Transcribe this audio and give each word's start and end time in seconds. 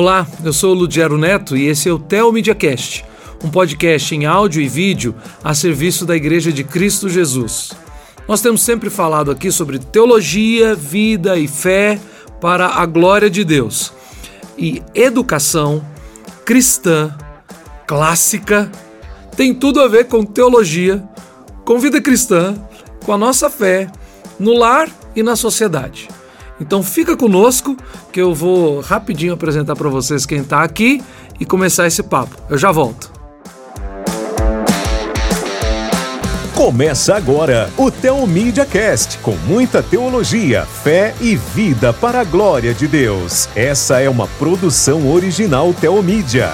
Olá, 0.00 0.28
eu 0.44 0.52
sou 0.52 0.70
o 0.70 0.78
Ludiero 0.78 1.18
Neto 1.18 1.56
e 1.56 1.66
esse 1.66 1.88
é 1.88 1.92
o 1.92 1.98
Tel 1.98 2.30
Mediacast, 2.30 3.04
um 3.42 3.50
podcast 3.50 4.14
em 4.14 4.26
áudio 4.26 4.62
e 4.62 4.68
vídeo 4.68 5.12
a 5.42 5.52
serviço 5.54 6.06
da 6.06 6.14
Igreja 6.14 6.52
de 6.52 6.62
Cristo 6.62 7.08
Jesus. 7.08 7.72
Nós 8.28 8.40
temos 8.40 8.62
sempre 8.62 8.90
falado 8.90 9.28
aqui 9.28 9.50
sobre 9.50 9.80
teologia, 9.80 10.72
vida 10.72 11.36
e 11.36 11.48
fé 11.48 11.98
para 12.40 12.68
a 12.68 12.86
glória 12.86 13.28
de 13.28 13.42
Deus. 13.42 13.92
E 14.56 14.80
educação 14.94 15.84
cristã, 16.44 17.12
clássica, 17.84 18.70
tem 19.36 19.52
tudo 19.52 19.80
a 19.80 19.88
ver 19.88 20.04
com 20.04 20.24
teologia, 20.24 21.02
com 21.64 21.80
vida 21.80 22.00
cristã, 22.00 22.54
com 23.04 23.12
a 23.12 23.18
nossa 23.18 23.50
fé, 23.50 23.90
no 24.38 24.56
lar 24.56 24.88
e 25.16 25.24
na 25.24 25.34
sociedade. 25.34 26.08
Então 26.60 26.82
fica 26.82 27.16
conosco 27.16 27.76
que 28.12 28.20
eu 28.20 28.34
vou 28.34 28.80
rapidinho 28.80 29.34
apresentar 29.34 29.76
para 29.76 29.88
vocês 29.88 30.26
quem 30.26 30.40
está 30.40 30.62
aqui 30.62 31.02
e 31.38 31.44
começar 31.44 31.86
esse 31.86 32.02
papo. 32.02 32.36
Eu 32.48 32.58
já 32.58 32.72
volto. 32.72 33.18
Começa 36.58 37.14
agora 37.14 37.70
o 37.76 37.88
Teomídia 37.88 38.66
Cast, 38.66 39.18
com 39.18 39.36
muita 39.46 39.80
teologia, 39.80 40.66
fé 40.66 41.14
e 41.20 41.36
vida 41.36 41.92
para 41.92 42.22
a 42.22 42.24
glória 42.24 42.74
de 42.74 42.88
Deus. 42.88 43.48
Essa 43.54 44.00
é 44.00 44.10
uma 44.10 44.26
produção 44.26 45.08
original 45.08 45.72
Teomídia. 45.72 46.50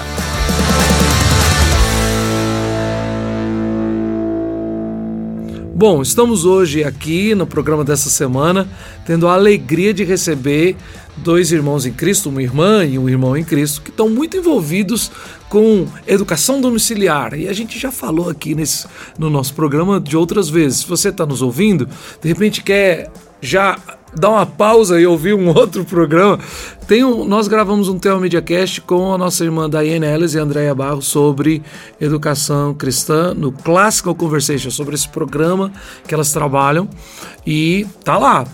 Bom, 5.77 6.01
estamos 6.01 6.45
hoje 6.45 6.85
aqui 6.85 7.35
no 7.35 7.45
programa 7.45 7.83
dessa 7.83 8.09
semana 8.09 8.65
tendo 9.05 9.27
a 9.27 9.33
alegria 9.33 9.93
de 9.93 10.05
receber 10.05 10.77
dois 11.17 11.51
irmãos 11.51 11.85
em 11.85 11.91
Cristo, 11.91 12.29
uma 12.29 12.41
irmã 12.41 12.85
e 12.85 12.97
um 12.97 13.09
irmão 13.09 13.35
em 13.35 13.43
Cristo, 13.43 13.81
que 13.81 13.89
estão 13.89 14.07
muito 14.07 14.37
envolvidos 14.37 15.11
com 15.49 15.85
educação 16.07 16.61
domiciliar. 16.61 17.33
E 17.33 17.49
a 17.49 17.51
gente 17.51 17.77
já 17.77 17.91
falou 17.91 18.29
aqui 18.29 18.55
nesse, 18.55 18.87
no 19.19 19.29
nosso 19.29 19.53
programa 19.53 19.99
de 19.99 20.15
outras 20.15 20.47
vezes. 20.47 20.79
Se 20.79 20.87
você 20.87 21.09
está 21.09 21.25
nos 21.25 21.41
ouvindo, 21.41 21.89
de 22.21 22.29
repente 22.29 22.63
quer 22.63 23.11
já 23.41 23.77
dar 24.17 24.29
uma 24.29 24.45
pausa 24.45 24.97
e 24.97 25.05
ouvir 25.05 25.33
um 25.33 25.49
outro 25.53 25.83
programa, 25.83 26.39
tem 26.87 27.03
um, 27.03 27.25
nós 27.25 27.47
gravamos 27.47 27.89
um 27.89 27.97
Tema 27.97 28.19
Mediacast 28.19 28.81
com 28.81 29.11
a 29.11 29.17
nossa 29.17 29.43
irmã 29.43 29.67
Diane 29.67 30.05
Ellis 30.05 30.35
e 30.35 30.39
Andréia 30.39 30.75
Barros 30.75 31.07
sobre 31.07 31.63
educação 31.99 32.75
cristã 32.75 33.33
no 33.33 33.51
Classical 33.51 34.13
Conversation, 34.13 34.69
sobre 34.69 34.93
esse 34.93 35.09
programa 35.09 35.71
que 36.07 36.13
elas 36.13 36.31
trabalham. 36.31 36.87
E 37.45 37.87
tá 38.03 38.17
lá, 38.17 38.45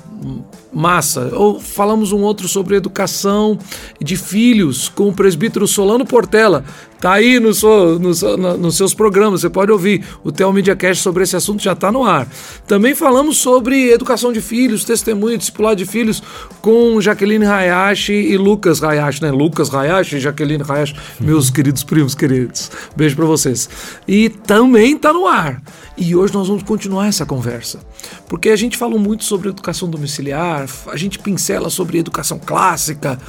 massa. 0.71 1.29
Ou 1.33 1.59
falamos 1.59 2.11
um 2.11 2.21
outro 2.21 2.47
sobre 2.47 2.75
educação 2.75 3.57
de 3.99 4.15
filhos 4.15 4.89
com 4.89 5.09
o 5.09 5.13
presbítero 5.13 5.67
Solano 5.67 6.05
Portela. 6.05 6.63
Tá 6.99 7.13
aí 7.13 7.39
no 7.39 7.51
seu, 7.51 7.99
no, 7.99 8.11
no, 8.37 8.57
nos 8.57 8.77
seus 8.77 8.93
programas, 8.93 9.41
você 9.41 9.49
pode 9.49 9.71
ouvir. 9.71 10.05
O 10.23 10.31
Tel 10.31 10.53
Media 10.53 10.75
Cast 10.75 11.01
sobre 11.01 11.23
esse 11.23 11.35
assunto 11.35 11.61
já 11.61 11.73
está 11.73 11.91
no 11.91 12.03
ar. 12.03 12.27
Também 12.67 12.93
falamos 12.93 13.37
sobre 13.37 13.91
educação 13.91 14.31
de 14.31 14.39
filhos, 14.39 14.85
testemunho, 14.85 15.37
discipulado 15.37 15.77
de 15.77 15.85
filhos 15.85 16.21
com 16.61 17.01
Jaqueline 17.01 17.45
Hayashi 17.45 18.13
e 18.21 18.37
Lucas 18.37 18.83
Hayashi, 18.83 19.21
né? 19.21 19.31
Lucas 19.31 19.73
Hayashi 19.73 20.19
Jaqueline 20.19 20.63
Hayashi, 20.67 20.95
meus 21.19 21.49
queridos 21.49 21.83
primos 21.83 22.15
queridos. 22.15 22.71
Beijo 22.95 23.15
para 23.15 23.25
vocês. 23.25 23.69
E 24.07 24.29
também 24.29 24.95
está 24.95 25.11
no 25.11 25.27
ar. 25.27 25.61
E 25.97 26.15
hoje 26.15 26.33
nós 26.33 26.47
vamos 26.47 26.63
continuar 26.63 27.07
essa 27.07 27.25
conversa. 27.25 27.79
Porque 28.27 28.49
a 28.49 28.55
gente 28.55 28.77
falou 28.77 28.99
muito 28.99 29.23
sobre 29.23 29.49
educação 29.49 29.89
domiciliar, 29.89 30.67
a 30.87 30.97
gente 30.97 31.19
pincela 31.19 31.69
sobre 31.69 31.97
educação 31.97 32.39
clássica, 32.39 33.19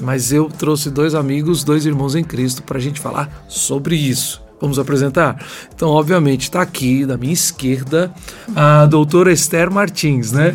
mas 0.00 0.32
eu 0.32 0.48
trouxe 0.48 0.90
dois 0.90 1.14
amigos, 1.14 1.64
dois 1.64 1.86
irmãos 1.86 2.14
em 2.14 2.24
Cristo, 2.24 2.62
para 2.62 2.78
a 2.78 2.80
gente 2.80 3.00
falar 3.00 3.44
sobre 3.48 3.96
isso. 3.96 4.42
Vamos 4.60 4.78
apresentar? 4.78 5.40
Então, 5.72 5.88
obviamente, 5.88 6.42
está 6.42 6.60
aqui 6.60 7.06
da 7.06 7.16
minha 7.16 7.32
esquerda 7.32 8.12
a 8.56 8.86
doutora 8.86 9.32
Esther 9.32 9.70
Martins, 9.70 10.32
né? 10.32 10.54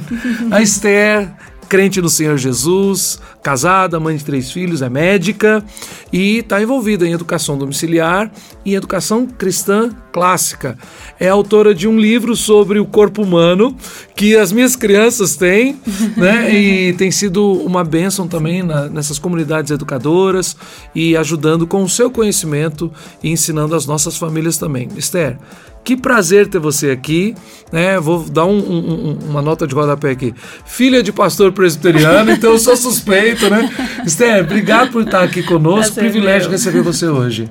A 0.52 0.62
Esther 0.62 1.34
crente 1.74 2.00
no 2.00 2.08
Senhor 2.08 2.38
Jesus, 2.38 3.20
casada, 3.42 4.00
mãe 4.00 4.16
de 4.16 4.24
três 4.24 4.52
filhos, 4.52 4.84
é 4.84 4.90
médica 4.92 5.66
e 6.12 6.38
está 6.38 6.62
envolvida 6.62 7.08
em 7.08 7.14
educação 7.14 7.58
domiciliar 7.58 8.32
e 8.64 8.76
educação 8.76 9.26
cristã 9.26 9.90
clássica. 10.12 10.78
É 11.20 11.30
autora 11.30 11.74
de 11.74 11.88
um 11.88 12.00
livro 12.00 12.36
sobre 12.36 12.78
o 12.78 12.86
corpo 12.86 13.24
humano 13.24 13.76
que 14.16 14.36
as 14.38 14.52
minhas 14.52 14.76
crianças 14.76 15.36
têm, 15.36 15.80
né? 16.16 16.54
E 16.54 16.94
tem 16.94 17.10
sido 17.10 17.54
uma 17.54 17.84
bênção 17.84 18.28
também 18.28 18.62
na, 18.62 18.88
nessas 18.88 19.18
comunidades 19.18 19.72
educadoras 19.72 20.56
e 20.94 21.18
ajudando 21.18 21.66
com 21.66 21.82
o 21.82 21.90
seu 21.90 22.12
conhecimento 22.12 22.94
e 23.24 23.32
ensinando 23.32 23.74
as 23.74 23.88
nossas 23.88 24.16
famílias 24.16 24.60
também. 24.60 24.90
Esther, 24.96 25.40
que 25.84 25.98
prazer 25.98 26.48
ter 26.48 26.60
você 26.60 26.92
aqui. 26.92 27.36
Né? 27.72 28.00
Vou 28.00 28.24
dar 28.24 28.46
um, 28.46 28.58
um, 28.58 29.20
uma 29.30 29.42
nota 29.42 29.66
de 29.66 29.74
rodapé 29.74 30.12
aqui. 30.12 30.34
Filha 30.66 31.02
de 31.02 31.12
pastor 31.12 31.52
presbiteriano, 31.52 32.32
então 32.32 32.52
eu 32.52 32.60
sou 32.60 32.78
suspeito, 32.78 33.50
né? 33.50 33.70
Esther, 34.06 34.44
obrigado 34.44 34.92
por 34.92 35.02
estar 35.02 35.24
aqui 35.24 35.42
conosco. 35.42 35.96
Prazer 35.96 36.12
Privilégio 36.12 36.50
meu. 36.50 36.52
receber 36.52 36.82
você 36.82 37.08
hoje. 37.08 37.50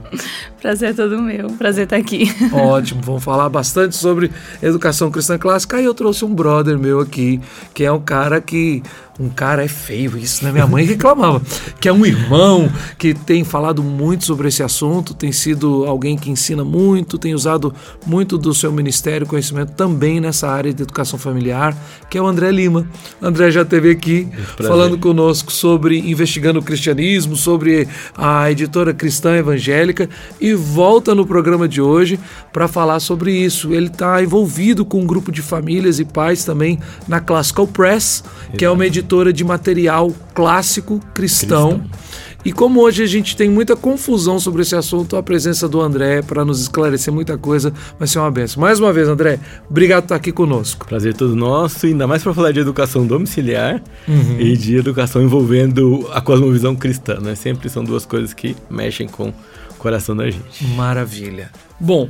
Prazer 0.60 0.94
todo 0.94 1.20
meu. 1.20 1.48
Prazer 1.58 1.84
estar 1.84 1.96
aqui. 1.96 2.32
Ótimo. 2.52 3.00
Vamos 3.02 3.24
falar 3.24 3.48
bastante 3.48 3.96
sobre 3.96 4.30
educação 4.62 5.10
cristã 5.10 5.36
clássica. 5.36 5.76
Aí 5.76 5.84
eu 5.84 5.92
trouxe 5.94 6.24
um 6.24 6.32
brother 6.32 6.78
meu 6.78 7.00
aqui, 7.00 7.40
que 7.74 7.84
é 7.84 7.90
um 7.90 8.00
cara 8.00 8.40
que 8.40 8.80
um 9.22 9.28
cara 9.28 9.64
é 9.64 9.68
feio 9.68 10.18
isso, 10.18 10.44
né? 10.44 10.50
Minha 10.50 10.66
mãe 10.66 10.84
reclamava. 10.84 11.40
que 11.80 11.88
é 11.88 11.92
um 11.92 12.04
irmão 12.04 12.68
que 12.98 13.14
tem 13.14 13.44
falado 13.44 13.82
muito 13.82 14.24
sobre 14.24 14.48
esse 14.48 14.62
assunto, 14.62 15.14
tem 15.14 15.30
sido 15.30 15.84
alguém 15.86 16.16
que 16.16 16.30
ensina 16.30 16.64
muito, 16.64 17.16
tem 17.16 17.32
usado 17.32 17.72
muito 18.04 18.36
do 18.36 18.52
seu 18.52 18.72
ministério, 18.72 19.26
conhecimento 19.26 19.72
também 19.72 20.20
nessa 20.20 20.48
área 20.48 20.72
de 20.72 20.82
educação 20.82 21.18
familiar, 21.18 21.76
que 22.10 22.18
é 22.18 22.22
o 22.22 22.26
André 22.26 22.50
Lima. 22.50 22.86
O 23.20 23.26
André 23.26 23.50
já 23.52 23.62
esteve 23.62 23.90
aqui 23.90 24.28
falando 24.56 24.98
conosco 24.98 25.52
sobre 25.52 25.98
investigando 25.98 26.58
o 26.58 26.62
cristianismo, 26.62 27.36
sobre 27.36 27.86
a 28.16 28.50
editora 28.50 28.92
cristã 28.92 29.36
evangélica 29.36 30.08
e 30.40 30.52
volta 30.52 31.14
no 31.14 31.24
programa 31.24 31.68
de 31.68 31.80
hoje 31.80 32.18
para 32.52 32.66
falar 32.66 32.98
sobre 32.98 33.32
isso. 33.32 33.72
Ele 33.72 33.86
está 33.86 34.20
envolvido 34.20 34.84
com 34.84 35.00
um 35.00 35.06
grupo 35.06 35.30
de 35.30 35.42
famílias 35.42 36.00
e 36.00 36.04
pais 36.04 36.44
também 36.44 36.80
na 37.06 37.20
Classical 37.20 37.68
Press, 37.68 38.24
que 38.58 38.64
é 38.64 38.70
uma 38.70 38.86
editora 38.86 39.11
editora 39.12 39.32
de 39.32 39.44
material 39.44 40.12
clássico 40.34 40.98
cristão. 41.12 41.80
cristão. 41.80 42.02
E 42.44 42.50
como 42.50 42.80
hoje 42.80 43.04
a 43.04 43.06
gente 43.06 43.36
tem 43.36 43.48
muita 43.48 43.76
confusão 43.76 44.40
sobre 44.40 44.62
esse 44.62 44.74
assunto, 44.74 45.16
a 45.16 45.22
presença 45.22 45.68
do 45.68 45.80
André 45.80 46.22
para 46.22 46.44
nos 46.44 46.60
esclarecer 46.60 47.14
muita 47.14 47.38
coisa 47.38 47.72
vai 47.96 48.08
ser 48.08 48.18
uma 48.18 48.30
benção. 48.32 48.60
Mais 48.60 48.80
uma 48.80 48.92
vez, 48.92 49.06
André, 49.06 49.38
obrigado 49.70 50.02
por 50.02 50.06
estar 50.06 50.16
aqui 50.16 50.32
conosco. 50.32 50.86
Prazer 50.86 51.14
todo 51.14 51.36
nosso, 51.36 51.86
ainda 51.86 52.04
mais 52.04 52.20
para 52.20 52.34
falar 52.34 52.50
de 52.50 52.58
educação 52.58 53.06
domiciliar 53.06 53.80
uhum. 54.08 54.40
e 54.40 54.56
de 54.56 54.76
educação 54.76 55.22
envolvendo 55.22 56.08
a 56.12 56.20
cosmovisão 56.20 56.74
cristã, 56.74 57.20
né? 57.20 57.36
Sempre 57.36 57.68
são 57.68 57.84
duas 57.84 58.04
coisas 58.04 58.34
que 58.34 58.56
mexem 58.68 59.06
com 59.06 59.28
o 59.28 59.74
coração 59.78 60.16
da 60.16 60.28
gente. 60.28 60.64
Maravilha. 60.74 61.48
Bom, 61.78 62.08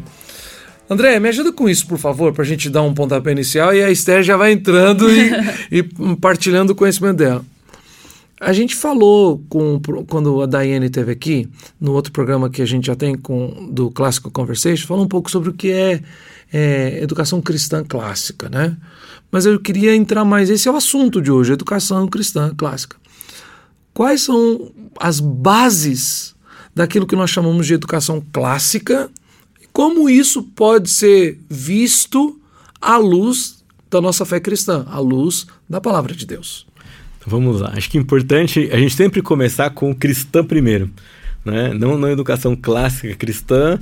André, 0.89 1.19
me 1.19 1.29
ajuda 1.29 1.53
com 1.53 1.69
isso, 1.69 1.87
por 1.87 1.99
favor, 1.99 2.33
para 2.33 2.43
a 2.43 2.47
gente 2.47 2.69
dar 2.69 2.83
um 2.83 2.93
pontapé 2.93 3.33
inicial 3.33 3.75
e 3.75 3.83
a 3.83 3.91
Esther 3.91 4.23
já 4.23 4.37
vai 4.37 4.53
entrando 4.53 5.11
e, 5.11 5.31
e 5.79 5.83
partilhando 6.17 6.73
o 6.73 6.77
conhecimento 6.77 7.17
dela. 7.17 7.45
A 8.41 8.53
gente 8.53 8.75
falou 8.75 9.41
com, 9.49 9.81
quando 10.09 10.43
a 10.43 10.47
Daiane 10.47 10.87
esteve 10.87 11.13
aqui, 11.13 11.49
no 11.81 11.93
outro 11.93 12.13
programa 12.13 12.51
que 12.51 12.61
a 12.61 12.67
gente 12.67 12.89
já 12.89 12.97
tem 12.97 13.15
com, 13.15 13.69
do 13.71 13.89
Clássico 13.89 14.33
Conversation, 14.33 14.85
falou 14.87 15.05
um 15.05 15.09
pouco 15.09 15.31
sobre 15.31 15.51
o 15.51 15.53
que 15.53 15.71
é, 15.71 16.03
é, 16.53 16.99
educação 17.01 17.41
cristã 17.41 17.85
clássica, 17.85 18.49
né? 18.49 18.77
Mas 19.31 19.47
eu 19.47 19.61
queria 19.61 19.95
entrar 19.95 20.25
mais, 20.25 20.51
esse 20.51 20.69
é 20.69 20.73
o 20.73 20.77
assunto 20.77 21.23
de 21.23 21.31
hoje, 21.31 21.53
educação 21.53 22.09
cristã 22.09 22.53
clássica. 22.55 22.97
Quais 23.95 24.23
são 24.23 24.73
as 24.99 25.21
bases 25.21 26.35
daquilo 26.75 27.07
que 27.07 27.15
nós 27.15 27.31
chamamos 27.31 27.65
de 27.65 27.75
educação 27.75 28.21
clássica 28.33 29.09
como 29.73 30.09
isso 30.09 30.43
pode 30.43 30.91
ser 30.91 31.41
visto 31.49 32.41
à 32.81 32.97
luz 32.97 33.65
da 33.91 34.01
nossa 34.01 34.25
fé 34.25 34.41
cristã, 34.41 34.85
à 34.89 34.99
luz 34.99 35.47
da 35.69 35.81
palavra 35.81 36.15
de 36.15 36.27
Deus? 36.27 36.67
Vamos 37.27 37.61
lá. 37.61 37.73
Acho 37.77 37.91
que 37.91 37.99
é 37.99 38.01
importante 38.01 38.69
a 38.73 38.77
gente 38.77 38.95
sempre 38.95 39.23
começar 39.23 39.71
com 39.71 39.91
o 39.91 39.95
cristã 39.95 40.45
primeiro. 40.45 40.91
Né? 41.45 41.73
Não 41.75 41.99
na 41.99 42.11
educação 42.11 42.57
clássica 42.57 43.15
cristã, 43.15 43.79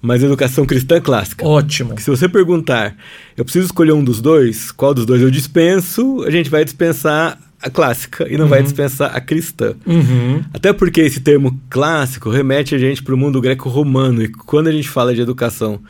mas 0.00 0.22
educação 0.22 0.64
cristã 0.64 1.00
clássica. 1.00 1.46
Ótimo. 1.46 1.90
Porque 1.90 2.02
se 2.02 2.10
você 2.10 2.28
perguntar, 2.28 2.96
eu 3.36 3.44
preciso 3.44 3.66
escolher 3.66 3.92
um 3.92 4.02
dos 4.02 4.20
dois, 4.20 4.72
qual 4.72 4.94
dos 4.94 5.04
dois 5.04 5.20
eu 5.20 5.30
dispenso, 5.30 6.24
a 6.24 6.30
gente 6.30 6.48
vai 6.48 6.64
dispensar 6.64 7.38
a 7.62 7.68
clássica 7.68 8.26
e 8.28 8.36
não 8.36 8.44
uhum. 8.44 8.50
vai 8.50 8.62
dispensar 8.62 9.14
a 9.14 9.20
cristã. 9.20 9.74
Uhum. 9.86 10.42
Até 10.52 10.72
porque 10.72 11.02
esse 11.02 11.20
termo 11.20 11.60
clássico 11.68 12.30
remete 12.30 12.74
a 12.74 12.78
gente 12.78 13.02
para 13.02 13.14
o 13.14 13.18
mundo 13.18 13.40
greco-romano. 13.40 14.22
E 14.22 14.28
quando 14.28 14.68
a 14.68 14.72
gente 14.72 14.88
fala 14.88 15.14
de 15.14 15.20
educação 15.20 15.80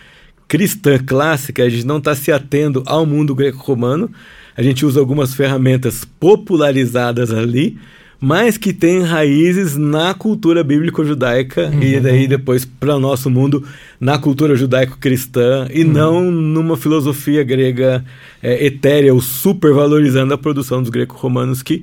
cristã 0.48 0.98
clássica, 0.98 1.62
a 1.62 1.68
gente 1.68 1.86
não 1.86 1.98
está 1.98 2.14
se 2.14 2.32
atendo 2.32 2.82
ao 2.86 3.06
mundo 3.06 3.36
greco-romano. 3.36 4.10
A 4.56 4.62
gente 4.62 4.84
usa 4.84 4.98
algumas 4.98 5.32
ferramentas 5.32 6.04
popularizadas 6.04 7.30
ali, 7.30 7.78
mas 8.20 8.58
que 8.58 8.72
tem 8.72 9.00
raízes 9.00 9.76
na 9.76 10.12
cultura 10.12 10.62
bíblico-judaica 10.62 11.70
uhum. 11.72 11.82
e 11.82 11.98
daí 11.98 12.28
depois 12.28 12.66
para 12.66 12.96
o 12.96 13.00
nosso 13.00 13.30
mundo 13.30 13.64
na 13.98 14.18
cultura 14.18 14.54
judaico-cristã 14.54 15.66
e 15.72 15.82
uhum. 15.82 15.90
não 15.90 16.30
numa 16.30 16.76
filosofia 16.76 17.42
grega 17.42 18.04
é, 18.42 18.66
etérea 18.66 19.14
ou 19.14 19.20
supervalorizando 19.22 20.34
a 20.34 20.38
produção 20.38 20.82
dos 20.82 20.90
greco-romanos 20.90 21.62
que 21.62 21.82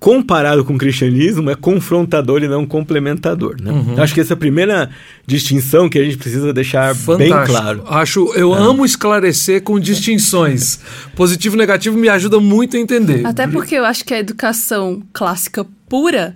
comparado 0.00 0.64
com 0.64 0.74
o 0.74 0.78
cristianismo, 0.78 1.50
é 1.50 1.54
confrontador 1.54 2.42
e 2.42 2.48
não 2.48 2.64
complementador. 2.64 3.56
Né? 3.60 3.72
Uhum. 3.72 4.00
Acho 4.00 4.14
que 4.14 4.20
essa 4.20 4.34
é 4.34 4.36
a 4.36 4.38
primeira 4.38 4.90
distinção 5.26 5.88
que 5.88 5.98
a 5.98 6.04
gente 6.04 6.16
precisa 6.16 6.52
deixar 6.52 6.94
Fantástico. 6.94 7.36
bem 7.36 7.46
claro. 7.46 7.84
Acho, 7.86 8.32
eu 8.34 8.54
é. 8.54 8.58
amo 8.58 8.84
esclarecer 8.84 9.62
com 9.62 9.78
distinções. 9.78 10.78
Positivo 11.16 11.56
e 11.56 11.58
negativo 11.58 11.98
me 11.98 12.08
ajuda 12.08 12.38
muito 12.38 12.76
a 12.76 12.80
entender. 12.80 13.26
Até 13.26 13.46
porque 13.48 13.74
eu 13.74 13.84
acho 13.84 14.04
que 14.04 14.14
a 14.14 14.18
educação 14.18 15.02
clássica 15.12 15.66
pura 15.88 16.34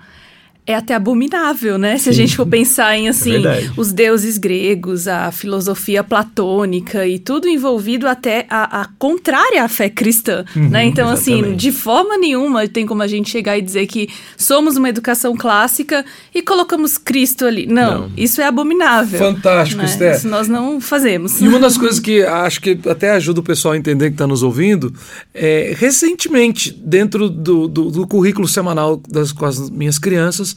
é 0.65 0.77
até 0.77 0.95
abominável, 0.95 1.77
né? 1.77 1.99
Se 1.99 2.05
Sim. 2.05 2.11
a 2.11 2.13
gente 2.13 2.37
for 2.37 2.47
pensar 2.47 2.97
em 2.97 3.09
é 3.09 3.11
assim, 3.11 3.45
é 3.45 3.71
os 3.77 3.93
deuses 3.93 4.39
gregos, 4.39 5.09
a 5.09 5.33
filosofia 5.33 6.05
platônica 6.05 7.05
e 7.05 7.19
tudo 7.19 7.49
envolvido 7.49 8.07
até 8.07 8.47
a, 8.49 8.83
a 8.83 8.89
contrária 8.97 9.65
à 9.65 9.69
fé 9.69 9.91
cristã, 9.91 10.45
uhum, 10.55 10.69
né? 10.69 10.85
Então, 10.85 11.09
assim, 11.09 11.33
exatamente. 11.33 11.57
assim, 11.57 11.71
de 11.71 11.73
forma 11.73 12.17
nenhuma 12.17 12.69
tem 12.69 12.87
como 12.87 13.03
a 13.03 13.09
gente 13.09 13.29
chegar 13.29 13.59
e 13.59 13.63
dizer 13.63 13.89
que 13.89 14.09
somos 14.37 14.77
uma 14.77 14.89
educação 14.89 15.37
clássica 15.37 16.05
e 16.33 16.41
colocamos 16.41 16.97
Cristo 16.97 17.45
ali. 17.45 17.67
Não, 17.67 18.03
não. 18.03 18.11
isso 18.17 18.41
é 18.41 18.47
abominável. 18.47 19.19
Fantástico, 19.19 19.83
né? 19.83 19.87
Esther. 19.87 20.15
Isso 20.15 20.29
nós 20.29 20.47
não 20.47 20.81
fazemos. 20.81 21.41
E 21.41 21.49
uma 21.49 21.59
das 21.59 21.77
coisas 21.79 21.99
que 21.99 22.23
acho 22.23 22.61
que 22.61 22.79
até 22.89 23.11
ajuda 23.11 23.41
o 23.41 23.43
pessoal 23.43 23.75
a 23.75 23.77
entender 23.77 24.11
que 24.11 24.15
está 24.15 24.29
nos 24.29 24.45
ouvindo, 24.45 24.95
é 25.35 25.75
recentemente, 25.77 26.71
dentro 26.71 27.29
do, 27.29 27.67
do, 27.67 27.91
do 27.91 28.07
currículo 28.07 28.47
semanal 28.47 29.03
das, 29.09 29.33
com 29.33 29.45
as 29.45 29.69
minhas 29.69 29.99
crianças, 29.99 30.52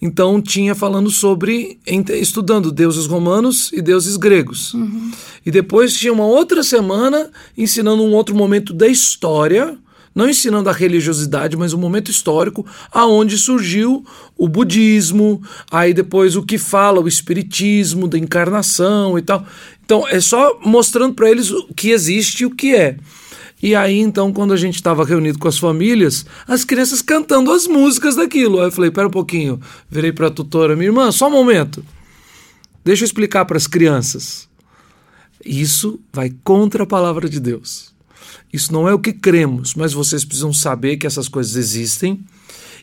então 0.00 0.40
tinha 0.40 0.74
falando 0.74 1.10
sobre 1.10 1.78
estudando 1.86 2.70
deuses 2.70 3.06
romanos 3.06 3.70
e 3.72 3.80
deuses 3.80 4.16
gregos. 4.16 4.74
Uhum. 4.74 5.10
E 5.46 5.50
depois 5.50 5.96
tinha 5.96 6.12
uma 6.12 6.26
outra 6.26 6.62
semana 6.62 7.30
ensinando 7.56 8.02
um 8.02 8.12
outro 8.12 8.34
momento 8.34 8.72
da 8.72 8.86
história, 8.86 9.78
não 10.14 10.28
ensinando 10.28 10.68
a 10.68 10.72
religiosidade, 10.72 11.56
mas 11.56 11.72
um 11.72 11.78
momento 11.78 12.10
histórico 12.10 12.66
aonde 12.92 13.38
surgiu 13.38 14.04
o 14.36 14.46
budismo, 14.48 15.42
aí 15.70 15.94
depois 15.94 16.36
o 16.36 16.42
que 16.42 16.58
fala 16.58 17.00
o 17.00 17.08
espiritismo 17.08 18.06
da 18.06 18.18
encarnação 18.18 19.18
e 19.18 19.22
tal. 19.22 19.46
Então 19.84 20.06
é 20.08 20.20
só 20.20 20.58
mostrando 20.64 21.14
para 21.14 21.30
eles 21.30 21.50
o 21.50 21.66
que 21.74 21.90
existe 21.90 22.42
e 22.42 22.46
o 22.46 22.50
que 22.50 22.74
é. 22.74 22.96
E 23.64 23.74
aí, 23.74 23.98
então, 23.98 24.30
quando 24.30 24.52
a 24.52 24.58
gente 24.58 24.74
estava 24.74 25.06
reunido 25.06 25.38
com 25.38 25.48
as 25.48 25.56
famílias, 25.56 26.26
as 26.46 26.66
crianças 26.66 27.00
cantando 27.00 27.50
as 27.50 27.66
músicas 27.66 28.14
daquilo. 28.14 28.60
Aí 28.60 28.66
eu 28.66 28.70
falei: 28.70 28.90
pera 28.90 29.08
um 29.08 29.10
pouquinho. 29.10 29.58
Virei 29.88 30.12
para 30.12 30.26
a 30.26 30.30
tutora, 30.30 30.76
minha 30.76 30.88
irmã, 30.88 31.10
só 31.10 31.28
um 31.28 31.30
momento. 31.30 31.82
Deixa 32.84 33.04
eu 33.04 33.06
explicar 33.06 33.46
para 33.46 33.56
as 33.56 33.66
crianças. 33.66 34.46
Isso 35.42 35.98
vai 36.12 36.30
contra 36.44 36.82
a 36.82 36.86
palavra 36.86 37.26
de 37.26 37.40
Deus. 37.40 37.94
Isso 38.52 38.70
não 38.70 38.86
é 38.86 38.92
o 38.92 38.98
que 38.98 39.14
cremos, 39.14 39.74
mas 39.74 39.94
vocês 39.94 40.26
precisam 40.26 40.52
saber 40.52 40.98
que 40.98 41.06
essas 41.06 41.26
coisas 41.26 41.56
existem 41.56 42.22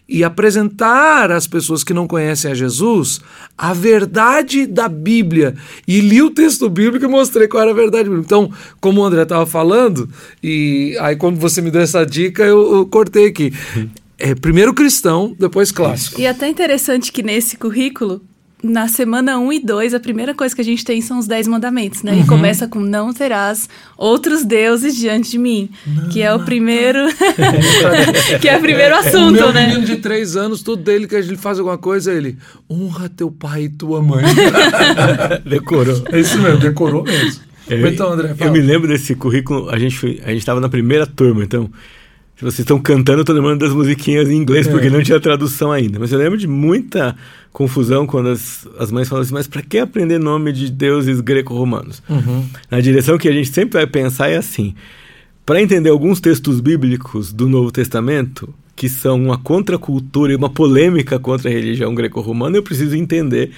e 0.07 0.23
apresentar 0.23 1.31
às 1.31 1.47
pessoas 1.47 1.83
que 1.83 1.93
não 1.93 2.07
conhecem 2.07 2.51
a 2.51 2.53
Jesus 2.53 3.21
a 3.57 3.73
verdade 3.73 4.65
da 4.65 4.89
Bíblia. 4.89 5.55
E 5.87 6.01
li 6.01 6.21
o 6.21 6.29
texto 6.29 6.69
bíblico 6.69 7.05
e 7.05 7.07
mostrei 7.07 7.47
qual 7.47 7.63
era 7.63 7.71
a 7.71 7.75
verdade. 7.75 8.09
Então, 8.09 8.51
como 8.79 9.01
o 9.01 9.05
André 9.05 9.23
estava 9.23 9.45
falando, 9.45 10.09
e 10.43 10.97
aí 10.99 11.15
quando 11.15 11.39
você 11.39 11.61
me 11.61 11.71
deu 11.71 11.81
essa 11.81 12.05
dica, 12.05 12.43
eu, 12.43 12.75
eu 12.75 12.85
cortei 12.85 13.27
aqui. 13.27 13.53
É, 14.17 14.35
primeiro 14.35 14.73
cristão, 14.73 15.35
depois 15.39 15.71
clássico. 15.71 16.19
E 16.19 16.27
até 16.27 16.47
interessante 16.47 17.11
que 17.11 17.23
nesse 17.23 17.57
currículo 17.57 18.21
na 18.63 18.87
semana 18.87 19.39
1 19.39 19.53
e 19.53 19.59
2, 19.59 19.93
a 19.93 19.99
primeira 19.99 20.33
coisa 20.33 20.53
que 20.53 20.61
a 20.61 20.63
gente 20.63 20.85
tem 20.85 21.01
são 21.01 21.17
os 21.17 21.27
10 21.27 21.47
mandamentos, 21.47 22.03
né? 22.03 22.13
Uhum. 22.13 22.21
E 22.21 22.27
começa 22.27 22.67
com 22.67 22.79
não 22.79 23.13
terás 23.13 23.67
outros 23.97 24.43
deuses 24.43 24.95
diante 24.95 25.31
de 25.31 25.37
mim, 25.37 25.69
não, 25.85 26.09
que 26.09 26.21
é 26.21 26.33
o 26.33 26.39
primeiro 26.43 26.99
que 28.39 28.47
é 28.47 28.57
o 28.57 28.61
primeiro 28.61 28.95
assunto, 28.95 29.29
o 29.29 29.31
meu 29.31 29.53
né? 29.53 29.67
menino 29.67 29.85
de 29.85 29.97
3 29.97 30.35
anos, 30.35 30.61
tudo 30.61 30.83
dele 30.83 31.07
que 31.07 31.15
ele 31.15 31.37
faz 31.37 31.57
alguma 31.57 31.77
coisa, 31.77 32.13
ele 32.13 32.37
honra 32.69 33.09
teu 33.09 33.31
pai 33.31 33.63
e 33.63 33.69
tua 33.69 34.01
mãe. 34.01 34.23
decorou. 35.45 36.03
É 36.11 36.19
isso 36.19 36.39
mesmo, 36.39 36.59
decorou 36.59 37.03
mesmo. 37.03 37.41
Eu, 37.67 37.87
então, 37.87 38.11
André, 38.11 38.33
fala. 38.35 38.49
eu 38.49 38.53
me 38.53 38.59
lembro 38.59 38.87
desse 38.87 39.15
currículo, 39.15 39.69
a 39.69 39.79
gente 39.79 40.21
a 40.23 40.29
gente 40.29 40.39
estava 40.39 40.59
na 40.59 40.69
primeira 40.69 41.07
turma, 41.07 41.43
então 41.43 41.69
vocês 42.41 42.59
estão 42.59 42.79
cantando, 42.79 43.21
eu 43.21 43.25
tô 43.25 43.33
lembrando 43.33 43.59
das 43.59 43.73
musiquinhas 43.73 44.29
em 44.29 44.35
inglês, 44.35 44.67
é. 44.67 44.71
porque 44.71 44.89
não 44.89 45.03
tinha 45.03 45.19
tradução 45.19 45.71
ainda. 45.71 45.99
Mas 45.99 46.11
eu 46.11 46.17
lembro 46.17 46.37
de 46.37 46.47
muita 46.47 47.15
confusão 47.53 48.07
quando 48.07 48.29
as, 48.29 48.67
as 48.79 48.91
mães 48.91 49.07
falam 49.07 49.21
assim, 49.21 49.33
mas 49.33 49.47
para 49.47 49.61
que 49.61 49.77
aprender 49.77 50.17
nome 50.17 50.51
de 50.51 50.71
deuses 50.71 51.21
greco-romanos? 51.21 52.01
Uhum. 52.09 52.45
Na 52.69 52.79
direção 52.79 53.17
que 53.17 53.27
a 53.27 53.31
gente 53.31 53.49
sempre 53.49 53.73
vai 53.73 53.85
pensar 53.85 54.29
é 54.29 54.37
assim, 54.37 54.73
para 55.45 55.61
entender 55.61 55.89
alguns 55.89 56.19
textos 56.19 56.59
bíblicos 56.59 57.31
do 57.31 57.47
Novo 57.47 57.71
Testamento, 57.71 58.53
que 58.75 58.89
são 58.89 59.21
uma 59.21 59.37
contracultura 59.37 60.33
e 60.33 60.35
uma 60.35 60.49
polêmica 60.49 61.19
contra 61.19 61.49
a 61.49 61.53
religião 61.53 61.93
greco-romana, 61.93 62.57
eu 62.57 62.63
preciso 62.63 62.95
entender 62.95 63.51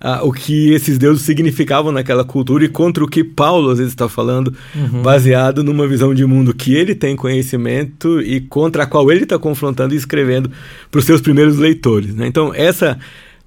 ah, 0.00 0.22
o 0.22 0.32
que 0.32 0.72
esses 0.72 0.96
deuses 0.98 1.22
significavam 1.22 1.90
naquela 1.90 2.24
cultura 2.24 2.64
e 2.64 2.68
contra 2.68 3.02
o 3.02 3.08
que 3.08 3.24
Paulo 3.24 3.70
às 3.70 3.78
vezes 3.78 3.92
está 3.92 4.08
falando, 4.08 4.54
uhum. 4.74 5.02
baseado 5.02 5.64
numa 5.64 5.86
visão 5.88 6.14
de 6.14 6.24
mundo 6.24 6.54
que 6.54 6.74
ele 6.74 6.94
tem 6.94 7.16
conhecimento 7.16 8.20
e 8.20 8.40
contra 8.40 8.84
a 8.84 8.86
qual 8.86 9.10
ele 9.10 9.24
está 9.24 9.38
confrontando 9.38 9.94
e 9.94 9.96
escrevendo 9.96 10.50
para 10.90 10.98
os 10.98 11.04
seus 11.04 11.20
primeiros 11.20 11.58
leitores. 11.58 12.14
Né? 12.14 12.26
Então, 12.26 12.52
essa 12.54 12.98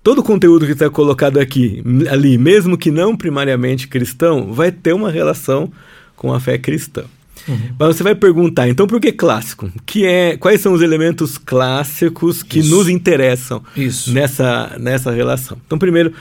todo 0.04 0.20
o 0.20 0.24
conteúdo 0.24 0.66
que 0.66 0.74
está 0.74 0.90
colocado 0.90 1.40
aqui, 1.40 1.84
ali, 2.10 2.38
mesmo 2.38 2.78
que 2.78 2.92
não 2.92 3.16
primariamente 3.16 3.88
cristão, 3.88 4.52
vai 4.52 4.72
ter 4.72 4.94
uma 4.94 5.12
relação 5.12 5.72
com 6.16 6.34
a 6.34 6.40
fé 6.40 6.58
cristã. 6.58 7.04
Uhum. 7.48 7.58
Mas 7.78 7.96
você 7.96 8.04
vai 8.04 8.16
perguntar, 8.16 8.70
então 8.70 8.86
por 8.86 9.00
que 9.00 9.12
clássico? 9.12 9.72
Que 9.86 10.06
é, 10.06 10.38
quais 10.38 10.62
são 10.62 10.74
os 10.74 10.82
elementos 10.82 11.38
clássicos 11.38 12.44
que 12.44 12.60
Isso. 12.60 12.70
nos 12.70 12.88
interessam 12.88 13.64
Isso. 13.76 14.12
Nessa, 14.14 14.76
nessa 14.80 15.12
relação? 15.12 15.58
Então, 15.66 15.78
primeiro, 15.78 16.14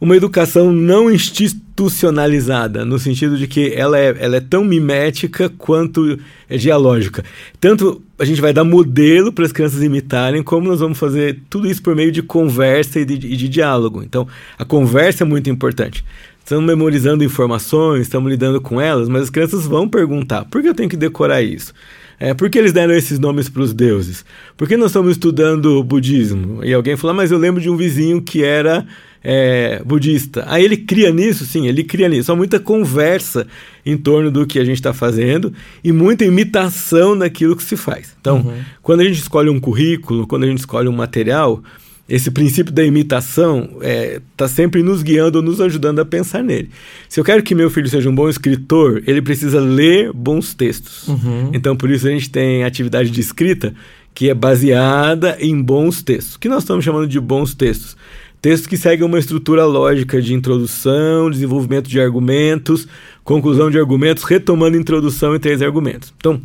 uma 0.00 0.16
educação 0.16 0.72
não 0.72 1.10
institucionalizada, 1.10 2.84
no 2.84 2.98
sentido 2.98 3.36
de 3.36 3.48
que 3.48 3.72
ela 3.74 3.98
é, 3.98 4.16
ela 4.20 4.36
é 4.36 4.40
tão 4.40 4.64
mimética 4.64 5.48
quanto 5.48 6.18
é 6.48 6.56
dialógica. 6.56 7.24
Tanto 7.58 8.00
a 8.16 8.24
gente 8.24 8.40
vai 8.40 8.52
dar 8.52 8.62
modelo 8.62 9.32
para 9.32 9.44
as 9.44 9.52
crianças 9.52 9.82
imitarem, 9.82 10.42
como 10.42 10.68
nós 10.68 10.78
vamos 10.78 10.98
fazer 10.98 11.40
tudo 11.50 11.68
isso 11.68 11.82
por 11.82 11.96
meio 11.96 12.12
de 12.12 12.22
conversa 12.22 13.00
e 13.00 13.04
de, 13.04 13.14
e 13.14 13.36
de 13.36 13.48
diálogo. 13.48 14.02
Então, 14.02 14.26
a 14.56 14.64
conversa 14.64 15.24
é 15.24 15.26
muito 15.26 15.50
importante 15.50 16.04
estamos 16.48 16.64
memorizando 16.64 17.22
informações, 17.22 18.02
estamos 18.02 18.30
lidando 18.30 18.58
com 18.58 18.80
elas, 18.80 19.06
mas 19.06 19.24
as 19.24 19.30
crianças 19.30 19.66
vão 19.66 19.86
perguntar: 19.86 20.46
por 20.46 20.62
que 20.62 20.68
eu 20.68 20.74
tenho 20.74 20.88
que 20.88 20.96
decorar 20.96 21.42
isso? 21.42 21.74
É, 22.18 22.34
por 22.34 22.50
que 22.50 22.58
eles 22.58 22.72
deram 22.72 22.94
esses 22.94 23.18
nomes 23.18 23.48
para 23.48 23.62
os 23.62 23.72
deuses? 23.72 24.24
Por 24.56 24.66
que 24.66 24.76
nós 24.76 24.88
estamos 24.88 25.12
estudando 25.12 25.84
budismo? 25.84 26.64
E 26.64 26.74
alguém 26.74 26.96
falou, 26.96 27.12
ah, 27.12 27.16
mas 27.16 27.30
eu 27.30 27.38
lembro 27.38 27.60
de 27.60 27.70
um 27.70 27.76
vizinho 27.76 28.20
que 28.20 28.42
era 28.42 28.84
é, 29.22 29.80
budista. 29.84 30.42
Aí 30.48 30.64
ele 30.64 30.76
cria 30.76 31.12
nisso, 31.12 31.44
sim, 31.44 31.68
ele 31.68 31.84
cria 31.84 32.08
nisso. 32.08 32.32
Há 32.32 32.34
muita 32.34 32.58
conversa 32.58 33.46
em 33.86 33.96
torno 33.96 34.32
do 34.32 34.44
que 34.44 34.58
a 34.58 34.64
gente 34.64 34.78
está 34.78 34.92
fazendo 34.92 35.52
e 35.84 35.92
muita 35.92 36.24
imitação 36.24 37.16
daquilo 37.16 37.54
que 37.54 37.62
se 37.62 37.76
faz. 37.76 38.16
Então, 38.20 38.38
uhum. 38.38 38.60
quando 38.82 39.00
a 39.00 39.04
gente 39.04 39.20
escolhe 39.20 39.48
um 39.48 39.60
currículo, 39.60 40.26
quando 40.26 40.42
a 40.42 40.46
gente 40.48 40.58
escolhe 40.58 40.88
um 40.88 40.96
material, 40.96 41.62
esse 42.08 42.30
princípio 42.30 42.72
da 42.72 42.82
imitação 42.82 43.68
está 43.74 43.86
é, 43.86 44.20
tá 44.34 44.48
sempre 44.48 44.82
nos 44.82 45.02
guiando, 45.02 45.42
nos 45.42 45.60
ajudando 45.60 45.98
a 45.98 46.06
pensar 46.06 46.42
nele. 46.42 46.70
Se 47.06 47.20
eu 47.20 47.24
quero 47.24 47.42
que 47.42 47.54
meu 47.54 47.68
filho 47.68 47.88
seja 47.88 48.08
um 48.08 48.14
bom 48.14 48.30
escritor, 48.30 49.02
ele 49.06 49.20
precisa 49.20 49.60
ler 49.60 50.10
bons 50.14 50.54
textos. 50.54 51.06
Uhum. 51.06 51.50
Então, 51.52 51.76
por 51.76 51.90
isso 51.90 52.06
a 52.06 52.10
gente 52.10 52.30
tem 52.30 52.64
atividade 52.64 53.10
de 53.10 53.20
escrita 53.20 53.74
que 54.14 54.30
é 54.30 54.34
baseada 54.34 55.36
em 55.38 55.60
bons 55.60 56.02
textos, 56.02 56.36
que 56.36 56.48
nós 56.48 56.62
estamos 56.62 56.84
chamando 56.84 57.06
de 57.06 57.20
bons 57.20 57.54
textos. 57.54 57.94
Textos 58.40 58.66
que 58.66 58.76
seguem 58.76 59.04
uma 59.04 59.18
estrutura 59.18 59.66
lógica 59.66 60.22
de 60.22 60.32
introdução, 60.32 61.30
desenvolvimento 61.30 61.88
de 61.88 62.00
argumentos, 62.00 62.88
conclusão 63.22 63.70
de 63.70 63.78
argumentos, 63.78 64.24
retomando 64.24 64.76
introdução 64.76 65.34
e 65.34 65.38
três 65.38 65.60
argumentos. 65.60 66.14
Então, 66.16 66.40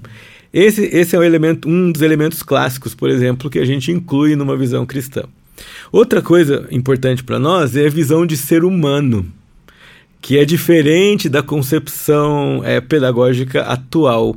esse, 0.51 0.84
esse 0.86 1.15
é 1.15 1.20
um, 1.20 1.24
elemento, 1.24 1.70
um 1.70 1.91
dos 1.91 2.01
elementos 2.01 2.43
clássicos, 2.43 2.93
por 2.93 3.10
exemplo, 3.10 3.50
que 3.50 3.60
a 3.60 3.65
gente 3.65 3.91
inclui 3.91 4.36
numa 4.36 4.58
visão 4.58 4.86
cristã. 4.86 5.24
Outra 5.91 6.22
coisa 6.22 6.67
importante 6.72 7.24
para 7.24 7.39
nós 7.39 7.75
é 7.75 7.86
a 7.86 7.89
visão 7.89 8.25
de 8.25 8.36
ser 8.36 8.63
humano, 8.63 9.25
que 10.22 10.38
é 10.38 10.45
diferente 10.45 11.27
da 11.29 11.43
concepção 11.43 12.62
é, 12.63 12.79
pedagógica 12.79 13.62
atual, 13.63 14.36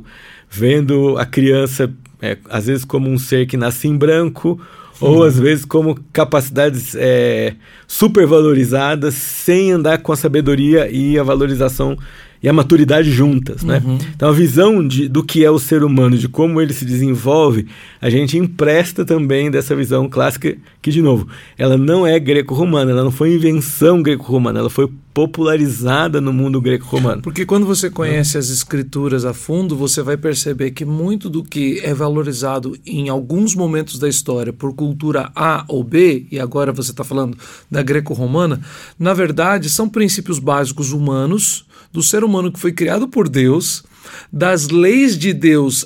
vendo 0.49 1.17
a 1.17 1.25
criança 1.25 1.91
é, 2.21 2.37
às 2.49 2.67
vezes 2.67 2.85
como 2.85 3.09
um 3.09 3.17
ser 3.17 3.45
que 3.47 3.57
nasce 3.57 3.87
em 3.87 3.95
branco 3.95 4.59
ou 4.99 5.23
às 5.23 5.37
vezes 5.37 5.63
como 5.63 5.99
capacidades 6.11 6.95
é, 6.95 7.53
supervalorizadas 7.87 9.13
sem 9.13 9.71
andar 9.71 9.99
com 9.99 10.11
a 10.11 10.15
sabedoria 10.15 10.89
e 10.89 11.19
a 11.19 11.23
valorização 11.23 11.97
e 12.41 12.47
a 12.47 12.53
maturidade 12.53 13.11
juntas, 13.11 13.63
né? 13.63 13.81
Uhum. 13.83 13.97
Então 14.15 14.29
a 14.29 14.33
visão 14.33 14.85
de, 14.85 15.07
do 15.07 15.23
que 15.23 15.43
é 15.43 15.51
o 15.51 15.59
ser 15.59 15.83
humano, 15.83 16.17
de 16.17 16.27
como 16.27 16.61
ele 16.61 16.73
se 16.73 16.85
desenvolve, 16.85 17.67
a 18.01 18.09
gente 18.09 18.37
empresta 18.37 19.03
também 19.03 19.49
dessa 19.49 19.75
visão 19.75 20.07
clássica, 20.07 20.55
que 20.81 20.91
de 20.91 21.01
novo, 21.01 21.27
ela 21.57 21.77
não 21.77 22.05
é 22.05 22.19
greco-romana, 22.19 22.91
ela 22.91 23.03
não 23.03 23.11
foi 23.11 23.33
invenção 23.33 24.01
greco-romana, 24.01 24.59
ela 24.59 24.69
foi 24.69 24.89
popularizada 25.13 26.21
no 26.21 26.31
mundo 26.31 26.61
greco-romano. 26.61 27.23
Porque 27.23 27.43
quando 27.43 27.65
você 27.65 27.89
conhece 27.89 28.37
as 28.37 28.51
escrituras 28.51 29.25
a 29.25 29.33
fundo, 29.33 29.75
você 29.75 30.03
vai 30.03 30.15
perceber 30.15 30.69
que 30.69 30.85
muito 30.85 31.27
do 31.27 31.43
que 31.43 31.79
é 31.83 31.91
valorizado 31.91 32.77
em 32.85 33.09
alguns 33.09 33.55
momentos 33.55 33.97
da 33.97 34.07
história 34.07 34.53
por 34.53 34.75
cultura 34.75 35.31
A 35.35 35.65
ou 35.67 35.83
B, 35.83 36.27
e 36.31 36.39
agora 36.39 36.71
você 36.71 36.91
está 36.91 37.03
falando 37.03 37.35
da 37.69 37.81
greco-romana, 37.81 38.61
na 38.99 39.11
verdade 39.11 39.71
são 39.71 39.89
princípios 39.89 40.37
básicos 40.37 40.91
humanos 40.91 41.65
do 41.91 42.03
ser 42.03 42.23
humano 42.23 42.51
que 42.51 42.59
foi 42.59 42.71
criado 42.71 43.07
por 43.07 43.27
Deus, 43.27 43.83
das 44.31 44.69
leis 44.69 45.17
de 45.17 45.33
Deus 45.33 45.85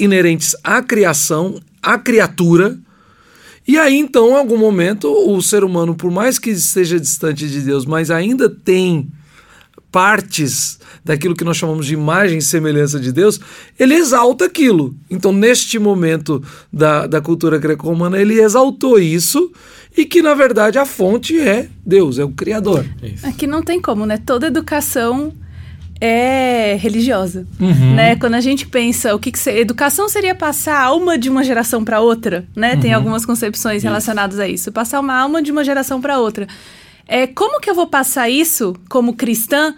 inerentes 0.00 0.56
à 0.62 0.82
criação, 0.82 1.60
à 1.82 1.98
criatura. 1.98 2.78
E 3.66 3.78
aí, 3.78 3.96
então, 3.96 4.30
em 4.30 4.36
algum 4.36 4.58
momento, 4.58 5.08
o 5.08 5.40
ser 5.42 5.64
humano, 5.64 5.94
por 5.94 6.10
mais 6.10 6.38
que 6.38 6.50
esteja 6.50 7.00
distante 7.00 7.48
de 7.48 7.60
Deus, 7.60 7.86
mas 7.86 8.10
ainda 8.10 8.48
tem 8.48 9.08
partes 9.94 10.80
daquilo 11.04 11.36
que 11.36 11.44
nós 11.44 11.56
chamamos 11.56 11.86
de 11.86 11.94
imagem 11.94 12.38
e 12.38 12.42
semelhança 12.42 12.98
de 12.98 13.12
Deus, 13.12 13.38
ele 13.78 13.94
exalta 13.94 14.46
aquilo. 14.46 14.92
Então, 15.08 15.32
neste 15.32 15.78
momento 15.78 16.42
da, 16.72 17.06
da 17.06 17.20
cultura 17.20 17.58
greco-romana, 17.58 18.18
ele 18.18 18.40
exaltou 18.40 18.98
isso 18.98 19.52
e 19.96 20.04
que, 20.04 20.20
na 20.20 20.34
verdade, 20.34 20.78
a 20.78 20.84
fonte 20.84 21.38
é 21.38 21.68
Deus, 21.84 22.18
é 22.18 22.24
o 22.24 22.30
Criador. 22.30 22.84
É 23.02 23.28
Aqui 23.28 23.46
não 23.46 23.62
tem 23.62 23.80
como, 23.80 24.04
né? 24.04 24.18
Toda 24.18 24.46
educação 24.46 25.32
é 26.00 26.76
religiosa, 26.80 27.46
uhum. 27.60 27.94
né? 27.94 28.16
Quando 28.16 28.34
a 28.34 28.40
gente 28.40 28.66
pensa 28.66 29.14
o 29.14 29.18
que, 29.18 29.30
que 29.30 29.38
ser, 29.38 29.56
educação 29.56 30.08
seria 30.08 30.34
passar 30.34 30.76
a 30.76 30.82
alma 30.82 31.16
de 31.16 31.30
uma 31.30 31.44
geração 31.44 31.84
para 31.84 32.00
outra, 32.00 32.44
né? 32.56 32.74
Uhum. 32.74 32.80
Tem 32.80 32.92
algumas 32.92 33.24
concepções 33.24 33.78
isso. 33.78 33.86
relacionadas 33.86 34.40
a 34.40 34.48
isso. 34.48 34.72
Passar 34.72 35.00
uma 35.00 35.16
alma 35.16 35.40
de 35.40 35.52
uma 35.52 35.62
geração 35.62 36.00
para 36.00 36.18
outra. 36.18 36.48
É 37.06 37.26
como 37.26 37.60
que 37.60 37.70
eu 37.70 37.74
vou 37.74 37.86
passar 37.86 38.28
isso 38.28 38.74
como 38.88 39.14
cristã 39.14 39.74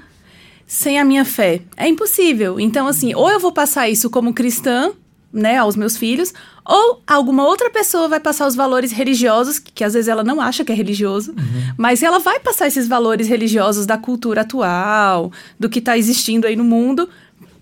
sem 0.66 0.98
a 0.98 1.04
minha 1.04 1.24
fé? 1.24 1.60
É 1.76 1.86
impossível. 1.86 2.58
Então 2.58 2.86
assim, 2.86 3.14
ou 3.14 3.30
eu 3.30 3.38
vou 3.38 3.52
passar 3.52 3.88
isso 3.88 4.08
como 4.08 4.32
cristã 4.32 4.92
né, 5.32 5.58
aos 5.58 5.76
meus 5.76 5.96
filhos, 5.96 6.32
ou 6.66 7.00
alguma 7.06 7.46
outra 7.46 7.70
pessoa 7.70 8.08
vai 8.08 8.18
passar 8.18 8.46
os 8.46 8.56
valores 8.56 8.90
religiosos, 8.90 9.58
que, 9.58 9.72
que 9.72 9.84
às 9.84 9.94
vezes 9.94 10.08
ela 10.08 10.24
não 10.24 10.40
acha 10.40 10.64
que 10.64 10.72
é 10.72 10.74
religioso, 10.74 11.30
uhum. 11.30 11.74
mas 11.78 12.02
ela 12.02 12.18
vai 12.18 12.40
passar 12.40 12.66
esses 12.66 12.88
valores 12.88 13.28
religiosos 13.28 13.86
da 13.86 13.96
cultura 13.96 14.40
atual, 14.40 15.30
do 15.58 15.68
que 15.68 15.78
está 15.78 15.96
existindo 15.96 16.46
aí 16.46 16.56
no 16.56 16.64
mundo, 16.64 17.08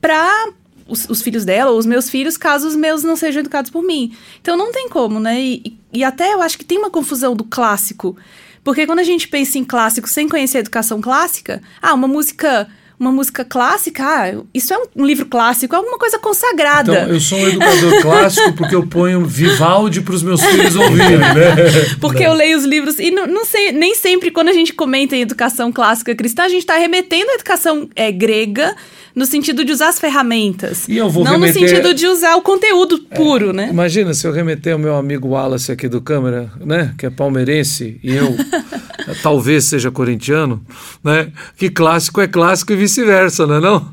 para 0.01 0.49
os, 0.89 1.09
os, 1.09 1.23
filhos 1.23 1.45
dela 1.45 1.71
ou 1.71 1.79
os 1.79 1.87
meus 1.87 2.09
filhos, 2.09 2.37
caso 2.37 2.67
os 2.67 2.77
meus 2.77 3.03
não 3.03 3.17
sejam 3.17 3.41
educados 3.41 3.71
por 3.71 3.83
mim. 3.83 4.15
Então 4.41 4.57
não 4.57 4.73
tem 4.73 4.89
como, 4.89 5.21
né? 5.21 5.41
E, 5.41 5.79
e 5.93 6.03
até 6.03 6.33
eu 6.33 6.41
acho 6.41 6.59
que 6.59 6.65
tem 6.65 6.79
uma 6.79 6.91
confusão 6.91 7.37
do 7.37 7.45
clássico. 7.45 8.17
Porque 8.63 8.87
quando 8.87 9.01
a 9.01 9.05
gente 9.05 9.29
pensa 9.29 9.59
em 9.59 9.65
clássico 9.65 10.09
sem 10.09 10.29
conhecer 10.29 10.59
a 10.59 10.61
educação 10.61 11.01
clássica, 11.01 11.63
ah, 11.83 11.93
uma 11.93 12.09
música 12.09 12.69
uma 12.99 13.11
música 13.11 13.45
clássica, 13.45 14.05
ah, 14.05 14.43
isso 14.53 14.73
é 14.73 14.79
um, 14.97 15.05
livro 15.05 15.27
clássico, 15.27 15.75
é 15.75 15.79
alguma 15.79 15.99
coisa 15.99 16.19
consagrada. 16.19 16.93
Então, 16.93 17.09
eu 17.09 17.21
sou 17.21 17.39
um 17.39 17.49
educador 17.49 18.01
clássico 18.03 18.53
porque 18.53 18.75
eu 18.75 18.87
ponho 18.87 19.25
Vivaldi 19.27 20.01
para 20.01 20.15
os 20.15 20.23
meus 20.23 20.43
filhos 20.43 20.77
ouvirem, 20.77 21.19
né? 21.19 21.35
Porque 22.01 22.23
eu 22.23 22.33
leio 22.33 22.57
os 22.57 22.65
livros 22.65 22.99
e 22.99 23.11
não, 23.11 23.27
não 23.27 23.45
sei, 23.45 23.73
nem 23.73 23.95
sempre 23.95 24.31
quando 24.31 24.49
a 24.49 24.53
gente 24.53 24.73
comenta 24.73 25.17
em 25.17 25.23
educação 25.23 25.73
clássica 25.73 26.15
cristã, 26.15 26.45
a 26.45 26.49
gente 26.49 26.61
está 26.61 26.77
remetendo 26.77 27.31
à 27.31 27.35
educação 27.35 27.89
é, 27.97 28.13
grega 28.13 28.75
no 29.15 29.25
sentido 29.27 29.65
de 29.65 29.73
usar 29.73 29.89
as 29.89 29.99
ferramentas. 29.99 30.89
E 30.89 30.97
eu 30.97 31.09
vou 31.09 31.25
não 31.25 31.33
remeter... 31.33 31.63
no 31.63 31.69
sentido 31.69 31.95
de 31.95 32.07
usar 32.07 32.37
o 32.37 32.43
conteúdo 32.43 32.99
puro, 33.15 33.51
é, 33.51 33.53
né? 33.53 33.69
Imagina 33.71 34.13
se 34.13 34.27
eu 34.27 34.33
remeter 34.33 34.75
o 34.75 34.79
meu 34.79 34.97
amigo 34.97 35.29
Wallace 35.29 35.71
aqui 35.71 35.89
do 35.89 36.01
câmera, 36.01 36.51
né? 36.61 36.95
Que 36.99 37.07
é 37.07 37.11
palmeirense 37.11 37.99
e 38.03 38.15
eu 38.15 38.35
talvez 39.23 39.65
seja 39.65 39.91
corintiano, 39.91 40.65
né? 41.03 41.33
Que 41.57 41.71
clássico 41.71 42.21
é 42.21 42.29
clássico 42.29 42.73
e 42.73 42.77
vice-versa, 42.77 43.47
não 43.47 43.57
é 43.57 43.61
não? 43.61 43.89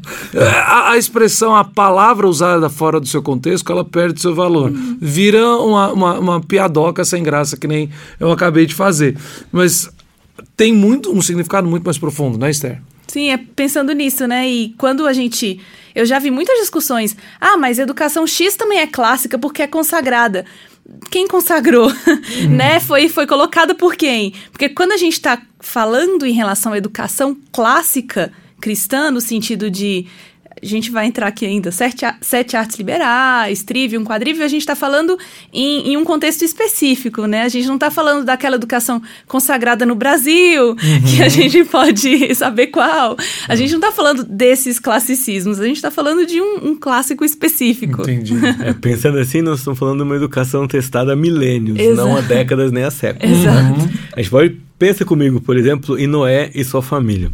A, 0.66 0.92
a, 0.92 0.98
expressão, 0.98 1.56
a 1.56 1.64
palavra 1.64 2.28
usada 2.28 2.70
fora 2.70 3.00
do 3.00 3.08
seu 3.08 3.22
contexto, 3.22 3.72
ela 3.72 3.86
perde 3.86 4.22
seu 4.22 4.34
valor. 4.34 4.72
Vira 5.00 5.46
uma, 5.58 5.92
uma, 5.92 6.20
uma 6.20 6.42
piadoca 6.42 7.04
sem 7.04 7.24
graça, 7.24 7.58
que 7.58 7.68
nem 7.68 7.90
eu 8.20 8.32
acabei 8.32 8.66
de 8.66 8.74
fazer. 8.74 9.18
Mas 9.52 9.90
tem 10.56 10.74
muito 10.74 11.12
um 11.12 11.22
significado 11.22 11.68
muito 11.68 11.84
mais 11.84 11.98
profundo, 11.98 12.38
né, 12.38 12.50
Esther? 12.50 12.82
Sim, 13.08 13.30
é 13.30 13.38
pensando 13.38 13.92
nisso, 13.92 14.26
né? 14.26 14.48
E 14.48 14.74
quando 14.78 15.06
a 15.06 15.12
gente. 15.12 15.60
Eu 15.94 16.06
já 16.06 16.18
vi 16.18 16.32
muitas 16.32 16.58
discussões. 16.60 17.18
Ah, 17.42 17.58
mas 17.58 17.78
educação 17.78 18.26
X 18.26 18.56
também 18.56 18.80
é 18.80 18.88
clássica 18.88 19.38
porque 19.38 19.62
é 19.62 19.68
consagrada. 19.68 20.46
Quem 21.10 21.28
consagrou? 21.28 21.88
Uhum. 21.88 22.50
né? 22.50 22.80
Foi, 22.80 23.10
foi 23.10 23.28
colocada 23.28 23.76
por 23.76 23.96
quem? 23.96 24.34
Porque 24.52 24.70
quando 24.70 24.92
a 24.92 24.98
gente 24.98 25.14
está 25.14 25.42
falando 25.60 26.26
em 26.26 26.34
relação 26.34 26.74
à 26.74 26.78
educação 26.78 27.38
clássica 27.52 28.32
cristã, 28.60 29.10
no 29.10 29.20
sentido 29.20 29.70
de 29.70 30.06
a 30.62 30.66
gente 30.66 30.92
vai 30.92 31.06
entrar 31.06 31.28
aqui 31.28 31.46
ainda, 31.46 31.72
sete, 31.72 32.06
sete 32.22 32.58
artes 32.58 32.78
liberais, 32.78 33.64
trivium, 33.64 34.04
quadrivium, 34.04 34.44
a 34.44 34.48
gente 34.48 34.62
está 34.62 34.76
falando 34.76 35.18
em, 35.54 35.94
em, 35.94 35.98
um 35.98 36.04
contexto 36.04 36.44
específico, 36.44 37.26
né? 37.26 37.44
A 37.44 37.50
gente 37.50 37.68
não 37.68 37.76
está 37.76 37.90
falando 37.90 38.26
daquela 38.26 38.56
educação 38.56 39.02
consagrada 39.28 39.86
no 39.86 39.96
Brasil, 39.96 40.70
uhum. 40.70 40.76
que 41.10 41.24
a 41.24 41.30
gente 41.30 41.64
pode 41.66 42.34
saber 42.36 42.68
qual. 42.68 43.16
A 43.48 43.56
gente 43.56 43.72
não 43.72 43.80
está 43.80 43.92
falando 43.92 44.24
desses 44.24 44.80
classicismos, 44.80 45.60
a 45.60 45.66
gente 45.66 45.78
está 45.78 45.92
falando 45.92 46.26
de 46.26 46.42
um, 46.42 46.70
um, 46.70 46.76
clássico 46.76 47.24
específico. 47.24 48.02
Entendi. 48.02 48.36
é, 48.64 48.74
pensando 48.74 49.18
assim, 49.20 49.42
nós 49.42 49.60
estamos 49.60 49.80
falando 49.80 49.98
de 49.98 50.04
uma 50.04 50.16
educação 50.16 50.68
testada 50.68 51.14
há 51.14 51.16
milênios, 51.16 51.80
Exato. 51.80 52.08
não 52.08 52.18
há 52.18 52.22
décadas 52.22 52.72
nem 52.72 52.84
há 52.84 52.92
séculos. 52.92 53.32
Exato. 53.40 53.80
Uhum. 53.80 53.90
A 54.16 54.22
gente 54.22 54.30
pode, 54.30 54.58
pensa 54.78 55.06
comigo, 55.06 55.40
por 55.42 55.58
exemplo, 55.58 55.98
em 55.98 56.08
Noé 56.08 56.52
e 56.54 56.64
sua 56.64 56.82
família 56.82 57.32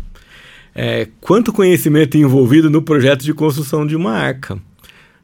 é, 0.78 1.08
quanto 1.20 1.52
conhecimento 1.52 2.16
envolvido 2.18 2.70
no 2.70 2.84
projeto 2.84 3.24
de 3.24 3.34
construção 3.34 3.86
de 3.86 3.96
uma 3.96 4.12
arca. 4.12 4.60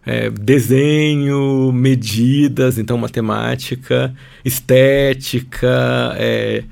É, 0.03 0.29
desenho, 0.29 1.71
medidas, 1.71 2.77
então 2.77 2.97
matemática, 2.97 4.13
estética, 4.43 6.13
é, 6.17 6.63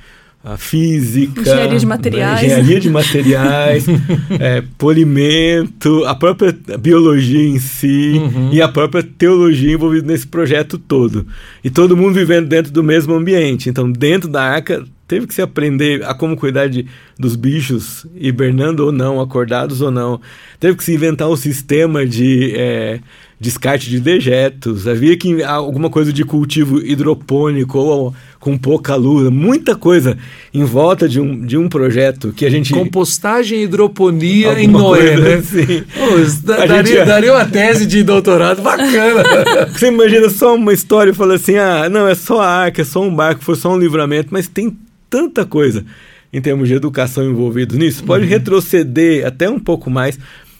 física, 0.57 1.41
engenharia 1.41 1.79
de 1.79 1.85
materiais, 1.85 2.41
né? 2.41 2.47
engenharia 2.47 2.79
de 2.79 2.89
materiais 2.89 3.85
é, 4.37 4.63
polimento, 4.77 6.03
a 6.05 6.15
própria 6.15 6.53
biologia 6.79 7.47
em 7.47 7.59
si 7.59 8.13
uhum. 8.17 8.49
e 8.51 8.61
a 8.61 8.67
própria 8.67 9.03
teologia 9.03 9.71
envolvida 9.71 10.07
nesse 10.07 10.27
projeto 10.27 10.77
todo. 10.77 11.25
E 11.63 11.69
todo 11.69 11.95
mundo 11.95 12.15
vivendo 12.15 12.47
dentro 12.47 12.71
do 12.71 12.83
mesmo 12.83 13.13
ambiente. 13.13 13.69
Então, 13.69 13.89
dentro 13.89 14.27
da 14.27 14.43
arca, 14.43 14.83
teve 15.11 15.27
que 15.27 15.33
se 15.33 15.41
aprender 15.41 16.05
a 16.05 16.13
como 16.13 16.37
cuidar 16.37 16.69
de, 16.69 16.85
dos 17.19 17.35
bichos, 17.35 18.07
hibernando 18.15 18.85
ou 18.85 18.93
não, 18.93 19.19
acordados 19.19 19.81
ou 19.81 19.91
não. 19.91 20.21
Teve 20.57 20.77
que 20.77 20.85
se 20.85 20.93
inventar 20.93 21.27
um 21.27 21.35
sistema 21.35 22.05
de 22.05 22.53
é, 22.55 23.01
descarte 23.37 23.89
de 23.89 23.99
dejetos. 23.99 24.87
Havia 24.87 25.17
que 25.17 25.43
alguma 25.43 25.89
coisa 25.89 26.13
de 26.13 26.23
cultivo 26.23 26.79
hidropônico 26.79 27.77
ou 27.77 28.15
com 28.39 28.57
pouca 28.57 28.95
luz, 28.95 29.29
muita 29.29 29.75
coisa 29.75 30.17
em 30.53 30.63
volta 30.63 31.09
de 31.09 31.19
um, 31.19 31.45
de 31.45 31.57
um 31.57 31.67
projeto 31.67 32.31
que 32.31 32.45
a 32.45 32.49
gente. 32.49 32.71
Compostagem 32.71 33.59
e 33.59 33.63
hidroponia 33.63 34.63
em 34.63 34.67
Noé, 34.67 35.17
né? 35.17 35.33
Assim. 35.33 35.83
Pô, 35.93 36.55
daria, 36.55 36.85
gente... 36.85 37.05
daria 37.05 37.33
uma 37.33 37.45
tese 37.45 37.85
de 37.85 38.01
doutorado 38.01 38.61
bacana. 38.61 39.23
Você 39.77 39.87
imagina 39.87 40.29
só 40.29 40.55
uma 40.55 40.71
história 40.71 41.11
e 41.11 41.13
fala 41.13 41.35
assim: 41.35 41.57
ah, 41.57 41.89
não, 41.89 42.07
é 42.07 42.15
só 42.15 42.39
a 42.39 42.47
arca, 42.47 42.81
é 42.81 42.85
só 42.85 43.01
um 43.01 43.13
barco, 43.13 43.43
foi 43.43 43.55
só 43.55 43.73
um 43.73 43.77
livramento, 43.77 44.29
mas 44.31 44.47
tem 44.47 44.73
tanta 45.11 45.45
coisa 45.45 45.85
em 46.33 46.41
termos 46.41 46.69
de 46.69 46.73
educação 46.73 47.29
envolvidos 47.29 47.77
nisso. 47.77 48.03
Pode 48.03 48.23
uhum. 48.23 48.29
retroceder 48.29 49.27
até 49.27 49.49
um 49.49 49.59
pouco 49.59 49.91
mais. 49.91 50.17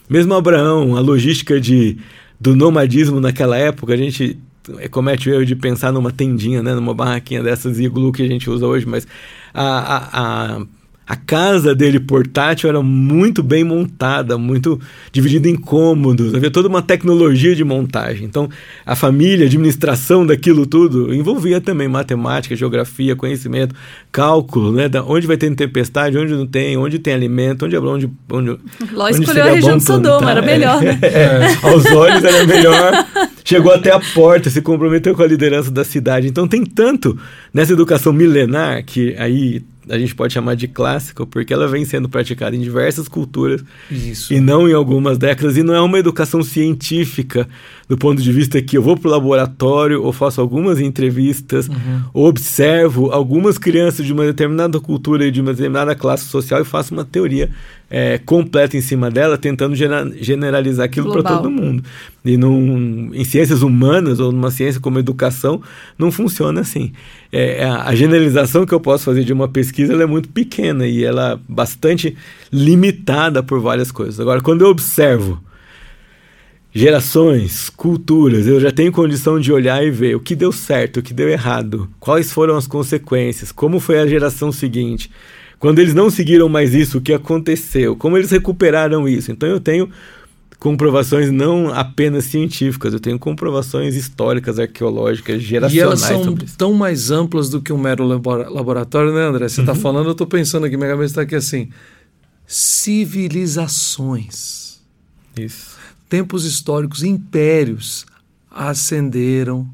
Mesmo 0.08 0.34
Abraão, 0.34 0.94
a 0.94 1.00
logística 1.00 1.58
de, 1.58 1.96
do 2.38 2.54
nomadismo 2.54 3.18
naquela 3.18 3.56
época, 3.56 3.94
a 3.94 3.96
gente 3.96 4.38
comete 4.90 5.28
o 5.28 5.34
erro 5.34 5.46
de 5.46 5.56
pensar 5.56 5.90
numa 5.90 6.12
tendinha, 6.12 6.62
né, 6.62 6.74
numa 6.74 6.94
barraquinha 6.94 7.42
dessas 7.42 7.80
iglu 7.80 8.12
que 8.12 8.22
a 8.22 8.28
gente 8.28 8.48
usa 8.48 8.66
hoje, 8.66 8.86
mas 8.86 9.08
a, 9.52 9.64
a, 9.64 10.56
a 10.58 10.66
a 11.12 11.16
casa 11.16 11.74
dele 11.74 12.00
portátil 12.00 12.70
era 12.70 12.82
muito 12.82 13.42
bem 13.42 13.62
montada, 13.62 14.38
muito 14.38 14.80
dividida 15.12 15.46
em 15.46 15.54
cômodos, 15.54 16.34
havia 16.34 16.50
toda 16.50 16.68
uma 16.68 16.80
tecnologia 16.80 17.54
de 17.54 17.62
montagem. 17.62 18.24
Então, 18.24 18.48
a 18.86 18.96
família, 18.96 19.44
a 19.44 19.46
administração 19.46 20.24
daquilo 20.24 20.64
tudo 20.64 21.12
envolvia 21.12 21.60
também 21.60 21.86
matemática, 21.86 22.56
geografia, 22.56 23.14
conhecimento, 23.14 23.74
cálculo, 24.10 24.72
né? 24.72 24.88
Da 24.88 25.04
onde 25.04 25.26
vai 25.26 25.36
ter 25.36 25.54
tempestade, 25.54 26.16
onde 26.16 26.32
não 26.32 26.46
tem, 26.46 26.78
onde 26.78 26.98
tem 26.98 27.12
alimento, 27.12 27.66
onde 27.66 27.76
onde 27.76 28.10
onde 28.30 28.58
Ló 28.94 29.06
escolheu 29.10 29.44
a 29.44 29.50
região 29.50 29.76
de 29.76 29.84
Sodoma, 29.84 30.30
era 30.30 30.40
melhor, 30.40 30.80
né? 30.80 30.98
É, 31.02 31.68
aos 31.68 31.84
olhos 31.84 32.24
era 32.24 32.46
melhor. 32.46 33.06
Chegou 33.44 33.70
até 33.70 33.92
a 33.92 34.00
porta, 34.00 34.48
se 34.48 34.62
comprometeu 34.62 35.14
com 35.14 35.22
a 35.22 35.26
liderança 35.26 35.70
da 35.70 35.84
cidade. 35.84 36.26
Então 36.26 36.48
tem 36.48 36.64
tanto 36.64 37.18
nessa 37.52 37.74
educação 37.74 38.14
milenar 38.14 38.82
que 38.82 39.14
aí 39.18 39.62
a 39.88 39.98
gente 39.98 40.14
pode 40.14 40.32
chamar 40.32 40.54
de 40.54 40.68
clássica 40.68 41.26
porque 41.26 41.52
ela 41.52 41.66
vem 41.66 41.84
sendo 41.84 42.08
praticada 42.08 42.54
em 42.54 42.60
diversas 42.60 43.08
culturas 43.08 43.64
Isso. 43.90 44.32
e 44.32 44.40
não 44.40 44.68
em 44.68 44.72
algumas 44.72 45.18
décadas 45.18 45.56
e 45.56 45.62
não 45.62 45.74
é 45.74 45.80
uma 45.80 45.98
educação 45.98 46.42
científica 46.42 47.48
do 47.92 47.98
ponto 47.98 48.22
de 48.22 48.32
vista 48.32 48.62
que 48.62 48.78
eu 48.78 48.82
vou 48.82 48.96
para 48.96 49.06
o 49.06 49.10
laboratório 49.10 50.02
ou 50.02 50.14
faço 50.14 50.40
algumas 50.40 50.80
entrevistas 50.80 51.68
uhum. 51.68 52.00
ou 52.14 52.26
observo 52.26 53.10
algumas 53.10 53.58
crianças 53.58 54.06
de 54.06 54.14
uma 54.14 54.24
determinada 54.24 54.80
cultura 54.80 55.26
e 55.26 55.30
de 55.30 55.42
uma 55.42 55.52
determinada 55.52 55.94
classe 55.94 56.24
social 56.24 56.62
e 56.62 56.64
faço 56.64 56.94
uma 56.94 57.04
teoria 57.04 57.50
é, 57.90 58.16
completa 58.16 58.78
em 58.78 58.80
cima 58.80 59.10
dela, 59.10 59.36
tentando 59.36 59.74
generalizar 59.76 60.86
aquilo 60.86 61.12
para 61.12 61.22
todo 61.22 61.50
mundo. 61.50 61.84
E 62.24 62.38
num, 62.38 63.10
em 63.12 63.24
ciências 63.24 63.60
humanas 63.60 64.20
ou 64.20 64.32
numa 64.32 64.50
ciência 64.50 64.80
como 64.80 64.98
educação, 64.98 65.60
não 65.98 66.10
funciona 66.10 66.62
assim. 66.62 66.92
É, 67.30 67.62
a 67.62 67.94
generalização 67.94 68.64
que 68.64 68.72
eu 68.72 68.80
posso 68.80 69.04
fazer 69.04 69.22
de 69.22 69.34
uma 69.34 69.48
pesquisa 69.48 69.92
é 69.92 70.06
muito 70.06 70.30
pequena 70.30 70.86
e 70.86 71.04
ela 71.04 71.32
é 71.32 71.38
bastante 71.46 72.16
limitada 72.50 73.42
por 73.42 73.60
várias 73.60 73.92
coisas. 73.92 74.18
Agora, 74.18 74.40
quando 74.40 74.62
eu 74.62 74.68
observo 74.68 75.38
gerações, 76.72 77.68
culturas, 77.68 78.46
eu 78.46 78.58
já 78.58 78.72
tenho 78.72 78.90
condição 78.90 79.38
de 79.38 79.52
olhar 79.52 79.84
e 79.84 79.90
ver 79.90 80.16
o 80.16 80.20
que 80.20 80.34
deu 80.34 80.50
certo, 80.50 81.00
o 81.00 81.02
que 81.02 81.12
deu 81.12 81.28
errado, 81.28 81.86
quais 82.00 82.32
foram 82.32 82.56
as 82.56 82.66
consequências, 82.66 83.52
como 83.52 83.78
foi 83.78 83.98
a 83.98 84.06
geração 84.06 84.50
seguinte. 84.50 85.10
Quando 85.58 85.78
eles 85.78 85.92
não 85.94 86.08
seguiram 86.10 86.48
mais 86.48 86.74
isso, 86.74 86.98
o 86.98 87.00
que 87.00 87.12
aconteceu? 87.12 87.94
Como 87.94 88.16
eles 88.16 88.30
recuperaram 88.30 89.06
isso? 89.06 89.30
Então 89.30 89.48
eu 89.48 89.60
tenho 89.60 89.88
comprovações 90.58 91.30
não 91.30 91.72
apenas 91.74 92.24
científicas, 92.24 92.94
eu 92.94 93.00
tenho 93.00 93.18
comprovações 93.18 93.94
históricas, 93.94 94.58
arqueológicas, 94.58 95.42
geracionais. 95.42 95.74
E 95.74 95.80
elas 95.80 96.00
são 96.00 96.34
tão 96.56 96.72
mais 96.72 97.10
amplas 97.10 97.50
do 97.50 97.60
que 97.60 97.72
um 97.72 97.78
mero 97.78 98.04
laboratório, 98.04 99.12
né, 99.12 99.22
André? 99.22 99.48
Você 99.48 99.60
está 99.60 99.72
uhum. 99.72 99.78
falando, 99.78 100.06
eu 100.06 100.12
estou 100.12 100.26
pensando 100.26 100.64
aqui, 100.64 100.76
minha 100.76 100.90
cabeça 100.90 101.12
está 101.12 101.22
aqui 101.22 101.34
assim. 101.34 101.68
Civilizações. 102.46 104.80
Isso. 105.38 105.71
Tempos 106.12 106.44
históricos, 106.44 107.02
impérios 107.02 108.04
ascenderam, 108.50 109.66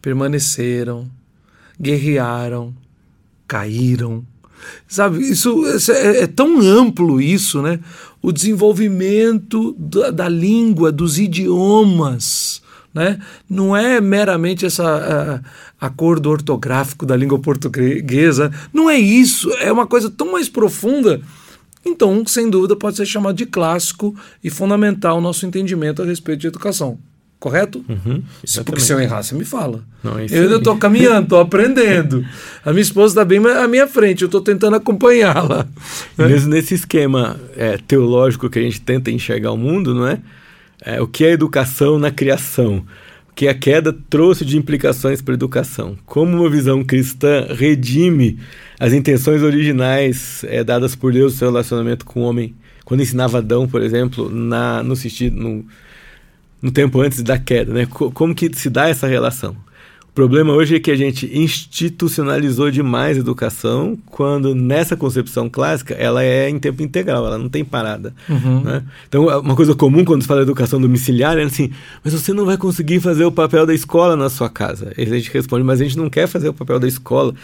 permaneceram, 0.00 1.08
guerrearam, 1.80 2.74
caíram, 3.46 4.26
Sabe, 4.88 5.18
isso 5.20 5.64
é, 5.92 6.22
é, 6.22 6.26
tão 6.26 6.60
amplo 6.60 7.20
isso, 7.20 7.62
né? 7.62 7.78
O 8.20 8.32
desenvolvimento 8.32 9.72
da, 9.78 10.10
da 10.10 10.28
língua, 10.28 10.90
dos 10.90 11.16
idiomas, 11.16 12.60
né? 12.92 13.20
Não 13.48 13.76
é 13.76 14.00
meramente 14.00 14.66
essa 14.66 15.42
a, 15.80 15.86
acordo 15.86 16.28
ortográfico 16.28 17.06
da 17.06 17.16
língua 17.16 17.38
portuguesa, 17.38 18.50
não 18.72 18.90
é 18.90 18.98
isso, 18.98 19.48
é 19.60 19.70
uma 19.70 19.86
coisa 19.86 20.10
tão 20.10 20.32
mais 20.32 20.48
profunda. 20.48 21.20
Então, 21.84 22.24
sem 22.26 22.48
dúvida, 22.48 22.76
pode 22.76 22.96
ser 22.96 23.06
chamado 23.06 23.34
de 23.34 23.46
clássico 23.46 24.14
e 24.42 24.50
fundamental 24.50 25.18
o 25.18 25.20
nosso 25.20 25.44
entendimento 25.46 26.02
a 26.02 26.04
respeito 26.04 26.40
de 26.40 26.46
educação 26.46 26.98
correto? 27.42 27.84
Uhum, 27.88 28.22
Porque 28.64 28.80
se 28.80 28.92
eu 28.92 29.00
errar, 29.00 29.20
você 29.20 29.34
me 29.34 29.44
fala. 29.44 29.82
Não, 30.02 30.12
eu 30.12 30.42
ainda 30.42 30.56
estou 30.56 30.76
caminhando, 30.76 31.24
estou 31.24 31.40
aprendendo. 31.40 32.24
A 32.64 32.70
minha 32.70 32.82
esposa 32.82 33.14
está 33.14 33.24
bem 33.24 33.44
à 33.44 33.66
minha 33.66 33.88
frente, 33.88 34.22
eu 34.22 34.26
estou 34.26 34.40
tentando 34.40 34.76
acompanhá-la. 34.76 35.66
Mesmo 36.16 36.50
nesse 36.50 36.74
esquema 36.74 37.40
é, 37.56 37.76
teológico 37.78 38.48
que 38.48 38.60
a 38.60 38.62
gente 38.62 38.80
tenta 38.80 39.10
enxergar 39.10 39.50
o 39.50 39.56
mundo, 39.56 39.92
não 39.92 40.06
é? 40.06 40.20
é? 40.84 41.02
O 41.02 41.08
que 41.08 41.24
é 41.24 41.32
educação 41.32 41.98
na 41.98 42.12
criação? 42.12 42.84
Que 43.34 43.48
a 43.48 43.54
queda 43.54 43.92
trouxe 43.92 44.44
de 44.44 44.58
implicações 44.58 45.22
para 45.22 45.34
a 45.34 45.36
educação? 45.36 45.96
Como 46.04 46.36
uma 46.36 46.50
visão 46.50 46.84
cristã 46.84 47.46
redime 47.48 48.38
as 48.78 48.92
intenções 48.92 49.42
originais 49.42 50.44
é, 50.44 50.62
dadas 50.62 50.94
por 50.94 51.12
Deus 51.12 51.32
no 51.32 51.38
seu 51.38 51.48
relacionamento 51.48 52.04
com 52.04 52.20
o 52.20 52.24
homem? 52.24 52.54
Quando 52.84 53.02
ensinava 53.02 53.38
Adão, 53.38 53.66
por 53.66 53.82
exemplo, 53.82 54.28
na, 54.28 54.82
no, 54.82 54.94
no 55.32 55.64
no 56.62 56.70
tempo 56.70 57.00
antes 57.00 57.20
da 57.22 57.36
queda, 57.36 57.74
né? 57.74 57.86
Como 57.86 58.34
que 58.34 58.48
se 58.54 58.70
dá 58.70 58.88
essa 58.88 59.08
relação? 59.08 59.56
O 60.12 60.14
problema 60.14 60.52
hoje 60.52 60.76
é 60.76 60.78
que 60.78 60.90
a 60.90 60.94
gente 60.94 61.26
institucionalizou 61.32 62.70
demais 62.70 63.16
a 63.16 63.20
educação, 63.20 63.98
quando 64.10 64.54
nessa 64.54 64.94
concepção 64.94 65.48
clássica 65.48 65.94
ela 65.94 66.22
é 66.22 66.50
em 66.50 66.58
tempo 66.58 66.82
integral, 66.82 67.26
ela 67.26 67.38
não 67.38 67.48
tem 67.48 67.64
parada. 67.64 68.12
Uhum. 68.28 68.60
Né? 68.60 68.82
Então, 69.08 69.26
uma 69.40 69.56
coisa 69.56 69.74
comum 69.74 70.04
quando 70.04 70.20
se 70.20 70.28
fala 70.28 70.40
de 70.40 70.50
educação 70.50 70.78
domiciliar 70.78 71.38
é 71.38 71.42
assim: 71.44 71.70
mas 72.04 72.12
você 72.12 72.34
não 72.34 72.44
vai 72.44 72.58
conseguir 72.58 73.00
fazer 73.00 73.24
o 73.24 73.32
papel 73.32 73.64
da 73.64 73.72
escola 73.72 74.14
na 74.14 74.28
sua 74.28 74.50
casa. 74.50 74.92
E 74.98 75.02
a 75.02 75.06
gente 75.06 75.32
responde: 75.32 75.64
mas 75.64 75.80
a 75.80 75.84
gente 75.84 75.96
não 75.96 76.10
quer 76.10 76.26
fazer 76.26 76.50
o 76.50 76.54
papel 76.54 76.78
da 76.78 76.86
escola 76.86 77.34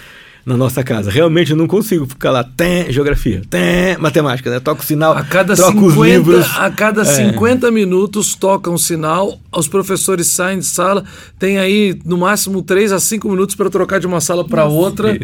na 0.48 0.56
nossa 0.56 0.82
casa. 0.82 1.11
Realmente 1.11 1.50
eu 1.50 1.56
não 1.56 1.66
consigo 1.66 2.06
ficar 2.06 2.30
lá, 2.30 2.42
tem 2.42 2.90
geografia, 2.90 3.42
tem 3.50 3.98
matemática, 3.98 4.50
né? 4.50 4.58
Toca 4.58 4.80
o 4.80 4.84
sinal, 4.84 5.12
a 5.12 5.22
cada 5.22 5.54
troca 5.54 5.72
50, 5.72 5.87
os 5.87 6.06
livros. 6.06 6.46
A 6.56 6.70
cada 6.70 7.02
é. 7.02 7.04
50 7.04 7.70
minutos 7.70 8.34
toca 8.34 8.70
um 8.70 8.78
sinal, 8.78 9.38
os 9.54 9.68
professores 9.68 10.26
saem 10.28 10.61
de 10.61 10.64
sala, 10.64 11.04
tem 11.38 11.58
aí 11.58 12.00
no 12.04 12.16
máximo 12.16 12.62
3 12.62 12.92
a 12.92 12.98
5 12.98 13.28
minutos 13.28 13.54
para 13.54 13.68
trocar 13.68 14.00
de 14.00 14.06
uma 14.06 14.20
sala 14.20 14.42
para 14.42 14.64
outra. 14.64 15.18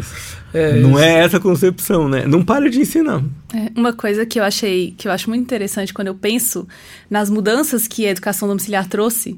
É, 0.53 0.79
não 0.79 0.97
é 0.97 1.15
essa 1.15 1.39
concepção, 1.39 2.07
né? 2.07 2.25
Não 2.25 2.41
para 2.41 2.69
de 2.69 2.79
ensinar. 2.79 3.21
É, 3.53 3.71
uma 3.75 3.91
coisa 3.91 4.25
que 4.25 4.39
eu 4.39 4.43
achei, 4.43 4.93
que 4.97 5.07
eu 5.07 5.11
acho 5.11 5.27
muito 5.27 5.41
interessante 5.41 5.93
quando 5.93 6.07
eu 6.07 6.15
penso 6.15 6.67
nas 7.09 7.29
mudanças 7.29 7.87
que 7.87 8.05
a 8.05 8.11
educação 8.11 8.47
domiciliar 8.47 8.87
trouxe, 8.87 9.35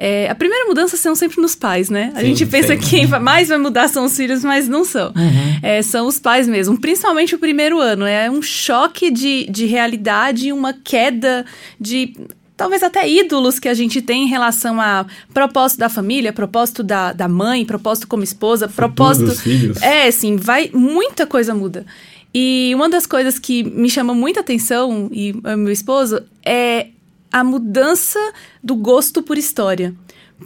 é, 0.00 0.30
a 0.30 0.34
primeira 0.36 0.64
mudança 0.66 0.96
são 0.96 1.16
sempre 1.16 1.42
nos 1.42 1.56
pais, 1.56 1.90
né? 1.90 2.12
A 2.14 2.20
sim, 2.20 2.26
gente 2.26 2.46
pensa 2.46 2.74
sim. 2.74 2.78
que 2.78 2.88
quem 2.88 3.06
mais 3.20 3.48
vai 3.48 3.58
mudar 3.58 3.88
são 3.88 4.04
os 4.04 4.16
filhos, 4.16 4.44
mas 4.44 4.68
não 4.68 4.84
são. 4.84 5.08
Uhum. 5.08 5.58
É, 5.60 5.82
são 5.82 6.06
os 6.06 6.20
pais 6.20 6.46
mesmo, 6.46 6.80
principalmente 6.80 7.34
o 7.34 7.38
primeiro 7.38 7.80
ano. 7.80 8.06
É 8.06 8.30
um 8.30 8.40
choque 8.40 9.10
de, 9.10 9.48
de 9.50 9.66
realidade, 9.66 10.52
uma 10.52 10.72
queda 10.72 11.44
de 11.80 12.14
talvez 12.56 12.84
até 12.84 13.08
ídolos 13.08 13.58
que 13.58 13.68
a 13.68 13.74
gente 13.74 14.00
tem 14.00 14.22
em 14.22 14.28
relação 14.28 14.80
a 14.80 15.04
propósito 15.34 15.80
da 15.80 15.88
família, 15.88 16.32
propósito 16.32 16.84
da, 16.84 17.12
da 17.12 17.26
mãe, 17.26 17.64
propósito 17.64 18.06
como 18.06 18.22
esposa, 18.22 18.68
propósito. 18.68 19.26
Dos 19.26 19.40
filhos. 19.40 19.82
É, 19.82 20.08
sim, 20.12 20.36
vai. 20.36 20.70
Muita 20.72 21.26
coisa 21.26 21.52
muda. 21.52 21.84
E 22.32 22.70
uma 22.72 22.88
das 22.88 23.04
coisas 23.04 23.36
que 23.36 23.64
me 23.64 23.90
chama 23.90 24.14
muita 24.14 24.40
atenção, 24.40 25.08
e 25.10 25.34
meu 25.56 25.72
esposo, 25.72 26.22
é 26.44 26.88
a 27.30 27.44
mudança 27.44 28.18
do 28.62 28.74
gosto 28.74 29.22
por 29.22 29.38
história. 29.38 29.94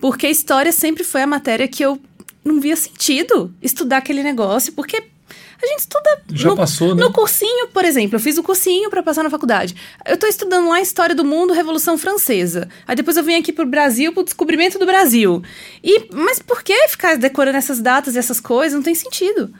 Porque 0.01 0.27
história 0.29 0.73
sempre 0.73 1.05
foi 1.05 1.23
a 1.23 1.27
matéria 1.27 1.69
que 1.69 1.85
eu 1.85 2.01
não 2.45 2.61
via 2.61 2.77
sentido 2.77 3.55
estudar 3.63 3.99
aquele 3.99 4.23
negócio, 4.23 4.73
porque 4.73 5.03
a 5.63 5.67
gente 5.67 5.81
estuda. 5.81 6.23
Já 6.33 6.49
no, 6.49 6.57
passou, 6.57 6.95
né? 6.95 7.05
No 7.05 7.13
cursinho, 7.13 7.69
por 7.69 7.85
exemplo, 7.85 8.17
eu 8.17 8.21
fiz 8.21 8.37
o 8.37 8.43
cursinho 8.43 8.91
para 8.91 9.03
passar 9.03 9.23
na 9.23 9.31
faculdade. 9.31 9.77
Eu 10.05 10.17
tô 10.17 10.27
estudando 10.27 10.69
lá 10.69 10.77
a 10.77 10.81
história 10.81 11.15
do 11.15 11.25
mundo, 11.25 11.53
Revolução 11.53 11.97
Francesa. 11.97 12.69
Aí 12.87 12.97
depois 12.97 13.17
eu 13.17 13.23
vim 13.23 13.37
aqui 13.37 13.53
pro 13.53 13.65
Brasil, 13.65 14.13
pro 14.13 14.25
descobrimento 14.25 14.77
do 14.77 14.85
Brasil. 14.85 15.41
E, 15.83 16.09
mas 16.13 16.41
por 16.41 16.65
que 16.65 16.89
ficar 16.89 17.17
decorando 17.17 17.59
essas 17.59 17.79
datas 17.79 18.17
e 18.17 18.19
essas 18.19 18.41
coisas? 18.41 18.75
Não 18.75 18.83
tem 18.83 18.95
sentido. 18.95 19.55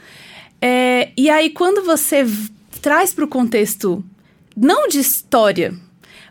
É, 0.61 1.11
e 1.17 1.31
aí, 1.31 1.51
quando 1.51 1.85
você 1.85 2.27
traz 2.81 3.15
para 3.15 3.25
o 3.25 3.29
contexto, 3.29 4.05
não 4.57 4.89
de 4.89 4.99
história, 4.99 5.73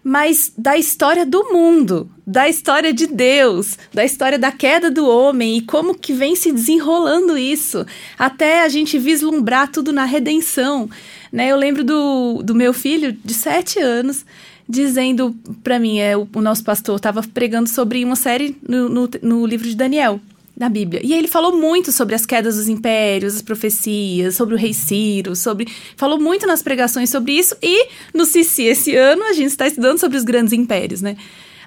mas 0.03 0.51
da 0.57 0.77
história 0.77 1.25
do 1.25 1.51
mundo, 1.51 2.09
da 2.25 2.49
história 2.49 2.93
de 2.93 3.07
Deus, 3.07 3.77
da 3.93 4.03
história 4.03 4.39
da 4.39 4.51
queda 4.51 4.89
do 4.89 5.07
homem 5.07 5.57
e 5.57 5.61
como 5.61 5.93
que 5.93 6.13
vem 6.13 6.35
se 6.35 6.51
desenrolando 6.51 7.37
isso, 7.37 7.85
até 8.17 8.63
a 8.63 8.69
gente 8.69 8.97
vislumbrar 8.97 9.71
tudo 9.71 9.91
na 9.91 10.05
redenção. 10.05 10.89
Né? 11.31 11.51
Eu 11.51 11.57
lembro 11.57 11.83
do, 11.83 12.41
do 12.43 12.55
meu 12.55 12.73
filho 12.73 13.13
de 13.13 13.33
sete 13.33 13.79
anos 13.79 14.25
dizendo 14.67 15.35
para 15.63 15.77
mim, 15.77 15.99
é, 15.99 16.15
o, 16.15 16.27
o 16.33 16.41
nosso 16.41 16.63
pastor 16.63 16.95
estava 16.95 17.21
pregando 17.21 17.69
sobre 17.69 18.03
uma 18.05 18.15
série 18.15 18.55
no, 18.67 18.87
no, 18.87 19.09
no 19.21 19.45
livro 19.45 19.67
de 19.67 19.75
Daniel 19.75 20.19
na 20.61 20.69
Bíblia. 20.69 21.01
E 21.03 21.13
ele 21.13 21.27
falou 21.27 21.57
muito 21.57 21.91
sobre 21.91 22.13
as 22.13 22.25
quedas 22.25 22.55
dos 22.55 22.69
impérios, 22.69 23.35
as 23.35 23.41
profecias, 23.41 24.35
sobre 24.35 24.53
o 24.53 24.57
rei 24.57 24.73
Ciro, 24.73 25.35
sobre 25.35 25.67
falou 25.97 26.19
muito 26.19 26.45
nas 26.45 26.61
pregações 26.61 27.09
sobre 27.09 27.33
isso 27.33 27.57
e 27.61 27.87
no 28.13 28.25
Cici 28.25 28.63
esse 28.63 28.95
ano 28.95 29.23
a 29.23 29.33
gente 29.33 29.49
está 29.49 29.65
estudando 29.65 29.99
sobre 29.99 30.17
os 30.17 30.23
grandes 30.23 30.53
impérios, 30.53 31.01
né? 31.01 31.17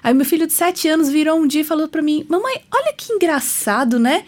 Aí 0.01 0.13
meu 0.13 0.25
filho 0.25 0.47
de 0.47 0.53
sete 0.53 0.87
anos 0.87 1.09
virou 1.09 1.37
um 1.37 1.45
dia 1.45 1.61
e 1.61 1.65
falou 1.65 1.87
para 1.89 2.01
mim: 2.01 2.25
"Mamãe, 2.29 2.61
olha 2.73 2.93
que 2.97 3.11
engraçado, 3.11 3.99
né? 3.99 4.23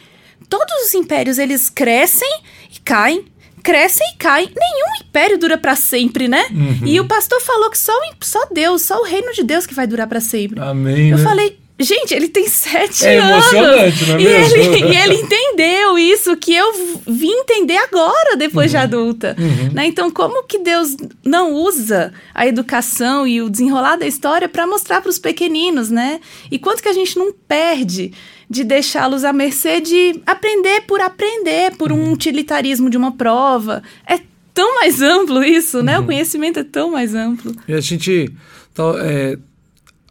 Todos 0.50 0.86
os 0.86 0.94
impérios 0.94 1.38
eles 1.38 1.70
crescem 1.70 2.42
e 2.76 2.80
caem, 2.82 3.26
crescem 3.64 4.06
e 4.14 4.18
caem. 4.18 4.48
Nenhum 4.48 5.08
império 5.08 5.38
dura 5.38 5.58
para 5.58 5.76
sempre, 5.76 6.28
né? 6.28 6.46
Uhum. 6.52 6.88
E 6.88 7.00
o 7.00 7.08
pastor 7.08 7.42
falou 7.42 7.70
que 7.70 7.78
só, 7.78 7.94
só 8.22 8.46
Deus, 8.52 8.82
só 8.82 9.00
o 9.00 9.06
reino 9.06 9.32
de 9.34 9.44
Deus 9.44 9.66
que 9.66 9.74
vai 9.74 9.88
durar 9.88 10.08
para 10.08 10.20
sempre. 10.20 10.60
Amém. 10.60 11.10
Eu 11.10 11.18
né? 11.18 11.24
falei, 11.24 11.58
Gente, 11.80 12.14
ele 12.14 12.28
tem 12.28 12.48
sete 12.48 13.06
é 13.06 13.20
anos. 13.20 13.54
Emocionante, 13.54 14.06
não 14.08 14.16
é 14.16 14.22
e 14.22 14.26
Ele, 14.26 14.80
e 14.94 14.98
ele 14.98 15.16
entendeu 15.16 15.98
isso 15.98 16.36
que 16.36 16.52
eu 16.52 16.74
vim 17.06 17.32
entender 17.32 17.78
agora, 17.78 18.36
depois 18.36 18.66
uhum. 18.66 18.72
de 18.72 18.78
adulta. 18.78 19.36
Uhum. 19.38 19.74
Né? 19.74 19.86
Então, 19.86 20.10
como 20.10 20.44
que 20.44 20.58
Deus 20.58 20.98
não 21.24 21.54
usa 21.54 22.12
a 22.34 22.48
educação 22.48 23.28
e 23.28 23.42
o 23.42 23.50
desenrolar 23.50 23.96
da 23.96 24.08
história 24.08 24.50
para 24.50 24.66
mostrar 24.66 25.02
para 25.02 25.10
os 25.10 25.20
pequeninos, 25.20 25.92
né? 25.92 26.20
E 26.50 26.58
quanto 26.58 26.82
que 26.82 26.90
a 26.90 26.94
gente 26.94 27.18
não 27.18 27.32
perde 27.32 28.12
de 28.50 28.64
deixá-los 28.64 29.24
à 29.24 29.32
mercê 29.32 29.80
de 29.82 30.22
aprender 30.26 30.82
por 30.88 31.02
aprender, 31.02 31.76
por 31.76 31.92
um 31.92 32.06
uhum. 32.06 32.14
utilitarismo 32.14 32.90
de 32.90 32.98
uma 32.98 33.12
prova. 33.12 33.84
É 34.08 34.20
tão 34.54 34.76
mais 34.76 35.02
amplo 35.02 35.44
isso, 35.44 35.84
né? 35.84 35.98
Uhum. 35.98 36.04
O 36.04 36.08
conhecimento 36.08 36.60
é 36.60 36.64
tão 36.64 36.92
mais 36.92 37.14
amplo. 37.14 37.54
E 37.68 37.74
a 37.74 37.80
gente, 37.82 38.32
então, 38.72 38.98
é, 38.98 39.38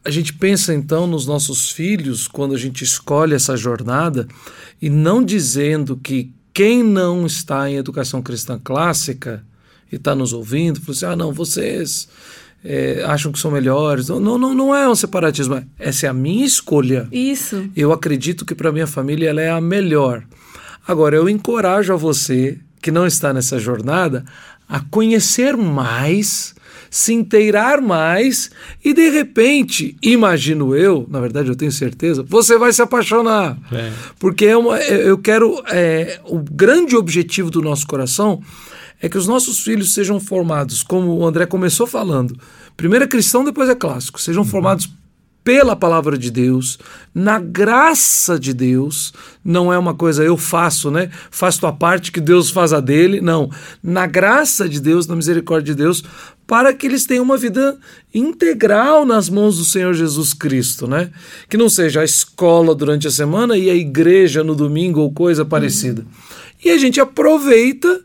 a 0.07 0.11
gente 0.11 0.33
pensa 0.33 0.73
então 0.73 1.05
nos 1.05 1.27
nossos 1.27 1.71
filhos 1.71 2.29
quando 2.29 2.55
a 2.55 2.59
gente 2.59 2.85
escolhe 2.85 3.35
essa 3.35 3.57
jornada 3.57 4.29
e 4.81 4.89
não 4.89 5.21
dizendo 5.23 5.97
que 5.97 6.33
quem 6.55 6.81
não 6.81 7.27
está 7.27 7.69
em 7.69 7.75
educação 7.75 8.23
cristã 8.23 8.59
clássica 8.63 9.45
e 9.91 9.97
está 9.97 10.15
nos 10.15 10.33
ouvindo, 10.33 10.81
fala 10.81 10.93
assim, 10.93 11.07
ah, 11.07 11.17
não, 11.17 11.33
vocês 11.33 12.09
é, 12.65 13.05
acham 13.05 13.33
que 13.33 13.39
são 13.39 13.51
melhores. 13.51 14.09
Não, 14.09 14.21
não, 14.21 14.55
não 14.55 14.75
é 14.75 14.89
um 14.89 14.95
separatismo. 14.95 15.63
Essa 15.79 16.07
é 16.07 16.09
a 16.09 16.15
minha 16.15 16.47
escolha. 16.47 17.09
Isso. 17.11 17.69
Eu 17.77 17.93
acredito 17.93 18.47
que 18.47 18.55
para 18.55 18.73
minha 18.73 18.87
família 18.87 19.31
ela 19.31 19.43
é 19.43 19.51
a 19.51 19.61
melhor. 19.61 20.23
Agora, 20.87 21.17
eu 21.17 21.29
encorajo 21.29 21.93
a 21.93 21.97
você 21.97 22.59
que 22.81 22.93
não 22.93 23.07
está 23.07 23.33
nessa 23.33 23.59
jornada 23.59 24.25
a 24.69 24.81
conhecer 24.81 25.57
mais, 25.57 26.55
se 26.91 27.13
inteirar 27.13 27.81
mais 27.81 28.51
e 28.85 28.93
de 28.93 29.11
repente, 29.11 29.97
imagino 30.03 30.75
eu, 30.75 31.07
na 31.09 31.21
verdade 31.21 31.49
eu 31.49 31.57
tenho 31.57 31.73
certeza, 31.73 32.25
você 32.27 32.59
vai 32.59 32.73
se 32.73 32.83
apaixonar. 32.83 33.59
É. 33.73 33.93
Porque 34.19 34.47
é 34.47 34.57
uma, 34.57 34.79
é, 34.79 35.09
eu 35.09 35.19
quero. 35.19 35.63
É, 35.69 36.21
o 36.25 36.39
grande 36.39 36.97
objetivo 36.97 37.51
do 37.51 37.63
nosso 37.63 37.87
coração 37.87 38.41
é 39.01 39.09
que 39.09 39.19
os 39.19 39.27
nossos 39.27 39.61
filhos 39.61 39.93
sejam 39.93 40.19
formados, 40.19 40.83
como 40.83 41.15
o 41.17 41.27
André 41.27 41.47
começou 41.47 41.87
falando, 41.87 42.39
primeiro 42.77 43.05
é 43.05 43.09
cristão, 43.09 43.45
depois 43.45 43.69
é 43.69 43.75
clássico, 43.75 44.21
sejam 44.21 44.43
uhum. 44.43 44.49
formados 44.49 44.89
pela 45.47 45.77
palavra 45.77 46.19
de 46.19 46.29
Deus, 46.29 46.77
na 47.15 47.39
graça 47.39 48.37
de 48.37 48.53
Deus, 48.53 49.15
não 49.45 49.73
é 49.73 49.79
uma 49.79 49.95
coisa 49.95 50.25
eu 50.25 50.37
faço, 50.37 50.91
né? 50.91 51.09
Faço 51.31 51.61
tua 51.61 51.73
parte 51.73 52.11
que 52.11 52.21
Deus 52.21 52.51
faz 52.51 52.73
a 52.73 52.81
dele, 52.81 53.21
não. 53.21 53.49
Na 53.81 54.09
graça 54.09 54.69
de 54.69 54.81
Deus, 54.81 55.07
na 55.07 55.15
misericórdia 55.15 55.73
de 55.73 55.81
Deus, 55.81 56.03
para 56.49 56.75
que 56.75 56.89
eles 56.89 57.07
tenham 57.07 57.23
uma 57.23 57.37
vida 57.37 57.79
integral 58.13 59.07
nas 59.07 59.29
mãos 59.29 59.57
do 59.57 59.65
Senhor 59.65 59.95
Jesus 59.95 60.35
Cristo, 60.35 60.89
né? 60.89 61.13
Que 61.49 61.57
não 61.57 61.69
seja 61.69 62.01
a 62.01 62.05
escola 62.05 62.75
durante 62.75 63.07
a 63.07 63.11
semana 63.13 63.57
e 63.57 63.71
a 63.71 63.75
igreja 63.75 64.43
no 64.43 64.57
domingo 64.57 64.99
ou 64.99 65.13
coisa 65.13 65.45
parecida. 65.45 66.05
E 66.65 66.71
a 66.71 66.77
gente 66.77 67.01
aproveita 67.01 68.01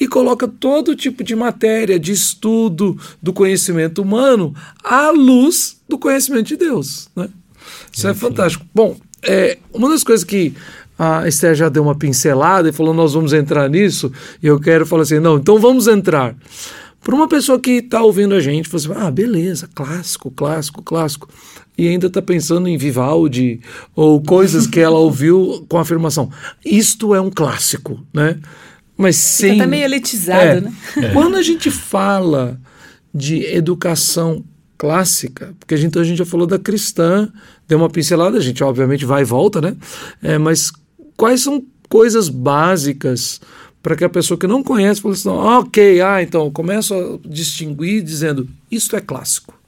e 0.00 0.08
coloca 0.08 0.48
todo 0.48 0.96
tipo 0.96 1.22
de 1.22 1.36
matéria, 1.36 2.00
de 2.00 2.10
estudo 2.10 2.98
do 3.22 3.34
conhecimento 3.34 4.00
humano 4.00 4.54
à 4.82 5.10
luz 5.10 5.78
do 5.86 5.98
conhecimento 5.98 6.48
de 6.48 6.56
Deus. 6.56 7.10
Né? 7.14 7.28
Isso 7.92 8.08
é, 8.08 8.12
é 8.12 8.14
fantástico. 8.14 8.64
Bom, 8.74 8.96
é, 9.22 9.58
uma 9.74 9.90
das 9.90 10.02
coisas 10.02 10.24
que 10.24 10.54
a 10.98 11.28
Esther 11.28 11.54
já 11.54 11.68
deu 11.68 11.82
uma 11.82 11.94
pincelada 11.94 12.70
e 12.70 12.72
falou: 12.72 12.94
nós 12.94 13.12
vamos 13.12 13.34
entrar 13.34 13.68
nisso, 13.68 14.10
e 14.42 14.46
eu 14.46 14.58
quero 14.58 14.86
falar 14.86 15.02
assim: 15.02 15.20
não, 15.20 15.36
então 15.36 15.58
vamos 15.58 15.86
entrar. 15.86 16.34
Para 17.02 17.14
uma 17.14 17.28
pessoa 17.28 17.58
que 17.58 17.72
está 17.72 18.02
ouvindo 18.02 18.34
a 18.34 18.40
gente, 18.40 18.68
você 18.68 18.86
fala, 18.86 19.06
ah, 19.06 19.10
beleza, 19.10 19.68
clássico, 19.74 20.30
clássico, 20.30 20.82
clássico. 20.82 21.28
E 21.76 21.88
ainda 21.88 22.08
está 22.08 22.20
pensando 22.20 22.68
em 22.68 22.76
Vivaldi 22.76 23.60
ou 23.96 24.20
coisas 24.22 24.66
que 24.66 24.78
ela 24.80 24.98
ouviu 24.98 25.64
com 25.66 25.78
a 25.78 25.80
afirmação. 25.80 26.30
Isto 26.62 27.14
é 27.14 27.20
um 27.20 27.30
clássico, 27.30 27.98
né? 28.12 28.38
Mas 29.00 29.16
sem. 29.16 29.54
Está 29.54 29.66
meio 29.66 29.84
elitizado, 29.84 30.58
é, 30.58 30.60
né? 30.60 30.72
É. 30.98 31.08
Quando 31.14 31.36
a 31.36 31.42
gente 31.42 31.70
fala 31.70 32.60
de 33.14 33.46
educação 33.46 34.44
clássica, 34.76 35.54
porque 35.58 35.72
a 35.72 35.76
gente, 35.78 35.98
a 35.98 36.04
gente 36.04 36.18
já 36.18 36.26
falou 36.26 36.46
da 36.46 36.58
cristã, 36.58 37.32
deu 37.66 37.78
uma 37.78 37.88
pincelada, 37.88 38.36
a 38.36 38.42
gente 38.42 38.62
obviamente 38.62 39.06
vai 39.06 39.22
e 39.22 39.24
volta, 39.24 39.58
né? 39.58 39.74
É, 40.22 40.36
mas 40.36 40.70
quais 41.16 41.40
são 41.40 41.64
coisas 41.88 42.28
básicas 42.28 43.40
para 43.82 43.96
que 43.96 44.04
a 44.04 44.08
pessoa 44.08 44.36
que 44.36 44.46
não 44.46 44.62
conhece 44.62 45.00
fale 45.00 45.14
assim, 45.14 45.30
ok, 45.30 46.02
ah, 46.02 46.22
então 46.22 46.50
começo 46.50 46.94
a 46.94 47.18
distinguir 47.26 48.02
dizendo, 48.02 48.46
isto 48.70 48.94
é 48.96 49.00
clássico. 49.00 49.58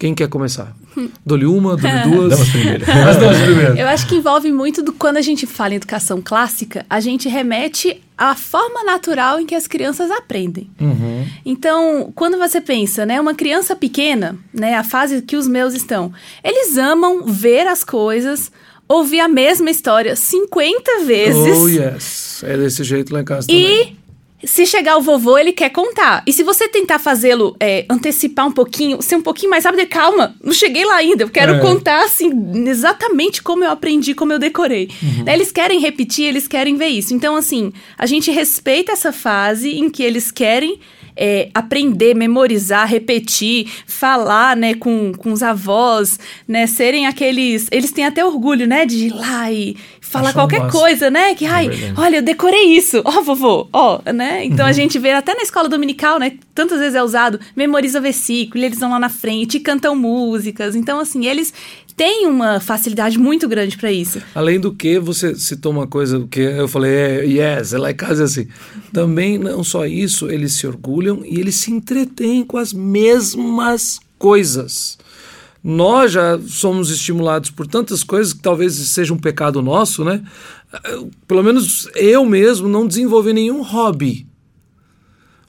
Quem 0.00 0.14
quer 0.14 0.30
começar? 0.30 0.74
Dou-lhe 1.24 1.44
uma, 1.44 1.76
dou-lhe 1.76 2.00
duas. 2.08 2.30
Damos 2.30 2.48
primeiro. 2.48 2.84
Mas 2.88 3.16
damos 3.18 3.38
primeiro. 3.38 3.76
Eu 3.76 3.86
acho 3.86 4.06
que 4.08 4.16
envolve 4.16 4.50
muito 4.50 4.82
do 4.82 4.94
quando 4.94 5.18
a 5.18 5.20
gente 5.20 5.46
fala 5.46 5.74
em 5.74 5.76
educação 5.76 6.22
clássica, 6.24 6.86
a 6.88 7.00
gente 7.00 7.28
remete 7.28 8.02
à 8.16 8.34
forma 8.34 8.82
natural 8.82 9.38
em 9.38 9.44
que 9.44 9.54
as 9.54 9.66
crianças 9.66 10.10
aprendem. 10.10 10.70
Uhum. 10.80 11.26
Então, 11.44 12.10
quando 12.14 12.38
você 12.38 12.62
pensa, 12.62 13.04
né, 13.04 13.20
uma 13.20 13.34
criança 13.34 13.76
pequena, 13.76 14.38
né, 14.54 14.74
a 14.74 14.82
fase 14.82 15.20
que 15.20 15.36
os 15.36 15.46
meus 15.46 15.74
estão, 15.74 16.10
eles 16.42 16.78
amam 16.78 17.26
ver 17.26 17.66
as 17.66 17.84
coisas, 17.84 18.50
ouvir 18.88 19.20
a 19.20 19.28
mesma 19.28 19.70
história 19.70 20.16
50 20.16 21.04
vezes. 21.04 21.58
Oh, 21.58 21.68
yes. 21.68 22.42
É 22.42 22.56
desse 22.56 22.82
jeito 22.84 23.12
lá 23.12 23.20
em 23.20 23.24
casa 23.24 23.46
e 23.50 23.62
também 23.62 23.99
se 24.42 24.64
chegar 24.66 24.96
o 24.96 25.02
vovô, 25.02 25.36
ele 25.38 25.52
quer 25.52 25.70
contar. 25.70 26.22
E 26.26 26.32
se 26.32 26.42
você 26.42 26.68
tentar 26.68 26.98
fazê-lo 26.98 27.54
é, 27.60 27.84
antecipar 27.90 28.46
um 28.46 28.52
pouquinho, 28.52 29.02
ser 29.02 29.16
um 29.16 29.22
pouquinho 29.22 29.50
mais 29.50 29.64
rápido, 29.64 29.86
calma, 29.88 30.34
não 30.42 30.52
cheguei 30.52 30.84
lá 30.84 30.96
ainda. 30.96 31.24
Eu 31.24 31.30
quero 31.30 31.54
é. 31.54 31.60
contar, 31.60 32.04
assim, 32.04 32.30
exatamente 32.66 33.42
como 33.42 33.64
eu 33.64 33.70
aprendi, 33.70 34.14
como 34.14 34.32
eu 34.32 34.38
decorei. 34.38 34.88
Uhum. 35.02 35.28
Eles 35.28 35.52
querem 35.52 35.80
repetir, 35.80 36.26
eles 36.26 36.48
querem 36.48 36.76
ver 36.76 36.88
isso. 36.88 37.14
Então, 37.14 37.36
assim, 37.36 37.72
a 37.98 38.06
gente 38.06 38.30
respeita 38.30 38.92
essa 38.92 39.12
fase 39.12 39.70
em 39.70 39.90
que 39.90 40.02
eles 40.02 40.30
querem 40.30 40.80
é, 41.16 41.50
aprender, 41.52 42.14
memorizar, 42.14 42.88
repetir, 42.88 43.70
falar, 43.86 44.56
né, 44.56 44.74
com, 44.74 45.12
com 45.12 45.32
os 45.32 45.42
avós, 45.42 46.18
né, 46.48 46.66
serem 46.66 47.06
aqueles... 47.06 47.68
Eles 47.70 47.92
têm 47.92 48.06
até 48.06 48.24
orgulho, 48.24 48.66
né, 48.66 48.86
de 48.86 49.08
ir 49.08 49.14
lá 49.14 49.52
e 49.52 49.76
falar 50.10 50.32
qualquer 50.32 50.68
coisa, 50.70 51.08
né, 51.08 51.34
que, 51.34 51.44
é 51.44 51.48
ai, 51.48 51.70
olha, 51.96 52.16
eu 52.16 52.22
decorei 52.22 52.76
isso, 52.76 53.00
ó, 53.06 53.18
oh, 53.18 53.22
vovô, 53.22 53.68
ó, 53.72 54.00
oh, 54.04 54.12
né, 54.12 54.44
então 54.44 54.64
uhum. 54.64 54.70
a 54.70 54.72
gente 54.72 54.98
vê 54.98 55.12
até 55.12 55.34
na 55.34 55.42
escola 55.42 55.68
dominical, 55.68 56.18
né, 56.18 56.32
tantas 56.54 56.80
vezes 56.80 56.94
é 56.94 57.02
usado, 57.02 57.38
memoriza 57.54 58.00
versículo, 58.00 58.64
eles 58.64 58.78
vão 58.78 58.90
lá 58.90 58.98
na 58.98 59.08
frente 59.08 59.56
e 59.56 59.60
cantam 59.60 59.94
músicas, 59.94 60.74
então, 60.74 60.98
assim, 60.98 61.26
eles 61.26 61.54
tem 62.00 62.26
uma 62.26 62.60
facilidade 62.60 63.18
muito 63.18 63.46
grande 63.46 63.76
para 63.76 63.92
isso. 63.92 64.22
Além 64.34 64.58
do 64.58 64.72
que, 64.72 64.98
você 64.98 65.34
citou 65.34 65.70
uma 65.70 65.86
coisa 65.86 66.26
que 66.30 66.40
eu 66.40 66.66
falei, 66.66 66.90
é, 66.90 67.24
yes, 67.26 67.74
ela 67.74 67.90
é 67.90 67.92
quase 67.92 68.22
assim. 68.22 68.48
Também, 68.90 69.36
não 69.36 69.62
só 69.62 69.84
isso, 69.84 70.30
eles 70.30 70.54
se 70.54 70.66
orgulham 70.66 71.22
e 71.26 71.38
eles 71.38 71.56
se 71.56 71.70
entretêm 71.70 72.42
com 72.42 72.56
as 72.56 72.72
mesmas 72.72 74.00
coisas. 74.18 74.96
Nós 75.62 76.12
já 76.12 76.38
somos 76.46 76.90
estimulados 76.90 77.50
por 77.50 77.66
tantas 77.66 78.02
coisas 78.02 78.32
que 78.32 78.40
talvez 78.40 78.74
seja 78.74 79.12
um 79.12 79.18
pecado 79.18 79.60
nosso, 79.60 80.04
né? 80.04 80.22
Pelo 81.26 81.42
menos 81.42 81.88
eu 81.94 82.24
mesmo 82.24 82.68
não 82.68 82.86
desenvolvi 82.86 83.32
nenhum 83.32 83.62
hobby 83.62 84.30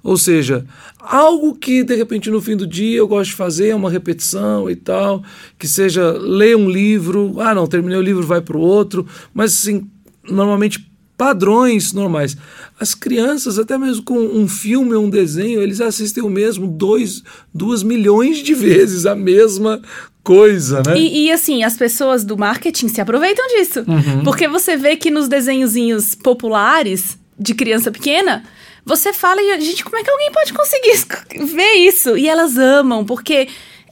ou 0.03 0.17
seja, 0.17 0.65
algo 0.99 1.53
que 1.55 1.83
de 1.83 1.95
repente 1.95 2.29
no 2.31 2.41
fim 2.41 2.55
do 2.55 2.65
dia 2.65 2.97
eu 2.97 3.07
gosto 3.07 3.31
de 3.31 3.35
fazer, 3.35 3.69
é 3.69 3.75
uma 3.75 3.89
repetição 3.89 4.69
e 4.69 4.75
tal, 4.75 5.23
que 5.59 5.67
seja 5.67 6.11
ler 6.11 6.57
um 6.57 6.69
livro, 6.69 7.39
ah 7.39 7.53
não, 7.53 7.67
terminei 7.67 7.97
o 7.97 8.01
livro, 8.01 8.25
vai 8.25 8.41
para 8.41 8.57
o 8.57 8.61
outro, 8.61 9.05
mas 9.33 9.53
assim, 9.53 9.87
normalmente 10.27 10.89
padrões 11.15 11.93
normais. 11.93 12.35
As 12.81 12.95
crianças, 12.95 13.59
até 13.59 13.77
mesmo 13.77 14.01
com 14.01 14.17
um 14.17 14.47
filme 14.47 14.95
ou 14.95 15.05
um 15.05 15.09
desenho, 15.09 15.61
eles 15.61 15.79
assistem 15.79 16.23
o 16.23 16.29
mesmo 16.31 16.65
dois, 16.65 17.21
duas 17.53 17.83
milhões 17.83 18.39
de 18.39 18.55
vezes 18.55 19.05
a 19.05 19.13
mesma 19.13 19.79
coisa, 20.23 20.81
né? 20.83 20.97
E, 20.97 21.27
e, 21.27 21.31
assim, 21.31 21.63
as 21.63 21.77
pessoas 21.77 22.23
do 22.23 22.35
marketing 22.35 22.87
se 22.87 22.99
aproveitam 22.99 23.45
disso. 23.49 23.85
Uhum. 23.87 24.23
Porque 24.23 24.47
você 24.47 24.75
vê 24.77 24.95
que 24.95 25.11
nos 25.11 25.27
desenhozinhos 25.27 26.15
populares 26.15 27.19
de 27.37 27.53
criança 27.53 27.91
pequena, 27.91 28.43
você 28.83 29.13
fala 29.13 29.39
e, 29.43 29.61
gente, 29.61 29.83
como 29.83 29.97
é 29.97 30.03
que 30.03 30.09
alguém 30.09 30.31
pode 30.31 30.51
conseguir 30.51 31.45
ver 31.53 31.73
isso? 31.73 32.17
E 32.17 32.27
elas 32.27 32.57
amam, 32.57 33.05
porque 33.05 33.47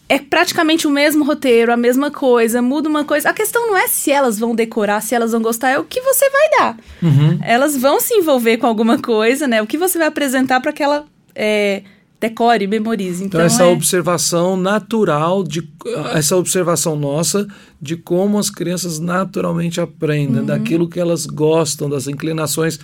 é 0.09 0.17
praticamente 0.17 0.87
o 0.87 0.89
mesmo 0.89 1.23
roteiro, 1.23 1.71
a 1.71 1.77
mesma 1.77 2.09
coisa, 2.09 2.63
muda 2.63 2.89
uma 2.89 3.05
coisa. 3.05 3.29
A 3.29 3.33
questão 3.33 3.67
não 3.67 3.77
é 3.77 3.87
se 3.87 4.11
elas 4.11 4.39
vão 4.39 4.55
decorar, 4.55 5.01
se 5.01 5.13
elas 5.13 5.31
vão 5.31 5.41
gostar, 5.41 5.69
é 5.69 5.77
o 5.77 5.83
que 5.83 6.01
você 6.01 6.27
vai 6.31 6.49
dar. 6.57 6.77
Uhum. 7.03 7.39
Elas 7.43 7.77
vão 7.77 8.01
se 8.01 8.15
envolver 8.15 8.57
com 8.57 8.65
alguma 8.65 8.99
coisa, 8.99 9.47
né? 9.47 9.61
O 9.61 9.67
que 9.67 9.77
você 9.77 9.99
vai 9.99 10.07
apresentar 10.07 10.59
para 10.61 10.73
que 10.73 10.81
ela 10.81 11.05
é, 11.35 11.83
decore, 12.19 12.65
memorize. 12.65 13.23
Então, 13.23 13.39
então 13.39 13.41
essa 13.41 13.63
é... 13.63 13.67
observação 13.67 14.57
natural, 14.57 15.43
de, 15.43 15.69
essa 16.15 16.35
observação 16.35 16.95
nossa 16.95 17.47
de 17.79 17.95
como 17.95 18.39
as 18.39 18.49
crianças 18.49 18.97
naturalmente 18.97 19.79
aprendem, 19.79 20.39
uhum. 20.39 20.45
daquilo 20.45 20.89
que 20.89 20.99
elas 20.99 21.27
gostam, 21.27 21.87
das 21.87 22.07
inclinações 22.07 22.79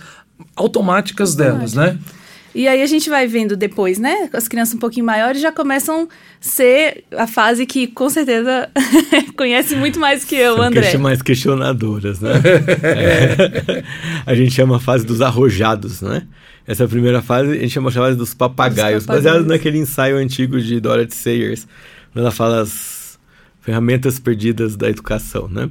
automáticas 0.54 1.34
delas, 1.34 1.74
né? 1.74 1.98
E 2.56 2.66
aí 2.66 2.80
a 2.80 2.86
gente 2.86 3.10
vai 3.10 3.26
vendo 3.26 3.54
depois, 3.54 3.98
né? 3.98 4.30
As 4.32 4.48
crianças 4.48 4.74
um 4.74 4.78
pouquinho 4.78 5.04
maiores 5.04 5.42
já 5.42 5.52
começam 5.52 6.04
a 6.04 6.06
ser 6.40 7.04
a 7.14 7.26
fase 7.26 7.66
que 7.66 7.86
com 7.86 8.08
certeza 8.08 8.70
conhece 9.36 9.76
muito 9.76 10.00
mais 10.00 10.24
que 10.24 10.36
eu, 10.36 10.56
São 10.56 10.64
André. 10.64 10.96
mais 10.96 11.20
questionadoras, 11.20 12.18
né? 12.18 12.30
é. 12.82 13.84
A 14.24 14.34
gente 14.34 14.52
chama 14.54 14.76
a 14.76 14.80
fase 14.80 15.04
dos 15.04 15.20
arrojados, 15.20 16.00
né? 16.00 16.26
Essa 16.66 16.88
primeira 16.88 17.20
fase 17.20 17.50
a 17.50 17.54
gente 17.60 17.70
chama 17.70 17.90
a 17.90 17.92
fase 17.92 18.16
dos 18.16 18.32
papagaios, 18.32 19.04
papagaios. 19.04 19.06
baseado 19.06 19.46
naquele 19.46 19.78
ensaio 19.78 20.16
antigo 20.16 20.58
de 20.58 20.80
Dorothy 20.80 21.14
Sayers, 21.14 21.68
onde 22.10 22.20
ela 22.20 22.32
fala 22.32 22.62
as 22.62 23.18
ferramentas 23.60 24.18
perdidas 24.18 24.76
da 24.76 24.88
educação, 24.88 25.46
né? 25.46 25.68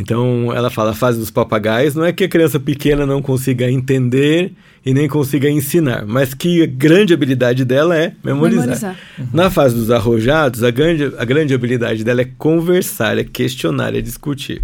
Então, 0.00 0.50
ela 0.54 0.70
fala 0.70 0.92
a 0.92 0.94
fase 0.94 1.18
dos 1.18 1.30
papagaios, 1.30 1.94
não 1.94 2.04
é 2.04 2.12
que 2.12 2.24
a 2.24 2.28
criança 2.28 2.58
pequena 2.58 3.04
não 3.04 3.20
consiga 3.20 3.70
entender 3.70 4.52
e 4.84 4.94
nem 4.94 5.06
consiga 5.06 5.48
ensinar, 5.48 6.06
mas 6.06 6.32
que 6.32 6.62
a 6.62 6.66
grande 6.66 7.12
habilidade 7.12 7.66
dela 7.66 7.94
é 7.94 8.14
memorizar. 8.24 8.62
memorizar. 8.62 8.96
Uhum. 9.18 9.26
Na 9.32 9.50
fase 9.50 9.74
dos 9.74 9.90
arrojados, 9.90 10.64
a 10.64 10.70
grande, 10.70 11.12
a 11.18 11.24
grande 11.24 11.52
habilidade 11.52 12.02
dela 12.02 12.22
é 12.22 12.28
conversar, 12.38 13.18
é 13.18 13.24
questionar, 13.24 13.94
é 13.94 14.00
discutir. 14.00 14.62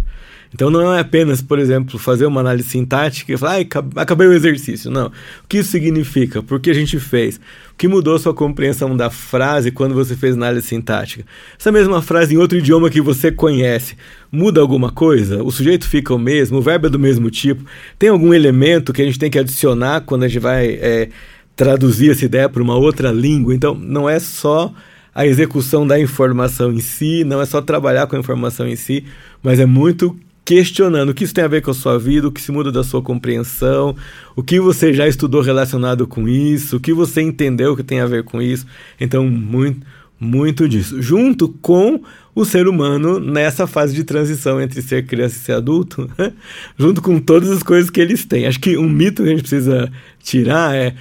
Então 0.57 0.71
não 0.71 0.91
é 0.91 0.99
apenas, 0.99 1.39
por 1.39 1.59
exemplo, 1.59 1.99
fazer 1.99 2.25
uma 2.25 2.41
análise 2.41 2.67
sintática 2.67 3.31
e 3.31 3.37
falar, 3.37 3.51
ai, 3.51 3.69
acabei 3.95 4.27
o 4.27 4.33
exercício. 4.33 4.89
Não. 4.89 5.05
O 5.05 5.11
que 5.47 5.59
isso 5.59 5.69
significa? 5.69 6.41
Por 6.41 6.59
que 6.59 6.71
a 6.71 6.73
gente 6.73 6.99
fez? 6.99 7.39
O 7.71 7.75
que 7.77 7.87
mudou 7.87 8.17
sua 8.17 8.33
compreensão 8.33 8.97
da 8.97 9.11
frase 9.11 9.69
quando 9.69 9.93
você 9.93 10.15
fez 10.15 10.33
análise 10.33 10.65
sintática? 10.65 11.23
Essa 11.59 11.71
mesma 11.71 12.01
frase 12.01 12.33
em 12.33 12.39
outro 12.39 12.57
idioma 12.57 12.89
que 12.89 12.99
você 12.99 13.31
conhece, 13.31 13.95
muda 14.31 14.59
alguma 14.59 14.91
coisa? 14.91 15.43
O 15.43 15.51
sujeito 15.51 15.87
fica 15.87 16.11
o 16.11 16.17
mesmo? 16.17 16.57
O 16.57 16.61
verbo 16.61 16.87
é 16.87 16.89
do 16.89 16.97
mesmo 16.97 17.29
tipo? 17.29 17.63
Tem 17.99 18.09
algum 18.09 18.33
elemento 18.33 18.91
que 18.91 19.03
a 19.03 19.05
gente 19.05 19.19
tem 19.19 19.29
que 19.29 19.37
adicionar 19.37 20.01
quando 20.07 20.23
a 20.23 20.27
gente 20.27 20.39
vai 20.39 20.69
é, 20.69 21.09
traduzir 21.55 22.09
essa 22.09 22.25
ideia 22.25 22.49
para 22.49 22.63
uma 22.63 22.75
outra 22.75 23.11
língua? 23.11 23.53
Então 23.53 23.75
não 23.75 24.09
é 24.09 24.19
só 24.19 24.73
a 25.13 25.27
execução 25.27 25.85
da 25.85 25.99
informação 25.99 26.71
em 26.71 26.79
si, 26.79 27.23
não 27.23 27.39
é 27.39 27.45
só 27.45 27.61
trabalhar 27.61 28.07
com 28.07 28.15
a 28.15 28.19
informação 28.19 28.67
em 28.67 28.75
si, 28.75 29.05
mas 29.43 29.59
é 29.59 29.67
muito 29.67 30.17
questionando 30.47 31.09
o 31.09 31.13
que 31.13 31.25
isso 31.25 31.33
tem 31.33 31.43
a 31.43 31.47
ver 31.49 31.61
com 31.61 31.71
a 31.71 31.73
sua 31.73 31.99
vida, 31.99 32.25
o 32.25 32.31
que 32.31 32.41
se 32.41 32.53
muda 32.53 32.71
da 32.71 32.81
sua 32.81 33.01
compreensão, 33.01 33.93
o 34.33 34.41
que 34.41 34.61
você 34.61 34.93
já 34.93 35.05
estudou 35.05 35.41
relacionado 35.41 36.07
com 36.07 36.25
isso, 36.25 36.77
o 36.77 36.79
que 36.79 36.93
você 36.93 37.21
entendeu 37.21 37.75
que 37.75 37.83
tem 37.83 37.99
a 37.99 38.05
ver 38.05 38.23
com 38.23 38.41
isso. 38.41 38.65
Então, 38.97 39.27
muito, 39.27 39.85
muito 40.17 40.69
disso. 40.69 41.01
Junto 41.01 41.49
com 41.49 42.01
o 42.33 42.45
ser 42.45 42.65
humano 42.65 43.19
nessa 43.19 43.67
fase 43.67 43.93
de 43.93 44.05
transição 44.05 44.61
entre 44.61 44.81
ser 44.81 45.05
criança 45.05 45.35
e 45.35 45.39
ser 45.39 45.51
adulto, 45.51 46.09
junto 46.79 47.01
com 47.01 47.19
todas 47.19 47.51
as 47.51 47.61
coisas 47.61 47.89
que 47.89 47.99
eles 47.99 48.23
têm. 48.23 48.45
Acho 48.45 48.61
que 48.61 48.77
um 48.77 48.87
mito 48.87 49.23
que 49.23 49.27
a 49.27 49.31
gente 49.31 49.41
precisa 49.41 49.91
tirar 50.23 50.73
é: 50.73 50.95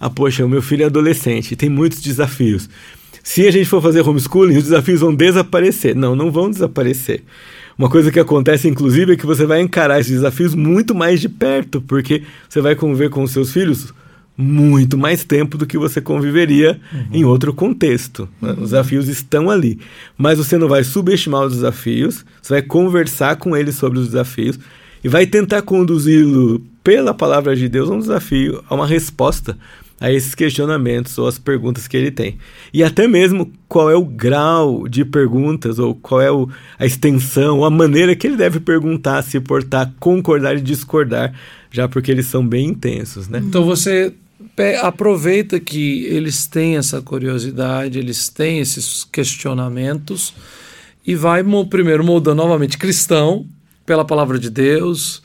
ah, 0.00 0.10
poxa, 0.10 0.44
o 0.44 0.48
meu 0.48 0.60
filho 0.60 0.82
é 0.82 0.86
adolescente, 0.86 1.54
tem 1.54 1.70
muitos 1.70 2.00
desafios. 2.00 2.68
Se 3.22 3.46
a 3.46 3.50
gente 3.52 3.66
for 3.66 3.80
fazer 3.80 4.00
homeschooling, 4.00 4.56
os 4.56 4.64
desafios 4.64 5.02
vão 5.02 5.14
desaparecer. 5.14 5.94
Não, 5.94 6.16
não 6.16 6.32
vão 6.32 6.50
desaparecer. 6.50 7.22
Uma 7.78 7.88
coisa 7.88 8.10
que 8.10 8.18
acontece, 8.18 8.68
inclusive, 8.68 9.12
é 9.12 9.16
que 9.16 9.24
você 9.24 9.46
vai 9.46 9.60
encarar 9.60 10.00
esses 10.00 10.12
desafios 10.12 10.52
muito 10.52 10.96
mais 10.96 11.20
de 11.20 11.28
perto, 11.28 11.80
porque 11.80 12.24
você 12.48 12.60
vai 12.60 12.74
conviver 12.74 13.08
com 13.08 13.22
os 13.22 13.30
seus 13.30 13.52
filhos 13.52 13.94
muito 14.36 14.98
mais 14.98 15.22
tempo 15.22 15.56
do 15.56 15.64
que 15.64 15.78
você 15.78 16.00
conviveria 16.00 16.80
uhum. 16.92 17.06
em 17.12 17.24
outro 17.24 17.54
contexto. 17.54 18.28
Né? 18.42 18.50
Os 18.52 18.70
desafios 18.70 19.08
estão 19.08 19.48
ali. 19.48 19.78
Mas 20.16 20.38
você 20.38 20.58
não 20.58 20.68
vai 20.68 20.82
subestimar 20.82 21.42
os 21.42 21.54
desafios, 21.54 22.24
você 22.42 22.54
vai 22.54 22.62
conversar 22.62 23.36
com 23.36 23.56
eles 23.56 23.76
sobre 23.76 24.00
os 24.00 24.06
desafios 24.06 24.58
e 25.02 25.08
vai 25.08 25.26
tentar 25.26 25.62
conduzi-lo 25.62 26.60
pela 26.82 27.14
palavra 27.14 27.54
de 27.54 27.68
Deus 27.68 27.88
a 27.90 27.94
um 27.94 27.98
desafio, 27.98 28.62
a 28.68 28.74
uma 28.74 28.86
resposta 28.86 29.56
a 30.00 30.12
esses 30.12 30.34
questionamentos 30.34 31.18
ou 31.18 31.26
as 31.26 31.38
perguntas 31.38 31.88
que 31.88 31.96
ele 31.96 32.10
tem. 32.10 32.38
E 32.72 32.84
até 32.84 33.08
mesmo 33.08 33.52
qual 33.68 33.90
é 33.90 33.96
o 33.96 34.04
grau 34.04 34.86
de 34.88 35.04
perguntas, 35.04 35.78
ou 35.78 35.94
qual 35.94 36.20
é 36.20 36.30
o, 36.30 36.48
a 36.78 36.86
extensão, 36.86 37.64
a 37.64 37.70
maneira 37.70 38.14
que 38.14 38.26
ele 38.26 38.36
deve 38.36 38.60
perguntar, 38.60 39.22
se 39.22 39.40
portar, 39.40 39.92
concordar 39.98 40.56
e 40.56 40.60
discordar, 40.60 41.34
já 41.70 41.88
porque 41.88 42.10
eles 42.10 42.26
são 42.26 42.46
bem 42.46 42.68
intensos, 42.68 43.28
né? 43.28 43.40
Então 43.44 43.64
você 43.64 44.12
aproveita 44.82 45.60
que 45.60 46.04
eles 46.06 46.46
têm 46.46 46.76
essa 46.76 47.00
curiosidade, 47.00 47.98
eles 47.98 48.28
têm 48.28 48.60
esses 48.60 49.04
questionamentos 49.04 50.34
e 51.06 51.14
vai 51.14 51.44
primeiro 51.68 52.04
moldando 52.04 52.42
novamente 52.42 52.78
cristão 52.78 53.46
pela 53.86 54.04
palavra 54.04 54.38
de 54.38 54.50
Deus, 54.50 55.22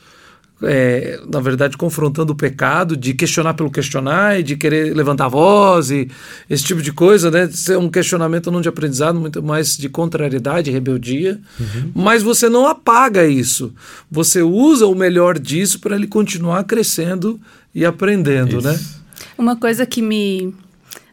é, 0.62 1.20
na 1.30 1.40
verdade, 1.40 1.76
confrontando 1.76 2.32
o 2.32 2.36
pecado, 2.36 2.96
de 2.96 3.12
questionar 3.14 3.54
pelo 3.54 3.70
questionar 3.70 4.38
e 4.38 4.42
de 4.42 4.56
querer 4.56 4.94
levantar 4.94 5.26
a 5.26 5.28
voz 5.28 5.90
e 5.90 6.08
esse 6.48 6.64
tipo 6.64 6.80
de 6.80 6.92
coisa, 6.92 7.30
né? 7.30 7.48
Ser 7.50 7.76
um 7.76 7.88
questionamento 7.88 8.50
não 8.50 8.60
de 8.60 8.68
aprendizado, 8.68 9.20
muito 9.20 9.42
mais 9.42 9.76
de 9.76 9.88
contrariedade, 9.88 10.70
rebeldia. 10.70 11.40
Uhum. 11.58 11.92
Mas 11.94 12.22
você 12.22 12.48
não 12.48 12.66
apaga 12.66 13.26
isso. 13.26 13.74
Você 14.10 14.42
usa 14.42 14.86
o 14.86 14.94
melhor 14.94 15.38
disso 15.38 15.80
para 15.80 15.96
ele 15.96 16.06
continuar 16.06 16.64
crescendo 16.64 17.40
e 17.74 17.84
aprendendo, 17.84 18.60
né? 18.60 18.74
isso. 18.74 18.94
né? 18.94 19.00
Uma 19.36 19.56
coisa 19.56 19.84
que 19.84 20.00
me 20.00 20.54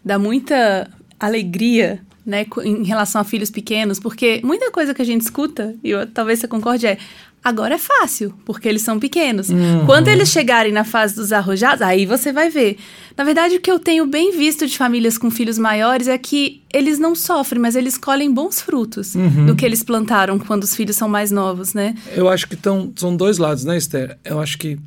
dá 0.06 0.19
muita 0.19 0.89
alegria 1.19 1.99
né, 2.25 2.45
em 2.63 2.84
relação 2.84 3.19
a 3.19 3.23
filhos 3.23 3.49
pequenos, 3.49 3.99
porque 3.99 4.41
muita 4.43 4.71
coisa 4.71 4.93
que 4.93 5.01
a 5.01 5.06
gente 5.06 5.21
escuta, 5.21 5.75
e 5.84 5.89
eu, 5.89 6.06
talvez 6.06 6.39
você 6.39 6.47
concorde, 6.47 6.86
é 6.86 6.97
Agora 7.43 7.73
é 7.73 7.77
fácil, 7.80 8.32
porque 8.45 8.69
eles 8.69 8.84
são 8.84 8.99
pequenos. 8.99 9.49
Uhum. 9.49 9.84
Quando 9.88 10.08
eles 10.10 10.30
chegarem 10.30 10.71
na 10.71 10.84
fase 10.84 11.15
dos 11.15 11.34
arrojados, 11.34 11.82
aí 11.82 12.06
você 12.06 12.32
vai 12.32 12.51
ver. 12.51 12.77
Na 13.17 13.23
verdade, 13.23 13.56
o 13.56 13.60
que 13.60 13.71
eu 13.71 13.80
tenho 13.80 14.06
bem 14.06 14.32
visto 14.38 14.67
de 14.67 14.77
famílias 14.77 15.17
com 15.17 15.32
filhos 15.32 15.58
maiores 15.58 16.08
é 16.08 16.19
que 16.19 16.62
eles 16.71 16.99
não 16.99 17.15
sofrem, 17.15 17.60
mas 17.60 17.75
eles 17.75 17.97
colhem 17.97 18.32
bons 18.32 18.62
frutos 18.62 19.15
uhum. 19.15 19.47
do 19.47 19.56
que 19.56 19.65
eles 19.65 19.82
plantaram 19.82 20.38
quando 20.38 20.63
os 20.63 20.75
filhos 20.75 20.95
são 20.95 21.10
mais 21.10 21.32
novos, 21.32 21.73
né? 21.73 21.95
Eu 22.15 22.30
acho 22.30 22.47
que 22.47 22.56
tão, 22.56 22.93
são 22.95 23.15
dois 23.15 23.39
lados, 23.39 23.65
né, 23.65 23.75
Esther? 23.75 24.19
Eu 24.23 24.39
acho 24.39 24.60
que 24.60 24.77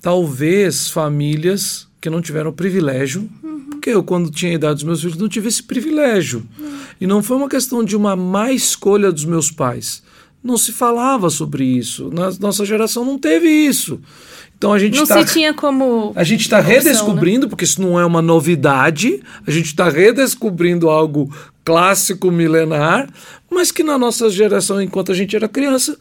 talvez 0.00 0.88
famílias 0.88 1.88
que 2.00 2.08
não 2.08 2.22
tiveram 2.22 2.50
o 2.50 2.52
privilégio, 2.54 3.28
uhum. 3.42 3.60
porque 3.70 3.90
eu, 3.90 4.04
quando 4.04 4.30
tinha 4.30 4.52
a 4.52 4.54
idade 4.54 4.74
dos 4.74 4.84
meus 4.84 5.00
filhos, 5.00 5.18
não 5.18 5.28
tive 5.28 5.48
esse 5.48 5.64
privilégio. 5.64 6.46
Uhum. 6.56 6.78
E 7.00 7.06
não 7.08 7.24
foi 7.24 7.36
uma 7.36 7.48
questão 7.48 7.82
de 7.82 7.96
uma 7.96 8.14
má 8.14 8.52
escolha 8.52 9.10
dos 9.10 9.24
meus 9.24 9.50
pais 9.50 10.08
não 10.42 10.56
se 10.56 10.72
falava 10.72 11.28
sobre 11.28 11.64
isso. 11.64 12.10
Na 12.12 12.30
nossa 12.40 12.64
geração 12.64 13.04
não 13.04 13.18
teve 13.18 13.48
isso. 13.48 14.00
Então 14.56 14.72
a 14.72 14.78
gente 14.78 14.96
não 14.98 15.06
tá, 15.06 15.26
se 15.26 15.32
tinha 15.32 15.54
como 15.54 16.12
a 16.14 16.22
gente 16.22 16.42
está 16.42 16.60
redescobrindo, 16.60 17.46
né? 17.46 17.48
porque 17.50 17.64
isso 17.64 17.80
não 17.80 17.98
é 17.98 18.04
uma 18.04 18.20
novidade. 18.20 19.22
A 19.46 19.50
gente 19.50 19.66
está 19.66 19.88
redescobrindo 19.88 20.90
algo 20.90 21.32
clássico 21.64 22.30
milenar, 22.30 23.08
mas 23.50 23.70
que 23.70 23.82
na 23.82 23.98
nossa 23.98 24.28
geração, 24.28 24.80
enquanto 24.80 25.12
a 25.12 25.14
gente 25.14 25.34
era 25.34 25.48
criança, 25.48 25.96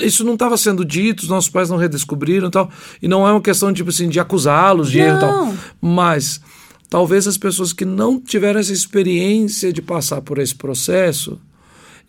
isso 0.00 0.24
não 0.24 0.34
estava 0.34 0.56
sendo 0.56 0.84
dito, 0.84 1.22
os 1.22 1.28
nossos 1.28 1.50
pais 1.50 1.70
não 1.70 1.76
redescobriram 1.76 2.48
e 2.48 2.50
tal. 2.50 2.70
E 3.00 3.08
não 3.08 3.26
é 3.26 3.30
uma 3.30 3.40
questão 3.40 3.72
tipo 3.72 3.90
assim 3.90 4.08
de 4.08 4.20
acusá-los 4.20 4.90
de 4.90 4.98
erro 4.98 5.16
e 5.16 5.20
tal. 5.20 5.54
Mas 5.80 6.40
talvez 6.90 7.26
as 7.26 7.38
pessoas 7.38 7.72
que 7.72 7.84
não 7.84 8.20
tiveram 8.20 8.60
essa 8.60 8.72
experiência 8.72 9.72
de 9.72 9.80
passar 9.80 10.20
por 10.20 10.38
esse 10.38 10.54
processo 10.54 11.38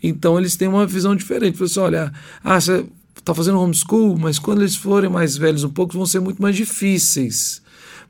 então 0.01 0.37
eles 0.37 0.55
têm 0.55 0.67
uma 0.67 0.85
visão 0.85 1.15
diferente. 1.15 1.57
Você 1.57 1.79
assim, 1.79 1.87
olha, 1.87 2.13
ah, 2.43 2.59
você 2.59 2.85
está 3.17 3.33
fazendo 3.33 3.59
homeschool, 3.59 4.17
mas 4.17 4.37
quando 4.37 4.61
eles 4.61 4.75
forem 4.75 5.09
mais 5.09 5.35
velhos 5.35 5.63
um 5.63 5.69
pouco, 5.69 5.93
vão 5.93 6.05
ser 6.05 6.19
muito 6.19 6.41
mais 6.41 6.55
difíceis. 6.55 7.61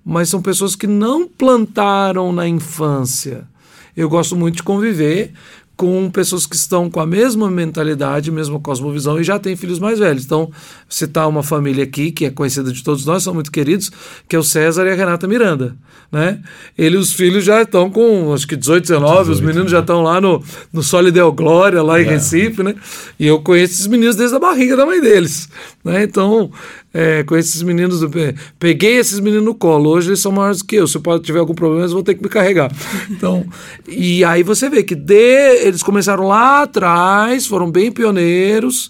Mas 0.04 0.30
são 0.30 0.41
pessoas 0.41 0.76
que 0.76 0.88
não 0.88 1.28
plantaram 1.28 2.32
na 2.32 2.48
infância. 2.48 3.48
Eu 3.95 4.10
gosto 4.10 4.36
muito 4.36 4.58
de 4.58 4.63
conviver 4.63 5.34
com 5.76 6.10
pessoas 6.10 6.46
que 6.46 6.56
estão 6.56 6.90
com 6.90 7.00
a 7.00 7.06
mesma 7.06 7.52
mentalidade, 7.52 8.32
mesma 8.32 8.60
cosmovisão 8.60 9.20
e 9.20 9.24
já 9.24 9.38
têm 9.38 9.56
filhos 9.56 9.78
mais 9.78 10.00
velhos. 10.00 10.24
Então, 10.24 10.50
citar 10.88 11.28
uma 11.28 11.44
família 11.44 11.84
aqui 11.84 12.12
que 12.12 12.26
é 12.26 12.30
conhecida 12.30 12.72
de 12.72 12.84
todos 12.84 13.06
nós, 13.06 13.24
são 13.24 13.34
muito 13.34 13.52
queridos, 13.52 13.92
que 14.28 14.36
é 14.36 14.40
o 14.40 14.44
César 14.44 14.86
e 14.86 14.92
a 14.92 14.96
Renata 14.96 15.28
Miranda, 15.28 15.76
né? 16.12 16.40
Ele 16.78 16.98
os 16.98 17.12
filhos 17.12 17.44
já 17.44 17.62
estão 17.62 17.90
com 17.90 18.34
acho 18.34 18.48
que 18.48 18.56
18, 18.56 18.84
19, 18.84 19.10
18, 19.10 19.32
os 19.32 19.42
meninos 19.42 19.66
né? 19.66 19.70
já 19.70 19.80
estão 19.80 20.02
lá 20.02 20.22
no 20.22 20.42
no 20.72 20.82
Solidel 20.82 21.32
Glória, 21.32 21.82
lá 21.82 22.02
em 22.02 22.06
é. 22.06 22.10
Recife, 22.10 22.64
né? 22.64 22.76
E 23.20 23.28
eu 23.28 23.42
conheço 23.42 23.74
esses 23.74 23.88
meninos 23.88 24.16
desde 24.16 24.36
a 24.36 24.40
barriga 24.40 24.78
da 24.78 24.86
mãe 24.86 25.02
deles, 25.02 25.50
né? 25.84 26.04
Então, 26.04 26.52
é, 26.96 27.24
com 27.24 27.36
esses 27.36 27.62
meninos. 27.62 28.00
Peguei 28.58 28.98
esses 28.98 29.20
meninos 29.20 29.44
no 29.44 29.54
colo. 29.54 29.90
Hoje 29.90 30.08
eles 30.08 30.22
são 30.22 30.32
maiores 30.32 30.60
do 30.60 30.66
que 30.66 30.78
eu. 30.78 30.88
Se 30.88 30.98
eu 30.98 31.20
tiver 31.20 31.40
algum 31.40 31.54
problema, 31.54 31.82
eles 31.82 31.92
vão 31.92 32.02
ter 32.02 32.16
que 32.16 32.24
me 32.24 32.30
carregar. 32.30 32.72
Então, 33.12 33.46
e 33.88 34.24
aí 34.24 34.44
você 34.44 34.70
vê 34.70 34.82
que 34.82 34.96
de, 34.96 35.66
eles 35.66 35.84
começaram 35.84 36.28
lá 36.28 36.64
atrás, 36.64 37.46
foram 37.46 37.70
bem 37.70 37.92
pioneiros 37.92 38.90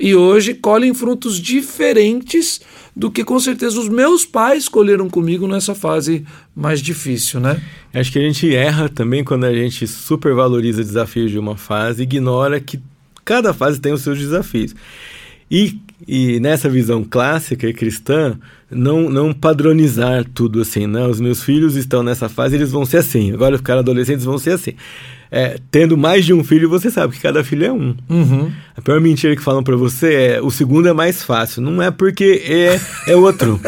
e 0.00 0.14
hoje 0.14 0.54
colhem 0.54 0.92
frutos 0.92 1.40
diferentes 1.40 2.60
do 2.94 3.10
que 3.10 3.24
com 3.24 3.38
certeza 3.38 3.78
os 3.78 3.88
meus 3.88 4.24
pais 4.24 4.68
colheram 4.68 5.08
comigo 5.08 5.46
nessa 5.46 5.74
fase 5.74 6.24
mais 6.54 6.80
difícil, 6.80 7.40
né? 7.40 7.60
Acho 7.92 8.12
que 8.12 8.18
a 8.18 8.22
gente 8.22 8.54
erra 8.54 8.88
também 8.88 9.22
quando 9.22 9.44
a 9.44 9.52
gente 9.52 9.86
supervaloriza 9.86 10.82
desafios 10.82 11.30
de 11.30 11.38
uma 11.38 11.56
fase, 11.56 12.02
ignora 12.02 12.60
que 12.60 12.80
cada 13.24 13.52
fase 13.52 13.80
tem 13.80 13.92
os 13.92 14.02
seus 14.02 14.18
desafios. 14.18 14.74
E, 15.50 15.78
e 16.06 16.38
nessa 16.40 16.68
visão 16.68 17.04
clássica 17.04 17.66
e 17.66 17.72
cristã, 17.72 18.38
não, 18.70 19.08
não 19.08 19.32
padronizar 19.32 20.24
tudo 20.34 20.60
assim, 20.60 20.86
né? 20.86 21.06
Os 21.06 21.20
meus 21.20 21.42
filhos 21.42 21.76
estão 21.76 22.02
nessa 22.02 22.28
fase, 22.28 22.56
eles 22.56 22.70
vão 22.70 22.84
ser 22.84 22.98
assim. 22.98 23.32
Agora 23.32 23.56
ficar 23.56 23.78
adolescentes 23.78 24.24
vão 24.24 24.38
ser 24.38 24.50
assim. 24.50 24.74
É, 25.30 25.58
tendo 25.70 25.96
mais 25.96 26.24
de 26.24 26.32
um 26.32 26.44
filho, 26.44 26.68
você 26.68 26.90
sabe 26.90 27.14
que 27.14 27.20
cada 27.20 27.42
filho 27.42 27.66
é 27.66 27.72
um. 27.72 27.96
Uhum. 28.08 28.50
A 28.76 28.80
pior 28.80 29.00
mentira 29.00 29.34
que 29.34 29.42
falam 29.42 29.62
para 29.62 29.76
você 29.76 30.14
é 30.14 30.40
o 30.40 30.50
segundo 30.50 30.88
é 30.88 30.92
mais 30.92 31.22
fácil. 31.22 31.62
Não 31.62 31.82
é 31.82 31.90
porque 31.90 32.42
é, 32.46 32.80
é 33.10 33.16
outro. 33.16 33.60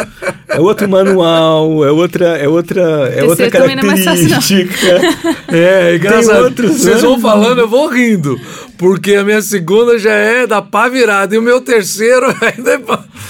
é 0.48 0.60
outro 0.60 0.88
manual, 0.88 1.84
é 1.84 1.90
outra, 1.90 2.26
é 2.36 2.48
outra, 2.48 2.82
é 3.08 3.24
outra 3.24 3.46
é 3.46 3.50
característica. 3.50 4.78
É, 5.48 5.56
é, 5.56 5.92
é 5.92 5.96
engraçado. 5.96 6.44
Outros, 6.44 6.78
Vocês 6.78 7.00
vão 7.00 7.18
falando, 7.18 7.60
eu 7.60 7.68
vou 7.68 7.88
rindo. 7.88 8.38
Porque 8.78 9.14
a 9.14 9.24
minha 9.24 9.42
segunda 9.42 9.98
já 9.98 10.12
é 10.12 10.46
da 10.46 10.62
pá 10.62 10.88
virada 10.88 11.34
e 11.34 11.38
o 11.38 11.42
meu 11.42 11.60
terceiro 11.60 12.26
ainda 12.40 12.74
é 12.74 12.78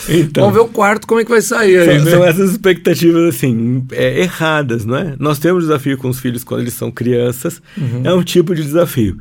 então, 0.09 0.45
Vamos 0.45 0.55
ver 0.55 0.65
o 0.65 0.73
quarto 0.73 1.07
como 1.07 1.21
é 1.21 1.25
que 1.25 1.31
vai 1.31 1.41
sair 1.41 1.79
aí, 1.79 1.97
são, 1.97 2.05
né? 2.05 2.11
são 2.11 2.25
essas 2.25 2.51
expectativas, 2.53 3.35
assim, 3.35 3.85
é, 3.93 4.21
erradas, 4.21 4.85
não 4.85 4.97
é? 4.97 5.15
Nós 5.19 5.39
temos 5.39 5.65
desafio 5.65 5.97
com 5.99 6.09
os 6.09 6.21
filhos 6.21 6.45
quando 6.45 6.61
eles 6.61 6.75
são 6.75 6.91
crianças. 6.91 7.61
Uhum. 7.77 8.03
É 8.05 8.15
um 8.15 8.23
tipo 8.23 8.55
de 8.55 8.63
desafio. 8.63 9.19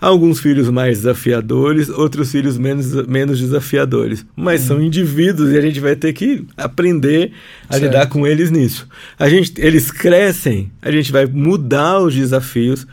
Alguns 0.00 0.38
filhos 0.38 0.70
mais 0.70 0.98
desafiadores, 0.98 1.88
outros 1.88 2.30
filhos 2.30 2.56
menos, 2.56 3.06
menos 3.06 3.40
desafiadores. 3.40 4.24
Mas 4.36 4.62
uhum. 4.62 4.66
são 4.66 4.82
indivíduos 4.82 5.52
e 5.52 5.58
a 5.58 5.60
gente 5.60 5.80
vai 5.80 5.96
ter 5.96 6.12
que 6.12 6.44
aprender 6.56 7.32
a 7.68 7.74
certo. 7.74 7.84
lidar 7.84 8.06
com 8.06 8.26
eles 8.26 8.50
nisso. 8.50 8.86
A 9.18 9.28
gente, 9.28 9.54
eles 9.58 9.90
crescem, 9.90 10.70
a 10.80 10.90
gente 10.90 11.10
vai 11.10 11.26
mudar 11.26 11.98
os 12.00 12.14
desafios, 12.14 12.86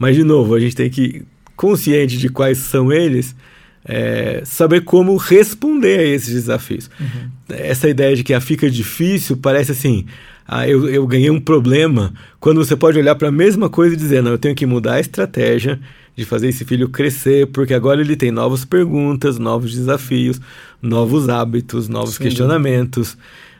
mas, 0.00 0.16
de 0.16 0.24
novo, 0.24 0.54
a 0.54 0.60
gente 0.60 0.74
tem 0.74 0.88
que, 0.88 1.22
consciente 1.60 2.16
de 2.16 2.30
quais 2.30 2.56
são 2.56 2.90
eles, 2.90 3.36
é, 3.84 4.40
saber 4.46 4.80
como 4.80 5.14
responder 5.18 6.00
a 6.00 6.04
esses 6.06 6.32
desafios. 6.32 6.90
Uhum. 6.98 7.28
Essa 7.50 7.86
ideia 7.86 8.16
de 8.16 8.24
que 8.24 8.32
a 8.32 8.40
fica 8.40 8.70
difícil 8.70 9.36
parece 9.36 9.72
assim. 9.72 10.06
Ah, 10.48 10.66
eu, 10.66 10.88
eu 10.88 11.06
ganhei 11.06 11.28
um 11.28 11.38
problema. 11.38 12.14
Quando 12.40 12.64
você 12.64 12.74
pode 12.74 12.98
olhar 12.98 13.14
para 13.14 13.28
a 13.28 13.32
mesma 13.32 13.68
coisa 13.68 13.94
e 13.94 13.98
dizer, 13.98 14.22
não, 14.22 14.30
eu 14.30 14.38
tenho 14.38 14.54
que 14.54 14.64
mudar 14.64 14.94
a 14.94 15.00
estratégia, 15.00 15.78
de 16.16 16.24
fazer 16.24 16.48
esse 16.48 16.64
filho 16.64 16.88
crescer, 16.88 17.46
porque 17.48 17.74
agora 17.74 18.00
ele 18.00 18.16
tem 18.16 18.30
novas 18.30 18.64
perguntas, 18.64 19.38
novos 19.38 19.74
desafios, 19.74 20.40
novos 20.80 21.28
hábitos, 21.28 21.90
novos 21.90 22.14
Sim, 22.14 22.24
questionamentos. 22.24 23.18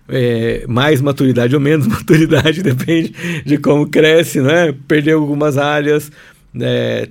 É, 0.08 0.64
mais 0.66 1.02
maturidade 1.02 1.54
ou 1.54 1.60
menos 1.60 1.86
maturidade, 1.86 2.62
depende 2.62 3.14
de 3.44 3.58
como 3.58 3.86
cresce, 3.86 4.40
né? 4.40 4.74
Perdeu 4.88 5.20
algumas 5.20 5.58
áreas, 5.58 6.10
é, 6.58 7.08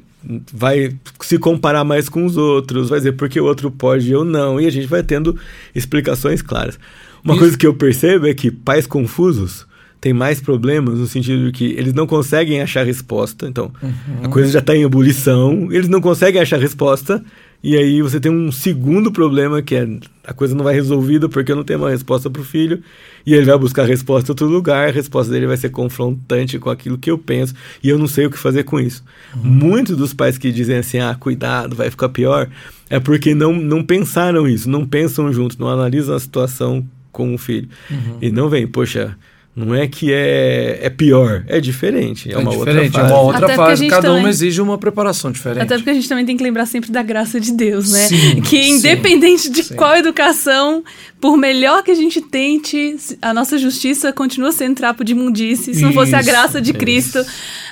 vai 0.53 0.95
se 1.21 1.39
comparar 1.39 1.83
mais 1.83 2.07
com 2.07 2.25
os 2.25 2.37
outros, 2.37 2.89
vai 2.89 2.99
dizer 2.99 3.13
porque 3.13 3.39
o 3.39 3.45
outro 3.45 3.71
pode 3.71 4.13
ou 4.13 4.23
não, 4.23 4.59
e 4.61 4.67
a 4.67 4.69
gente 4.69 4.87
vai 4.87 5.01
tendo 5.01 5.37
explicações 5.73 6.41
claras. 6.41 6.79
Uma 7.23 7.33
Isso. 7.33 7.39
coisa 7.39 7.57
que 7.57 7.67
eu 7.67 7.73
percebo 7.73 8.27
é 8.27 8.33
que 8.33 8.51
pais 8.51 8.85
confusos 8.85 9.67
tem 9.99 10.13
mais 10.13 10.39
problemas 10.39 10.99
no 10.99 11.07
sentido 11.07 11.45
de 11.45 11.51
que 11.51 11.65
eles 11.77 11.93
não 11.93 12.07
conseguem 12.07 12.61
achar 12.61 12.85
resposta. 12.85 13.47
Então, 13.47 13.71
uhum. 13.81 13.91
a 14.23 14.29
coisa 14.29 14.49
já 14.51 14.59
está 14.59 14.75
em 14.75 14.83
ebulição, 14.83 15.67
eles 15.71 15.89
não 15.89 15.99
conseguem 15.99 16.41
achar 16.41 16.59
resposta. 16.59 17.23
E 17.61 17.75
aí 17.75 18.01
você 18.01 18.19
tem 18.19 18.31
um 18.31 18.51
segundo 18.51 19.11
problema 19.11 19.61
que 19.61 19.75
é 19.75 19.85
a 20.23 20.33
coisa 20.33 20.55
não 20.55 20.63
vai 20.63 20.73
resolvida 20.73 21.27
porque 21.27 21.51
eu 21.51 21.55
não 21.55 21.63
tenho 21.63 21.79
uma 21.79 21.89
resposta 21.89 22.29
para 22.29 22.41
o 22.41 22.45
filho. 22.45 22.81
E 23.25 23.33
ele 23.33 23.45
vai 23.45 23.57
buscar 23.57 23.83
a 23.83 23.85
resposta 23.85 24.29
em 24.29 24.33
outro 24.33 24.47
lugar, 24.47 24.87
a 24.87 24.91
resposta 24.91 25.31
dele 25.31 25.45
vai 25.45 25.57
ser 25.57 25.69
confrontante 25.69 26.57
com 26.57 26.69
aquilo 26.69 26.97
que 26.97 27.11
eu 27.11 27.17
penso 27.17 27.53
e 27.83 27.89
eu 27.89 27.97
não 27.97 28.07
sei 28.07 28.25
o 28.25 28.31
que 28.31 28.37
fazer 28.37 28.63
com 28.63 28.79
isso. 28.79 29.03
Uhum. 29.35 29.43
Muitos 29.43 29.97
dos 29.97 30.13
pais 30.13 30.37
que 30.37 30.51
dizem 30.51 30.77
assim, 30.77 30.99
ah, 30.99 31.15
cuidado, 31.19 31.75
vai 31.75 31.89
ficar 31.89 32.09
pior, 32.09 32.49
é 32.89 32.99
porque 32.99 33.35
não, 33.35 33.53
não 33.53 33.83
pensaram 33.83 34.47
isso, 34.47 34.69
não 34.69 34.85
pensam 34.85 35.31
juntos, 35.33 35.57
não 35.57 35.67
analisam 35.67 36.15
a 36.15 36.19
situação 36.19 36.87
com 37.11 37.33
o 37.33 37.37
filho. 37.37 37.67
Uhum. 37.91 38.17
E 38.21 38.31
não 38.31 38.49
vem, 38.49 38.65
poxa, 38.65 39.17
não 39.55 39.75
é 39.75 39.87
que 39.87 40.13
é, 40.13 40.79
é 40.83 40.89
pior, 40.89 41.43
é 41.47 41.59
diferente. 41.59 42.29
É, 42.29 42.33
é 42.33 42.37
uma 42.37 42.51
diferente, 42.51 42.85
outra 42.85 43.01
fase. 43.01 43.11
É 43.11 43.15
uma 43.15 43.23
outra 43.23 43.45
Até 43.45 43.55
fase. 43.55 43.87
Cada 43.87 44.01
também, 44.03 44.19
uma 44.19 44.29
exige 44.29 44.61
uma 44.61 44.77
preparação 44.77 45.31
diferente. 45.31 45.63
Até 45.63 45.75
porque 45.75 45.89
a 45.89 45.93
gente 45.93 46.07
também 46.07 46.25
tem 46.25 46.37
que 46.37 46.43
lembrar 46.43 46.65
sempre 46.65 46.91
da 46.91 47.03
graça 47.03 47.39
de 47.39 47.51
Deus, 47.51 47.91
né? 47.91 48.07
Sim, 48.07 48.41
que 48.45 48.69
independente 48.69 49.43
sim, 49.43 49.51
de 49.51 49.63
sim. 49.63 49.75
qual 49.75 49.97
educação, 49.97 50.83
por 51.19 51.35
melhor 51.35 51.83
que 51.83 51.91
a 51.91 51.95
gente 51.95 52.21
tente, 52.21 52.95
a 53.21 53.33
nossa 53.33 53.57
justiça 53.57 54.13
continua 54.13 54.51
sendo 54.51 54.75
trapo 54.75 55.03
de 55.03 55.11
imundice. 55.11 55.73
Se 55.73 55.81
não 55.81 55.91
fosse 55.91 56.15
a 56.15 56.21
graça 56.21 56.61
de 56.61 56.71
Cristo, 56.71 57.19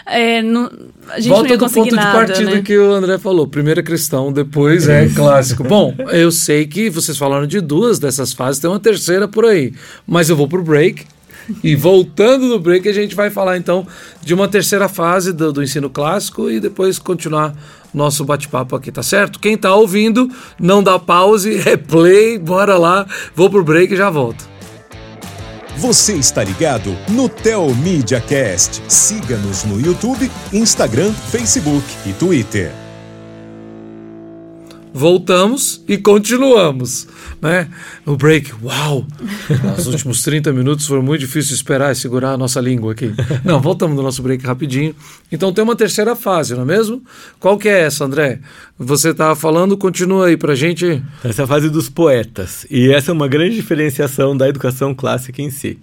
é, 0.05 0.41
não, 0.41 0.69
a 1.09 1.19
gente 1.19 1.29
Volta 1.29 1.43
não 1.43 1.51
ia 1.51 1.57
do 1.57 1.69
ponto 1.69 1.95
nada, 1.95 2.19
de 2.19 2.27
partida 2.27 2.55
né? 2.55 2.61
que 2.61 2.77
o 2.77 2.91
André 2.91 3.17
falou. 3.17 3.47
Primeiro 3.47 3.79
é 3.79 3.83
cristão, 3.83 4.33
depois 4.33 4.89
é 4.89 5.07
clássico. 5.07 5.63
Bom, 5.63 5.95
eu 6.11 6.31
sei 6.31 6.67
que 6.67 6.89
vocês 6.89 7.17
falaram 7.17 7.47
de 7.47 7.61
duas 7.61 7.97
dessas 7.97 8.33
fases, 8.33 8.59
tem 8.59 8.69
uma 8.69 8.79
terceira 8.79 9.25
por 9.25 9.45
aí. 9.45 9.73
Mas 10.05 10.29
eu 10.29 10.35
vou 10.35 10.49
pro 10.49 10.61
break 10.61 11.05
e 11.63 11.75
voltando 11.75 12.47
no 12.47 12.59
break, 12.59 12.87
a 12.87 12.93
gente 12.93 13.15
vai 13.15 13.29
falar 13.29 13.57
então 13.57 13.85
de 14.21 14.33
uma 14.33 14.47
terceira 14.47 14.87
fase 14.87 15.33
do, 15.33 15.51
do 15.51 15.63
ensino 15.63 15.89
clássico 15.89 16.49
e 16.49 16.59
depois 16.59 16.99
continuar 16.99 17.55
nosso 17.93 18.23
bate-papo 18.25 18.75
aqui, 18.75 18.91
tá 18.91 19.03
certo? 19.03 19.39
Quem 19.39 19.57
tá 19.57 19.73
ouvindo, 19.73 20.29
não 20.59 20.83
dá 20.83 20.99
pause, 20.99 21.55
replay, 21.57 22.35
é 22.35 22.39
bora 22.39 22.77
lá, 22.77 23.05
vou 23.35 23.49
pro 23.49 23.63
break 23.63 23.93
e 23.93 23.97
já 23.97 24.09
volto. 24.09 24.47
Você 25.77 26.13
está 26.13 26.43
ligado 26.43 26.95
no 27.09 27.29
Tel 27.29 27.73
Media 27.75 28.19
Cast. 28.19 28.81
Siga-nos 28.87 29.63
no 29.63 29.79
YouTube, 29.79 30.29
Instagram, 30.51 31.13
Facebook 31.13 31.85
e 32.05 32.13
Twitter 32.13 32.86
voltamos 34.97 35.83
e 35.87 35.95
continuamos, 35.95 37.07
né? 37.39 37.69
O 38.03 38.15
break, 38.15 38.51
uau! 38.63 39.05
Os 39.77 39.85
últimos 39.85 40.23
30 40.23 40.51
minutos 40.51 40.87
foram 40.87 41.03
muito 41.03 41.19
difíceis 41.19 41.49
de 41.49 41.53
esperar 41.53 41.91
e 41.91 41.95
segurar 41.95 42.31
a 42.31 42.37
nossa 42.37 42.59
língua 42.59 42.93
aqui. 42.93 43.13
Não, 43.45 43.61
voltamos 43.61 43.95
no 43.95 44.01
nosso 44.01 44.23
break 44.23 44.43
rapidinho. 44.43 44.95
Então 45.31 45.53
tem 45.53 45.63
uma 45.63 45.75
terceira 45.75 46.15
fase, 46.15 46.55
não 46.55 46.63
é 46.63 46.65
mesmo? 46.65 47.03
Qual 47.39 47.57
que 47.57 47.69
é 47.69 47.81
essa, 47.81 48.05
André? 48.05 48.39
Você 48.77 49.09
estava 49.09 49.35
falando, 49.35 49.77
continua 49.77 50.27
aí 50.27 50.37
pra 50.37 50.55
gente. 50.55 51.01
Essa 51.23 51.43
é 51.43 51.45
a 51.45 51.47
fase 51.47 51.69
dos 51.69 51.89
poetas. 51.89 52.65
E 52.69 52.91
essa 52.91 53.11
é 53.11 53.13
uma 53.13 53.27
grande 53.27 53.55
diferenciação 53.55 54.35
da 54.35 54.49
educação 54.49 54.95
clássica 54.95 55.41
em 55.41 55.51
si. 55.51 55.79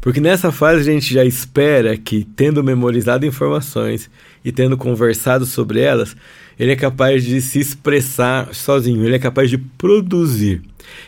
Porque 0.00 0.20
nessa 0.20 0.52
fase 0.52 0.88
a 0.88 0.92
gente 0.92 1.12
já 1.12 1.24
espera 1.24 1.96
que, 1.96 2.24
tendo 2.36 2.62
memorizado 2.62 3.26
informações 3.26 4.10
e 4.44 4.52
tendo 4.52 4.76
conversado 4.76 5.44
sobre 5.44 5.80
elas, 5.80 6.16
ele 6.58 6.72
é 6.72 6.76
capaz 6.76 7.24
de 7.24 7.40
se 7.40 7.58
expressar 7.58 8.54
sozinho, 8.54 9.04
ele 9.04 9.16
é 9.16 9.18
capaz 9.18 9.50
de 9.50 9.58
produzir. 9.58 10.62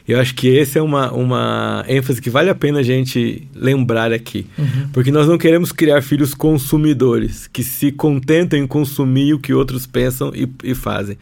Eu 0.07 0.19
acho 0.21 0.35
que 0.35 0.59
essa 0.59 0.79
é 0.79 0.83
uma, 0.83 1.13
uma 1.13 1.85
ênfase 1.89 2.21
que 2.21 2.29
vale 2.29 2.51
a 2.51 2.55
pena 2.55 2.81
a 2.81 2.83
gente 2.83 3.47
lembrar 3.55 4.13
aqui. 4.13 4.47
Uhum. 4.59 4.89
Porque 4.93 5.11
nós 5.11 5.27
não 5.27 5.39
queremos 5.39 5.73
criar 5.73 6.03
filhos 6.03 6.35
consumidores, 6.35 7.47
que 7.47 7.63
se 7.63 7.93
contentam 7.93 8.59
em 8.59 8.67
consumir 8.67 9.35
o 9.35 9.39
que 9.39 9.55
outros 9.55 9.87
pensam 9.87 10.33
e, 10.35 10.49
e 10.65 10.75
fazem. 10.75 11.17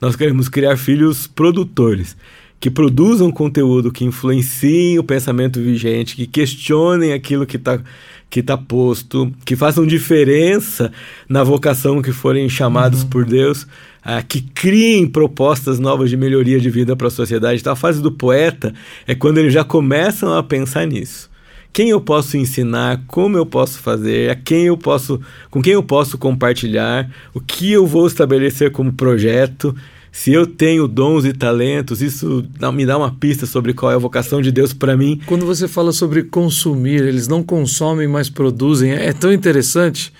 Nós 0.00 0.16
queremos 0.16 0.48
criar 0.48 0.76
filhos 0.76 1.26
produtores, 1.26 2.16
que 2.60 2.70
produzam 2.70 3.32
conteúdo 3.32 3.90
que 3.90 4.04
influenciem 4.04 4.98
o 4.98 5.02
pensamento 5.02 5.58
vigente, 5.58 6.14
que 6.14 6.26
questionem 6.26 7.14
aquilo 7.14 7.46
que 7.46 7.56
está 7.56 7.80
que 8.28 8.38
está 8.38 8.56
posto, 8.56 9.32
que 9.44 9.56
façam 9.56 9.84
diferença 9.84 10.92
na 11.28 11.42
vocação 11.42 12.00
que 12.00 12.12
forem 12.12 12.48
chamados 12.48 13.02
uhum. 13.02 13.08
por 13.08 13.24
Deus, 13.24 13.66
ah, 14.04 14.22
que 14.22 14.40
criem 14.40 15.04
propostas 15.08 15.80
novas 15.80 16.08
de 16.08 16.16
melhoria 16.16 16.60
de 16.60 16.70
vida 16.70 16.94
para 16.94 17.08
a 17.08 17.10
sociedade. 17.10 17.60
Então, 17.60 17.72
a 17.72 17.76
fase 17.76 18.00
do 18.00 18.12
poeta 18.12 18.72
é 19.04 19.16
quando 19.16 19.38
eles 19.38 19.52
já 19.52 19.64
começam 19.64 20.32
a 20.32 20.44
pensar 20.44 20.86
nisso. 20.86 21.28
Quem 21.72 21.90
eu 21.90 22.00
posso 22.00 22.36
ensinar, 22.36 23.02
como 23.08 23.36
eu 23.36 23.44
posso 23.44 23.80
fazer, 23.80 24.30
a 24.30 24.36
quem 24.36 24.66
eu 24.66 24.76
posso, 24.76 25.20
com 25.50 25.60
quem 25.60 25.72
eu 25.72 25.82
posso 25.82 26.16
compartilhar, 26.16 27.10
o 27.34 27.40
que 27.40 27.72
eu 27.72 27.84
vou 27.84 28.06
estabelecer 28.06 28.70
como 28.70 28.92
projeto 28.92 29.74
se 30.12 30.32
eu 30.32 30.46
tenho 30.46 30.88
dons 30.88 31.24
e 31.24 31.32
talentos, 31.32 32.02
isso 32.02 32.44
me 32.74 32.84
dá 32.84 32.98
uma 32.98 33.14
pista 33.14 33.46
sobre 33.46 33.72
qual 33.72 33.92
é 33.92 33.94
a 33.94 33.98
vocação 33.98 34.42
de 34.42 34.50
Deus 34.50 34.72
para 34.72 34.96
mim. 34.96 35.20
Quando 35.26 35.46
você 35.46 35.68
fala 35.68 35.92
sobre 35.92 36.24
consumir, 36.24 37.02
eles 37.02 37.28
não 37.28 37.42
consomem, 37.42 38.08
mas 38.08 38.28
produzem, 38.28 38.92
é 38.92 39.12
tão 39.12 39.32
interessante. 39.32 40.12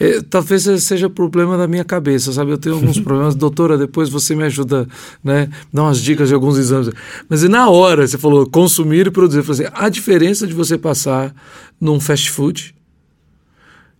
É, 0.00 0.20
talvez 0.22 0.64
seja 0.82 1.08
problema 1.08 1.56
da 1.56 1.68
minha 1.68 1.84
cabeça, 1.84 2.32
sabe? 2.32 2.50
Eu 2.50 2.58
tenho 2.58 2.74
alguns 2.74 2.98
problemas. 3.00 3.34
Doutora, 3.34 3.78
depois 3.78 4.08
você 4.08 4.34
me 4.34 4.42
ajuda, 4.44 4.88
né? 5.22 5.48
Dá 5.72 5.82
umas 5.82 6.00
dicas 6.00 6.28
de 6.28 6.34
alguns 6.34 6.58
exames. 6.58 6.90
Mas 7.28 7.42
na 7.44 7.68
hora, 7.68 8.06
você 8.06 8.18
falou 8.18 8.48
consumir 8.48 9.06
e 9.06 9.10
produzir. 9.10 9.38
Eu 9.38 9.44
falei 9.44 9.66
assim, 9.66 9.76
a 9.76 9.88
diferença 9.88 10.46
de 10.46 10.54
você 10.54 10.76
passar 10.76 11.34
num 11.80 12.00
fast 12.00 12.30
food, 12.30 12.74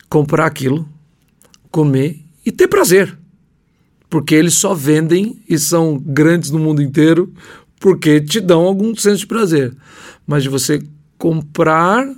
comprar 0.08 0.46
aquilo, 0.46 0.88
comer 1.70 2.24
e 2.44 2.50
ter 2.50 2.66
prazer 2.66 3.16
porque 4.14 4.36
eles 4.36 4.54
só 4.54 4.72
vendem 4.72 5.42
e 5.48 5.58
são 5.58 5.98
grandes 5.98 6.52
no 6.52 6.58
mundo 6.60 6.80
inteiro 6.80 7.34
porque 7.80 8.20
te 8.20 8.40
dão 8.40 8.60
algum 8.60 8.94
senso 8.94 9.16
de 9.16 9.26
prazer. 9.26 9.74
Mas 10.24 10.44
de 10.44 10.48
você 10.48 10.80
comprar, 11.18 12.08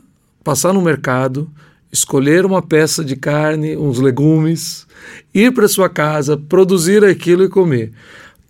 passar 0.44 0.74
no 0.74 0.82
mercado, 0.82 1.50
escolher 1.90 2.44
uma 2.44 2.60
peça 2.60 3.02
de 3.02 3.16
carne, 3.16 3.78
uns 3.78 3.98
legumes, 3.98 4.86
ir 5.32 5.54
para 5.54 5.66
sua 5.68 5.88
casa, 5.88 6.36
produzir 6.36 7.02
aquilo 7.02 7.44
e 7.44 7.48
comer. 7.48 7.92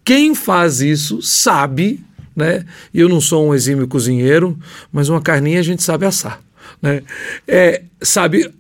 Quem 0.05 0.35
faz 0.35 0.81
isso 0.81 1.23
sabe, 1.23 2.01
né? 2.35 2.67
Eu 2.93 3.09
não 3.09 3.21
sou 3.21 3.47
um 3.47 3.55
exímio 3.55 3.87
cozinheiro, 3.87 4.59
mas 4.91 5.09
uma 5.09 5.23
carninha 5.23 5.61
a 5.61 5.63
gente 5.63 5.85
sabe 5.85 6.05
assar, 6.05 6.41
né? 6.83 7.01
É, 7.47 7.85
sabe 8.03 8.53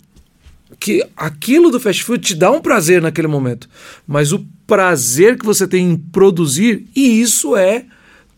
que 0.78 1.04
aquilo 1.16 1.72
do 1.72 1.80
fast 1.80 2.04
food 2.04 2.24
te 2.24 2.36
dá 2.36 2.52
um 2.52 2.60
prazer 2.60 3.02
naquele 3.02 3.26
momento, 3.26 3.68
mas 4.06 4.32
o 4.32 4.46
prazer 4.66 5.38
que 5.38 5.46
você 5.46 5.66
tem 5.66 5.92
em 5.92 5.96
produzir, 5.96 6.86
e 6.94 7.20
isso 7.20 7.56
é 7.56 7.84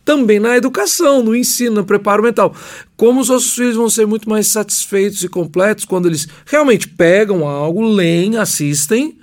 também 0.05 0.41
na 0.41 0.57
educação, 0.57 1.23
no 1.23 1.37
ensino, 1.37 1.77
no 1.77 1.85
preparo 1.85 2.23
mental. 2.23 2.55
Como 2.97 3.21
os 3.21 3.29
nossos 3.29 3.53
filhos 3.53 3.77
vão 3.77 3.91
ser 3.91 4.07
muito 4.07 4.29
mais 4.29 4.47
satisfeitos 4.47 5.23
e 5.23 5.29
completos 5.29 5.85
quando 5.85 6.07
eles 6.07 6.27
realmente 6.47 6.89
pegam 6.89 7.47
algo, 7.47 7.87
leem, 7.87 8.39
assistem, 8.39 9.19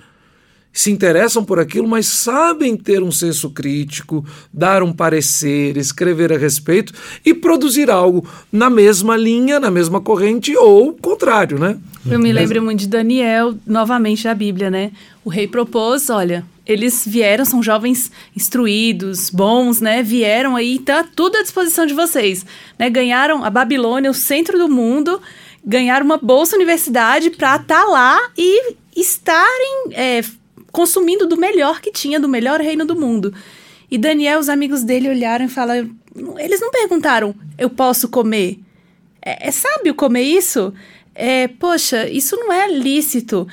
se 0.72 0.92
interessam 0.92 1.42
por 1.42 1.58
aquilo, 1.58 1.88
mas 1.88 2.06
sabem 2.06 2.76
ter 2.76 3.02
um 3.02 3.10
senso 3.10 3.50
crítico, 3.50 4.24
dar 4.52 4.82
um 4.82 4.92
parecer, 4.92 5.76
escrever 5.76 6.32
a 6.32 6.38
respeito 6.38 6.92
e 7.24 7.34
produzir 7.34 7.90
algo 7.90 8.28
na 8.52 8.70
mesma 8.70 9.16
linha, 9.16 9.58
na 9.58 9.72
mesma 9.72 10.00
corrente 10.00 10.54
ou 10.56 10.92
contrário, 10.92 11.58
né? 11.58 11.78
Eu 12.08 12.20
me 12.20 12.30
lembro 12.30 12.62
muito 12.62 12.80
de 12.80 12.88
Daniel, 12.88 13.56
novamente 13.66 14.22
da 14.22 14.34
Bíblia, 14.34 14.70
né? 14.70 14.92
O 15.24 15.30
rei 15.30 15.48
propôs, 15.48 16.10
olha, 16.10 16.44
eles 16.66 17.04
vieram, 17.06 17.44
são 17.44 17.62
jovens 17.62 18.10
instruídos, 18.34 19.30
bons, 19.30 19.80
né? 19.80 20.02
Vieram 20.02 20.56
aí, 20.56 20.80
tá 20.80 21.06
tudo 21.14 21.36
à 21.36 21.42
disposição 21.42 21.86
de 21.86 21.94
vocês, 21.94 22.44
né? 22.78 22.90
Ganharam 22.90 23.44
a 23.44 23.50
Babilônia, 23.50 24.10
o 24.10 24.14
centro 24.14 24.58
do 24.58 24.68
mundo, 24.68 25.22
ganharam 25.64 26.04
uma 26.04 26.16
bolsa 26.16 26.56
universidade 26.56 27.30
para 27.30 27.56
estar 27.56 27.82
tá 27.82 27.84
lá 27.84 28.30
e 28.36 28.74
estarem 28.96 29.92
é, 29.92 30.24
consumindo 30.72 31.26
do 31.26 31.36
melhor 31.36 31.80
que 31.80 31.92
tinha, 31.92 32.18
do 32.18 32.28
melhor 32.28 32.60
reino 32.60 32.84
do 32.84 32.98
mundo. 32.98 33.32
E 33.88 33.96
Daniel, 33.96 34.40
os 34.40 34.48
amigos 34.48 34.82
dele 34.82 35.08
olharam 35.08 35.44
e 35.44 35.48
falaram, 35.48 35.88
eles 36.38 36.60
não 36.60 36.70
perguntaram, 36.70 37.34
eu 37.56 37.70
posso 37.70 38.08
comer? 38.08 38.58
É, 39.22 39.48
é 39.48 39.50
sábio 39.52 39.94
comer 39.94 40.22
isso? 40.22 40.74
É, 41.14 41.46
poxa, 41.48 42.08
isso 42.08 42.36
não 42.36 42.52
é 42.52 42.68
lícito. 42.68 43.46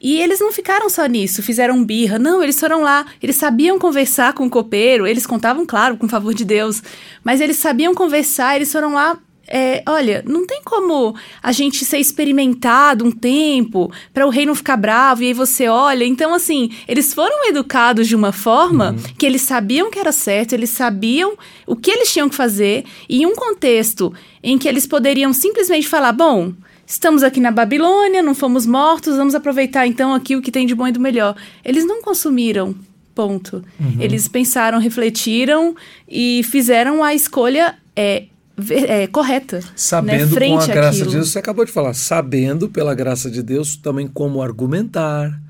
E 0.00 0.18
eles 0.18 0.40
não 0.40 0.50
ficaram 0.50 0.88
só 0.88 1.04
nisso, 1.04 1.42
fizeram 1.42 1.84
birra. 1.84 2.18
Não, 2.18 2.42
eles 2.42 2.58
foram 2.58 2.80
lá, 2.80 3.04
eles 3.22 3.36
sabiam 3.36 3.78
conversar 3.78 4.32
com 4.32 4.46
o 4.46 4.50
copeiro, 4.50 5.06
eles 5.06 5.26
contavam, 5.26 5.66
claro, 5.66 5.96
com 5.98 6.06
o 6.06 6.08
favor 6.08 6.32
de 6.32 6.44
Deus, 6.44 6.82
mas 7.22 7.40
eles 7.40 7.58
sabiam 7.58 7.94
conversar, 7.94 8.56
eles 8.56 8.72
foram 8.72 8.94
lá. 8.94 9.18
É, 9.52 9.82
olha, 9.88 10.22
não 10.28 10.46
tem 10.46 10.62
como 10.64 11.12
a 11.42 11.50
gente 11.50 11.84
ser 11.84 11.98
experimentado 11.98 13.04
um 13.04 13.10
tempo 13.10 13.92
para 14.14 14.24
o 14.24 14.30
rei 14.30 14.46
não 14.46 14.54
ficar 14.54 14.76
bravo 14.76 15.24
e 15.24 15.26
aí 15.26 15.32
você 15.32 15.66
olha. 15.66 16.04
Então, 16.04 16.32
assim, 16.32 16.70
eles 16.86 17.12
foram 17.12 17.48
educados 17.48 18.06
de 18.06 18.14
uma 18.14 18.30
forma 18.30 18.92
uhum. 18.92 19.14
que 19.18 19.26
eles 19.26 19.42
sabiam 19.42 19.90
que 19.90 19.98
era 19.98 20.12
certo, 20.12 20.52
eles 20.52 20.70
sabiam 20.70 21.36
o 21.66 21.74
que 21.74 21.90
eles 21.90 22.12
tinham 22.12 22.28
que 22.28 22.36
fazer, 22.36 22.84
e 23.08 23.22
em 23.22 23.26
um 23.26 23.34
contexto 23.34 24.14
em 24.40 24.56
que 24.56 24.68
eles 24.68 24.86
poderiam 24.86 25.32
simplesmente 25.32 25.88
falar: 25.88 26.12
bom, 26.12 26.52
Estamos 26.90 27.22
aqui 27.22 27.38
na 27.38 27.52
Babilônia, 27.52 28.20
não 28.20 28.34
fomos 28.34 28.66
mortos, 28.66 29.16
vamos 29.16 29.32
aproveitar 29.32 29.86
então 29.86 30.12
aqui 30.12 30.34
o 30.34 30.42
que 30.42 30.50
tem 30.50 30.66
de 30.66 30.74
bom 30.74 30.88
e 30.88 30.92
do 30.92 30.98
melhor. 30.98 31.36
Eles 31.64 31.86
não 31.86 32.02
consumiram, 32.02 32.74
ponto. 33.14 33.64
Uhum. 33.78 33.98
Eles 34.00 34.26
pensaram, 34.26 34.80
refletiram 34.80 35.76
e 36.08 36.42
fizeram 36.42 37.04
a 37.04 37.14
escolha 37.14 37.76
é, 37.94 38.24
é, 38.70 39.06
correta. 39.06 39.58
Né, 39.58 39.64
sabendo 39.76 40.34
né? 40.34 40.48
com 40.48 40.58
a 40.58 40.66
graça 40.66 40.88
àquilo. 40.88 41.06
de 41.06 41.14
Deus, 41.14 41.28
você 41.30 41.38
acabou 41.38 41.64
de 41.64 41.70
falar, 41.70 41.94
sabendo 41.94 42.68
pela 42.68 42.92
graça 42.92 43.30
de 43.30 43.40
Deus 43.40 43.76
também 43.76 44.08
como 44.08 44.42
argumentar. 44.42 45.40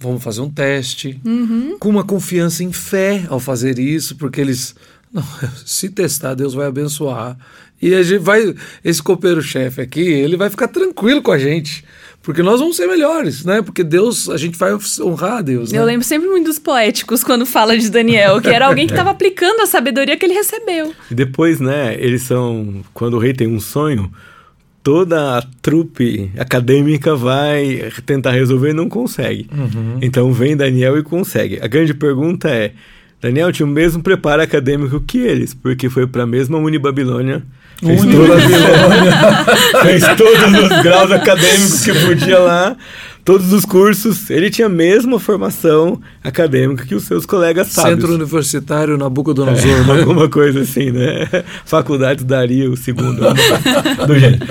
Vamos 0.00 0.20
fazer 0.20 0.40
um 0.40 0.50
teste, 0.50 1.20
uhum. 1.24 1.76
com 1.78 1.88
uma 1.88 2.02
confiança 2.02 2.64
em 2.64 2.72
fé 2.72 3.24
ao 3.28 3.38
fazer 3.38 3.78
isso, 3.78 4.16
porque 4.16 4.40
eles 4.40 4.74
não, 5.12 5.22
se 5.66 5.88
testar, 5.88 6.34
Deus 6.34 6.54
vai 6.54 6.66
abençoar. 6.66 7.36
E 7.82 7.94
a 7.94 8.02
gente 8.02 8.18
vai, 8.18 8.54
esse 8.84 9.02
copeiro-chefe 9.02 9.80
aqui, 9.80 10.00
ele 10.00 10.36
vai 10.36 10.50
ficar 10.50 10.68
tranquilo 10.68 11.22
com 11.22 11.32
a 11.32 11.38
gente. 11.38 11.84
Porque 12.22 12.42
nós 12.42 12.60
vamos 12.60 12.76
ser 12.76 12.86
melhores, 12.86 13.46
né? 13.46 13.62
Porque 13.62 13.82
Deus, 13.82 14.28
a 14.28 14.36
gente 14.36 14.58
vai 14.58 14.76
honrar 15.00 15.38
a 15.38 15.42
Deus. 15.42 15.72
Né? 15.72 15.78
Eu 15.78 15.86
lembro 15.86 16.04
sempre 16.04 16.28
muito 16.28 16.46
dos 16.46 16.58
poéticos 16.58 17.24
quando 17.24 17.46
fala 17.46 17.78
de 17.78 17.90
Daniel, 17.90 18.42
que 18.42 18.50
era 18.50 18.66
alguém 18.66 18.86
que 18.86 18.92
estava 18.92 19.08
aplicando 19.10 19.60
a 19.62 19.66
sabedoria 19.66 20.18
que 20.18 20.26
ele 20.26 20.34
recebeu. 20.34 20.92
E 21.10 21.14
depois, 21.14 21.58
né, 21.60 21.96
eles 21.98 22.22
são. 22.22 22.82
Quando 22.92 23.14
o 23.14 23.18
rei 23.18 23.32
tem 23.32 23.48
um 23.48 23.58
sonho, 23.58 24.12
toda 24.82 25.38
a 25.38 25.42
trupe 25.62 26.30
acadêmica 26.38 27.16
vai 27.16 27.90
tentar 28.04 28.32
resolver 28.32 28.70
e 28.70 28.74
não 28.74 28.90
consegue. 28.90 29.48
Uhum. 29.50 29.98
Então 30.02 30.30
vem 30.30 30.54
Daniel 30.54 30.98
e 30.98 31.02
consegue. 31.02 31.58
A 31.62 31.66
grande 31.66 31.94
pergunta 31.94 32.50
é: 32.50 32.72
Daniel 33.20 33.52
tinha 33.52 33.66
o 33.66 33.70
mesmo 33.70 34.02
preparo 34.02 34.42
acadêmico 34.42 35.00
que 35.00 35.18
eles, 35.18 35.54
porque 35.54 35.88
foi 35.88 36.06
para 36.06 36.22
a 36.22 36.26
mesma 36.26 36.58
Unibabilônia 36.58 37.42
Fez, 37.80 38.02
fez 39.82 40.16
todos 40.16 40.42
os 40.42 40.82
graus 40.82 41.10
acadêmicos 41.10 41.82
que 41.82 41.94
podia 42.04 42.38
lá, 42.38 42.76
todos 43.24 43.54
os 43.54 43.64
cursos. 43.64 44.28
Ele 44.28 44.50
tinha 44.50 44.66
a 44.66 44.70
mesma 44.70 45.18
formação 45.18 45.98
acadêmica 46.22 46.84
que 46.84 46.94
os 46.94 47.04
seus 47.04 47.24
colegas 47.24 47.68
sábios. 47.68 47.94
Centro 47.94 48.14
Universitário 48.14 48.98
Nabucodonosor, 48.98 49.66
é, 49.66 49.84
né? 49.84 50.00
Alguma 50.00 50.28
coisa 50.28 50.60
assim, 50.60 50.90
né? 50.90 51.26
Faculdade 51.64 52.22
Dario 52.22 52.76
segundo 52.76 53.22
do 54.06 54.18
jeito. 54.18 54.46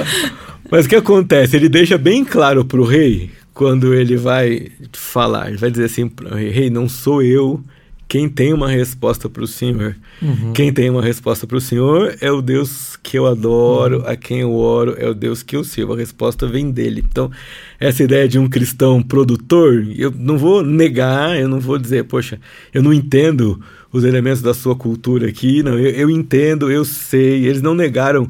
Mas 0.71 0.85
o 0.85 0.89
que 0.89 0.95
acontece? 0.95 1.55
Ele 1.55 1.69
deixa 1.69 1.99
bem 1.99 2.25
claro 2.25 2.65
para 2.65 2.81
o 2.81 2.83
rei, 2.83 3.29
quando 3.53 3.93
ele 3.93 4.17
vai 4.17 4.69
falar, 4.91 5.49
ele 5.49 5.57
vai 5.57 5.69
dizer 5.69 5.85
assim, 5.85 6.09
rei, 6.51 6.71
não 6.71 6.89
sou 6.89 7.21
eu 7.21 7.63
quem 8.09 8.27
tem 8.27 8.51
uma 8.51 8.67
resposta 8.67 9.29
para 9.29 9.43
o 9.43 9.47
Senhor. 9.47 9.95
Uhum. 10.19 10.51
Quem 10.51 10.73
tem 10.73 10.89
uma 10.89 11.01
resposta 11.01 11.45
para 11.45 11.57
o 11.57 11.61
Senhor 11.61 12.15
é 12.19 12.31
o 12.31 12.41
Deus 12.41 12.97
que 13.03 13.19
eu 13.19 13.27
adoro, 13.27 13.99
uhum. 13.99 14.07
a 14.07 14.15
quem 14.15 14.39
eu 14.39 14.51
oro, 14.51 14.95
é 14.97 15.07
o 15.07 15.13
Deus 15.13 15.43
que 15.43 15.55
eu 15.55 15.63
sirvo. 15.63 15.93
A 15.93 15.97
resposta 15.97 16.47
vem 16.47 16.71
dele. 16.71 17.05
Então, 17.07 17.29
essa 17.79 18.03
ideia 18.03 18.27
de 18.27 18.39
um 18.39 18.49
cristão 18.49 19.03
produtor, 19.03 19.87
eu 19.95 20.09
não 20.09 20.39
vou 20.39 20.63
negar, 20.63 21.39
eu 21.39 21.47
não 21.47 21.59
vou 21.59 21.77
dizer, 21.77 22.03
poxa, 22.05 22.39
eu 22.73 22.81
não 22.81 22.91
entendo 22.91 23.61
os 23.93 24.03
elementos 24.03 24.41
da 24.41 24.55
sua 24.55 24.75
cultura 24.75 25.27
aqui. 25.27 25.61
Não, 25.61 25.77
eu, 25.77 25.91
eu 25.91 26.09
entendo, 26.09 26.71
eu 26.71 26.83
sei. 26.83 27.45
Eles 27.45 27.61
não 27.61 27.75
negaram 27.75 28.27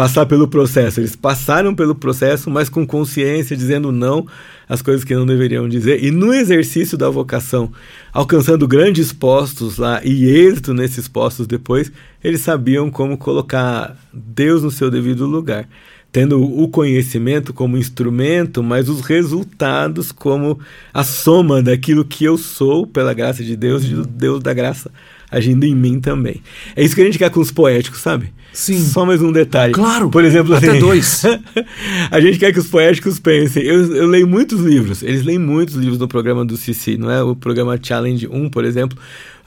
passar 0.00 0.24
pelo 0.24 0.48
processo. 0.48 0.98
Eles 0.98 1.14
passaram 1.14 1.74
pelo 1.74 1.94
processo, 1.94 2.48
mas 2.48 2.70
com 2.70 2.86
consciência, 2.86 3.54
dizendo 3.54 3.92
não 3.92 4.26
às 4.66 4.80
coisas 4.80 5.04
que 5.04 5.14
não 5.14 5.26
deveriam 5.26 5.68
dizer. 5.68 6.02
E 6.02 6.10
no 6.10 6.32
exercício 6.32 6.96
da 6.96 7.10
vocação, 7.10 7.70
alcançando 8.10 8.66
grandes 8.66 9.12
postos 9.12 9.76
lá 9.76 10.00
e 10.02 10.24
êxito 10.24 10.72
nesses 10.72 11.06
postos 11.06 11.46
depois, 11.46 11.92
eles 12.24 12.40
sabiam 12.40 12.90
como 12.90 13.18
colocar 13.18 13.94
Deus 14.10 14.62
no 14.62 14.70
seu 14.70 14.90
devido 14.90 15.26
lugar. 15.26 15.68
Tendo 16.12 16.42
o 16.42 16.68
conhecimento 16.68 17.52
como 17.52 17.78
instrumento, 17.78 18.62
mas 18.62 18.88
os 18.88 19.00
resultados 19.00 20.10
como 20.10 20.58
a 20.92 21.04
soma 21.04 21.62
daquilo 21.62 22.04
que 22.04 22.24
eu 22.24 22.36
sou, 22.36 22.86
pela 22.86 23.14
graça 23.14 23.44
de 23.44 23.56
Deus, 23.56 23.84
e 23.84 23.94
do 23.94 24.04
Deus 24.04 24.42
da 24.42 24.52
graça 24.52 24.90
agindo 25.30 25.64
em 25.64 25.74
mim 25.74 26.00
também. 26.00 26.42
É 26.74 26.82
isso 26.82 26.94
que 26.94 27.00
a 27.00 27.04
gente 27.04 27.18
quer 27.18 27.30
com 27.30 27.40
os 27.40 27.52
poéticos, 27.52 28.00
sabe? 28.00 28.32
Sim. 28.52 28.80
Só 28.80 29.06
mais 29.06 29.22
um 29.22 29.30
detalhe. 29.30 29.72
Claro. 29.72 30.10
Por 30.10 30.24
exemplo, 30.24 30.54
até 30.54 30.70
assim, 30.70 30.80
dois. 30.80 31.22
a 32.10 32.20
gente 32.20 32.38
quer 32.38 32.52
que 32.52 32.58
os 32.58 32.66
poéticos 32.66 33.20
pensem. 33.20 33.62
Eu, 33.62 33.94
eu 33.94 34.06
leio 34.08 34.26
muitos 34.26 34.60
livros. 34.60 35.02
Eles 35.04 35.24
leem 35.24 35.38
muitos 35.38 35.76
livros 35.76 35.98
no 35.98 36.08
programa 36.08 36.44
do 36.44 36.56
Cici, 36.56 36.96
não 36.96 37.10
é? 37.10 37.22
O 37.22 37.36
programa 37.36 37.78
Challenge 37.80 38.26
1, 38.26 38.50
por 38.50 38.64
exemplo. 38.64 38.98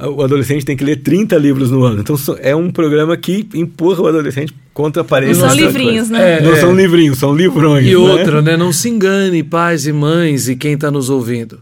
O 0.08 0.22
adolescente 0.22 0.66
tem 0.66 0.76
que 0.76 0.84
ler 0.84 0.98
30 0.98 1.38
livros 1.38 1.72
no 1.72 1.84
ano. 1.84 2.02
Então 2.02 2.16
é 2.40 2.56
um 2.56 2.70
programa 2.72 3.16
que 3.16 3.48
empurra 3.54 4.02
o 4.02 4.08
adolescente 4.08 4.54
contra 4.74 5.02
a 5.02 5.06
parede. 5.06 5.40
Não 5.40 5.48
são 5.48 5.58
livrinhos, 5.58 6.10
né? 6.10 6.38
É, 6.38 6.42
não 6.42 6.54
é. 6.54 6.56
são 6.58 6.76
livrinhos, 6.76 7.18
são 7.18 7.36
livrões. 7.36 7.86
E 7.86 7.92
né? 7.92 7.98
outra, 7.98 8.42
né? 8.42 8.58
Não 8.58 8.74
se 8.74 8.90
engane, 8.90 9.44
pais 9.44 9.86
e 9.88 9.94
mães 9.94 10.50
e 10.50 10.56
quem 10.56 10.74
está 10.74 10.92
nos 10.92 11.10
ouvindo. 11.10 11.60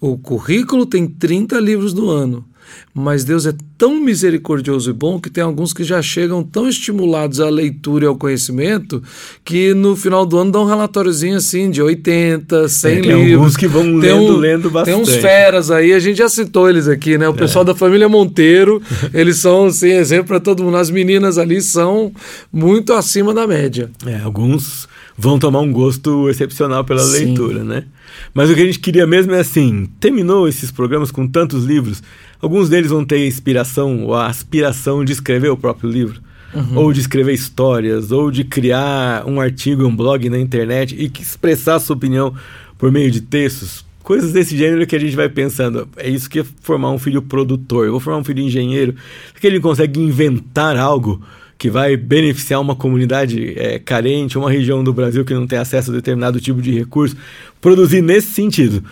O 0.00 0.18
currículo 0.18 0.86
tem 0.86 1.06
30 1.06 1.58
livros 1.60 1.94
no 1.94 2.08
ano. 2.10 2.44
Mas 2.92 3.24
Deus 3.24 3.46
é 3.46 3.54
tão 3.78 4.00
misericordioso 4.00 4.90
e 4.90 4.92
bom 4.92 5.20
que 5.20 5.30
tem 5.30 5.42
alguns 5.42 5.72
que 5.72 5.84
já 5.84 6.02
chegam 6.02 6.42
tão 6.42 6.68
estimulados 6.68 7.40
à 7.40 7.48
leitura 7.48 8.04
e 8.04 8.08
ao 8.08 8.16
conhecimento 8.16 9.02
que 9.44 9.72
no 9.74 9.94
final 9.94 10.26
do 10.26 10.36
ano 10.36 10.50
dão 10.50 10.64
um 10.64 10.66
relatóriozinho 10.66 11.36
assim 11.36 11.70
de 11.70 11.80
80, 11.80 12.68
100 12.68 12.90
é, 12.90 12.94
tem 12.94 13.02
livros. 13.02 13.24
Tem 13.24 13.34
alguns 13.34 13.56
que 13.56 13.66
vão 13.68 13.82
lendo, 13.96 14.36
um, 14.36 14.36
lendo 14.36 14.70
bastante. 14.70 14.94
Tem 14.94 15.02
uns 15.02 15.20
feras 15.20 15.70
aí, 15.70 15.92
a 15.92 15.98
gente 15.98 16.18
já 16.18 16.28
citou 16.28 16.68
eles 16.68 16.88
aqui, 16.88 17.16
né? 17.16 17.28
O 17.28 17.32
é. 17.32 17.36
pessoal 17.36 17.64
da 17.64 17.74
família 17.74 18.08
Monteiro, 18.08 18.82
eles 19.14 19.36
são 19.36 19.66
assim, 19.66 19.92
exemplo 19.92 20.26
para 20.26 20.40
todo 20.40 20.62
mundo. 20.62 20.76
As 20.76 20.90
meninas 20.90 21.38
ali 21.38 21.62
são 21.62 22.12
muito 22.52 22.92
acima 22.92 23.32
da 23.32 23.46
média. 23.46 23.90
É, 24.04 24.20
alguns 24.20 24.88
vão 25.16 25.38
tomar 25.38 25.60
um 25.60 25.70
gosto 25.70 26.30
excepcional 26.30 26.82
pela 26.82 27.00
Sim. 27.00 27.26
leitura, 27.26 27.62
né? 27.62 27.84
Mas 28.32 28.48
o 28.48 28.54
que 28.54 28.62
a 28.62 28.64
gente 28.64 28.78
queria 28.78 29.06
mesmo 29.06 29.34
é 29.34 29.40
assim, 29.40 29.86
terminou 30.00 30.48
esses 30.48 30.70
programas 30.70 31.10
com 31.10 31.26
tantos 31.28 31.64
livros, 31.64 32.02
alguns 32.40 32.68
deles 32.68 32.90
vão 32.90 33.04
ter 33.04 33.26
inspiração 33.26 34.04
ou 34.04 34.14
a 34.14 34.26
aspiração 34.26 35.04
de 35.04 35.12
escrever 35.12 35.50
o 35.50 35.56
próprio 35.56 35.90
livro. 35.90 36.20
Uhum. 36.52 36.78
Ou 36.78 36.92
de 36.92 37.00
escrever 37.00 37.32
histórias, 37.32 38.10
ou 38.10 38.28
de 38.28 38.42
criar 38.42 39.24
um 39.24 39.40
artigo, 39.40 39.86
um 39.86 39.94
blog 39.94 40.28
na 40.28 40.38
internet 40.38 40.96
e 40.96 41.10
expressar 41.20 41.78
sua 41.78 41.94
opinião 41.94 42.34
por 42.76 42.90
meio 42.90 43.08
de 43.08 43.20
textos. 43.20 43.84
Coisas 44.02 44.32
desse 44.32 44.56
gênero 44.56 44.84
que 44.84 44.96
a 44.96 44.98
gente 44.98 45.14
vai 45.14 45.28
pensando. 45.28 45.88
É 45.96 46.10
isso 46.10 46.28
que 46.28 46.40
é 46.40 46.44
formar 46.62 46.90
um 46.90 46.98
filho 46.98 47.22
produtor. 47.22 47.86
Eu 47.86 47.92
vou 47.92 48.00
formar 48.00 48.18
um 48.18 48.24
filho 48.24 48.42
engenheiro. 48.42 48.96
Que 49.40 49.46
ele 49.46 49.60
consegue 49.60 50.00
inventar 50.00 50.76
algo 50.76 51.22
que 51.60 51.68
vai 51.68 51.94
beneficiar 51.94 52.58
uma 52.58 52.74
comunidade 52.74 53.52
é, 53.54 53.78
carente, 53.78 54.38
uma 54.38 54.50
região 54.50 54.82
do 54.82 54.94
Brasil 54.94 55.26
que 55.26 55.34
não 55.34 55.46
tem 55.46 55.58
acesso 55.58 55.90
a 55.90 55.94
determinado 55.94 56.40
tipo 56.40 56.62
de 56.62 56.72
recurso, 56.72 57.14
produzir 57.60 58.00
nesse 58.00 58.28
sentido. 58.28 58.82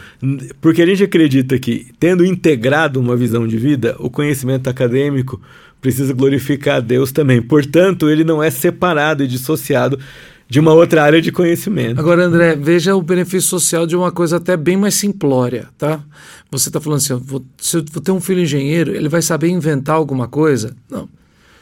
Porque 0.60 0.82
a 0.82 0.86
gente 0.86 1.02
acredita 1.02 1.58
que, 1.58 1.86
tendo 1.98 2.26
integrado 2.26 3.00
uma 3.00 3.16
visão 3.16 3.48
de 3.48 3.56
vida, 3.56 3.96
o 3.98 4.10
conhecimento 4.10 4.68
acadêmico 4.68 5.40
precisa 5.80 6.12
glorificar 6.12 6.76
a 6.76 6.80
Deus 6.80 7.10
também. 7.10 7.40
Portanto, 7.40 8.10
ele 8.10 8.22
não 8.22 8.42
é 8.42 8.50
separado 8.50 9.24
e 9.24 9.26
dissociado 9.26 9.98
de 10.46 10.60
uma 10.60 10.74
outra 10.74 11.02
área 11.02 11.22
de 11.22 11.32
conhecimento. 11.32 11.98
Agora, 11.98 12.26
André, 12.26 12.54
veja 12.54 12.94
o 12.94 13.00
benefício 13.00 13.48
social 13.48 13.86
de 13.86 13.96
uma 13.96 14.12
coisa 14.12 14.36
até 14.36 14.58
bem 14.58 14.76
mais 14.76 14.94
simplória, 14.94 15.68
tá? 15.78 16.04
Você 16.50 16.68
está 16.68 16.78
falando 16.82 16.98
assim, 16.98 17.14
vou, 17.14 17.42
se 17.56 17.78
eu 17.78 17.84
vou 17.90 18.02
ter 18.02 18.12
um 18.12 18.20
filho 18.20 18.42
engenheiro, 18.42 18.94
ele 18.94 19.08
vai 19.08 19.22
saber 19.22 19.48
inventar 19.48 19.96
alguma 19.96 20.28
coisa? 20.28 20.76
Não. 20.90 21.08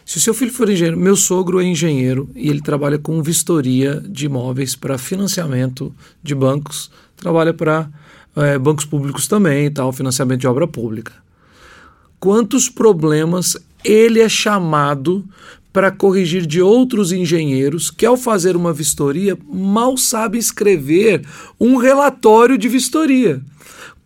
Se 0.06 0.18
o 0.18 0.20
seu 0.20 0.32
filho 0.32 0.52
for 0.52 0.70
engenheiro, 0.70 0.96
meu 0.96 1.16
sogro 1.16 1.60
é 1.60 1.64
engenheiro 1.64 2.30
e 2.36 2.48
ele 2.48 2.60
trabalha 2.60 2.96
com 2.96 3.20
vistoria 3.20 4.00
de 4.08 4.26
imóveis 4.26 4.76
para 4.76 4.96
financiamento 4.96 5.92
de 6.22 6.32
bancos, 6.32 6.92
trabalha 7.16 7.52
para 7.52 7.90
é, 8.36 8.56
bancos 8.56 8.84
públicos 8.84 9.26
também, 9.26 9.68
tal, 9.68 9.92
financiamento 9.92 10.42
de 10.42 10.46
obra 10.46 10.68
pública. 10.68 11.12
Quantos 12.20 12.68
problemas 12.68 13.56
ele 13.82 14.20
é 14.20 14.28
chamado 14.28 15.24
para 15.72 15.90
corrigir 15.90 16.46
de 16.46 16.62
outros 16.62 17.10
engenheiros 17.10 17.90
que, 17.90 18.06
ao 18.06 18.16
fazer 18.16 18.54
uma 18.54 18.72
vistoria, 18.72 19.36
mal 19.52 19.96
sabem 19.96 20.38
escrever 20.38 21.26
um 21.58 21.78
relatório 21.78 22.56
de 22.56 22.68
vistoria. 22.68 23.42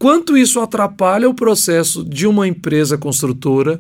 Quanto 0.00 0.34
isso 0.34 0.60
atrapalha 0.60 1.28
o 1.28 1.34
processo 1.34 2.02
de 2.02 2.26
uma 2.26 2.48
empresa 2.48 2.96
construtora, 2.96 3.78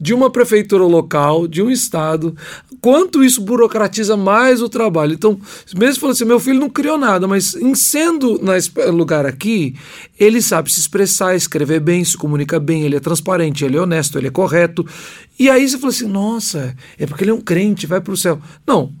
de 0.00 0.12
uma 0.12 0.28
prefeitura 0.28 0.82
local, 0.82 1.46
de 1.46 1.62
um 1.62 1.70
estado, 1.70 2.34
quanto 2.80 3.22
isso 3.22 3.40
burocratiza 3.40 4.16
mais 4.16 4.60
o 4.60 4.68
trabalho. 4.68 5.12
Então, 5.12 5.38
mesmo 5.78 6.00
falando 6.00 6.14
assim, 6.16 6.24
meu 6.24 6.40
filho 6.40 6.58
não 6.58 6.68
criou 6.68 6.98
nada, 6.98 7.28
mas 7.28 7.54
em 7.54 7.72
sendo 7.76 8.42
nesse 8.42 8.72
lugar 8.90 9.24
aqui, 9.24 9.76
ele 10.18 10.42
sabe 10.42 10.72
se 10.72 10.80
expressar, 10.80 11.36
escrever 11.36 11.78
bem, 11.78 12.04
se 12.04 12.16
comunica 12.16 12.58
bem, 12.58 12.82
ele 12.82 12.96
é 12.96 13.00
transparente, 13.00 13.64
ele 13.64 13.76
é 13.76 13.80
honesto, 13.80 14.18
ele 14.18 14.26
é 14.26 14.30
correto. 14.32 14.84
E 15.38 15.48
aí 15.48 15.68
você 15.68 15.78
fala 15.78 15.92
assim, 15.92 16.08
nossa, 16.08 16.76
é 16.98 17.06
porque 17.06 17.22
ele 17.22 17.30
é 17.30 17.34
um 17.34 17.40
crente, 17.40 17.86
vai 17.86 18.00
para 18.00 18.12
o 18.12 18.16
céu. 18.16 18.40
Não, 18.66 18.92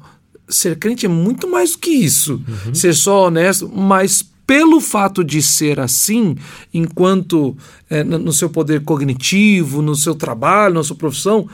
ser 0.48 0.78
crente 0.78 1.04
é 1.04 1.08
muito 1.08 1.50
mais 1.50 1.72
do 1.72 1.78
que 1.78 1.90
isso. 1.90 2.40
Uhum. 2.46 2.74
Ser 2.76 2.94
só 2.94 3.26
honesto, 3.26 3.68
mas 3.68 4.24
pelo 4.50 4.80
fato 4.80 5.22
de 5.22 5.40
ser 5.40 5.78
assim, 5.78 6.34
enquanto 6.74 7.56
é, 7.88 8.02
no 8.02 8.32
seu 8.32 8.50
poder 8.50 8.82
cognitivo, 8.82 9.80
no 9.80 9.94
seu 9.94 10.12
trabalho, 10.12 10.74
na 10.74 10.82
sua 10.82 10.96
profissão, 10.96 11.48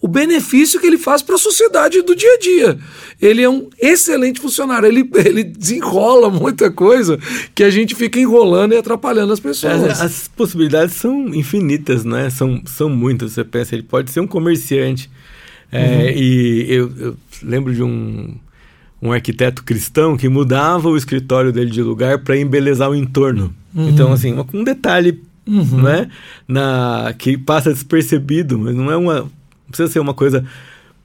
o 0.00 0.08
benefício 0.08 0.80
que 0.80 0.86
ele 0.86 0.96
faz 0.96 1.20
para 1.20 1.34
a 1.34 1.38
sociedade 1.38 2.00
do 2.00 2.16
dia 2.16 2.32
a 2.32 2.38
dia. 2.38 2.78
Ele 3.20 3.42
é 3.42 3.50
um 3.50 3.68
excelente 3.78 4.40
funcionário, 4.40 4.88
ele, 4.88 5.06
ele 5.22 5.44
desenrola 5.44 6.30
muita 6.30 6.70
coisa 6.70 7.18
que 7.54 7.62
a 7.62 7.68
gente 7.68 7.94
fica 7.94 8.18
enrolando 8.18 8.72
e 8.72 8.78
atrapalhando 8.78 9.34
as 9.34 9.40
pessoas. 9.40 9.84
As, 9.84 10.00
as 10.00 10.28
possibilidades 10.28 10.94
são 10.94 11.34
infinitas, 11.34 12.06
né? 12.06 12.30
São, 12.30 12.62
são 12.64 12.88
muitas. 12.88 13.32
Você 13.32 13.44
pensa, 13.44 13.74
ele 13.74 13.82
pode 13.82 14.10
ser 14.10 14.20
um 14.20 14.26
comerciante. 14.26 15.10
É, 15.70 15.84
uhum. 15.84 16.18
e 16.18 16.66
eu, 16.70 16.92
eu 16.98 17.16
lembro 17.42 17.74
de 17.74 17.82
um 17.82 18.34
um 19.02 19.12
arquiteto 19.12 19.64
cristão 19.64 20.16
que 20.16 20.28
mudava 20.28 20.88
o 20.88 20.96
escritório 20.96 21.52
dele 21.52 21.70
de 21.70 21.82
lugar 21.82 22.18
para 22.18 22.36
embelezar 22.36 22.90
o 22.90 22.94
entorno. 22.94 23.54
Uhum. 23.74 23.88
Então, 23.88 24.12
assim, 24.12 24.34
um 24.52 24.64
detalhe 24.64 25.22
uhum. 25.46 25.82
né, 25.82 26.08
na, 26.46 27.14
que 27.16 27.38
passa 27.38 27.72
despercebido, 27.72 28.58
mas 28.58 28.74
não 28.74 28.90
é 28.90 28.96
uma. 28.96 29.20
Não 29.20 29.30
precisa 29.68 29.92
ser 29.92 30.00
uma 30.00 30.14
coisa 30.14 30.44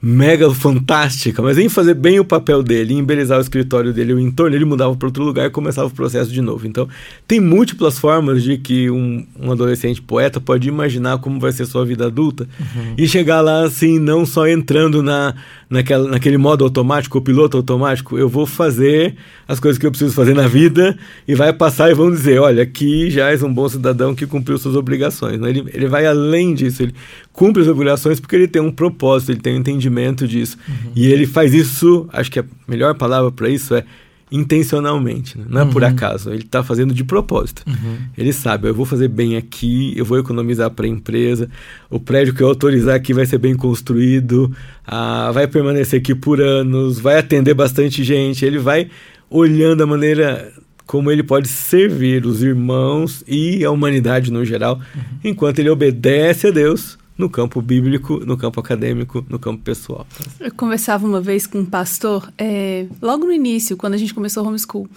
mega 0.02 0.54
fantástica, 0.54 1.42
mas 1.42 1.58
em 1.58 1.68
fazer 1.68 1.96
bem 1.96 2.20
o 2.20 2.26
papel 2.26 2.62
dele, 2.62 2.94
em 2.94 3.00
embelezar 3.00 3.40
o 3.40 3.42
escritório 3.42 3.92
dele, 3.92 4.14
o 4.14 4.20
entorno, 4.20 4.56
ele 4.56 4.66
mudava 4.66 4.96
para 4.96 5.08
outro 5.08 5.24
lugar 5.24 5.48
e 5.48 5.50
começava 5.50 5.88
o 5.88 5.92
processo 5.92 6.32
de 6.32 6.42
novo. 6.42 6.68
Então, 6.68 6.88
tem 7.28 7.40
múltiplas 7.40 7.98
formas 7.98 8.44
de 8.44 8.58
que 8.58 8.90
um, 8.90 9.26
um 9.40 9.52
adolescente 9.52 10.02
poeta 10.02 10.40
pode 10.40 10.68
imaginar 10.68 11.18
como 11.18 11.40
vai 11.40 11.52
ser 11.52 11.66
sua 11.66 11.86
vida 11.86 12.06
adulta 12.06 12.48
uhum. 12.60 12.94
e 12.98 13.08
chegar 13.08 13.42
lá 13.42 13.64
assim, 13.64 13.98
não 13.98 14.26
só 14.26 14.48
entrando 14.48 15.02
na, 15.02 15.34
naquela, 15.70 16.08
naquele 16.08 16.38
modo 16.38 16.64
automático, 16.64 17.18
o 17.18 17.22
piloto 17.22 17.58
automático, 17.58 18.18
eu 18.18 18.30
vou 18.30 18.46
fazer 18.46 19.16
as 19.48 19.60
coisas 19.60 19.80
que 19.80 19.86
eu 19.86 19.92
preciso 19.92 20.14
fazer 20.14 20.34
na 20.36 20.48
vida 20.48 20.98
e 21.28 21.34
vai 21.34 21.52
passar 21.54 21.90
e 21.90 21.94
vão 21.94 22.12
dizer, 22.12 22.40
olha, 22.40 22.64
aqui 22.64 23.10
já 23.10 23.30
és 23.30 23.42
um 23.42 23.52
bom 23.52 23.68
cidadão 23.68 24.14
que 24.14 24.28
cumpriu 24.28 24.58
suas 24.58 24.76
obrigações. 24.76 25.42
Ele, 25.42 25.66
ele 25.74 25.88
vai 25.88 26.06
além 26.06 26.54
disso, 26.54 26.84
ele 26.84 26.94
cumpre 27.36 27.62
as 27.62 27.68
obrigações 27.68 28.20
porque 28.20 28.36
ele 28.36 28.48
tem 28.48 28.62
um 28.62 28.72
propósito, 28.72 29.32
ele 29.32 29.42
tem 29.42 29.56
um 29.56 29.60
entendimento 29.60 30.28
disso. 30.28 30.58
Uhum. 30.68 30.92
E 30.96 31.06
ele 31.08 31.28
faz 31.28 31.54
isso, 31.54 32.08
acho 32.12 32.32
que 32.32 32.40
a 32.40 32.46
melhor 32.68 32.96
palavra 32.96 33.32
para 33.32 33.50
isso 33.50 33.76
é 33.76 33.84
intencionalmente, 34.32 35.38
né? 35.38 35.46
não 35.48 35.62
é 35.62 35.64
uhum. 35.66 35.70
por 35.70 35.84
acaso. 35.84 36.30
Ele 36.30 36.44
está 36.44 36.64
fazendo 36.64 36.94
de 36.94 37.04
propósito. 37.04 37.64
Uhum. 37.68 37.98
Ele 38.18 38.34
sabe, 38.34 38.70
eu 38.70 38.74
vou 38.74 38.86
fazer 38.86 39.10
bem 39.10 39.36
aqui, 39.36 39.94
eu 39.96 40.06
vou 40.06 40.18
economizar 40.18 40.72
para 40.72 40.86
a 40.86 40.90
empresa, 40.90 41.50
o 41.90 42.00
prédio 42.00 42.34
que 42.34 42.42
eu 42.42 42.48
autorizar 42.48 42.96
aqui 42.96 43.14
vai 43.14 43.26
ser 43.26 43.38
bem 43.38 43.54
construído, 43.54 44.52
ah, 44.88 45.30
vai 45.34 45.46
permanecer 45.46 46.00
aqui 46.00 46.16
por 46.16 46.42
anos, 46.42 47.00
vai 47.00 47.18
atender 47.18 47.54
bastante 47.54 48.04
gente. 48.04 48.46
Ele 48.46 48.58
vai 48.58 48.90
olhando 49.30 49.84
a 49.84 49.86
maneira 49.86 50.52
como 50.88 51.12
ele 51.12 51.24
pode 51.24 51.48
servir 51.48 52.26
os 52.26 52.42
irmãos 52.42 53.24
e 53.28 53.66
a 53.66 53.72
humanidade 53.72 54.32
no 54.32 54.46
geral, 54.46 54.76
uhum. 54.96 55.02
enquanto 55.24 55.60
ele 55.60 55.70
obedece 55.70 56.48
a 56.48 56.52
Deus 56.52 56.98
no 57.18 57.30
campo 57.30 57.62
bíblico, 57.62 58.20
no 58.26 58.38
campo 58.38 58.60
acadêmico, 58.60 59.26
no 59.30 59.40
campo 59.40 59.62
pessoal. 59.64 60.06
Eu 60.40 60.54
conversava 60.54 61.06
uma 61.06 61.22
vez 61.22 61.48
com 61.48 61.60
um 61.60 61.66
pastor, 61.66 62.32
é, 62.38 62.86
logo 63.02 63.26
no 63.26 63.32
início, 63.32 63.78
quando 63.78 63.94
a 63.94 63.98
gente 63.98 64.14
começou 64.14 64.46
homeschool, 64.46 64.88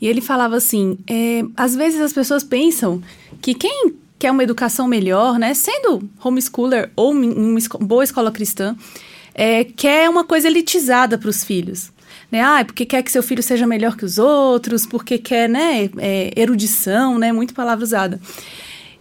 e 0.00 0.06
ele 0.06 0.20
falava 0.20 0.56
assim: 0.56 0.98
é, 1.06 1.44
às 1.56 1.76
vezes 1.76 2.00
as 2.00 2.12
pessoas 2.12 2.42
pensam 2.42 3.02
que 3.40 3.54
quem 3.54 3.94
quer 4.18 4.30
uma 4.30 4.42
educação 4.42 4.88
melhor, 4.88 5.38
né, 5.38 5.52
sendo 5.52 6.08
homeschooler 6.22 6.90
ou 6.96 7.12
uma 7.12 7.60
boa 7.80 8.02
escola 8.02 8.32
cristã, 8.32 8.74
é, 9.34 9.64
quer 9.64 10.08
uma 10.08 10.24
coisa 10.24 10.48
elitizada 10.48 11.18
para 11.18 11.28
os 11.28 11.44
filhos. 11.44 11.92
Né? 12.32 12.40
Ah, 12.40 12.64
porque 12.64 12.86
quer 12.86 13.02
que 13.02 13.12
seu 13.12 13.22
filho 13.22 13.42
seja 13.42 13.66
melhor 13.66 13.96
que 13.96 14.04
os 14.04 14.18
outros, 14.18 14.86
porque 14.86 15.18
quer 15.18 15.48
né, 15.48 15.90
é, 15.98 16.32
erudição, 16.34 17.18
né, 17.18 17.30
muito 17.32 17.54
palavra 17.54 17.84
usada. 17.84 18.20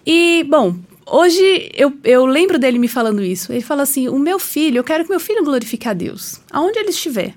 E, 0.06 0.44
bom, 0.44 0.76
Hoje 1.08 1.70
eu, 1.76 1.94
eu 2.04 2.26
lembro 2.26 2.58
dele 2.58 2.80
me 2.80 2.88
falando 2.88 3.24
isso. 3.24 3.54
Ele 3.54 3.62
fala 3.62 3.84
assim: 3.84 4.10
o 4.10 4.18
meu 4.18 4.40
filho, 4.40 4.80
eu 4.80 4.84
quero 4.84 5.04
que 5.04 5.10
meu 5.10 5.20
filho 5.20 5.44
glorifique 5.44 5.88
a 5.88 5.94
Deus, 5.94 6.42
aonde 6.52 6.80
ele 6.80 6.90
estiver. 6.90 7.36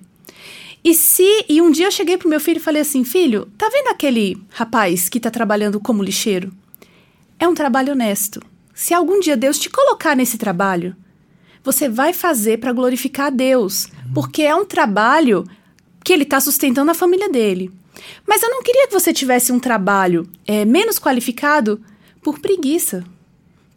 E 0.82 0.94
se. 0.94 1.44
E 1.48 1.60
um 1.60 1.70
dia 1.70 1.86
eu 1.86 1.90
cheguei 1.90 2.16
pro 2.16 2.28
meu 2.28 2.40
filho 2.40 2.58
e 2.58 2.62
falei 2.62 2.82
assim: 2.82 3.04
filho, 3.04 3.46
tá 3.58 3.68
vendo 3.68 3.88
aquele 3.88 4.38
rapaz 4.50 5.08
que 5.08 5.20
tá 5.20 5.30
trabalhando 5.30 5.80
como 5.80 6.02
lixeiro? 6.02 6.52
É 7.38 7.46
um 7.46 7.54
trabalho 7.54 7.92
honesto. 7.92 8.40
Se 8.74 8.94
algum 8.94 9.20
dia 9.20 9.36
Deus 9.36 9.58
te 9.58 9.68
colocar 9.68 10.16
nesse 10.16 10.38
trabalho, 10.38 10.96
você 11.62 11.88
vai 11.88 12.12
fazer 12.12 12.58
para 12.58 12.72
glorificar 12.72 13.26
a 13.26 13.30
Deus, 13.30 13.88
porque 14.14 14.42
é 14.42 14.54
um 14.54 14.64
trabalho 14.64 15.44
que 16.04 16.12
ele 16.12 16.22
está 16.22 16.40
sustentando 16.40 16.90
a 16.90 16.94
família 16.94 17.28
dele. 17.28 17.70
Mas 18.26 18.42
eu 18.42 18.48
não 18.48 18.62
queria 18.62 18.86
que 18.86 18.92
você 18.92 19.12
tivesse 19.12 19.52
um 19.52 19.58
trabalho 19.58 20.28
é, 20.46 20.64
menos 20.64 20.98
qualificado 20.98 21.82
por 22.22 22.38
preguiça, 22.38 23.04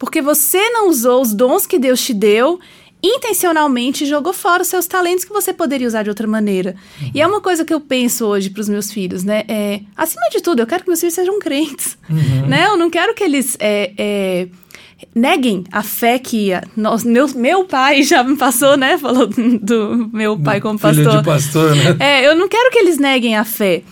porque 0.02 0.20
você 0.20 0.58
não 0.70 0.88
usou 0.88 1.22
os 1.22 1.32
dons 1.32 1.64
que 1.64 1.78
Deus 1.78 2.02
te 2.02 2.12
deu 2.12 2.58
intencionalmente 3.00 4.04
jogou 4.04 4.32
fora 4.32 4.62
os 4.62 4.68
seus 4.68 4.84
talentos 4.84 5.24
que 5.24 5.32
você 5.32 5.52
poderia 5.52 5.86
usar 5.86 6.02
de 6.02 6.08
outra 6.08 6.26
maneira. 6.26 6.74
Uhum. 7.00 7.10
E 7.14 7.20
é 7.20 7.26
uma 7.26 7.40
coisa 7.40 7.64
que 7.64 7.72
eu 7.72 7.80
penso 7.80 8.26
hoje 8.26 8.50
para 8.50 8.60
os 8.60 8.68
meus 8.68 8.90
filhos, 8.90 9.22
né? 9.22 9.44
É, 9.46 9.80
acima 9.96 10.28
de 10.32 10.40
tudo, 10.40 10.58
eu 10.58 10.66
quero 10.66 10.82
que 10.82 10.88
meus 10.88 10.98
filhos 10.98 11.14
sejam 11.14 11.38
crentes, 11.38 11.96
uhum. 12.10 12.48
né? 12.48 12.66
Eu 12.66 12.76
não 12.76 12.90
quero 12.90 13.14
que 13.14 13.22
eles 13.22 13.56
é, 13.60 13.92
é, 13.96 14.48
neguem 15.14 15.62
a 15.70 15.84
fé 15.84 16.18
que 16.18 16.52
a, 16.52 16.64
nós, 16.76 17.04
meu, 17.04 17.28
meu 17.28 17.64
pai 17.64 18.02
já 18.02 18.24
me 18.24 18.36
passou, 18.36 18.76
né? 18.76 18.98
Falou 18.98 19.28
do 19.28 20.10
meu 20.12 20.36
pai 20.36 20.60
como 20.60 20.80
pastor. 20.80 21.04
Filho 21.04 21.18
de 21.18 21.24
pastor, 21.24 21.76
né? 21.76 21.96
É, 22.00 22.26
eu 22.26 22.34
não 22.34 22.48
quero 22.48 22.72
que 22.72 22.78
eles 22.80 22.98
neguem 22.98 23.36
a 23.36 23.44
fé, 23.44 23.84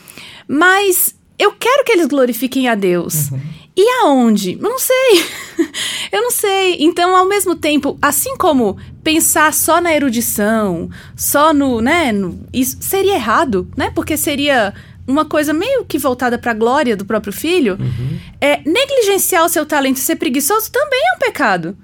mas 0.48 1.14
eu 1.38 1.52
quero 1.52 1.84
que 1.84 1.92
eles 1.92 2.08
glorifiquem 2.08 2.68
a 2.68 2.74
Deus. 2.74 3.30
Uhum. 3.30 3.59
E 3.76 3.88
aonde? 4.02 4.58
Eu 4.60 4.68
não 4.68 4.78
sei. 4.78 5.24
eu 6.12 6.22
não 6.22 6.30
sei. 6.30 6.76
Então, 6.80 7.16
ao 7.16 7.26
mesmo 7.26 7.54
tempo, 7.54 7.98
assim 8.02 8.36
como 8.36 8.76
pensar 9.02 9.54
só 9.54 9.80
na 9.80 9.94
erudição, 9.94 10.90
só 11.16 11.52
no, 11.54 11.80
né, 11.80 12.12
no, 12.12 12.38
isso 12.52 12.76
seria 12.80 13.14
errado, 13.14 13.68
né? 13.76 13.90
Porque 13.94 14.16
seria 14.16 14.74
uma 15.06 15.24
coisa 15.24 15.52
meio 15.52 15.84
que 15.84 15.98
voltada 15.98 16.38
para 16.38 16.52
a 16.52 16.54
glória 16.54 16.96
do 16.96 17.04
próprio 17.04 17.32
filho. 17.32 17.76
Uhum. 17.80 18.18
É 18.40 18.60
negligenciar 18.64 19.44
o 19.44 19.48
seu 19.48 19.66
talento 19.66 19.96
e 19.96 20.00
ser 20.00 20.16
preguiçoso 20.16 20.70
também 20.70 21.00
é 21.00 21.16
um 21.16 21.18
pecado. 21.18 21.76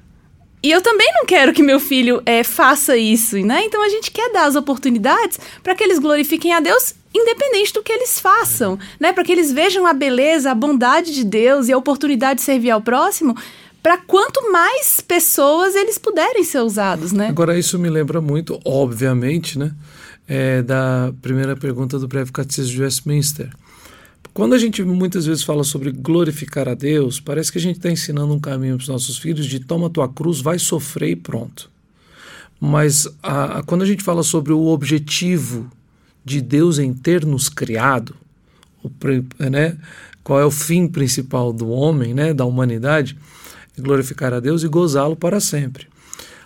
E 0.63 0.71
eu 0.71 0.81
também 0.81 1.07
não 1.15 1.25
quero 1.25 1.53
que 1.53 1.63
meu 1.63 1.79
filho 1.79 2.21
é, 2.27 2.43
faça 2.43 2.97
isso, 2.97 3.37
né? 3.39 3.63
Então 3.65 3.83
a 3.85 3.89
gente 3.89 4.11
quer 4.11 4.33
dar 4.33 4.47
as 4.47 4.57
oportunidades 4.57 5.39
para 5.63 5.75
que 5.75 5.85
eles 5.85 5.99
glorifiquem 5.99 6.53
a 6.53 6.61
Deus 6.61 6.95
independente 7.17 7.73
do 7.73 7.83
que 7.83 7.93
eles 7.93 8.21
façam, 8.21 8.79
né? 9.01 9.13
Para 9.13 9.25
que 9.25 9.33
eles 9.33 9.53
vejam 9.53 9.87
a 9.87 9.93
beleza, 9.93 10.51
a 10.51 10.55
bondade 10.55 11.15
de 11.15 11.25
Deus 11.25 11.69
e 11.69 11.73
a 11.73 11.79
oportunidade 11.79 12.41
de 12.41 12.45
servir 12.45 12.71
ao 12.71 12.81
próximo, 12.81 13.35
para 13.83 13.99
quanto 13.99 14.51
mais 14.51 15.01
pessoas 15.01 15.77
eles 15.77 15.97
puderem 15.97 16.43
ser 16.43 16.61
usados, 16.61 17.13
né? 17.13 17.29
Agora 17.29 17.59
isso 17.59 17.79
me 17.79 17.89
lembra 17.89 18.21
muito, 18.21 18.61
obviamente, 18.65 19.59
né, 19.59 19.73
é, 20.27 20.61
da 20.61 21.13
primeira 21.23 21.57
pergunta 21.57 21.99
do 21.99 22.09
breve 22.09 22.33
catecismo 22.33 22.73
de 22.73 22.83
Westminster. 22.83 23.51
Quando 24.35 24.55
a 24.55 24.59
gente 24.59 24.83
muitas 24.83 25.25
vezes 25.25 25.45
fala 25.45 25.65
sobre 25.65 25.93
glorificar 25.93 26.69
a 26.69 26.75
Deus, 26.75 27.21
parece 27.21 27.51
que 27.51 27.59
a 27.59 27.61
gente 27.61 27.77
está 27.77 27.91
ensinando 27.91 28.35
um 28.35 28.41
caminho 28.41 28.77
para 28.77 28.83
os 28.83 28.89
nossos 28.89 29.17
filhos 29.19 29.47
de 29.47 29.61
toma 29.61 29.89
tua 29.89 30.09
cruz, 30.09 30.41
vai 30.41 30.59
sofrer 30.59 31.11
e 31.13 31.17
pronto. 31.17 31.71
Mas 32.61 33.09
a, 33.23 33.59
a, 33.59 33.63
quando 33.63 33.83
a 33.83 33.87
gente 33.87 34.03
fala 34.03 34.23
sobre 34.23 34.53
o 34.53 34.67
objetivo 34.67 35.71
de 36.27 36.41
Deus 36.41 36.81
em 36.81 36.93
ter 36.93 37.25
nos 37.25 37.49
criado, 37.49 38.17
o, 38.83 38.91
né, 39.49 39.79
qual 40.25 40.41
é 40.41 40.45
o 40.45 40.51
fim 40.51 40.89
principal 40.89 41.53
do 41.53 41.69
homem, 41.69 42.13
né, 42.13 42.35
da 42.35 42.45
humanidade, 42.45 43.17
é 43.79 43.81
glorificar 43.81 44.35
a 44.35 44.41
Deus 44.41 44.65
e 44.65 44.69
gozá-lo 44.69 45.15
para 45.15 45.39
sempre. 45.39 45.87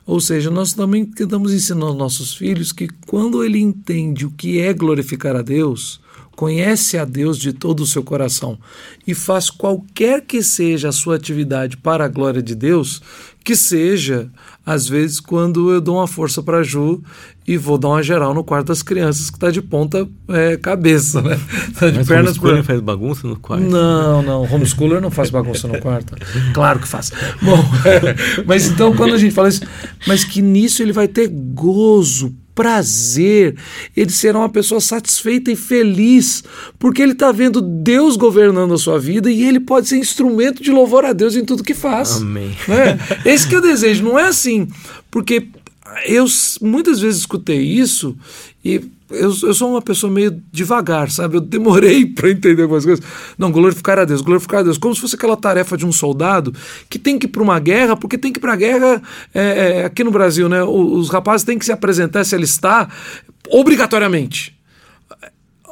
Ou 0.07 0.21
seja, 0.21 0.51
nós 0.51 0.75
também 0.75 1.11
estamos 1.19 1.55
ensinando 1.55 1.87
aos 1.87 1.97
nossos 1.97 2.35
filhos 2.35 2.73
que 2.73 2.89
quando 3.07 3.43
ele 3.43 3.59
entende 3.59 4.27
o 4.27 4.31
que 4.31 4.61
é 4.61 4.75
glorificar 4.75 5.35
a 5.35 5.41
Deus, 5.43 5.99
conhece 6.37 6.99
a 6.99 7.05
Deus 7.05 7.39
de 7.39 7.53
todo 7.53 7.81
o 7.81 7.87
seu 7.87 8.03
coração 8.03 8.59
e 9.07 9.15
faz 9.15 9.49
qualquer 9.49 10.23
que 10.23 10.43
seja 10.43 10.89
a 10.91 10.93
sua 10.93 11.17
atividade 11.17 11.77
para 11.77 12.05
a 12.05 12.09
glória 12.09 12.43
de 12.43 12.55
Deus, 12.55 13.01
que 13.45 13.57
seja, 13.57 14.29
às 14.65 14.89
vezes, 14.89 15.19
quando 15.19 15.73
eu 15.73 15.81
dou 15.81 15.97
uma 15.97 16.07
força 16.07 16.43
para 16.43 16.63
Ju 16.63 17.03
e 17.47 17.57
vou 17.57 17.79
dar 17.79 17.89
uma 17.89 18.03
geral 18.03 18.35
no 18.35 18.45
quarto 18.45 18.69
das 18.69 18.83
crianças, 18.83 19.31
que 19.31 19.37
está 19.37 19.51
de 19.51 19.63
ponta 19.63 20.07
é, 20.29 20.57
cabeça, 20.57 21.21
né? 21.23 21.41
Tá 21.79 21.89
de 21.91 21.99
Mas 21.99 22.07
pernas 22.09 22.37
homeschooler 22.37 22.63
faz 22.63 22.81
bagunça 22.81 23.27
no 23.27 23.37
quarto? 23.37 23.65
Não, 23.65 24.23
não. 24.23 24.43
Homeschooler 24.43 25.01
não 25.01 25.11
faz 25.11 25.31
bagunça 25.31 25.67
no 25.67 25.81
quarto. 25.81 26.15
Claro 26.53 26.79
que 26.79 26.89
faz. 26.89 27.11
Bom, 27.43 27.59
é, 27.85 28.43
mas 28.47 28.67
então 28.69 28.95
quando 28.95 29.15
a 29.15 29.19
gente 29.19 29.35
fala 29.35 29.49
isso, 29.49 29.63
mas 30.07 30.25
que 30.25 30.43
nisso 30.43 30.83
ele 30.83 30.93
vai 30.93 31.09
ter 31.09 31.29
gozo, 31.29 32.35
prazer, 32.61 33.57
ele 33.97 34.11
será 34.11 34.39
uma 34.39 34.49
pessoa 34.51 34.83
satisfeita 34.83 35.51
e 35.51 35.57
feliz, 35.57 36.45
porque 36.79 37.01
ele 37.01 37.13
está 37.13 37.33
vendo 37.33 37.63
Deus 37.63 38.19
governando 38.19 38.75
a 38.75 38.79
sua 38.79 38.99
vida 38.99 39.31
e 39.31 39.45
ele 39.45 39.59
pode 39.59 39.89
ser 39.89 39.97
instrumento 39.97 40.63
de 40.63 40.71
louvor 40.71 41.07
a 41.07 41.15
Deus 41.15 41.35
em 41.35 41.43
tudo 41.43 41.65
que 41.65 41.73
faz. 41.73 42.19
Amém. 42.19 42.55
Né? 42.69 42.99
Esse 43.25 43.49
que 43.49 43.55
é 43.55 43.59
o 43.59 43.63
desejo, 43.63 44.05
não 44.05 44.19
é 44.19 44.25
assim, 44.25 44.69
porque 45.11 45.49
eu 46.07 46.27
muitas 46.61 47.01
vezes 47.01 47.21
escutei 47.21 47.63
isso 47.63 48.15
e 48.63 48.83
eu, 49.11 49.35
eu 49.43 49.55
sou 49.55 49.71
uma 49.71 49.83
pessoa 49.83 50.13
meio 50.13 50.43
devagar, 50.53 51.11
sabe? 51.11 51.37
Eu 51.37 51.41
demorei 51.41 52.07
para 52.15 52.31
entender 52.31 52.63
algumas 52.63 52.85
coisas. 52.85 53.05
Não, 53.37 53.51
glorificar 53.51 53.99
a 53.99 54.05
Deus, 54.05 54.21
glorificar 54.21 54.61
a 54.61 54.63
Deus, 54.63 54.79
como 54.79 54.95
se 54.95 55.01
fosse 55.01 55.17
aquela 55.17 55.37
tarefa 55.37 55.77
de 55.77 55.85
um 55.85 55.93
soldado 55.93 56.55
que 56.89 56.99
tem 56.99 57.19
que 57.19 57.27
ir 57.27 57.29
para 57.29 57.43
uma 57.43 57.59
guerra, 57.59 57.97
porque 57.97 58.17
tem 58.17 58.33
que 58.33 58.39
ir 58.39 58.41
para 58.41 58.53
a 58.53 58.57
guerra 58.57 59.03
é, 59.35 59.43
é, 59.43 59.85
aqui 59.85 60.05
no 60.05 60.11
Brasil, 60.11 60.49
né? 60.49 60.63
Os, 60.63 60.93
os 60.93 61.11
rapazes 61.11 61.45
têm 61.45 61.59
que 61.59 61.65
se 61.65 61.73
apresentar, 61.73 62.25
se 62.25 62.35
alistar, 62.35 62.93
obrigatoriamente. 63.49 64.59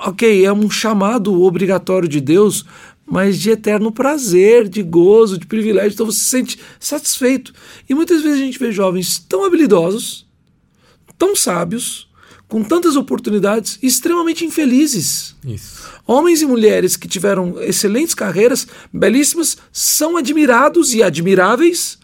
Ok, 0.00 0.44
é 0.44 0.52
um 0.52 0.70
chamado 0.70 1.42
obrigatório 1.42 2.08
de 2.08 2.20
Deus, 2.20 2.64
mas 3.04 3.38
de 3.38 3.50
eterno 3.50 3.90
prazer, 3.90 4.68
de 4.68 4.82
gozo, 4.82 5.38
de 5.38 5.46
privilégio. 5.46 5.94
Então 5.94 6.06
você 6.06 6.18
se 6.18 6.24
sente 6.24 6.60
satisfeito. 6.78 7.52
E 7.88 7.94
muitas 7.94 8.22
vezes 8.22 8.40
a 8.40 8.44
gente 8.44 8.58
vê 8.58 8.70
jovens 8.70 9.18
tão 9.18 9.44
habilidosos, 9.44 10.26
tão 11.16 11.34
sábios, 11.34 12.07
com 12.48 12.64
tantas 12.64 12.96
oportunidades, 12.96 13.78
extremamente 13.82 14.44
infelizes. 14.44 15.36
Isso. 15.44 15.82
Homens 16.06 16.40
e 16.40 16.46
mulheres 16.46 16.96
que 16.96 17.06
tiveram 17.06 17.60
excelentes 17.62 18.14
carreiras, 18.14 18.66
belíssimas, 18.92 19.58
são 19.70 20.16
admirados 20.16 20.94
e 20.94 21.02
admiráveis 21.02 21.98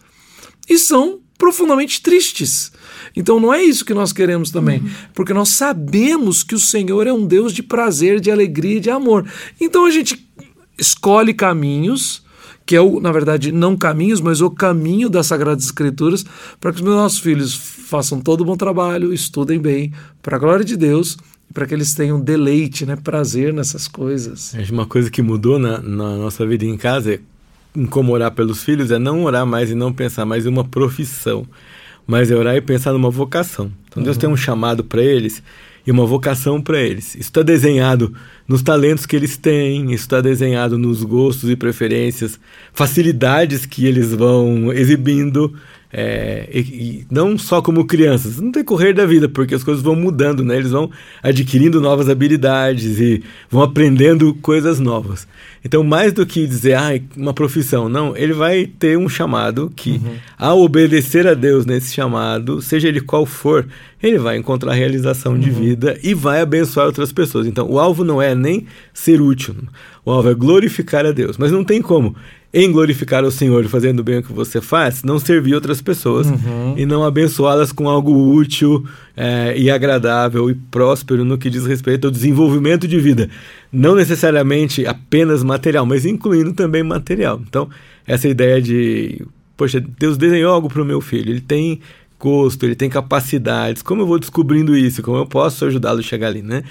e 0.69 0.77
são 0.77 1.19
profundamente 1.37 2.01
tristes. 2.01 2.71
Então 3.15 3.39
não 3.39 3.53
é 3.53 3.63
isso 3.63 3.85
que 3.85 3.93
nós 3.93 4.13
queremos 4.13 4.51
também, 4.51 4.79
uhum. 4.79 4.89
porque 5.13 5.33
nós 5.33 5.49
sabemos 5.49 6.43
que 6.43 6.55
o 6.55 6.59
Senhor 6.59 7.07
é 7.07 7.13
um 7.13 7.25
Deus 7.25 7.51
de 7.53 7.63
prazer, 7.63 8.19
de 8.19 8.29
alegria 8.29 8.77
e 8.77 8.81
de 8.81 8.89
amor. 8.89 9.29
Então 9.59 9.85
a 9.85 9.89
gente 9.89 10.27
escolhe 10.77 11.33
caminhos, 11.33 12.23
que 12.65 12.75
é, 12.75 12.81
o, 12.81 12.99
na 12.99 13.11
verdade, 13.11 13.51
não 13.51 13.77
caminhos, 13.77 14.19
mas 14.19 14.41
o 14.41 14.49
caminho 14.49 15.09
das 15.09 15.27
Sagradas 15.27 15.65
Escrituras, 15.65 16.25
para 16.59 16.71
que 16.73 16.79
os 16.79 16.85
nossos 16.85 17.19
filhos 17.19 17.53
façam 17.53 18.19
todo 18.19 18.41
o 18.41 18.45
bom 18.45 18.57
trabalho, 18.57 19.13
estudem 19.13 19.59
bem, 19.59 19.93
para 20.21 20.37
a 20.37 20.39
glória 20.39 20.65
de 20.65 20.75
Deus 20.75 21.17
para 21.53 21.65
que 21.65 21.73
eles 21.73 21.93
tenham 21.93 22.19
deleite, 22.19 22.85
né, 22.85 22.97
prazer 22.97 23.53
nessas 23.53 23.87
coisas. 23.87 24.53
Uma 24.69 24.85
coisa 24.85 25.09
que 25.09 25.21
mudou 25.21 25.57
na, 25.57 25.79
na 25.79 26.17
nossa 26.17 26.45
vida 26.45 26.65
em 26.65 26.75
casa, 26.75 27.13
é, 27.13 27.19
em 27.73 27.85
como 27.85 28.11
orar 28.11 28.31
pelos 28.31 28.63
filhos, 28.63 28.91
é 28.91 28.99
não 28.99 29.23
orar 29.23 29.45
mais 29.45 29.71
e 29.71 29.75
não 29.75 29.93
pensar 29.93 30.25
mais 30.25 30.45
em 30.45 30.49
uma 30.49 30.65
profissão, 30.65 31.47
mas 32.05 32.29
é 32.29 32.35
orar 32.35 32.55
e 32.55 32.61
pensar 32.61 32.91
numa 32.91 33.09
vocação. 33.09 33.71
Então 33.87 34.03
Deus 34.03 34.17
uhum. 34.17 34.21
tem 34.21 34.29
um 34.29 34.35
chamado 34.35 34.83
para 34.83 35.01
eles 35.01 35.41
e 35.85 35.91
uma 35.91 36.05
vocação 36.05 36.61
para 36.61 36.81
eles. 36.81 37.09
Isso 37.09 37.29
está 37.29 37.41
desenhado 37.43 38.13
nos 38.47 38.61
talentos 38.61 39.05
que 39.05 39.15
eles 39.15 39.37
têm, 39.37 39.93
isso 39.93 40.03
está 40.03 40.21
desenhado 40.21 40.77
nos 40.77 41.03
gostos 41.03 41.49
e 41.49 41.55
preferências, 41.55 42.39
facilidades 42.73 43.65
que 43.65 43.85
eles 43.85 44.13
vão 44.13 44.71
exibindo, 44.73 45.53
é, 45.97 46.49
e, 46.51 46.59
e, 46.59 47.07
não 47.09 47.37
só 47.37 47.61
como 47.61 47.85
crianças, 47.85 48.37
no 48.37 48.51
decorrer 48.51 48.93
da 48.93 49.05
vida, 49.05 49.29
porque 49.29 49.55
as 49.55 49.63
coisas 49.63 49.81
vão 49.81 49.95
mudando, 49.95 50.43
né? 50.43 50.57
Eles 50.57 50.71
vão 50.71 50.91
adquirindo 51.23 51.79
novas 51.79 52.09
habilidades 52.09 52.99
e 52.99 53.23
vão 53.49 53.63
aprendendo 53.63 54.33
coisas 54.41 54.77
novas. 54.77 55.25
Então, 55.63 55.85
mais 55.85 56.11
do 56.11 56.25
que 56.25 56.45
dizer, 56.45 56.73
ah, 56.73 56.99
uma 57.15 57.33
profissão, 57.33 57.87
não, 57.87 58.15
ele 58.17 58.33
vai 58.33 58.65
ter 58.65 58.97
um 58.97 59.07
chamado 59.07 59.71
que, 59.73 59.91
uhum. 59.91 60.15
ao 60.37 60.61
obedecer 60.61 61.25
a 61.25 61.33
Deus 61.33 61.65
nesse 61.65 61.93
chamado, 61.93 62.61
seja 62.61 62.89
ele 62.89 62.99
qual 62.99 63.25
for, 63.25 63.65
ele 64.03 64.19
vai 64.19 64.35
encontrar 64.35 64.73
realização 64.73 65.31
uhum. 65.31 65.39
de 65.39 65.49
vida 65.49 65.97
e 66.03 66.13
vai 66.13 66.41
abençoar 66.41 66.87
outras 66.87 67.13
pessoas. 67.13 67.47
Então, 67.47 67.71
o 67.71 67.79
alvo 67.79 68.03
não 68.03 68.21
é 68.21 68.35
nem 68.35 68.65
ser 68.93 69.21
útil, 69.21 69.55
o 70.03 70.11
alvo 70.11 70.29
é 70.29 70.33
glorificar 70.33 71.05
a 71.05 71.13
Deus. 71.13 71.37
Mas 71.37 71.53
não 71.53 71.63
tem 71.63 71.81
como 71.81 72.17
em 72.57 72.71
glorificar 72.71 73.25
o 73.25 73.29
Senhor, 73.29 73.67
fazendo 73.67 74.01
bem 74.01 74.19
o 74.19 74.23
que 74.23 74.31
você 74.31 74.61
faz, 74.61 75.03
não 75.03 75.19
servir 75.19 75.53
outras 75.53 75.81
pessoas 75.81 76.27
uhum. 76.27 76.73
e 76.77 76.85
não 76.85 77.03
abençoá-las 77.03 77.73
com 77.73 77.89
algo 77.89 78.33
útil 78.33 78.85
é, 79.17 79.53
e 79.57 79.69
agradável 79.69 80.49
e 80.49 80.55
próspero 80.55 81.25
no 81.25 81.37
que 81.37 81.49
diz 81.49 81.65
respeito 81.65 82.07
ao 82.07 82.11
desenvolvimento 82.11 82.87
de 82.87 82.97
vida. 82.97 83.29
Não 83.69 83.93
necessariamente 83.93 84.87
apenas 84.87 85.43
material, 85.43 85.85
mas 85.85 86.05
incluindo 86.05 86.53
também 86.53 86.81
material. 86.81 87.41
Então, 87.45 87.69
essa 88.07 88.29
ideia 88.29 88.61
de, 88.61 89.21
poxa, 89.57 89.83
Deus 89.99 90.15
desenhou 90.15 90.53
algo 90.53 90.69
para 90.69 90.81
o 90.81 90.85
meu 90.85 91.01
filho, 91.01 91.31
ele 91.31 91.41
tem 91.41 91.81
gosto, 92.17 92.63
ele 92.63 92.75
tem 92.75 92.89
capacidades, 92.89 93.81
como 93.81 94.01
eu 94.01 94.07
vou 94.07 94.17
descobrindo 94.17 94.77
isso? 94.77 95.03
Como 95.03 95.17
eu 95.17 95.25
posso 95.25 95.65
ajudá-lo 95.65 95.99
a 95.99 96.03
chegar 96.03 96.27
ali, 96.27 96.41
né? 96.41 96.63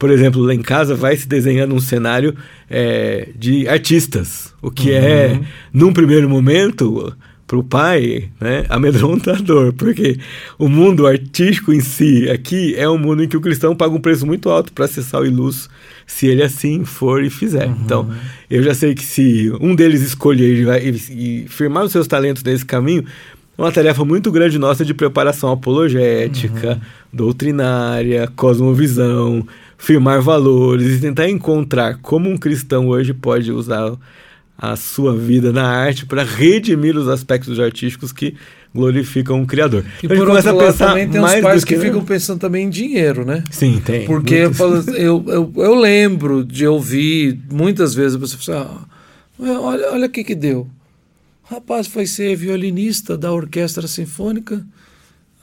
Por 0.00 0.10
exemplo, 0.10 0.40
lá 0.40 0.54
em 0.54 0.62
casa 0.62 0.94
vai 0.94 1.14
se 1.14 1.28
desenhando 1.28 1.74
um 1.74 1.78
cenário 1.78 2.34
é, 2.70 3.28
de 3.36 3.68
artistas, 3.68 4.54
o 4.62 4.70
que 4.70 4.92
é, 4.92 4.98
uhum. 4.98 5.04
é, 5.34 5.40
num 5.74 5.92
primeiro 5.92 6.26
momento, 6.26 7.14
para 7.46 7.58
o 7.58 7.62
pai, 7.62 8.30
né, 8.40 8.64
amedrontador, 8.70 9.74
porque 9.74 10.18
o 10.58 10.70
mundo 10.70 11.06
artístico 11.06 11.70
em 11.70 11.80
si 11.80 12.30
aqui 12.30 12.74
é 12.76 12.88
um 12.88 12.96
mundo 12.96 13.22
em 13.22 13.28
que 13.28 13.36
o 13.36 13.42
cristão 13.42 13.76
paga 13.76 13.94
um 13.94 14.00
preço 14.00 14.24
muito 14.24 14.48
alto 14.48 14.72
para 14.72 14.86
acessar 14.86 15.20
o 15.20 15.26
iluso, 15.26 15.68
se 16.06 16.26
ele 16.26 16.42
assim 16.42 16.82
for 16.82 17.22
e 17.22 17.28
fizer. 17.28 17.66
Uhum. 17.66 17.76
Então, 17.84 18.10
eu 18.48 18.62
já 18.62 18.72
sei 18.72 18.94
que 18.94 19.04
se 19.04 19.52
um 19.60 19.74
deles 19.74 20.00
escolher 20.00 20.82
e, 20.82 20.90
e, 20.90 21.44
e 21.44 21.48
firmar 21.48 21.84
os 21.84 21.92
seus 21.92 22.06
talentos 22.06 22.42
nesse 22.42 22.64
caminho, 22.64 23.04
é 23.58 23.62
uma 23.62 23.72
tarefa 23.72 24.02
muito 24.02 24.32
grande 24.32 24.58
nossa 24.58 24.82
de 24.82 24.94
preparação 24.94 25.52
apologética, 25.52 26.70
uhum. 26.70 26.80
doutrinária, 27.12 28.32
cosmovisão, 28.34 29.46
firmar 29.80 30.20
valores 30.20 30.98
e 30.98 31.00
tentar 31.00 31.28
encontrar 31.28 31.98
como 32.02 32.28
um 32.28 32.36
cristão 32.36 32.86
hoje 32.88 33.14
pode 33.14 33.50
usar 33.50 33.96
a 34.56 34.76
sua 34.76 35.16
vida 35.16 35.52
na 35.52 35.66
arte 35.66 36.04
para 36.04 36.22
redimir 36.22 36.96
os 36.96 37.08
aspectos 37.08 37.58
artísticos 37.58 38.12
que 38.12 38.36
glorificam 38.74 39.42
o 39.42 39.46
Criador. 39.46 39.82
E 40.02 40.06
então, 40.06 40.18
por 40.18 40.28
outro 40.28 40.54
lado, 40.54 40.76
também 40.76 41.08
tem 41.08 41.18
os 41.18 41.34
pais 41.36 41.64
que, 41.64 41.74
que, 41.74 41.80
ficam 41.80 42.04
pensando 42.04 42.38
também 42.38 42.66
em 42.66 42.70
dinheiro, 42.70 43.24
né? 43.24 43.42
Sim, 43.50 43.80
tem. 43.82 44.04
Porque 44.04 44.34
eu, 44.34 44.52
eu, 44.94 45.24
eu, 45.26 45.52
eu, 45.56 45.74
lembro 45.74 46.44
de 46.44 46.66
ouvir 46.66 47.40
muitas 47.50 47.94
vezes 47.94 48.16
você 48.18 48.36
falar, 48.36 48.86
ah, 49.40 49.60
olha, 49.60 49.92
olha 49.92 50.06
o 50.06 50.10
que 50.10 50.22
que 50.22 50.34
deu. 50.34 50.68
O 51.50 51.54
rapaz 51.54 51.86
foi 51.86 52.06
ser 52.06 52.36
violinista 52.36 53.16
da 53.16 53.32
orquestra 53.32 53.88
sinfônica, 53.88 54.62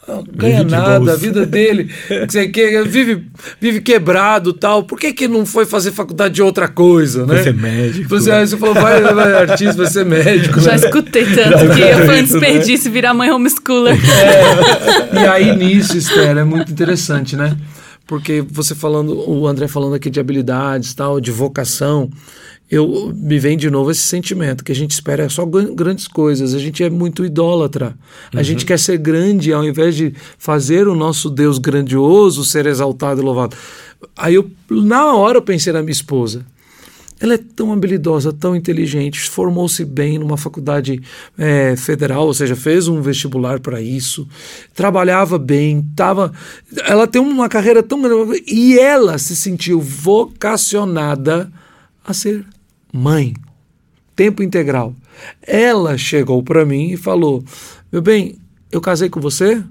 não 0.08 0.24
ganha 0.24 0.64
nada, 0.64 1.14
a 1.14 1.16
vida 1.16 1.46
dele 1.46 1.90
que, 2.54 2.84
vive, 2.84 3.28
vive 3.60 3.82
quebrado 3.82 4.54
tal. 4.54 4.84
Por 4.84 4.98
que, 4.98 5.12
que 5.12 5.28
não 5.28 5.46
foi 5.46 5.66
fazer 5.66 5.92
faculdade 5.92 6.36
de 6.36 6.42
outra 6.42 6.68
coisa, 6.68 7.26
né? 7.26 7.36
Vai 7.36 7.44
ser 7.44 7.54
médico. 7.54 8.10
Você, 8.10 8.32
aí 8.32 8.48
você 8.48 8.58
falou, 8.58 8.74
vai, 8.74 9.02
vai 9.02 9.34
artista, 9.34 9.74
vai 9.74 9.88
ser 9.88 10.06
médico. 10.06 10.60
Já 10.62 10.72
né? 10.72 10.78
escutei 10.78 11.26
tanto 11.36 11.58
Já 11.58 11.76
que 11.76 11.82
eu 11.82 12.06
falei 12.06 12.24
desperdício 12.24 12.90
né? 12.90 12.94
virar 12.94 13.14
mãe 13.14 13.30
homeschooler. 13.30 13.98
É, 15.14 15.24
e 15.24 15.28
aí 15.28 15.56
nisso, 15.56 15.98
Esther, 15.98 16.38
é 16.38 16.44
muito 16.44 16.72
interessante, 16.72 17.36
né? 17.36 17.58
Porque 18.06 18.42
você 18.50 18.74
falando, 18.74 19.30
o 19.30 19.46
André 19.46 19.68
falando 19.68 19.96
aqui 19.96 20.10
de 20.10 20.20
habilidades, 20.20 20.94
tal, 20.94 21.20
de 21.20 21.30
vocação 21.30 22.10
eu 22.70 23.14
me 23.16 23.40
vem 23.40 23.58
de 23.58 23.70
novo 23.70 23.92
esse 23.92 24.02
sentimento 24.02 24.64
que 24.64 24.74
a 24.74 24.76
gente 24.76 24.92
espera 24.92 25.30
só 25.30 25.46
grandes 25.46 26.06
coisas, 26.08 26.54
a 26.54 26.60
gente 26.60 26.84
é 26.84 26.90
muito 26.90 27.24
idólatra. 27.24 27.98
A 28.34 28.38
uhum. 28.38 28.44
gente 28.44 28.66
quer 28.66 28.78
ser 28.78 28.98
grande 28.98 29.54
ao 29.54 29.64
invés 29.64 29.96
de 29.96 30.14
fazer 30.38 30.88
o 30.88 30.96
nosso 30.96 31.30
Deus 31.30 31.58
grandioso 31.58 32.44
ser 32.44 32.66
exaltado 32.66 33.22
e 33.22 33.24
louvado. 33.24 33.56
Aí 34.18 34.36
eu 34.36 34.52
na 34.70 35.14
hora 35.14 35.38
eu 35.38 35.42
pensei 35.42 35.72
na 35.72 35.82
minha 35.82 35.94
esposa. 35.94 36.46
ela 37.22 37.36
é 37.36 37.38
tão 37.38 37.72
habilidosa, 37.72 38.34
tão 38.34 38.54
inteligente, 38.54 39.30
formou-se 39.30 39.84
bem 39.86 40.20
numa 40.20 40.38
faculdade 40.38 41.02
é, 41.38 41.74
federal, 41.78 42.28
ou 42.28 42.34
seja, 42.34 42.56
fez 42.56 42.90
um 42.90 43.02
vestibular 43.02 43.62
para 43.62 43.82
isso, 43.82 44.28
trabalhava 44.76 45.40
bem, 45.40 45.84
tava, 45.96 46.34
ela 46.86 47.08
tem 47.08 47.22
uma 47.22 47.48
carreira 47.48 47.82
tão 47.82 48.02
grande 48.02 48.44
e 48.46 48.78
ela 48.78 49.18
se 49.18 49.38
sentiu 49.38 49.80
vocacionada 49.80 51.50
a 52.06 52.14
ser 52.14 52.46
mãe, 52.94 53.34
tempo 54.16 54.44
integral. 54.44 54.96
Ela 55.42 55.98
chegou 55.98 56.42
para 56.44 56.66
mim 56.66 56.92
e 56.92 56.98
falou: 56.98 57.44
Meu 57.92 58.02
bem, 58.02 58.38
eu 58.72 58.82
casei 58.82 59.10
com 59.10 59.20
você 59.20 59.64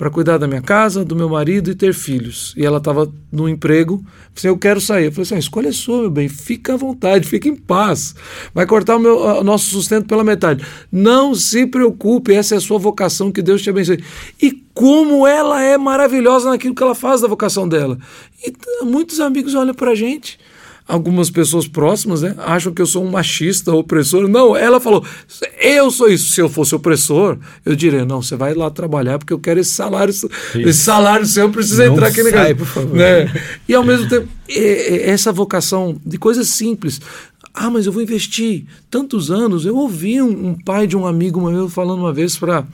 para 0.00 0.08
cuidar 0.08 0.38
da 0.38 0.48
minha 0.48 0.62
casa, 0.62 1.04
do 1.04 1.14
meu 1.14 1.28
marido 1.28 1.70
e 1.70 1.74
ter 1.74 1.92
filhos. 1.92 2.54
E 2.56 2.64
ela 2.64 2.78
estava 2.78 3.12
no 3.30 3.46
emprego, 3.46 4.02
assim, 4.34 4.48
eu 4.48 4.56
quero 4.56 4.80
sair. 4.80 5.04
Eu 5.04 5.12
falei 5.12 5.24
assim, 5.24 5.34
a 5.34 5.38
escolha 5.38 5.68
é 5.68 5.72
sua, 5.72 6.00
meu 6.00 6.10
bem, 6.10 6.26
fica 6.26 6.72
à 6.72 6.76
vontade, 6.78 7.28
fica 7.28 7.50
em 7.50 7.54
paz. 7.54 8.14
Vai 8.54 8.64
cortar 8.64 8.96
o, 8.96 8.98
meu, 8.98 9.18
o 9.18 9.44
nosso 9.44 9.66
sustento 9.66 10.06
pela 10.06 10.24
metade. 10.24 10.64
Não 10.90 11.34
se 11.34 11.66
preocupe, 11.66 12.32
essa 12.32 12.54
é 12.54 12.56
a 12.56 12.62
sua 12.62 12.78
vocação, 12.78 13.30
que 13.30 13.42
Deus 13.42 13.60
te 13.60 13.68
abençoe. 13.68 14.02
E 14.40 14.52
como 14.72 15.26
ela 15.26 15.62
é 15.62 15.76
maravilhosa 15.76 16.48
naquilo 16.48 16.74
que 16.74 16.82
ela 16.82 16.94
faz 16.94 17.20
da 17.20 17.28
vocação 17.28 17.68
dela. 17.68 17.98
E 18.42 18.54
muitos 18.82 19.20
amigos 19.20 19.54
olham 19.54 19.74
para 19.74 19.90
a 19.90 19.94
gente 19.94 20.38
algumas 20.90 21.30
pessoas 21.30 21.68
próximas 21.68 22.22
né, 22.22 22.34
acham 22.38 22.72
que 22.72 22.82
eu 22.82 22.86
sou 22.86 23.04
um 23.04 23.10
machista, 23.10 23.72
opressor. 23.72 24.28
Não, 24.28 24.56
ela 24.56 24.80
falou, 24.80 25.04
eu 25.60 25.90
sou 25.90 26.08
isso. 26.08 26.32
Se 26.32 26.40
eu 26.40 26.48
fosse 26.48 26.74
opressor, 26.74 27.38
eu 27.64 27.76
diria, 27.76 28.04
não, 28.04 28.20
você 28.20 28.36
vai 28.36 28.54
lá 28.54 28.68
trabalhar 28.70 29.18
porque 29.18 29.32
eu 29.32 29.38
quero 29.38 29.60
esse 29.60 29.70
salário. 29.70 30.10
Isso. 30.10 30.28
Esse 30.54 30.80
salário 30.80 31.24
seu 31.24 31.48
precisa 31.50 31.86
não 31.86 31.94
entrar 31.94 32.08
aqui 32.08 32.22
sai, 32.30 32.54
por 32.54 32.66
favor. 32.66 32.96
Né? 32.96 33.32
E 33.68 33.74
ao 33.74 33.84
mesmo 33.84 34.08
tempo, 34.08 34.28
essa 34.48 35.32
vocação 35.32 35.96
de 36.04 36.18
coisas 36.18 36.48
simples. 36.48 37.00
Ah, 37.54 37.70
mas 37.70 37.86
eu 37.86 37.92
vou 37.92 38.02
investir 38.02 38.64
tantos 38.90 39.30
anos. 39.30 39.64
Eu 39.64 39.76
ouvi 39.76 40.20
um, 40.20 40.48
um 40.48 40.54
pai 40.54 40.86
de 40.86 40.96
um 40.96 41.06
amigo 41.06 41.40
meu 41.40 41.68
falando 41.68 42.00
uma 42.00 42.12
vez 42.12 42.36
para 42.36 42.64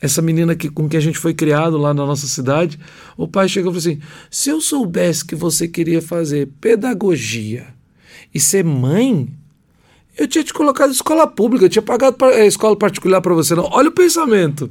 essa 0.00 0.20
menina 0.20 0.54
que, 0.54 0.68
com 0.68 0.88
quem 0.88 0.98
a 0.98 1.02
gente 1.02 1.18
foi 1.18 1.32
criado 1.32 1.78
lá 1.78 1.94
na 1.94 2.04
nossa 2.04 2.26
cidade, 2.26 2.78
o 3.16 3.26
pai 3.26 3.48
chegou 3.48 3.72
e 3.72 3.80
falou 3.80 3.94
assim: 3.94 4.02
se 4.30 4.50
eu 4.50 4.60
soubesse 4.60 5.24
que 5.24 5.34
você 5.34 5.66
queria 5.66 6.02
fazer 6.02 6.48
pedagogia 6.60 7.66
e 8.34 8.38
ser 8.38 8.64
mãe, 8.64 9.28
eu 10.16 10.28
tinha 10.28 10.44
te 10.44 10.52
colocado 10.52 10.90
em 10.90 10.92
escola 10.92 11.26
pública, 11.26 11.64
eu 11.64 11.68
tinha 11.68 11.82
pagado 11.82 12.16
pra, 12.16 12.32
é, 12.34 12.46
escola 12.46 12.76
particular 12.76 13.20
para 13.20 13.34
você. 13.34 13.54
Não, 13.54 13.68
olha 13.70 13.88
o 13.88 13.92
pensamento. 13.92 14.70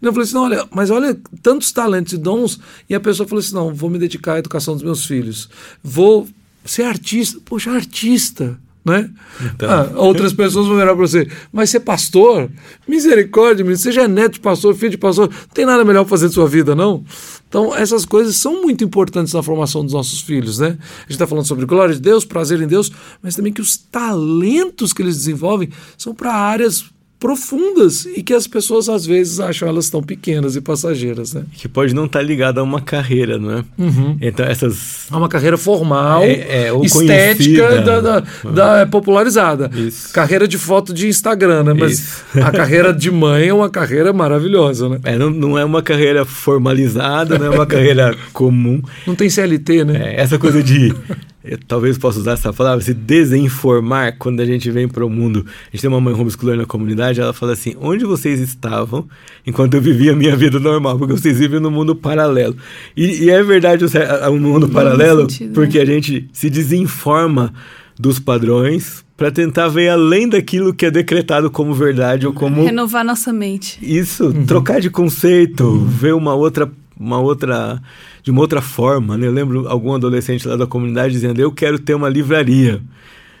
Eu 0.00 0.12
falei 0.12 0.24
assim: 0.24 0.34
não, 0.34 0.44
olha, 0.44 0.68
mas 0.70 0.90
olha 0.90 1.18
tantos 1.42 1.72
talentos 1.72 2.12
e 2.12 2.18
dons. 2.18 2.60
E 2.88 2.94
a 2.94 3.00
pessoa 3.00 3.28
falou 3.28 3.40
assim: 3.40 3.54
não, 3.54 3.74
vou 3.74 3.90
me 3.90 3.98
dedicar 3.98 4.34
à 4.34 4.38
educação 4.38 4.74
dos 4.74 4.82
meus 4.82 5.04
filhos. 5.04 5.48
Vou 5.82 6.28
ser 6.64 6.84
artista. 6.84 7.40
Poxa, 7.44 7.72
artista. 7.72 8.58
Né? 8.90 9.08
Então. 9.54 9.70
Ah, 9.70 9.88
outras 9.94 10.32
pessoas 10.32 10.66
vão 10.66 10.76
virar 10.76 10.96
para 10.96 11.06
você, 11.06 11.28
mas 11.52 11.70
ser 11.70 11.80
pastor, 11.80 12.50
misericórdia, 12.88 13.64
seja 13.76 14.08
neto 14.08 14.34
de 14.34 14.40
pastor, 14.40 14.74
filho 14.74 14.90
de 14.90 14.98
pastor, 14.98 15.30
não 15.30 15.48
tem 15.54 15.64
nada 15.64 15.84
melhor 15.84 16.02
para 16.02 16.10
fazer 16.10 16.28
de 16.28 16.34
sua 16.34 16.48
vida, 16.48 16.74
não? 16.74 17.04
Então, 17.48 17.74
essas 17.74 18.04
coisas 18.04 18.36
são 18.36 18.62
muito 18.62 18.82
importantes 18.82 19.32
na 19.32 19.42
formação 19.42 19.84
dos 19.84 19.92
nossos 19.92 20.20
filhos, 20.20 20.58
né? 20.58 20.76
A 20.78 21.02
gente 21.02 21.10
está 21.10 21.26
falando 21.26 21.46
sobre 21.46 21.66
glória 21.66 21.94
de 21.94 22.00
Deus, 22.00 22.24
prazer 22.24 22.60
em 22.60 22.66
Deus, 22.66 22.90
mas 23.22 23.36
também 23.36 23.52
que 23.52 23.60
os 23.60 23.76
talentos 23.76 24.92
que 24.92 25.02
eles 25.02 25.16
desenvolvem 25.16 25.70
são 25.96 26.14
para 26.14 26.32
áreas 26.32 26.84
profundas 27.20 28.06
e 28.06 28.22
que 28.22 28.32
as 28.32 28.46
pessoas 28.46 28.88
às 28.88 29.04
vezes 29.04 29.38
acham 29.38 29.68
elas 29.68 29.90
tão 29.90 30.02
pequenas 30.02 30.56
e 30.56 30.60
passageiras, 30.60 31.34
né? 31.34 31.44
Que 31.52 31.68
pode 31.68 31.94
não 31.94 32.06
estar 32.06 32.20
tá 32.20 32.24
ligada 32.24 32.60
a 32.60 32.64
uma 32.64 32.80
carreira, 32.80 33.38
não 33.38 33.58
é? 33.58 33.64
Uhum. 33.76 34.16
Então 34.22 34.46
essas 34.46 35.06
a 35.10 35.18
uma 35.18 35.28
carreira 35.28 35.58
formal, 35.58 36.22
é, 36.22 36.68
é, 36.68 36.70
estética 36.82 37.82
da, 37.82 38.00
da, 38.00 38.24
uhum. 38.42 38.52
da, 38.54 38.86
popularizada, 38.86 39.70
Isso. 39.74 40.10
carreira 40.14 40.48
de 40.48 40.56
foto 40.56 40.94
de 40.94 41.08
Instagram, 41.08 41.62
né? 41.64 41.74
Mas 41.74 41.92
Isso. 41.92 42.24
a 42.42 42.50
carreira 42.50 42.92
de 42.92 43.10
mãe 43.10 43.48
é 43.48 43.54
uma 43.54 43.68
carreira 43.68 44.14
maravilhosa, 44.14 44.88
né? 44.88 45.00
É, 45.04 45.18
não, 45.18 45.28
não 45.28 45.58
é 45.58 45.64
uma 45.64 45.82
carreira 45.82 46.24
formalizada, 46.24 47.38
não 47.38 47.46
é 47.46 47.50
uma 47.50 47.66
carreira 47.66 48.16
comum. 48.32 48.80
Não 49.06 49.14
tem 49.14 49.28
CLT, 49.28 49.84
né? 49.84 50.14
É, 50.14 50.22
essa 50.22 50.38
coisa 50.38 50.62
de 50.62 50.94
eu, 51.42 51.58
talvez 51.66 51.96
possa 51.96 52.18
usar 52.18 52.32
essa 52.32 52.52
palavra, 52.52 52.82
se 52.82 52.92
desinformar 52.92 54.16
quando 54.18 54.40
a 54.40 54.44
gente 54.44 54.70
vem 54.70 54.86
para 54.86 55.04
o 55.04 55.08
mundo. 55.08 55.46
A 55.46 55.70
gente 55.72 55.80
tem 55.80 55.88
uma 55.88 56.00
mãe 56.00 56.12
homeschooler 56.12 56.56
na 56.56 56.66
comunidade, 56.66 57.20
ela 57.20 57.32
fala 57.32 57.52
assim: 57.52 57.74
onde 57.80 58.04
vocês 58.04 58.40
estavam 58.40 59.08
enquanto 59.46 59.74
eu 59.74 59.80
vivia 59.80 60.12
a 60.12 60.16
minha 60.16 60.36
vida 60.36 60.58
normal? 60.58 60.98
Porque 60.98 61.14
vocês 61.14 61.38
vivem 61.38 61.58
no 61.58 61.70
mundo 61.70 61.96
paralelo. 61.96 62.56
E, 62.96 63.24
e 63.24 63.30
é 63.30 63.42
verdade 63.42 63.84
o 63.84 64.30
um 64.30 64.38
mundo 64.38 64.68
paralelo, 64.68 65.22
sentido, 65.22 65.54
porque 65.54 65.78
né? 65.78 65.84
a 65.84 65.86
gente 65.86 66.28
se 66.32 66.50
desinforma 66.50 67.52
dos 67.98 68.18
padrões 68.18 69.04
para 69.16 69.30
tentar 69.30 69.68
ver 69.68 69.90
além 69.90 70.28
daquilo 70.28 70.72
que 70.72 70.86
é 70.86 70.90
decretado 70.90 71.50
como 71.50 71.74
verdade 71.74 72.26
ou 72.26 72.32
como 72.32 72.64
renovar 72.64 73.04
nossa 73.04 73.32
mente. 73.32 73.78
Isso, 73.82 74.26
uhum. 74.28 74.46
trocar 74.46 74.80
de 74.80 74.88
conceito, 74.88 75.64
uhum. 75.64 75.86
ver 75.86 76.14
uma 76.14 76.34
outra 76.34 76.70
uma 77.00 77.18
outra 77.18 77.80
de 78.22 78.30
uma 78.30 78.42
outra 78.42 78.60
forma. 78.60 79.16
Né? 79.16 79.26
Eu 79.26 79.32
lembro 79.32 79.66
algum 79.66 79.94
adolescente 79.94 80.46
lá 80.46 80.54
da 80.54 80.66
comunidade 80.66 81.14
dizendo: 81.14 81.40
Eu 81.40 81.50
quero 81.50 81.78
ter 81.78 81.94
uma 81.94 82.08
livraria. 82.08 82.80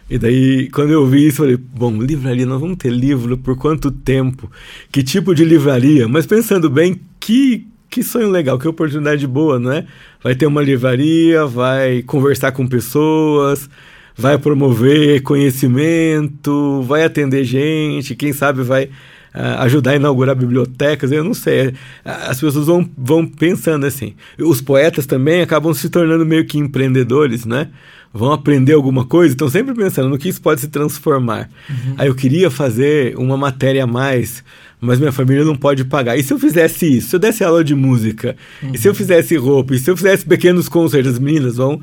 E 0.08 0.18
daí, 0.18 0.68
quando 0.70 0.90
eu 0.90 1.06
vi 1.06 1.26
isso, 1.26 1.42
eu 1.42 1.46
falei: 1.46 1.56
Bom, 1.56 2.02
livraria, 2.02 2.46
nós 2.46 2.60
vamos 2.60 2.78
ter 2.78 2.90
livro 2.90 3.36
por 3.36 3.56
quanto 3.56 3.90
tempo? 3.90 4.50
Que 4.90 5.02
tipo 5.02 5.34
de 5.34 5.44
livraria? 5.44 6.08
Mas 6.08 6.26
pensando 6.26 6.70
bem, 6.70 6.98
que, 7.20 7.66
que 7.88 8.02
sonho 8.02 8.30
legal, 8.30 8.58
que 8.58 8.66
oportunidade 8.66 9.26
boa, 9.26 9.58
não 9.58 9.70
é? 9.70 9.86
Vai 10.22 10.34
ter 10.34 10.46
uma 10.46 10.62
livraria, 10.62 11.46
vai 11.46 12.02
conversar 12.02 12.52
com 12.52 12.66
pessoas, 12.66 13.68
vai 14.16 14.38
promover 14.38 15.22
conhecimento, 15.22 16.82
vai 16.82 17.04
atender 17.04 17.44
gente, 17.44 18.16
quem 18.16 18.32
sabe 18.32 18.62
vai 18.62 18.90
ajudar 19.32 19.92
a 19.92 19.96
inaugurar 19.96 20.34
bibliotecas, 20.34 21.12
eu 21.12 21.22
não 21.22 21.34
sei. 21.34 21.74
As 22.04 22.40
pessoas 22.40 22.66
vão, 22.66 22.88
vão 22.96 23.26
pensando 23.26 23.86
assim. 23.86 24.14
Os 24.38 24.60
poetas 24.60 25.06
também 25.06 25.40
acabam 25.42 25.72
se 25.72 25.88
tornando 25.88 26.26
meio 26.26 26.44
que 26.44 26.58
empreendedores, 26.58 27.44
né? 27.44 27.68
Vão 28.12 28.32
aprender 28.32 28.72
alguma 28.72 29.04
coisa, 29.04 29.32
estão 29.32 29.48
sempre 29.48 29.72
pensando 29.72 30.08
no 30.08 30.18
que 30.18 30.28
isso 30.28 30.42
pode 30.42 30.60
se 30.60 30.68
transformar. 30.68 31.48
Uhum. 31.68 31.94
Aí 31.96 32.08
eu 32.08 32.14
queria 32.14 32.50
fazer 32.50 33.16
uma 33.16 33.36
matéria 33.36 33.84
a 33.84 33.86
mais, 33.86 34.42
mas 34.80 34.98
minha 34.98 35.12
família 35.12 35.44
não 35.44 35.54
pode 35.54 35.84
pagar. 35.84 36.16
E 36.16 36.22
se 36.22 36.32
eu 36.32 36.38
fizesse 36.38 36.96
isso? 36.96 37.10
Se 37.10 37.16
eu 37.16 37.20
desse 37.20 37.44
aula 37.44 37.62
de 37.62 37.74
música? 37.74 38.36
Uhum. 38.60 38.72
E 38.74 38.78
se 38.78 38.88
eu 38.88 38.94
fizesse 38.94 39.36
roupa? 39.36 39.76
E 39.76 39.78
se 39.78 39.88
eu 39.88 39.96
fizesse 39.96 40.26
pequenos 40.26 40.68
concertos? 40.68 41.12
As 41.12 41.18
meninas 41.20 41.56
vão 41.56 41.80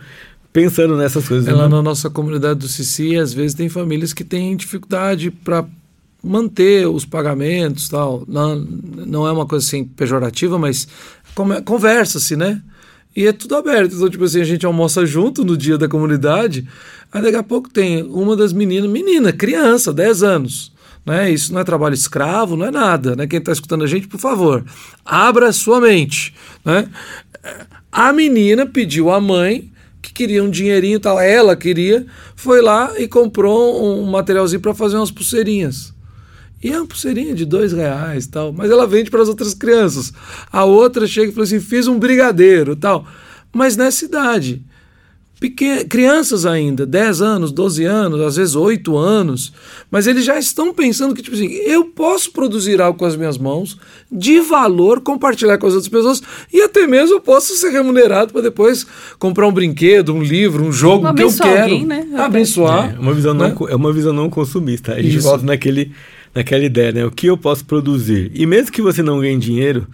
pensando 0.52 0.98
nessas 0.98 1.28
coisas. 1.28 1.48
Lá 1.48 1.70
né? 1.70 1.76
na 1.76 1.82
nossa 1.82 2.10
comunidade 2.10 2.60
do 2.60 2.68
Cici, 2.68 3.16
às 3.16 3.34
vezes 3.34 3.54
tem 3.54 3.70
famílias 3.70 4.12
que 4.12 4.26
têm 4.26 4.58
dificuldade 4.58 5.32
para 5.32 5.66
manter 6.24 6.88
os 6.88 7.06
pagamentos 7.06 7.88
tal. 7.90 8.24
Não, 8.28 8.56
não 8.56 9.28
é 9.28 9.32
uma 9.32 9.46
coisa 9.46 9.66
assim 9.66 9.84
pejorativa, 9.84 10.58
mas 10.58 10.88
conversa-se, 11.66 12.36
né? 12.36 12.62
E 13.16 13.26
é 13.26 13.34
tudo 13.34 13.56
aberto. 13.56 13.96
Então, 13.96 14.10
tipo 14.10 14.24
assim, 14.24 14.42
a 14.42 14.46
gente 14.46 14.66
almoça 14.66 15.06
junto 15.06 15.44
no 15.44 15.58
dia 15.58 15.78
da 15.78 15.88
comunidade. 15.88 16.68
Aí 17.12 17.22
daqui 17.22 17.36
a 17.36 17.44
pouco 17.44 17.70
tem 17.70 18.04
uma 18.04 18.36
das 18.36 18.54
meninas, 18.54 18.90
menina, 18.90 19.34
criança, 19.34 19.92
10 19.92 20.22
anos. 20.24 20.72
Né? 21.04 21.32
Isso 21.32 21.54
não 21.54 21.62
é 21.62 21.64
trabalho 21.64 21.94
escravo, 21.96 22.56
não 22.56 22.66
é 22.66 22.72
nada. 22.72 23.16
Né? 23.16 23.26
Quem 23.26 23.40
está 23.40 23.52
escutando 23.52 23.84
a 23.84 23.88
gente, 23.88 24.08
por 24.08 24.20
favor, 24.20 24.64
abra 25.04 25.52
sua 25.52 25.82
mente. 25.82 26.36
Né? 26.64 26.88
A 27.92 28.14
menina 28.14 28.66
pediu 28.66 29.10
à 29.10 29.20
mãe 29.20 29.72
que 30.02 30.14
queria 30.14 30.44
um 30.44 30.50
dinheirinho 30.50 31.00
tal, 31.00 31.20
ela 31.20 31.56
queria, 31.56 32.06
foi 32.36 32.62
lá 32.62 32.94
e 33.00 33.08
comprou 33.08 33.84
um 33.84 34.06
materialzinho 34.06 34.62
para 34.62 34.74
fazer 34.74 34.96
umas 34.96 35.12
pulseirinhas. 35.12 35.94
E 36.64 36.72
é 36.72 36.78
uma 36.78 36.88
pulseirinha 36.88 37.36
de 37.36 37.46
dois 37.46 37.72
reais 37.72 38.28
tal. 38.28 38.52
Mas 38.52 38.72
ela 38.72 38.88
vende 38.88 39.12
para 39.12 39.22
as 39.22 39.30
outras 39.30 39.54
crianças. 39.54 40.12
A 40.52 40.64
outra 40.66 41.06
chega 41.06 41.32
e 41.32 41.34
fala 41.34 41.44
assim: 41.44 41.60
fiz 41.60 41.88
um 41.88 42.00
brigadeiro 42.00 42.76
tal. 42.76 43.06
Mas 43.54 43.78
nessa 43.78 44.06
idade. 44.06 44.64
Pequen 45.40 45.86
crianças 45.86 46.48
ainda, 46.48 46.84
10 46.84 47.22
anos, 47.22 47.52
12 47.52 47.86
anos, 47.86 48.22
às 48.22 48.38
vezes 48.38 48.56
8 48.56 48.98
anos, 48.98 49.54
mas 49.92 50.08
eles 50.08 50.26
já 50.26 50.40
estão 50.40 50.74
pensando 50.74 51.14
que, 51.14 51.22
tipo 51.22 51.36
assim, 51.36 51.46
eu 51.46 51.86
posso 51.86 52.32
produzir 52.32 52.82
algo 52.82 52.98
com 52.98 53.06
as 53.06 53.16
minhas 53.16 53.38
mãos, 53.38 53.78
de 54.12 54.40
valor, 54.40 55.00
compartilhar 55.02 55.60
com 55.60 55.68
as 55.68 55.74
outras 55.74 55.92
pessoas, 55.92 56.24
e 56.52 56.60
até 56.64 56.88
mesmo 56.88 57.18
eu 57.18 57.22
posso 57.22 57.54
ser 57.56 57.70
remunerado 57.70 58.34
para 58.34 58.42
depois 58.42 58.88
comprar 59.20 59.48
um 59.48 59.52
brinquedo, 59.52 60.12
um 60.12 60.24
livro, 60.24 60.64
um 60.64 60.72
jogo 60.72 61.14
que 61.14 61.22
eu 61.22 61.32
quero. 61.32 61.62
Alguém, 61.62 61.86
né? 61.86 62.08
Abençoar. 62.16 62.96
É 62.96 63.00
uma 63.00 63.14
visão, 63.14 63.36
né? 63.36 63.54
não, 63.56 63.70
é 63.70 63.76
uma 63.76 63.94
visão 63.94 64.14
não 64.14 64.32
consumista. 64.32 64.94
A 64.94 65.02
gente 65.04 65.18
Isso. 65.18 65.28
volta 65.28 65.46
naquele 65.46 65.92
naquela 66.34 66.64
ideia, 66.64 66.92
né? 66.92 67.06
O 67.06 67.12
que 67.12 67.28
eu 67.28 67.38
posso 67.38 67.66
produzir? 67.66 68.32
E 68.34 68.46
mesmo 68.46 68.72
que 68.72 68.82
você 68.82 69.02
não 69.02 69.20
ganhe 69.20 69.38
dinheiro, 69.38 69.88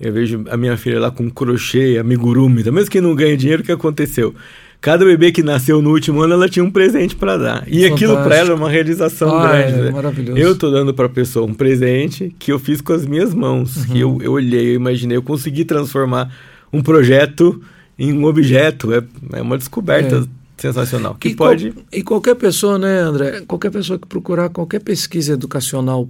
eu 0.00 0.12
vejo 0.12 0.44
a 0.50 0.56
minha 0.56 0.76
filha 0.76 1.00
lá 1.00 1.10
com 1.10 1.30
crochê, 1.30 1.96
amigurumi, 1.98 2.62
mesmo 2.70 2.90
que 2.90 3.00
não 3.00 3.14
ganhe 3.14 3.36
dinheiro, 3.36 3.62
o 3.62 3.64
que 3.64 3.72
aconteceu? 3.72 4.34
Cada 4.80 5.04
bebê 5.04 5.32
que 5.32 5.42
nasceu 5.42 5.80
no 5.80 5.90
último 5.90 6.20
ano, 6.20 6.34
ela 6.34 6.48
tinha 6.48 6.64
um 6.64 6.70
presente 6.70 7.16
para 7.16 7.36
dar. 7.36 7.64
E 7.66 7.82
Fantástico. 7.82 7.94
aquilo 7.94 8.16
para 8.22 8.36
ela 8.36 8.50
é 8.50 8.54
uma 8.54 8.68
realização 8.68 9.36
ah, 9.36 9.48
grande. 9.48 9.72
É, 9.72 9.82
né? 9.84 9.90
maravilhoso. 9.90 10.38
Eu 10.38 10.56
tô 10.56 10.70
dando 10.70 10.92
para 10.92 11.06
a 11.06 11.08
pessoa 11.08 11.46
um 11.46 11.54
presente 11.54 12.34
que 12.38 12.52
eu 12.52 12.58
fiz 12.58 12.80
com 12.80 12.92
as 12.92 13.06
minhas 13.06 13.32
mãos, 13.32 13.76
uhum. 13.76 13.84
que 13.86 14.00
eu, 14.00 14.18
eu 14.22 14.32
olhei, 14.32 14.70
eu 14.70 14.74
imaginei, 14.74 15.16
eu 15.16 15.22
consegui 15.22 15.64
transformar 15.64 16.30
um 16.72 16.82
projeto 16.82 17.60
em 17.98 18.12
um 18.12 18.26
objeto. 18.26 18.92
É, 18.92 19.02
é 19.32 19.42
uma 19.42 19.56
descoberta. 19.56 20.26
Sensacional. 20.56 21.14
Que 21.16 21.28
e 21.28 21.36
pode. 21.36 21.72
Qual, 21.72 21.84
e 21.92 22.02
qualquer 22.02 22.34
pessoa, 22.34 22.78
né, 22.78 23.00
André? 23.00 23.42
Qualquer 23.42 23.70
pessoa 23.70 23.98
que 23.98 24.06
procurar 24.06 24.48
qualquer 24.48 24.80
pesquisa 24.80 25.34
educacional, 25.34 26.08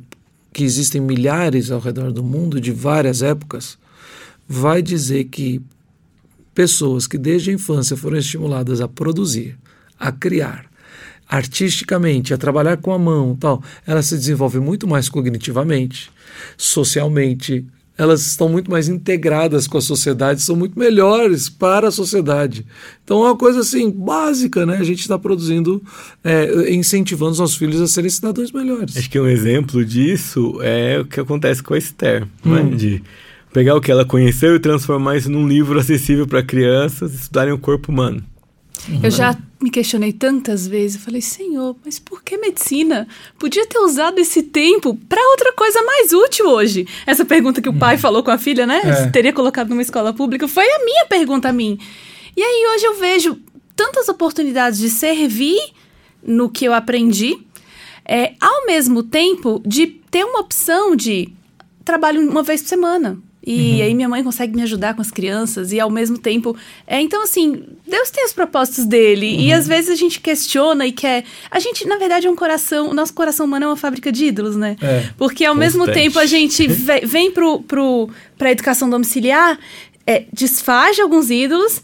que 0.53 0.63
existem 0.65 1.01
milhares 1.01 1.71
ao 1.71 1.81
redor 1.81 2.13
do 2.13 2.23
mundo, 2.23 2.61
de 2.61 2.71
várias 2.71 3.23
épocas, 3.23 3.77
vai 4.49 4.81
dizer 4.81 5.25
que 5.25 5.61
pessoas 6.55 7.07
que 7.07 7.19
desde 7.19 7.51
a 7.51 7.55
infância 7.55 7.97
foram 7.97 8.17
estimuladas 8.17 8.81
a 8.81 8.89
produzir, 8.89 9.59
a 9.99 10.13
criar, 10.13 10.67
artisticamente, 11.29 12.33
a 12.33 12.39
trabalhar 12.39 12.77
com 12.77 12.93
a 12.93 12.99
mão, 12.99 13.37
tal, 13.37 13.63
elas 13.87 14.07
se 14.07 14.17
desenvolvem 14.17 14.61
muito 14.61 14.87
mais 14.87 15.09
cognitivamente, 15.09 16.11
socialmente, 16.57 17.67
elas 17.99 18.27
estão 18.27 18.49
muito 18.49 18.71
mais 18.71 18.89
integradas 18.89 19.67
com 19.67 19.79
a 19.79 19.81
sociedade, 19.81 20.43
são 20.43 20.55
muito 20.55 20.79
melhores 20.79 21.49
para 21.49 21.89
a 21.89 21.91
sociedade. 21.91 22.67
Então 23.05 23.25
é 23.25 23.31
uma 23.31 23.37
coisa 23.37 23.61
assim 23.61 23.91
básica, 23.91 24.67
né? 24.67 24.77
A 24.77 24.85
gente 24.85 25.01
está 25.01 25.19
produzindo, 25.19 25.83
é, 26.23 26.73
incentivando 26.73 27.33
os 27.33 27.39
nossos 27.39 27.57
filhos 27.57 27.81
a 27.81 27.87
serem 27.87 28.11
cidadãos 28.11 28.53
melhores. 28.53 28.97
Acho 28.97 29.09
que 29.09 29.19
um 29.19 29.27
exemplo 29.27 29.85
disso 29.85 30.59
é 30.63 31.01
o 31.01 31.05
que 31.05 31.21
acontece 31.21 31.63
com 31.63 31.75
a 31.75 31.79
Esther, 31.79 32.27
hum. 32.45 32.55
né? 32.55 32.63
De 32.77 33.03
pegar 33.53 33.75
o 33.75 33.81
que 33.81 33.91
ela 33.91 34.05
conheceu 34.05 34.55
e 34.55 34.61
transformar 34.61 35.17
isso 35.17 35.31
num 35.31 35.49
livro 35.49 35.79
acessível 35.79 36.27
para 36.27 36.43
crianças 36.43 37.15
estudarem 37.15 37.55
o 37.55 37.59
corpo 37.59 37.91
humano. 37.91 38.23
Eu 39.03 39.11
já 39.11 39.37
me 39.61 39.71
questionei 39.71 40.13
tantas 40.13 40.67
vezes. 40.67 40.97
Eu 40.97 41.03
falei, 41.03 41.21
Senhor, 41.21 41.77
mas 41.85 41.99
por 41.99 42.23
que 42.23 42.37
medicina? 42.37 43.09
Podia 43.39 43.67
ter 43.67 43.79
usado 43.79 44.19
esse 44.19 44.43
tempo 44.43 44.95
para 45.09 45.21
outra 45.31 45.53
coisa 45.53 45.83
mais 45.83 46.13
útil 46.13 46.47
hoje. 46.49 46.87
Essa 47.07 47.25
pergunta 47.25 47.61
que 47.61 47.69
o 47.69 47.75
pai 47.75 47.95
uhum. 47.95 48.01
falou 48.01 48.23
com 48.23 48.31
a 48.31 48.39
filha, 48.39 48.67
né? 48.67 48.81
É. 48.85 49.11
Teria 49.11 49.33
colocado 49.33 49.71
numa 49.71 49.83
escola 49.83 50.13
pública. 50.13 50.47
Foi 50.47 50.65
a 50.65 50.85
minha 50.85 51.07
pergunta 51.07 51.49
a 51.49 51.53
mim. 51.53 51.79
E 52.37 52.43
aí 52.43 52.75
hoje 52.75 52.85
eu 52.85 52.95
vejo 52.99 53.39
tantas 53.75 54.09
oportunidades 54.09 54.79
de 54.79 54.89
servir 54.89 55.59
no 56.23 56.49
que 56.49 56.65
eu 56.65 56.75
aprendi, 56.75 57.39
é, 58.05 58.35
ao 58.41 58.67
mesmo 58.67 59.03
tempo 59.03 59.63
de 59.65 59.87
ter 59.87 60.25
uma 60.25 60.41
opção 60.41 60.97
de 60.97 61.33
trabalho 61.85 62.29
uma 62.29 62.43
vez 62.43 62.63
por 62.63 62.69
semana. 62.69 63.19
E 63.47 63.77
uhum. 63.77 63.83
aí 63.85 63.95
minha 63.95 64.09
mãe 64.09 64.25
consegue 64.25 64.57
me 64.57 64.63
ajudar 64.63 64.95
com 64.95 65.01
as 65.01 65.11
crianças 65.13 65.71
e 65.71 65.79
ao 65.79 65.89
mesmo 65.89 66.19
tempo. 66.19 66.57
É, 66.85 67.01
então, 67.01 67.23
assim, 67.23 67.63
Deus 67.87 68.11
tem 68.11 68.25
os 68.25 68.33
propósitos 68.33 68.85
dele. 68.85 69.35
Uhum. 69.35 69.41
E 69.41 69.53
às 69.53 69.69
vezes 69.69 69.89
a 69.89 69.95
gente 69.95 70.19
questiona 70.19 70.85
e 70.85 70.91
quer. 70.91 71.25
A 71.49 71.61
gente, 71.61 71.87
na 71.87 71.97
verdade, 71.97 72.27
é 72.27 72.31
um 72.31 72.35
coração. 72.35 72.91
O 72.91 72.95
nosso 72.95 73.15
coração 73.15 73.47
humano 73.47 73.67
é 73.67 73.69
uma 73.69 73.77
fábrica 73.77 74.11
de 74.11 74.27
ídolos, 74.27 74.57
né? 74.57 74.77
É, 74.83 75.11
Porque 75.17 75.45
ao 75.45 75.55
constante. 75.55 75.79
mesmo 75.79 75.95
tempo 75.95 76.19
a 76.19 76.27
gente 76.27 76.67
vem 77.07 77.31
pro, 77.31 77.61
pro, 77.61 78.11
pra 78.37 78.51
educação 78.51 78.91
domiciliar, 78.91 79.57
é, 80.05 80.25
desfaz 80.33 80.99
alguns 80.99 81.31
ídolos 81.31 81.83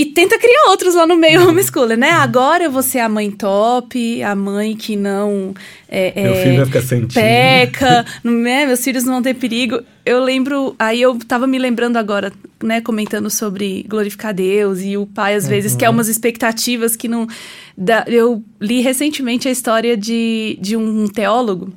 e 0.00 0.06
tenta 0.06 0.38
criar 0.38 0.70
outros 0.70 0.94
lá 0.94 1.06
no 1.06 1.14
meio 1.14 1.42
uhum. 1.42 1.50
homeschooler, 1.50 1.98
né? 1.98 2.10
Agora 2.12 2.64
eu 2.64 2.70
vou 2.70 2.82
ser 2.82 3.00
a 3.00 3.08
mãe 3.08 3.30
top, 3.30 4.22
a 4.22 4.34
mãe 4.34 4.74
que 4.74 4.96
não. 4.96 5.52
É, 5.86 6.22
Meu 6.22 6.34
filho 6.36 6.56
vai 6.56 6.64
ficar 6.64 6.80
sentindo. 6.80 7.12
Peca, 7.12 8.06
né? 8.24 8.64
meus 8.64 8.82
filhos 8.82 9.04
não 9.04 9.12
vão 9.14 9.22
ter 9.22 9.34
perigo. 9.34 9.82
Eu 10.06 10.24
lembro. 10.24 10.74
Aí 10.78 11.02
eu 11.02 11.18
tava 11.28 11.46
me 11.46 11.58
lembrando 11.58 11.98
agora, 11.98 12.32
né? 12.62 12.80
Comentando 12.80 13.28
sobre 13.28 13.84
glorificar 13.86 14.32
Deus 14.32 14.80
e 14.80 14.96
o 14.96 15.06
pai, 15.06 15.34
às 15.34 15.46
vezes, 15.46 15.72
uhum. 15.72 15.78
quer 15.78 15.90
umas 15.90 16.08
expectativas 16.08 16.96
que 16.96 17.06
não. 17.06 17.26
Da, 17.76 18.06
eu 18.08 18.42
li 18.58 18.80
recentemente 18.80 19.48
a 19.48 19.50
história 19.50 19.98
de, 19.98 20.56
de 20.62 20.78
um 20.78 21.08
teólogo. 21.08 21.74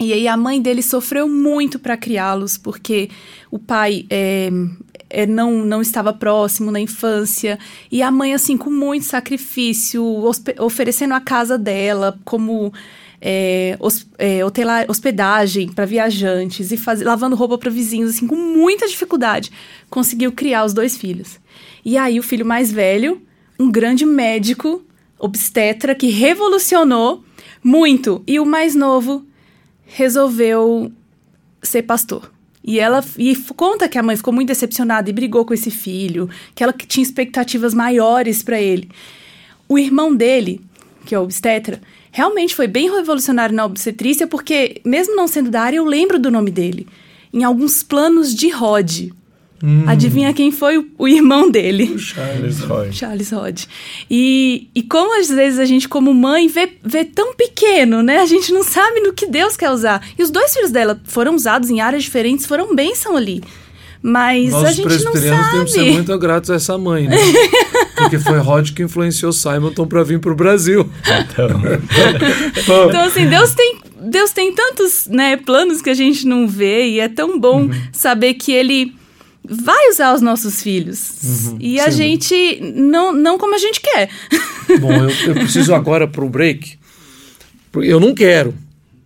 E 0.00 0.12
aí 0.14 0.26
a 0.26 0.38
mãe 0.38 0.62
dele 0.62 0.80
sofreu 0.80 1.28
muito 1.28 1.78
para 1.78 1.98
criá-los, 1.98 2.56
porque 2.56 3.10
o 3.50 3.58
pai 3.58 4.06
é, 4.08 4.48
é, 5.10 5.26
não, 5.26 5.64
não 5.64 5.80
estava 5.80 6.12
próximo 6.12 6.70
na 6.70 6.80
infância. 6.80 7.58
E 7.90 8.02
a 8.02 8.10
mãe, 8.10 8.34
assim, 8.34 8.56
com 8.56 8.70
muito 8.70 9.04
sacrifício, 9.04 10.04
oferecendo 10.58 11.14
a 11.14 11.20
casa 11.20 11.56
dela 11.58 12.18
como 12.24 12.72
é, 13.20 13.76
os, 13.80 14.06
é, 14.18 14.40
hospedagem 14.88 15.68
para 15.68 15.84
viajantes 15.84 16.70
e 16.70 16.76
faz, 16.76 17.02
lavando 17.02 17.36
roupa 17.36 17.58
para 17.58 17.70
vizinhos, 17.70 18.10
assim, 18.10 18.26
com 18.26 18.36
muita 18.36 18.86
dificuldade, 18.86 19.50
conseguiu 19.90 20.32
criar 20.32 20.64
os 20.64 20.72
dois 20.72 20.96
filhos. 20.96 21.38
E 21.84 21.96
aí 21.96 22.18
o 22.18 22.22
filho 22.22 22.46
mais 22.46 22.70
velho, 22.70 23.20
um 23.58 23.70
grande 23.70 24.04
médico, 24.06 24.82
obstetra, 25.18 25.94
que 25.94 26.08
revolucionou 26.08 27.24
muito. 27.62 28.22
E 28.26 28.38
o 28.38 28.46
mais 28.46 28.74
novo 28.74 29.26
resolveu 29.84 30.92
ser 31.62 31.82
pastor. 31.82 32.30
E 32.68 32.78
ela 32.78 33.02
e 33.16 33.34
conta 33.56 33.88
que 33.88 33.96
a 33.96 34.02
mãe 34.02 34.14
ficou 34.14 34.30
muito 34.30 34.48
decepcionada 34.48 35.08
e 35.08 35.12
brigou 35.14 35.42
com 35.42 35.54
esse 35.54 35.70
filho, 35.70 36.28
que 36.54 36.62
ela 36.62 36.70
tinha 36.70 37.02
expectativas 37.02 37.72
maiores 37.72 38.42
para 38.42 38.60
ele. 38.60 38.90
O 39.66 39.78
irmão 39.78 40.14
dele, 40.14 40.60
que 41.06 41.14
é 41.14 41.18
o 41.18 41.22
obstetra, 41.22 41.80
realmente 42.12 42.54
foi 42.54 42.66
bem 42.66 42.94
revolucionário 42.94 43.56
na 43.56 43.64
obstetrícia, 43.64 44.26
porque, 44.26 44.82
mesmo 44.84 45.16
não 45.16 45.26
sendo 45.26 45.50
da 45.50 45.62
área, 45.62 45.78
eu 45.78 45.84
lembro 45.86 46.18
do 46.18 46.30
nome 46.30 46.50
dele. 46.50 46.86
Em 47.32 47.42
alguns 47.42 47.82
planos 47.82 48.34
de 48.34 48.50
Rod. 48.50 49.12
Hum. 49.62 49.84
Adivinha 49.88 50.32
quem 50.32 50.52
foi 50.52 50.78
o, 50.78 50.86
o, 50.96 51.08
irmão 51.08 51.50
dele? 51.50 51.92
O 51.94 51.98
Charles 51.98 52.60
Rod. 52.60 52.92
Charles 52.92 53.30
Rod. 53.30 53.64
E, 54.08 54.68
e 54.72 54.82
como 54.82 55.18
às 55.18 55.28
vezes 55.28 55.58
a 55.58 55.64
gente, 55.64 55.88
como 55.88 56.14
mãe, 56.14 56.46
vê, 56.46 56.70
vê 56.84 57.04
tão 57.04 57.34
pequeno, 57.34 58.02
né? 58.02 58.18
A 58.18 58.26
gente 58.26 58.52
não 58.52 58.62
sabe 58.62 59.00
no 59.00 59.12
que 59.12 59.26
Deus 59.26 59.56
quer 59.56 59.70
usar. 59.70 60.06
E 60.16 60.22
os 60.22 60.30
dois 60.30 60.54
filhos 60.54 60.70
dela 60.70 61.00
foram 61.04 61.34
usados 61.34 61.70
em 61.70 61.80
áreas 61.80 62.04
diferentes, 62.04 62.46
foram 62.46 62.74
bênção 62.74 63.16
ali. 63.16 63.42
Mas 64.00 64.52
Nós, 64.52 64.64
a 64.64 64.72
gente 64.72 65.04
não 65.04 65.12
sabe. 65.12 65.28
Nós 65.28 65.50
temos 65.50 65.72
que 65.72 65.80
ser 65.80 65.92
muito 65.92 66.18
gratos 66.18 66.50
a 66.50 66.54
essa 66.54 66.78
mãe, 66.78 67.08
né? 67.08 67.16
Porque 67.96 68.16
foi 68.20 68.38
Rod 68.38 68.70
que 68.70 68.84
influenciou 68.84 69.32
Simonton 69.32 69.88
para 69.88 70.04
vir 70.04 70.20
para 70.20 70.30
o 70.30 70.36
Brasil. 70.36 70.88
Então. 71.02 71.48
então, 72.88 73.00
assim, 73.00 73.26
Deus 73.26 73.54
tem, 73.54 73.78
Deus 74.00 74.30
tem 74.30 74.54
tantos 74.54 75.08
né, 75.08 75.36
planos 75.36 75.82
que 75.82 75.90
a 75.90 75.94
gente 75.94 76.24
não 76.28 76.46
vê 76.46 76.86
e 76.90 77.00
é 77.00 77.08
tão 77.08 77.40
bom 77.40 77.62
uhum. 77.62 77.70
saber 77.92 78.34
que 78.34 78.52
Ele 78.52 78.94
vai 79.48 79.90
usar 79.90 80.14
os 80.14 80.20
nossos 80.20 80.62
filhos. 80.62 81.12
Uhum, 81.22 81.56
e 81.60 81.80
a 81.80 81.90
gente 81.90 82.60
não, 82.74 83.12
não 83.12 83.38
como 83.38 83.54
a 83.54 83.58
gente 83.58 83.80
quer. 83.80 84.10
Bom, 84.80 84.92
eu, 84.92 85.10
eu 85.28 85.34
preciso 85.34 85.74
agora 85.74 86.06
para 86.06 86.24
o 86.24 86.28
break. 86.28 86.78
Eu 87.74 88.00
não 88.00 88.14
quero, 88.14 88.54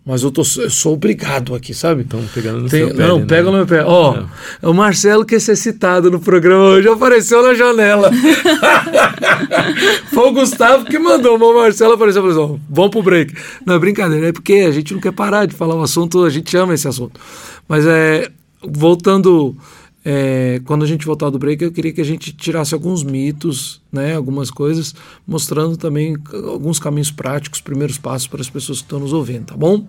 mas 0.04 0.24
eu, 0.24 0.32
tô, 0.32 0.40
eu 0.40 0.70
sou 0.70 0.94
obrigado 0.94 1.54
aqui, 1.54 1.72
sabe? 1.72 2.02
Estão 2.02 2.24
pegando 2.34 2.62
no 2.62 2.68
Tem, 2.68 2.86
seu 2.86 2.96
pé. 2.96 3.06
Não, 3.06 3.20
né? 3.20 3.26
pega 3.26 3.44
no 3.44 3.56
meu 3.56 3.66
pé. 3.66 3.84
Ó, 3.84 4.24
oh, 4.60 4.70
o 4.70 4.74
Marcelo 4.74 5.24
quer 5.24 5.40
ser 5.40 5.54
citado 5.54 6.10
no 6.10 6.18
programa 6.18 6.64
hoje, 6.64 6.88
apareceu 6.88 7.40
na 7.40 7.54
janela. 7.54 8.10
Foi 10.12 10.28
o 10.28 10.32
Gustavo 10.32 10.86
que 10.86 10.98
mandou, 10.98 11.36
o 11.36 11.54
Marcelo 11.54 11.92
apareceu 11.92 12.28
e 12.28 12.32
falou: 12.32 12.58
vamos 12.68 12.90
pro 12.90 13.02
break. 13.02 13.32
Não, 13.64 13.74
é 13.74 13.78
brincadeira, 13.78 14.28
é 14.28 14.32
porque 14.32 14.54
a 14.54 14.72
gente 14.72 14.92
não 14.92 15.00
quer 15.00 15.12
parar 15.12 15.46
de 15.46 15.54
falar 15.54 15.76
o 15.76 15.82
assunto, 15.82 16.24
a 16.24 16.30
gente 16.30 16.56
ama 16.56 16.74
esse 16.74 16.88
assunto. 16.88 17.20
Mas 17.68 17.86
é, 17.86 18.28
voltando 18.60 19.56
é, 20.04 20.60
quando 20.64 20.84
a 20.84 20.86
gente 20.86 21.06
voltar 21.06 21.30
do 21.30 21.38
break, 21.38 21.62
eu 21.62 21.70
queria 21.70 21.92
que 21.92 22.00
a 22.00 22.04
gente 22.04 22.32
tirasse 22.32 22.74
alguns 22.74 23.04
mitos, 23.04 23.80
né, 23.92 24.16
algumas 24.16 24.50
coisas, 24.50 24.94
mostrando 25.26 25.76
também 25.76 26.16
alguns 26.32 26.78
caminhos 26.78 27.10
práticos, 27.10 27.60
primeiros 27.60 27.98
passos 27.98 28.26
para 28.26 28.40
as 28.40 28.50
pessoas 28.50 28.78
que 28.78 28.84
estão 28.84 28.98
nos 28.98 29.12
ouvindo, 29.12 29.46
tá 29.46 29.56
bom? 29.56 29.86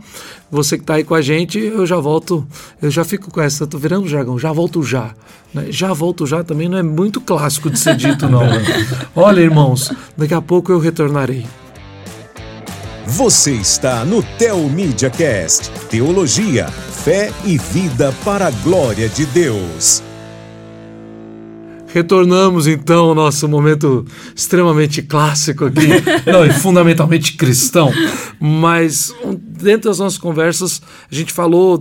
Você 0.52 0.78
que 0.78 0.84
está 0.84 0.96
aí 0.96 1.04
com 1.04 1.16
a 1.16 1.22
gente, 1.22 1.58
eu 1.58 1.86
já 1.86 1.98
volto, 1.98 2.46
eu 2.82 2.92
já 2.92 3.04
fico 3.04 3.32
com 3.32 3.42
essa, 3.42 3.66
tô 3.66 3.78
virando 3.78 4.08
jargão, 4.08 4.38
já 4.38 4.52
volto 4.52 4.84
já. 4.84 5.16
Né? 5.54 5.68
Já 5.70 5.94
volto 5.94 6.28
já 6.28 6.44
também 6.44 6.70
não 6.70 6.78
é 6.78 6.84
muito 6.84 7.20
clássico 7.20 7.70
de 7.70 7.80
ser 7.80 7.96
dito, 7.96 8.30
não. 8.30 8.42
Né? 8.42 8.64
Olha, 9.16 9.42
irmãos, 9.42 9.92
daqui 10.16 10.34
a 10.34 10.42
pouco 10.42 10.72
eu 10.72 10.80
retornarei. 10.80 11.46
Você 13.06 13.52
está 13.52 14.06
no 14.06 14.24
Tel 14.24 14.58
Media 14.70 15.10
Cast, 15.10 15.70
Teologia 15.90 16.68
fé 17.04 17.34
e 17.44 17.58
vida 17.58 18.14
para 18.24 18.48
a 18.48 18.52
glória 18.52 19.10
de 19.10 19.26
Deus. 19.26 20.02
Retornamos 21.88 22.66
então 22.66 23.10
ao 23.10 23.14
nosso 23.14 23.46
momento 23.46 24.06
extremamente 24.34 25.02
clássico 25.02 25.66
aqui, 25.66 25.88
não, 26.26 26.46
e 26.46 26.54
fundamentalmente 26.54 27.36
cristão, 27.36 27.92
mas 28.40 29.14
dentro 29.38 29.90
das 29.90 30.00
nossas 30.00 30.18
conversas 30.18 30.82
a 31.12 31.14
gente 31.14 31.34
falou, 31.34 31.78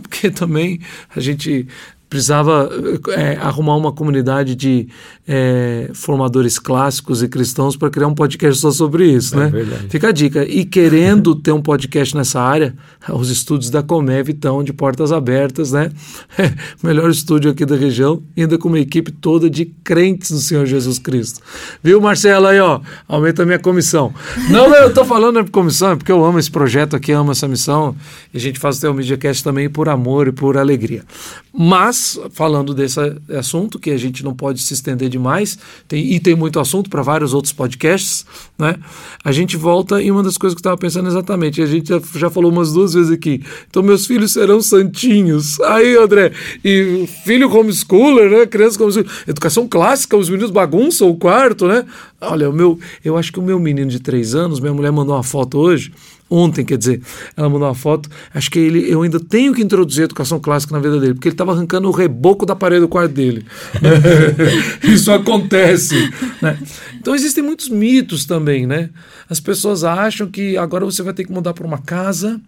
porque 0.00 0.30
também 0.30 0.80
a 1.14 1.18
gente 1.18 1.66
precisava 2.10 2.68
é, 3.10 3.36
arrumar 3.36 3.76
uma 3.76 3.92
comunidade 3.92 4.56
de 4.56 4.88
é, 5.28 5.90
formadores 5.94 6.58
clássicos 6.58 7.22
e 7.22 7.28
cristãos 7.28 7.76
para 7.76 7.88
criar 7.88 8.08
um 8.08 8.14
podcast 8.16 8.60
só 8.60 8.72
sobre 8.72 9.06
isso, 9.06 9.36
é 9.36 9.38
né? 9.38 9.48
Verdade. 9.48 9.86
Fica 9.88 10.08
a 10.08 10.12
dica. 10.12 10.44
E 10.44 10.64
querendo 10.64 11.36
ter 11.36 11.52
um 11.52 11.62
podcast 11.62 12.16
nessa 12.16 12.40
área, 12.40 12.74
os 13.10 13.30
estúdios 13.30 13.70
da 13.70 13.80
Comev 13.80 14.30
estão 14.30 14.64
de 14.64 14.72
portas 14.72 15.12
abertas, 15.12 15.70
né? 15.70 15.92
melhor 16.82 17.08
estúdio 17.10 17.52
aqui 17.52 17.64
da 17.64 17.76
região, 17.76 18.20
ainda 18.36 18.58
com 18.58 18.66
uma 18.66 18.80
equipe 18.80 19.12
toda 19.12 19.48
de 19.48 19.66
crentes 19.84 20.32
no 20.32 20.38
Senhor 20.38 20.66
Jesus 20.66 20.98
Cristo. 20.98 21.40
Viu, 21.80 22.00
Marcelo? 22.00 22.48
Aí, 22.48 22.58
ó, 22.58 22.80
aumenta 23.06 23.44
a 23.44 23.46
minha 23.46 23.60
comissão. 23.60 24.12
Não, 24.50 24.74
eu 24.74 24.92
tô 24.92 25.04
falando 25.04 25.38
é 25.38 25.44
por 25.44 25.52
comissão, 25.52 25.92
é 25.92 25.96
porque 25.96 26.10
eu 26.10 26.24
amo 26.24 26.40
esse 26.40 26.50
projeto 26.50 26.96
aqui, 26.96 27.12
amo 27.12 27.30
essa 27.30 27.46
missão, 27.46 27.94
e 28.34 28.36
a 28.36 28.40
gente 28.40 28.58
faz 28.58 28.78
o 28.78 28.80
Teu 28.80 28.92
Media 28.92 29.16
Cast 29.16 29.44
também 29.44 29.70
por 29.70 29.88
amor 29.88 30.26
e 30.26 30.32
por 30.32 30.58
alegria. 30.58 31.04
Mas 31.52 31.99
Mas, 32.00 32.18
falando 32.30 32.72
desse 32.72 32.98
assunto, 33.38 33.78
que 33.78 33.90
a 33.90 33.98
gente 33.98 34.24
não 34.24 34.34
pode 34.34 34.62
se 34.62 34.72
estender 34.72 35.10
demais, 35.10 35.58
tem, 35.86 36.14
e 36.14 36.18
tem 36.18 36.34
muito 36.34 36.58
assunto 36.58 36.88
para 36.88 37.02
vários 37.02 37.34
outros 37.34 37.52
podcasts, 37.52 38.24
né? 38.58 38.76
A 39.22 39.30
gente 39.32 39.54
volta 39.58 40.00
em 40.00 40.10
uma 40.10 40.22
das 40.22 40.38
coisas 40.38 40.54
que 40.54 40.60
eu 40.60 40.62
estava 40.62 40.78
pensando 40.78 41.08
exatamente. 41.08 41.60
A 41.60 41.66
gente 41.66 41.90
já, 41.90 42.00
já, 42.16 42.30
falou 42.30 42.50
umas 42.50 42.72
duas 42.72 42.94
vezes 42.94 43.10
aqui. 43.10 43.42
Então, 43.68 43.82
meus 43.82 44.06
filhos 44.06 44.32
serão 44.32 44.62
santinhos. 44.62 45.60
Aí, 45.60 45.94
André, 45.94 46.32
e 46.64 47.06
filho 47.22 47.54
homeschooler, 47.54 48.30
né? 48.30 48.46
Criança 48.46 48.82
homeschooler. 48.82 49.10
Educação 49.28 49.68
clássica, 49.68 50.16
os 50.16 50.30
meninos 50.30 50.50
bagunçam 50.50 51.10
o 51.10 51.16
quarto, 51.16 51.68
né? 51.68 51.84
Olha, 52.20 52.50
o 52.50 52.52
meu, 52.52 52.78
eu 53.04 53.16
acho 53.16 53.32
que 53.32 53.38
o 53.38 53.42
meu 53.42 53.58
menino 53.58 53.90
de 53.90 53.98
três 53.98 54.34
anos, 54.34 54.60
minha 54.60 54.74
mulher 54.74 54.92
mandou 54.92 55.14
uma 55.14 55.22
foto 55.22 55.58
hoje, 55.58 55.92
ontem, 56.28 56.64
quer 56.64 56.76
dizer, 56.76 57.02
ela 57.36 57.48
mandou 57.48 57.66
uma 57.66 57.74
foto. 57.74 58.08
Acho 58.34 58.50
que 58.50 58.58
ele, 58.58 58.90
eu 58.90 59.02
ainda 59.02 59.18
tenho 59.18 59.54
que 59.54 59.62
introduzir 59.62 60.02
a 60.02 60.04
educação 60.04 60.38
clássica 60.38 60.74
na 60.74 60.80
vida 60.80 61.00
dele, 61.00 61.14
porque 61.14 61.28
ele 61.28 61.34
estava 61.34 61.52
arrancando 61.52 61.88
o 61.88 61.92
reboco 61.92 62.44
da 62.44 62.54
parede 62.54 62.82
do 62.82 62.88
quarto 62.88 63.12
dele. 63.12 63.44
Isso 64.84 65.10
acontece. 65.10 65.96
Né? 66.42 66.58
Então 66.98 67.14
existem 67.14 67.42
muitos 67.42 67.68
mitos 67.68 68.26
também, 68.26 68.66
né? 68.66 68.90
As 69.28 69.40
pessoas 69.40 69.82
acham 69.82 70.28
que 70.28 70.56
agora 70.56 70.84
você 70.84 71.02
vai 71.02 71.14
ter 71.14 71.24
que 71.24 71.32
mudar 71.32 71.54
para 71.54 71.66
uma 71.66 71.78
casa 71.78 72.40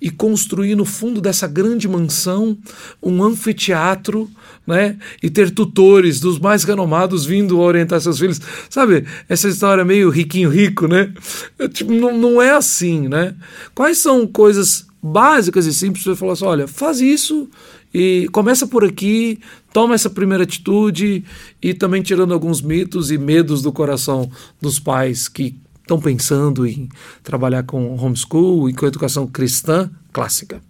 e 0.00 0.10
construir 0.10 0.74
no 0.74 0.84
fundo 0.84 1.20
dessa 1.20 1.46
grande 1.46 1.88
mansão 1.88 2.56
um 3.02 3.22
anfiteatro, 3.22 4.30
né? 4.66 4.96
E 5.22 5.30
ter 5.30 5.50
tutores 5.50 6.20
dos 6.20 6.38
mais 6.38 6.64
renomados 6.64 7.24
vindo 7.24 7.58
orientar 7.58 8.00
seus 8.00 8.18
filhos. 8.18 8.40
Sabe, 8.68 9.04
essa 9.28 9.48
história 9.48 9.84
meio 9.84 10.10
riquinho 10.10 10.50
rico, 10.50 10.86
né? 10.86 11.12
Tipo, 11.72 11.92
não, 11.92 12.16
não 12.16 12.42
é 12.42 12.50
assim, 12.50 13.08
né? 13.08 13.34
Quais 13.74 13.98
são 13.98 14.26
coisas 14.26 14.86
básicas 15.02 15.66
e 15.66 15.72
simples 15.72 16.04
para 16.04 16.14
você 16.14 16.18
falar 16.18 16.32
assim, 16.32 16.44
olha, 16.44 16.68
faz 16.68 17.00
isso 17.00 17.48
e 17.92 18.28
começa 18.32 18.66
por 18.66 18.84
aqui, 18.84 19.40
toma 19.72 19.94
essa 19.94 20.10
primeira 20.10 20.44
atitude 20.44 21.24
e 21.60 21.74
também 21.74 22.02
tirando 22.02 22.34
alguns 22.34 22.60
mitos 22.60 23.10
e 23.10 23.18
medos 23.18 23.62
do 23.62 23.72
coração 23.72 24.30
dos 24.60 24.78
pais 24.78 25.26
que 25.26 25.56
estão 25.90 26.00
pensando 26.00 26.66
em 26.66 26.88
trabalhar 27.22 27.64
com 27.64 27.96
homeschool 27.96 28.70
e 28.70 28.74
com 28.74 28.86
educação 28.86 29.26
cristã 29.26 29.90
clássica? 30.12 30.62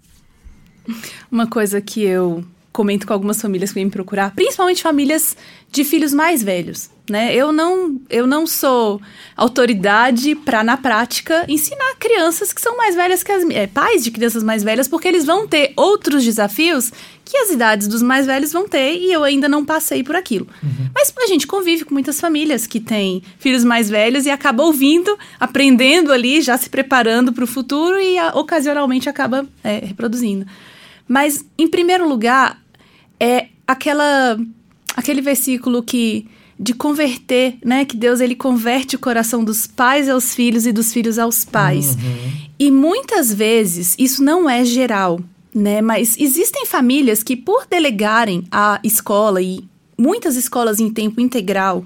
Uma 1.30 1.46
coisa 1.46 1.80
que 1.80 2.02
eu 2.02 2.42
comento 2.72 3.06
com 3.06 3.12
algumas 3.12 3.40
famílias 3.40 3.70
que 3.70 3.74
vêm 3.74 3.84
me 3.84 3.90
procurar, 3.90 4.34
principalmente 4.34 4.82
famílias 4.82 5.36
de 5.70 5.84
filhos 5.84 6.14
mais 6.14 6.42
velhos, 6.42 6.88
né? 7.08 7.34
Eu 7.34 7.52
não, 7.52 8.00
eu 8.08 8.26
não 8.26 8.46
sou 8.46 9.00
autoridade 9.36 10.34
para 10.36 10.62
na 10.64 10.76
prática 10.76 11.44
ensinar 11.48 11.96
crianças 11.98 12.52
que 12.52 12.60
são 12.60 12.76
mais 12.76 12.94
velhas 12.94 13.22
que 13.22 13.32
as 13.32 13.42
é, 13.50 13.66
pais 13.66 14.04
de 14.04 14.10
crianças 14.10 14.42
mais 14.42 14.62
velhas, 14.62 14.88
porque 14.88 15.08
eles 15.08 15.26
vão 15.26 15.46
ter 15.46 15.72
outros 15.76 16.24
desafios 16.24 16.92
que 17.30 17.36
as 17.36 17.50
idades 17.50 17.86
dos 17.86 18.02
mais 18.02 18.26
velhos 18.26 18.52
vão 18.52 18.68
ter 18.68 18.96
e 18.96 19.12
eu 19.12 19.22
ainda 19.22 19.48
não 19.48 19.64
passei 19.64 20.02
por 20.02 20.16
aquilo. 20.16 20.48
Uhum. 20.60 20.90
Mas 20.92 21.14
a 21.16 21.26
gente 21.28 21.46
convive 21.46 21.84
com 21.84 21.94
muitas 21.94 22.20
famílias 22.20 22.66
que 22.66 22.80
têm 22.80 23.22
filhos 23.38 23.62
mais 23.62 23.88
velhos 23.88 24.26
e 24.26 24.30
acaba 24.30 24.64
ouvindo, 24.64 25.16
aprendendo 25.38 26.12
ali, 26.12 26.42
já 26.42 26.58
se 26.58 26.68
preparando 26.68 27.32
para 27.32 27.44
o 27.44 27.46
futuro 27.46 28.00
e 28.00 28.18
a, 28.18 28.30
ocasionalmente 28.30 29.08
acaba 29.08 29.46
é, 29.62 29.78
reproduzindo. 29.78 30.44
Mas, 31.06 31.44
em 31.56 31.68
primeiro 31.68 32.08
lugar, 32.08 32.60
é 33.20 33.46
aquela 33.64 34.36
aquele 34.96 35.20
versículo 35.20 35.84
que 35.84 36.26
de 36.58 36.74
converter, 36.74 37.56
né, 37.64 37.86
que 37.86 37.96
Deus 37.96 38.20
ele 38.20 38.34
converte 38.34 38.96
o 38.96 38.98
coração 38.98 39.42
dos 39.42 39.66
pais 39.66 40.10
aos 40.10 40.34
filhos 40.34 40.66
e 40.66 40.72
dos 40.72 40.92
filhos 40.92 41.18
aos 41.18 41.42
pais. 41.44 41.94
Uhum. 41.94 42.32
E 42.58 42.70
muitas 42.70 43.32
vezes 43.32 43.94
isso 43.98 44.22
não 44.22 44.50
é 44.50 44.62
geral, 44.62 45.20
né? 45.54 45.80
Mas 45.80 46.16
existem 46.18 46.66
famílias 46.66 47.22
que 47.22 47.36
por 47.36 47.66
delegarem 47.68 48.44
a 48.50 48.80
escola 48.84 49.40
e 49.42 49.64
muitas 49.96 50.36
escolas 50.36 50.80
em 50.80 50.90
tempo 50.90 51.20
integral 51.20 51.84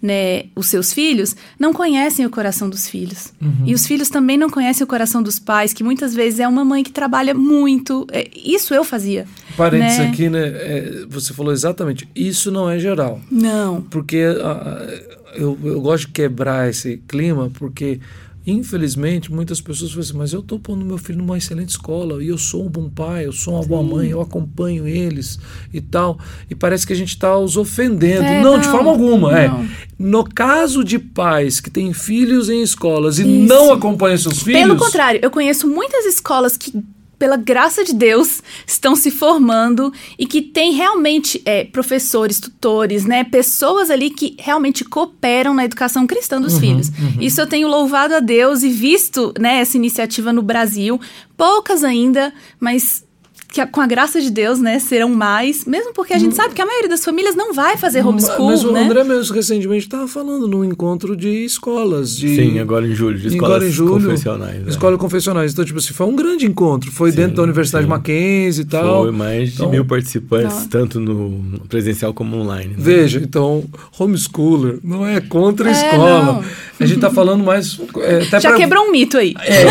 né, 0.00 0.44
os 0.54 0.66
seus 0.66 0.92
filhos, 0.92 1.34
não 1.58 1.72
conhecem 1.72 2.24
o 2.26 2.30
coração 2.30 2.68
dos 2.68 2.88
filhos. 2.88 3.32
Uhum. 3.40 3.64
E 3.66 3.74
os 3.74 3.86
filhos 3.86 4.08
também 4.08 4.36
não 4.36 4.50
conhecem 4.50 4.84
o 4.84 4.86
coração 4.86 5.22
dos 5.22 5.38
pais, 5.38 5.72
que 5.72 5.82
muitas 5.82 6.14
vezes 6.14 6.38
é 6.40 6.46
uma 6.46 6.64
mãe 6.64 6.82
que 6.84 6.92
trabalha 6.92 7.34
muito. 7.34 8.06
É, 8.12 8.28
isso 8.34 8.74
eu 8.74 8.84
fazia. 8.84 9.26
Parênteses 9.56 9.98
né? 9.98 10.08
aqui, 10.08 10.28
né? 10.28 10.46
É, 10.46 11.06
você 11.08 11.32
falou 11.32 11.52
exatamente, 11.52 12.08
isso 12.14 12.50
não 12.50 12.68
é 12.68 12.78
geral. 12.78 13.20
Não. 13.30 13.82
Porque 13.82 14.24
uh, 14.26 15.16
eu, 15.34 15.58
eu 15.64 15.80
gosto 15.80 16.06
de 16.06 16.12
quebrar 16.12 16.68
esse 16.68 16.98
clima, 17.08 17.50
porque 17.54 18.00
Infelizmente, 18.46 19.32
muitas 19.32 19.60
pessoas 19.60 19.90
falam 19.90 20.04
assim, 20.04 20.16
mas 20.16 20.32
eu 20.32 20.38
estou 20.38 20.58
pondo 20.58 20.84
meu 20.84 20.98
filho 20.98 21.18
numa 21.18 21.36
excelente 21.36 21.70
escola 21.70 22.22
e 22.22 22.28
eu 22.28 22.38
sou 22.38 22.64
um 22.64 22.68
bom 22.68 22.88
pai, 22.88 23.26
eu 23.26 23.32
sou 23.32 23.54
uma 23.54 23.62
Sim. 23.64 23.68
boa 23.68 23.82
mãe, 23.82 24.08
eu 24.10 24.20
acompanho 24.20 24.86
eles 24.86 25.38
e 25.74 25.80
tal. 25.80 26.16
E 26.48 26.54
parece 26.54 26.86
que 26.86 26.92
a 26.92 26.96
gente 26.96 27.08
está 27.08 27.36
os 27.36 27.56
ofendendo. 27.56 28.24
É, 28.24 28.40
não, 28.40 28.52
não, 28.52 28.60
de 28.60 28.68
forma 28.68 28.88
alguma. 28.88 29.36
É. 29.36 29.50
No 29.98 30.22
caso 30.22 30.84
de 30.84 30.96
pais 30.96 31.58
que 31.58 31.70
têm 31.70 31.92
filhos 31.92 32.48
em 32.48 32.62
escolas 32.62 33.18
e 33.18 33.22
Isso. 33.22 33.52
não 33.52 33.72
acompanham 33.72 34.16
seus 34.16 34.40
filhos. 34.42 34.60
Pelo 34.60 34.76
contrário, 34.76 35.18
eu 35.22 35.30
conheço 35.30 35.66
muitas 35.66 36.04
escolas 36.04 36.56
que 36.56 36.72
pela 37.18 37.36
graça 37.36 37.84
de 37.84 37.94
Deus, 37.94 38.42
estão 38.66 38.94
se 38.94 39.10
formando 39.10 39.92
e 40.18 40.26
que 40.26 40.42
tem 40.42 40.72
realmente 40.72 41.40
é, 41.44 41.64
professores, 41.64 42.38
tutores, 42.38 43.04
né, 43.04 43.24
pessoas 43.24 43.90
ali 43.90 44.10
que 44.10 44.36
realmente 44.38 44.84
cooperam 44.84 45.54
na 45.54 45.64
educação 45.64 46.06
cristã 46.06 46.40
dos 46.40 46.54
uhum, 46.54 46.60
filhos. 46.60 46.88
Uhum. 46.88 47.20
Isso 47.20 47.40
eu 47.40 47.46
tenho 47.46 47.68
louvado 47.68 48.14
a 48.14 48.20
Deus 48.20 48.62
e 48.62 48.68
visto 48.68 49.32
né, 49.38 49.60
essa 49.60 49.76
iniciativa 49.76 50.32
no 50.32 50.42
Brasil. 50.42 51.00
Poucas 51.36 51.84
ainda, 51.84 52.32
mas 52.60 53.05
que 53.48 53.64
com 53.66 53.80
a 53.80 53.86
graça 53.86 54.20
de 54.20 54.30
Deus, 54.30 54.60
né, 54.60 54.78
serão 54.78 55.08
mais, 55.08 55.64
mesmo 55.64 55.92
porque 55.94 56.12
a 56.12 56.18
gente 56.18 56.32
hum. 56.32 56.36
sabe 56.36 56.54
que 56.54 56.60
a 56.60 56.66
maioria 56.66 56.88
das 56.88 57.04
famílias 57.04 57.34
não 57.34 57.54
vai 57.54 57.76
fazer 57.76 58.04
homeschool, 58.04 58.50
Mas 58.50 58.64
o 58.64 58.72
né? 58.72 58.84
André 58.84 59.04
mesmo 59.04 59.34
recentemente 59.34 59.86
estava 59.86 60.06
falando 60.06 60.46
num 60.46 60.64
encontro 60.64 61.16
de 61.16 61.44
escolas. 61.44 62.16
De, 62.16 62.34
Sim, 62.34 62.58
agora 62.58 62.86
em 62.86 62.94
julho, 62.94 63.18
de 63.18 63.28
escolas 63.28 63.56
agora 63.56 63.68
em 63.68 63.72
julho, 63.72 64.04
confessionais. 64.04 64.66
É. 64.66 64.70
Escolas 64.70 64.98
confessionais. 64.98 65.52
Então, 65.52 65.64
tipo 65.64 65.78
assim, 65.78 65.94
foi 65.94 66.06
um 66.06 66.16
grande 66.16 66.46
encontro. 66.46 66.90
Foi 66.90 67.10
sim, 67.10 67.16
dentro 67.16 67.36
da 67.36 67.42
Universidade 67.42 67.84
sim. 67.84 67.90
Mackenzie 67.90 68.62
e 68.62 68.66
tal. 68.66 69.02
Foi 69.02 69.12
mais 69.12 69.54
então, 69.54 69.66
de 69.66 69.72
mil 69.72 69.84
participantes, 69.84 70.56
não. 70.56 70.68
tanto 70.68 71.00
no 71.00 71.60
presencial 71.68 72.12
como 72.12 72.36
online. 72.36 72.74
Né? 72.74 72.76
Veja, 72.78 73.20
então, 73.22 73.64
homeschooler 73.98 74.78
não 74.82 75.06
é 75.06 75.20
contra 75.20 75.68
a 75.68 75.72
é, 75.72 75.72
escola. 75.72 76.22
Não. 76.24 76.44
A 76.78 76.84
gente 76.84 76.96
está 76.96 77.10
falando 77.10 77.42
mais... 77.42 77.78
É, 78.02 78.20
Já 78.22 78.40
pra, 78.40 78.56
quebrou 78.56 78.84
um 78.84 78.90
mito 78.90 79.16
aí. 79.16 79.34
É, 79.40 79.62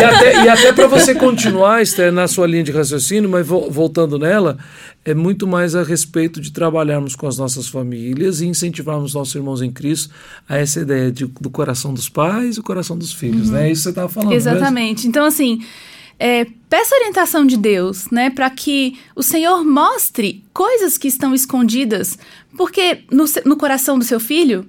e 0.00 0.04
até, 0.04 0.48
até 0.48 0.72
para 0.72 0.86
você 0.88 1.14
continuar, 1.14 1.80
Esther, 1.80 2.12
na 2.12 2.26
sua 2.26 2.46
linha 2.46 2.64
de 2.64 2.72
raciocínio, 2.72 3.30
mas 3.30 3.46
voltando 3.46 4.18
nela, 4.18 4.58
é 5.04 5.14
muito 5.14 5.46
mais 5.46 5.74
a 5.74 5.82
respeito 5.82 6.40
de 6.40 6.52
trabalharmos 6.52 7.14
com 7.14 7.26
as 7.26 7.38
nossas 7.38 7.68
famílias 7.68 8.40
e 8.40 8.46
incentivarmos 8.46 9.14
nossos 9.14 9.34
irmãos 9.34 9.62
em 9.62 9.70
Cristo 9.70 10.12
a 10.48 10.58
essa 10.58 10.80
ideia 10.80 11.10
de, 11.10 11.24
do 11.24 11.50
coração 11.50 11.94
dos 11.94 12.08
pais 12.08 12.56
e 12.56 12.60
o 12.60 12.62
coração 12.62 12.98
dos 12.98 13.12
filhos, 13.12 13.48
uhum. 13.48 13.54
né? 13.54 13.68
É 13.68 13.72
isso 13.72 13.80
que 13.80 13.84
você 13.84 13.90
estava 13.90 14.08
falando. 14.08 14.32
Exatamente. 14.32 15.06
Então, 15.06 15.24
assim. 15.24 15.60
É, 16.22 16.46
peça 16.68 16.94
orientação 16.96 17.46
de 17.46 17.56
Deus, 17.56 18.10
né, 18.10 18.28
para 18.28 18.50
que 18.50 18.98
o 19.16 19.22
Senhor 19.22 19.64
mostre 19.64 20.44
coisas 20.52 20.98
que 20.98 21.08
estão 21.08 21.34
escondidas, 21.34 22.18
porque 22.58 23.04
no, 23.10 23.24
no 23.46 23.56
coração 23.56 23.98
do 23.98 24.04
seu 24.04 24.20
filho, 24.20 24.66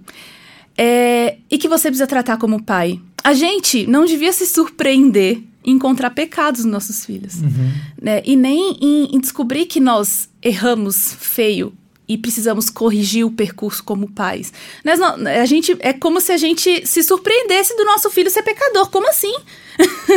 é, 0.77 1.37
e 1.49 1.57
que 1.57 1.67
você 1.67 1.89
precisa 1.89 2.07
tratar 2.07 2.37
como 2.37 2.63
pai. 2.63 2.99
A 3.23 3.33
gente 3.33 3.85
não 3.87 4.05
devia 4.05 4.33
se 4.33 4.45
surpreender 4.45 5.43
encontrar 5.63 6.09
pecados 6.09 6.63
nos 6.63 6.71
nossos 6.71 7.05
filhos. 7.05 7.35
Uhum. 7.35 7.71
Né? 8.01 8.21
E 8.25 8.35
nem 8.35 8.77
em, 8.81 9.15
em, 9.15 9.19
descobrir 9.19 9.65
que 9.65 9.79
nós 9.79 10.27
erramos 10.41 11.15
feio 11.19 11.73
e 12.11 12.17
precisamos 12.17 12.69
corrigir 12.69 13.25
o 13.25 13.31
percurso 13.31 13.81
como 13.83 14.11
pais. 14.11 14.51
Nós 14.83 14.99
não, 14.99 15.15
a 15.27 15.45
gente, 15.45 15.77
é 15.79 15.93
como 15.93 16.19
se 16.19 16.31
a 16.33 16.37
gente 16.37 16.85
se 16.85 17.01
surpreendesse 17.01 17.75
do 17.77 17.85
nosso 17.85 18.09
filho 18.09 18.29
ser 18.29 18.43
pecador. 18.43 18.89
Como 18.89 19.09
assim? 19.09 19.33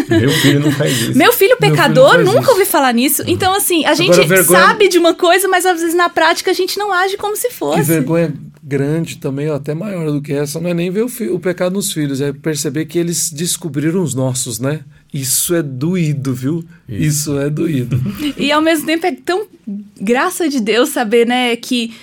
Meu 0.08 0.30
filho 0.30 0.58
não 0.58 0.72
faz 0.72 0.92
isso. 1.00 1.16
Meu 1.16 1.32
filho 1.32 1.56
pecador? 1.56 2.12
Filho 2.12 2.24
nunca 2.24 2.40
isso. 2.40 2.50
ouvi 2.50 2.64
falar 2.64 2.92
nisso. 2.92 3.22
Uhum. 3.22 3.28
Então, 3.28 3.54
assim, 3.54 3.84
a 3.84 3.92
Agora, 3.92 3.96
gente 3.96 4.26
vergonha... 4.26 4.60
sabe 4.60 4.88
de 4.88 4.98
uma 4.98 5.14
coisa, 5.14 5.46
mas 5.46 5.64
às 5.64 5.80
vezes 5.80 5.94
na 5.94 6.08
prática 6.08 6.50
a 6.50 6.54
gente 6.54 6.76
não 6.78 6.92
age 6.92 7.16
como 7.16 7.36
se 7.36 7.50
fosse. 7.50 7.80
Que 7.80 7.86
vergonha 7.86 8.34
grande 8.60 9.18
também, 9.18 9.48
até 9.50 9.74
maior 9.74 10.10
do 10.10 10.20
que 10.20 10.32
essa, 10.32 10.58
não 10.58 10.70
é 10.70 10.74
nem 10.74 10.90
ver 10.90 11.04
o, 11.04 11.34
o 11.34 11.38
pecado 11.38 11.74
nos 11.74 11.92
filhos, 11.92 12.20
é 12.20 12.32
perceber 12.32 12.86
que 12.86 12.98
eles 12.98 13.30
descobriram 13.30 14.02
os 14.02 14.14
nossos, 14.14 14.58
né? 14.58 14.80
Isso 15.14 15.54
é 15.54 15.62
doído, 15.62 16.34
viu? 16.34 16.64
Isso, 16.88 17.30
Isso 17.30 17.38
é 17.38 17.48
doído. 17.48 18.00
e 18.36 18.50
ao 18.50 18.60
mesmo 18.60 18.84
tempo 18.84 19.06
é 19.06 19.12
tão 19.12 19.46
graça 20.00 20.48
de 20.48 20.60
Deus 20.60 20.88
saber, 20.88 21.24
né, 21.24 21.54
que 21.54 21.94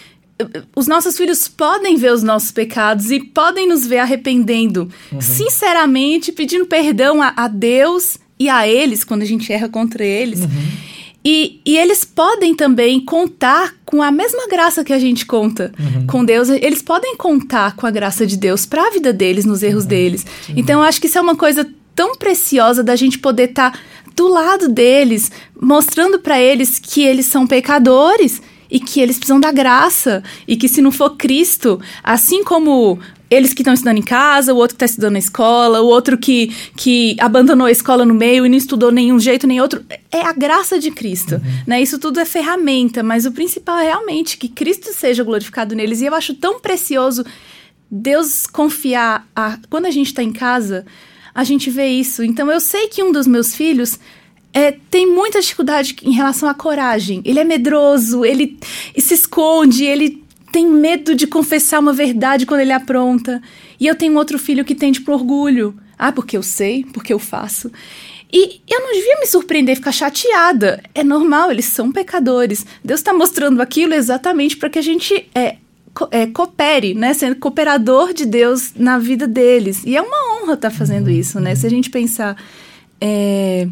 uh, 0.42 0.64
os 0.74 0.88
nossos 0.88 1.18
filhos 1.18 1.50
podem 1.50 1.98
ver 1.98 2.14
os 2.14 2.24
nossos 2.24 2.52
pecados 2.52 3.12
e 3.12 3.20
podem 3.20 3.68
nos 3.68 3.86
ver 3.86 3.98
arrependendo, 3.98 4.90
uhum. 5.12 5.20
sinceramente, 5.20 6.32
pedindo 6.32 6.66
perdão 6.66 7.22
a, 7.22 7.34
a, 7.36 7.50
Deus 7.50 8.18
e 8.40 8.48
a 8.48 8.66
eles 8.66 9.04
quando 9.04 9.24
a 9.24 9.26
gente 9.26 9.52
erra 9.52 9.68
contra 9.68 10.06
eles. 10.06 10.40
Uhum. 10.40 10.92
E, 11.24 11.60
e, 11.66 11.78
eles 11.78 12.04
podem 12.04 12.56
também 12.56 13.00
contar 13.00 13.76
com 13.86 14.02
a 14.02 14.10
mesma 14.10 14.48
graça 14.48 14.84
que 14.84 14.94
a 14.94 14.98
gente 14.98 15.24
conta 15.26 15.72
uhum. 15.78 16.08
com 16.08 16.26
Deus. 16.26 16.50
Eles 16.50 16.82
podem 16.82 17.16
contar 17.16 17.76
com 17.76 17.86
a 17.86 17.92
graça 17.92 18.26
de 18.26 18.36
Deus 18.36 18.66
para 18.66 18.88
a 18.88 18.90
vida 18.90 19.14
deles, 19.14 19.46
nos 19.46 19.62
erros 19.62 19.84
uhum. 19.84 19.90
deles. 19.90 20.26
Então, 20.56 20.80
eu 20.80 20.84
acho 20.88 21.00
que 21.00 21.06
isso 21.06 21.20
é 21.20 21.22
uma 21.22 21.36
coisa 21.36 21.70
tão 21.96 22.16
preciosa 22.16 22.84
da 22.84 22.96
gente 22.96 23.20
poder 23.20 23.50
estar 23.50 23.72
tá 23.72 23.80
do 24.16 24.28
lado 24.28 24.68
deles, 24.68 25.32
mostrando 25.60 26.20
para 26.20 26.40
eles 26.42 26.80
que 26.80 27.04
eles 27.04 27.26
são 27.26 27.48
pecadores 27.48 28.42
e 28.70 28.80
que 28.80 29.02
eles 29.02 29.18
precisam 29.18 29.40
da 29.40 29.52
graça 29.52 30.24
e 30.48 30.56
que 30.56 30.70
se 30.70 30.82
não 30.82 30.92
for 30.92 31.18
Cristo, 31.18 31.80
assim 32.04 32.44
como 32.44 33.00
eles 33.30 33.54
que 33.54 33.62
estão 33.62 33.74
estudando 33.74 33.98
em 33.98 34.04
casa, 34.04 34.54
o 34.54 34.58
outro 34.58 34.76
que 34.76 34.84
está 34.84 34.92
estudando 34.92 35.14
na 35.14 35.20
escola, 35.20 35.82
o 35.82 35.88
outro 35.88 36.18
que, 36.18 36.54
que 36.76 37.16
abandonou 37.18 37.68
a 37.68 37.72
escola 37.72 38.06
no 38.06 38.14
meio 38.14 38.46
e 38.46 38.50
não 38.50 38.58
estudou 38.58 38.92
nenhum 38.92 39.20
jeito 39.20 39.48
nem 39.48 39.62
outro. 39.62 39.84
É 40.12 40.22
a 40.22 40.34
graça 40.34 40.78
de 40.78 40.92
Cristo. 40.92 41.36
Uhum. 41.36 41.64
Né? 41.66 41.82
Isso 41.82 41.98
tudo 41.98 42.20
é 42.20 42.26
ferramenta, 42.26 43.02
mas 43.02 43.26
o 43.26 43.32
principal 43.32 43.80
é 43.80 43.84
realmente 43.84 44.38
que 44.38 44.50
Cristo 44.50 44.92
seja 44.94 45.24
glorificado 45.24 45.74
neles. 45.76 46.02
E 46.02 46.06
eu 46.08 46.14
acho 46.14 46.34
tão 46.34 46.60
precioso 46.60 47.26
Deus 47.90 48.46
confiar. 48.46 49.26
A, 49.34 49.58
quando 49.70 49.86
a 49.86 49.92
gente 49.92 50.08
está 50.08 50.22
em 50.22 50.34
casa, 50.34 50.86
a 51.34 51.44
gente 51.44 51.70
vê 51.70 51.88
isso. 51.88 52.24
Então 52.24 52.52
eu 52.52 52.60
sei 52.60 52.88
que 52.88 53.04
um 53.04 53.12
dos 53.12 53.28
meus 53.28 53.56
filhos. 53.56 54.00
É, 54.54 54.74
tem 54.90 55.08
muita 55.08 55.40
dificuldade 55.40 55.96
em 56.04 56.12
relação 56.12 56.50
à 56.50 56.54
coragem. 56.54 57.22
Ele 57.24 57.40
é 57.40 57.44
medroso, 57.46 58.26
ele 58.26 58.60
se 58.98 59.14
esconde, 59.14 59.86
ele 59.86 60.22
tem 60.52 60.68
medo 60.68 61.16
de 61.16 61.26
confessar 61.26 61.80
uma 61.80 61.94
verdade 61.94 62.46
quando 62.46 62.60
ele 62.60 62.74
apronta. 62.74 63.42
E 63.80 63.88
eu 63.88 63.96
tenho 63.96 64.18
outro 64.18 64.38
filho 64.38 64.66
que 64.66 64.76
tem 64.76 64.92
tipo 64.92 65.12
orgulho. 65.14 65.74
Ah, 65.98 66.12
porque 66.12 66.36
eu 66.36 66.44
sei, 66.44 66.86
porque 66.92 67.14
eu 67.14 67.20
faço. 67.20 67.72
E 68.34 68.62
eu 68.70 68.80
não 68.80 68.94
devia 68.94 69.20
me 69.20 69.26
surpreender, 69.26 69.76
ficar 69.76 69.92
chateada. 69.92 70.82
É 70.96 71.04
normal, 71.04 71.52
eles 71.52 71.66
são 71.66 71.92
pecadores. 71.92 72.66
Deus 72.84 73.00
está 73.00 73.14
mostrando 73.14 73.62
aquilo 73.62 73.94
exatamente 73.94 74.56
para 74.56 74.70
que 74.70 74.80
a 74.80 74.82
gente 74.82 75.30
é, 75.36 75.58
co 75.94 76.08
é, 76.12 76.28
coopere, 76.28 76.94
né? 76.94 77.14
Sendo 77.14 77.36
cooperador 77.36 78.14
de 78.14 78.26
Deus 78.26 78.74
na 78.76 78.98
vida 78.98 79.28
deles. 79.28 79.84
E 79.86 79.98
é 79.98 80.02
uma 80.02 80.31
honra 80.52 80.56
estar 80.56 80.70
tá 80.70 80.76
fazendo 80.76 81.08
uhum. 81.08 81.14
isso, 81.14 81.40
né? 81.40 81.56
Se 81.56 81.66
a 81.66 81.70
gente 81.70 81.90
pensar. 81.90 82.36
É, 83.00 83.68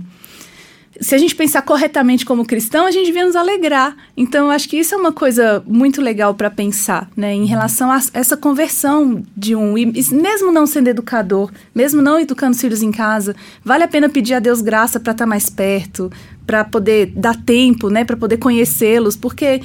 se 1.01 1.15
a 1.15 1.17
gente 1.17 1.33
pensar 1.33 1.61
corretamente 1.61 2.25
como 2.25 2.45
cristão, 2.45 2.85
a 2.85 2.91
gente 2.91 3.05
devia 3.05 3.23
nos 3.23 3.35
alegrar. 3.35 3.95
Então, 4.17 4.47
eu 4.47 4.51
acho 4.51 4.67
que 4.67 4.75
isso 4.75 4.93
é 4.93 4.97
uma 4.97 5.13
coisa 5.13 5.63
muito 5.65 6.01
legal 6.01 6.33
para 6.33 6.49
pensar, 6.49 7.09
né? 7.15 7.33
Em 7.33 7.45
relação 7.45 7.89
a 7.89 8.01
essa 8.13 8.35
conversão 8.35 9.23
de 9.35 9.55
um, 9.55 9.77
e 9.77 9.85
mesmo 10.11 10.51
não 10.51 10.67
sendo 10.67 10.89
educador, 10.89 11.51
mesmo 11.73 12.01
não 12.01 12.19
educando 12.19 12.51
os 12.51 12.59
filhos 12.59 12.81
em 12.81 12.91
casa, 12.91 13.33
vale 13.63 13.85
a 13.85 13.87
pena 13.87 14.09
pedir 14.09 14.33
a 14.33 14.39
Deus 14.39 14.61
graça 14.61 14.99
para 14.99 15.11
estar 15.11 15.23
tá 15.23 15.29
mais 15.29 15.49
perto, 15.49 16.11
para 16.45 16.65
poder 16.65 17.13
dar 17.15 17.35
tempo, 17.43 17.89
né? 17.89 18.03
Para 18.03 18.17
poder 18.17 18.37
conhecê-los, 18.37 19.15
porque 19.15 19.61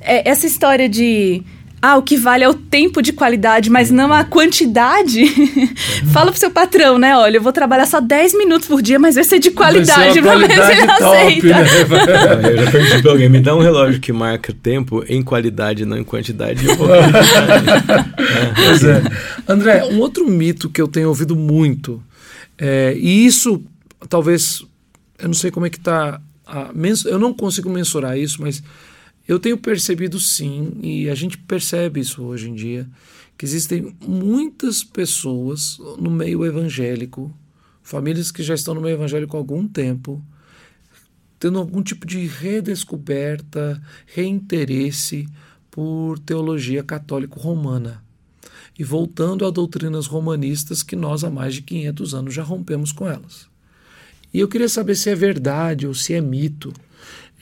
é, 0.00 0.28
essa 0.28 0.48
história 0.48 0.88
de 0.88 1.44
ah, 1.80 1.96
o 1.96 2.02
que 2.02 2.16
vale 2.16 2.42
é 2.42 2.48
o 2.48 2.54
tempo 2.54 3.02
de 3.02 3.12
qualidade, 3.12 3.68
mas 3.70 3.90
não 3.90 4.12
a 4.12 4.24
quantidade. 4.24 5.24
Fala 6.12 6.30
pro 6.30 6.40
seu 6.40 6.50
patrão, 6.50 6.98
né? 6.98 7.16
Olha, 7.16 7.36
eu 7.36 7.42
vou 7.42 7.52
trabalhar 7.52 7.86
só 7.86 8.00
10 8.00 8.36
minutos 8.36 8.66
por 8.66 8.80
dia, 8.80 8.98
mas 8.98 9.14
vai 9.14 9.24
ser 9.24 9.38
de 9.38 9.50
qualidade, 9.50 10.20
pra 10.20 10.36
ver 10.36 10.50
se 10.50 10.72
ele 10.72 10.86
top, 10.86 11.04
aceita. 11.04 11.46
Né? 11.46 11.66
eu 12.50 12.64
já 12.64 12.70
perdi 12.70 13.02
pra 13.02 13.10
alguém, 13.12 13.28
me 13.28 13.40
dá 13.40 13.54
um 13.54 13.60
relógio 13.60 14.00
que 14.00 14.12
marca 14.12 14.52
tempo 14.52 15.04
em 15.08 15.22
qualidade, 15.22 15.84
não 15.84 15.98
em 15.98 16.04
quantidade. 16.04 16.66
Eu 16.66 16.76
vou 16.76 16.88
pois 18.56 18.82
é. 18.82 19.02
André, 19.46 19.84
um 19.84 19.98
outro 20.00 20.28
mito 20.28 20.70
que 20.70 20.80
eu 20.80 20.88
tenho 20.88 21.08
ouvido 21.08 21.36
muito, 21.36 22.02
é, 22.58 22.94
e 22.96 23.26
isso 23.26 23.62
talvez, 24.08 24.64
eu 25.18 25.28
não 25.28 25.34
sei 25.34 25.50
como 25.50 25.66
é 25.66 25.70
que 25.70 25.80
tá, 25.80 26.20
a, 26.46 26.70
eu 27.04 27.18
não 27.18 27.32
consigo 27.32 27.68
mensurar 27.68 28.18
isso, 28.18 28.40
mas 28.40 28.62
eu 29.26 29.38
tenho 29.40 29.58
percebido 29.58 30.20
sim, 30.20 30.78
e 30.82 31.10
a 31.10 31.14
gente 31.14 31.36
percebe 31.36 32.00
isso 32.00 32.22
hoje 32.22 32.48
em 32.48 32.54
dia, 32.54 32.88
que 33.36 33.44
existem 33.44 33.94
muitas 34.06 34.84
pessoas 34.84 35.78
no 35.98 36.10
meio 36.10 36.44
evangélico, 36.44 37.34
famílias 37.82 38.30
que 38.30 38.42
já 38.42 38.54
estão 38.54 38.74
no 38.74 38.80
meio 38.80 38.94
evangélico 38.94 39.36
há 39.36 39.40
algum 39.40 39.66
tempo, 39.66 40.22
tendo 41.38 41.58
algum 41.58 41.82
tipo 41.82 42.06
de 42.06 42.26
redescoberta, 42.26 43.82
reinteresse 44.06 45.28
por 45.70 46.18
teologia 46.20 46.82
católico-romana 46.82 48.02
e 48.78 48.84
voltando 48.84 49.44
a 49.44 49.50
doutrinas 49.50 50.06
romanistas 50.06 50.82
que 50.82 50.96
nós 50.96 51.24
há 51.24 51.30
mais 51.30 51.54
de 51.54 51.62
500 51.62 52.14
anos 52.14 52.34
já 52.34 52.42
rompemos 52.42 52.92
com 52.92 53.08
elas. 53.08 53.46
E 54.32 54.40
eu 54.40 54.48
queria 54.48 54.68
saber 54.68 54.94
se 54.96 55.08
é 55.08 55.14
verdade 55.14 55.86
ou 55.86 55.94
se 55.94 56.14
é 56.14 56.20
mito 56.20 56.72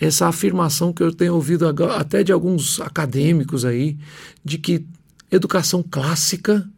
essa 0.05 0.27
afirmação 0.27 0.93
que 0.93 1.03
eu 1.03 1.13
tenho 1.13 1.35
ouvido 1.35 1.67
até 1.67 2.23
de 2.23 2.33
alguns 2.33 2.81
acadêmicos 2.81 3.65
aí, 3.65 3.97
de 4.45 4.59
que 4.59 4.85
educação 5.31 5.83
clássica 5.83 6.69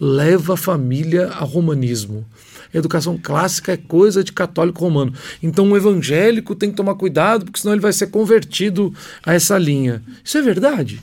leva 0.00 0.54
a 0.54 0.56
família 0.56 1.28
ao 1.28 1.46
romanismo. 1.46 2.24
Educação 2.72 3.18
clássica 3.22 3.72
é 3.72 3.76
coisa 3.76 4.24
de 4.24 4.32
católico 4.32 4.80
romano. 4.80 5.12
Então 5.40 5.70
o 5.70 5.76
evangélico 5.76 6.54
tem 6.54 6.70
que 6.70 6.76
tomar 6.76 6.96
cuidado, 6.96 7.44
porque 7.44 7.60
senão 7.60 7.74
ele 7.74 7.80
vai 7.80 7.92
ser 7.92 8.08
convertido 8.08 8.92
a 9.24 9.32
essa 9.32 9.56
linha. 9.56 10.02
Isso 10.24 10.36
é 10.38 10.42
verdade? 10.42 11.00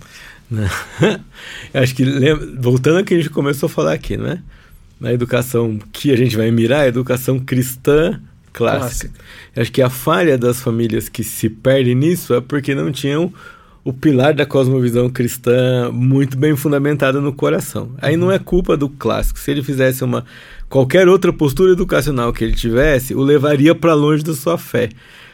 Acho 1.73 1.95
que, 1.95 2.03
voltando 2.59 2.97
ao 2.97 3.05
que 3.05 3.13
a 3.13 3.17
gente 3.17 3.29
começou 3.29 3.67
a 3.67 3.69
falar 3.69 3.93
aqui, 3.93 4.17
não 4.17 4.27
é? 4.27 4.41
Na 4.99 5.13
educação 5.13 5.79
que 5.93 6.11
a 6.11 6.15
gente 6.17 6.35
vai 6.35 6.51
mirar, 6.51 6.81
a 6.81 6.87
educação 6.87 7.39
cristã 7.39 8.21
clássica. 8.53 9.09
clássica. 9.09 9.61
Acho 9.61 9.71
que 9.71 9.81
a 9.81 9.89
falha 9.89 10.37
das 10.37 10.61
famílias 10.61 11.09
que 11.09 11.23
se 11.23 11.49
perdem 11.49 11.95
nisso 11.95 12.33
é 12.33 12.41
porque 12.41 12.75
não 12.75 12.91
tinham 12.91 13.33
o 13.83 13.91
pilar 13.91 14.33
da 14.33 14.45
cosmovisão 14.45 15.09
cristã 15.09 15.91
muito 15.91 16.37
bem 16.37 16.55
fundamentado 16.55 17.19
no 17.19 17.33
coração. 17.33 17.91
Aí 17.99 18.15
não 18.15 18.31
é 18.31 18.37
culpa 18.37 18.77
do 18.77 18.87
clássico. 18.87 19.39
Se 19.39 19.49
ele 19.49 19.63
fizesse 19.63 20.03
uma 20.03 20.23
qualquer 20.69 21.07
outra 21.07 21.33
postura 21.33 21.71
educacional 21.71 22.31
que 22.31 22.43
ele 22.43 22.53
tivesse, 22.53 23.15
o 23.15 23.21
levaria 23.21 23.73
para 23.73 23.93
longe 23.93 24.23
da 24.23 24.33
sua 24.33 24.57
fé. 24.57 24.89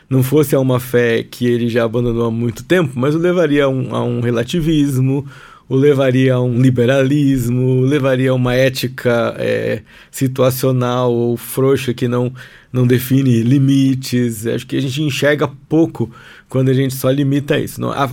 Não 0.09 0.23
fosse 0.23 0.55
a 0.55 0.59
uma 0.59 0.79
fé 0.79 1.21
que 1.23 1.45
ele 1.45 1.67
já 1.67 1.83
abandonou 1.83 2.27
há 2.27 2.31
muito 2.31 2.63
tempo, 2.63 2.93
mas 2.95 3.13
o 3.13 3.17
levaria 3.17 3.65
a 3.65 3.69
um, 3.69 3.93
a 3.93 4.01
um 4.01 4.21
relativismo, 4.21 5.25
o 5.69 5.75
levaria 5.75 6.35
a 6.35 6.41
um 6.41 6.61
liberalismo, 6.61 7.81
levaria 7.81 8.31
a 8.31 8.33
uma 8.33 8.53
ética 8.53 9.35
é, 9.37 9.81
situacional 10.09 11.13
ou 11.13 11.35
frouxa 11.35 11.93
que 11.93 12.07
não, 12.07 12.31
não 12.71 12.87
define 12.87 13.43
limites. 13.43 14.47
Acho 14.47 14.65
que 14.65 14.77
a 14.77 14.81
gente 14.81 15.01
enxerga 15.01 15.49
pouco 15.67 16.09
quando 16.47 16.69
a 16.69 16.73
gente 16.73 16.95
só 16.95 17.09
limita 17.09 17.59
isso. 17.59 17.81
Não, 17.81 17.91
a, 17.91 18.09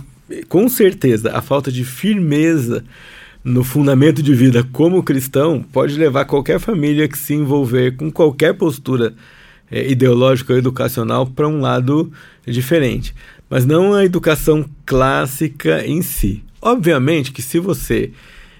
com 0.49 0.67
certeza, 0.67 1.31
a 1.31 1.41
falta 1.41 1.71
de 1.71 1.85
firmeza 1.85 2.83
no 3.43 3.63
fundamento 3.63 4.23
de 4.23 4.33
vida 4.33 4.63
como 4.73 5.03
cristão 5.03 5.63
pode 5.71 5.95
levar 5.97 6.25
qualquer 6.25 6.59
família 6.59 7.07
que 7.07 7.17
se 7.17 7.35
envolver 7.35 7.95
com 7.95 8.11
qualquer 8.11 8.53
postura 8.55 9.13
é, 9.71 9.89
ideológica 9.89 10.51
ou 10.51 10.59
educacional 10.59 11.27
para 11.27 11.47
um 11.47 11.61
lado 11.61 12.11
diferente. 12.45 13.13
Mas 13.49 13.65
não 13.65 13.93
a 13.93 14.03
educação 14.03 14.65
clássica 14.85 15.85
em 15.85 16.01
si. 16.01 16.43
Obviamente 16.61 17.31
que 17.31 17.41
se 17.41 17.59
você 17.59 18.11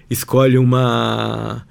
escolhe 0.10 0.58
uma 0.58 1.66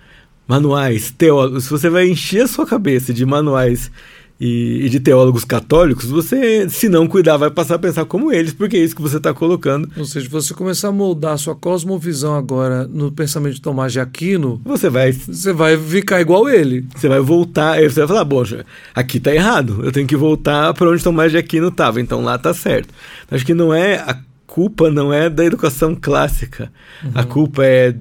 manuais 0.47 1.11
teólogos, 1.11 1.65
se 1.65 1.71
você 1.71 1.89
vai 1.89 2.09
encher 2.09 2.43
a 2.43 2.49
sua 2.49 2.67
cabeça 2.67 3.13
de 3.13 3.25
manuais 3.25 3.91
e, 4.39 4.85
e, 4.85 4.89
de 4.89 5.01
teólogos 5.01 5.45
católicos, 5.45 6.07
você, 6.07 6.69
se 6.69 6.89
não 6.89 7.07
cuidar, 7.07 7.37
vai 7.37 7.51
passar 7.51 7.77
a 7.77 7.79
pensar 7.79 8.05
como 8.05 8.33
eles, 8.33 8.53
porque 8.53 8.77
é 8.77 8.81
isso 8.81 8.95
que 8.95 9.01
você 9.01 9.17
está 9.17 9.33
colocando. 9.33 9.89
Ou 9.97 10.05
seja, 10.05 10.29
você 10.29 10.53
começar 10.53 10.89
a 10.89 10.93
moldar 10.93 11.35
a 11.35 11.39
sua 11.39 11.55
cosmovisão 11.55 12.35
agora 12.35 12.87
no 12.87 13.13
pensamento 13.13 13.55
de 13.55 13.63
Tomás 13.63 13.93
de 13.93 14.01
Aquino, 14.01 14.61
você 14.65 14.91
vai. 14.91 15.13
Você 15.13 15.53
vai 15.53 15.79
ficar 15.79 16.21
igual 16.21 16.49
ele. 16.49 16.87
Você 16.95 17.09
vai 17.09 17.21
voltar, 17.21 17.81
você 17.81 18.01
vai 18.01 18.09
falar, 18.09 18.27
poxa, 18.27 18.67
aqui 18.95 19.19
está 19.19 19.35
errado, 19.35 19.81
eu 19.83 19.93
tenho 19.93 20.07
que 20.07 20.17
voltar 20.17 20.75
para 20.75 20.91
onde 20.91 21.03
Tomás 21.03 21.31
de 21.31 21.39
Aquino 21.39 21.69
estava, 21.69 22.01
então 22.01 22.23
lá 22.23 22.35
está 22.35 22.53
certo. 22.53 22.93
Acho 23.31 23.47
que 23.47 23.55
não 23.55 23.73
é 23.73 23.97
a 23.99 24.19
culpa 24.55 24.89
não 24.89 25.13
é 25.13 25.29
da 25.29 25.45
educação 25.45 25.97
clássica. 26.01 26.71
Uhum. 27.03 27.11
A 27.13 27.25
culpa 27.25 27.67
é 27.67 27.93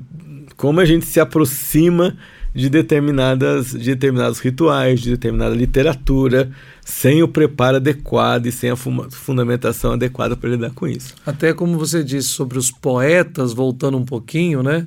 como 0.56 0.80
a 0.80 0.86
gente 0.86 1.04
se 1.04 1.20
aproxima 1.20 2.16
de 2.54 2.70
determinadas 2.70 3.72
de 3.72 3.96
determinados 3.96 4.38
rituais, 4.38 5.02
de 5.02 5.10
determinada 5.10 5.56
literatura, 5.56 6.52
sem 6.86 7.24
o 7.24 7.28
preparo 7.28 7.78
adequado 7.78 8.46
e 8.46 8.52
sem 8.52 8.70
a 8.70 8.76
fundamentação 8.76 9.94
adequada 9.94 10.38
para 10.38 10.52
lidar 10.52 10.70
com 10.76 10.88
isso. 10.88 11.16
Até 11.26 11.56
como 11.56 11.76
você 11.76 12.04
disse 12.04 12.28
sobre 12.28 12.60
os 12.60 12.70
poetas, 12.70 13.52
voltando 13.52 13.98
um 13.98 14.06
pouquinho, 14.06 14.62
né? 14.62 14.86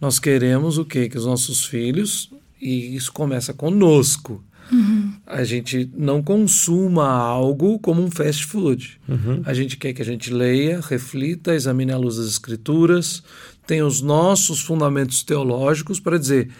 Nós 0.00 0.18
queremos 0.18 0.78
o 0.78 0.84
quê? 0.86 1.10
Que 1.10 1.18
os 1.18 1.26
nossos 1.26 1.62
filhos, 1.62 2.30
e 2.58 2.96
isso 2.96 3.12
começa 3.12 3.52
conosco, 3.52 4.42
Uhum. 4.72 5.12
A 5.26 5.44
gente 5.44 5.90
não 5.94 6.22
consuma 6.22 7.06
algo 7.06 7.78
como 7.78 8.02
um 8.02 8.10
fast 8.10 8.46
food. 8.46 8.98
Uhum. 9.06 9.42
A 9.44 9.52
gente 9.52 9.76
quer 9.76 9.92
que 9.92 10.00
a 10.00 10.04
gente 10.04 10.32
leia, 10.32 10.80
reflita, 10.80 11.54
examine 11.54 11.92
a 11.92 11.98
luz 11.98 12.16
das 12.16 12.26
escrituras, 12.26 13.22
tenha 13.66 13.86
os 13.86 14.00
nossos 14.00 14.60
fundamentos 14.60 15.22
teológicos 15.22 16.00
para 16.00 16.18
dizer 16.18 16.50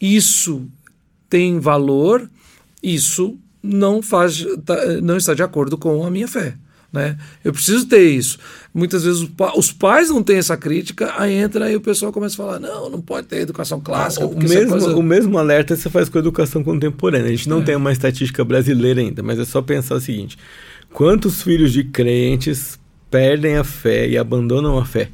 isso 0.00 0.66
tem 1.30 1.58
valor, 1.58 2.30
isso 2.82 3.38
não 3.62 4.02
faz, 4.02 4.44
tá, 4.66 5.00
não 5.00 5.16
está 5.16 5.32
de 5.32 5.42
acordo 5.42 5.78
com 5.78 6.04
a 6.04 6.10
minha 6.10 6.28
fé. 6.28 6.56
Né? 6.92 7.16
Eu 7.42 7.52
preciso 7.52 7.86
ter 7.86 8.02
isso. 8.02 8.38
Muitas 8.74 9.04
vezes 9.04 9.26
os 9.56 9.72
pais 9.72 10.10
não 10.10 10.22
têm 10.22 10.36
essa 10.36 10.56
crítica, 10.56 11.14
aí 11.16 11.32
entra 11.34 11.70
e 11.70 11.76
o 11.76 11.80
pessoal 11.80 12.12
começa 12.12 12.34
a 12.34 12.36
falar: 12.36 12.60
não, 12.60 12.90
não 12.90 13.00
pode 13.00 13.26
ter 13.28 13.38
educação 13.38 13.80
clássica. 13.80 14.26
O 14.26 14.36
mesmo, 14.36 14.56
é 14.58 14.66
coisa... 14.66 14.96
o 14.96 15.02
mesmo 15.02 15.38
alerta 15.38 15.74
você 15.74 15.88
faz 15.88 16.08
com 16.08 16.18
a 16.18 16.20
educação 16.20 16.62
contemporânea. 16.62 17.28
A 17.28 17.30
gente 17.30 17.48
não 17.48 17.60
é. 17.60 17.64
tem 17.64 17.76
uma 17.76 17.92
estatística 17.92 18.44
brasileira 18.44 19.00
ainda, 19.00 19.22
mas 19.22 19.38
é 19.38 19.44
só 19.44 19.62
pensar 19.62 19.94
o 19.94 20.00
seguinte: 20.00 20.36
quantos 20.92 21.42
filhos 21.42 21.72
de 21.72 21.84
crentes 21.84 22.78
perdem 23.10 23.56
a 23.56 23.64
fé 23.64 24.08
e 24.08 24.18
abandonam 24.18 24.78
a 24.78 24.84
fé 24.84 25.08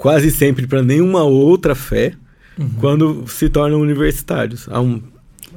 quase 0.00 0.30
sempre 0.30 0.66
para 0.66 0.82
nenhuma 0.82 1.24
outra 1.24 1.74
fé 1.74 2.14
uhum. 2.58 2.70
quando 2.80 3.28
se 3.28 3.50
tornam 3.50 3.78
universitários. 3.78 4.66
Um, 4.68 5.02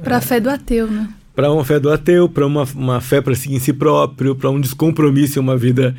para 0.02 0.18
a 0.18 0.20
fé 0.20 0.38
do 0.38 0.50
ateu, 0.50 0.86
né? 0.86 1.08
Para 1.34 1.50
uma 1.50 1.64
fé 1.64 1.80
do 1.80 1.90
ateu, 1.90 2.28
para 2.28 2.46
uma, 2.46 2.64
uma 2.74 3.00
fé 3.00 3.20
para 3.20 3.34
seguir 3.34 3.56
em 3.56 3.58
si 3.58 3.72
próprio, 3.72 4.36
para 4.36 4.50
um 4.50 4.60
descompromisso 4.60 5.38
em 5.38 5.42
uma 5.42 5.56
vida 5.56 5.94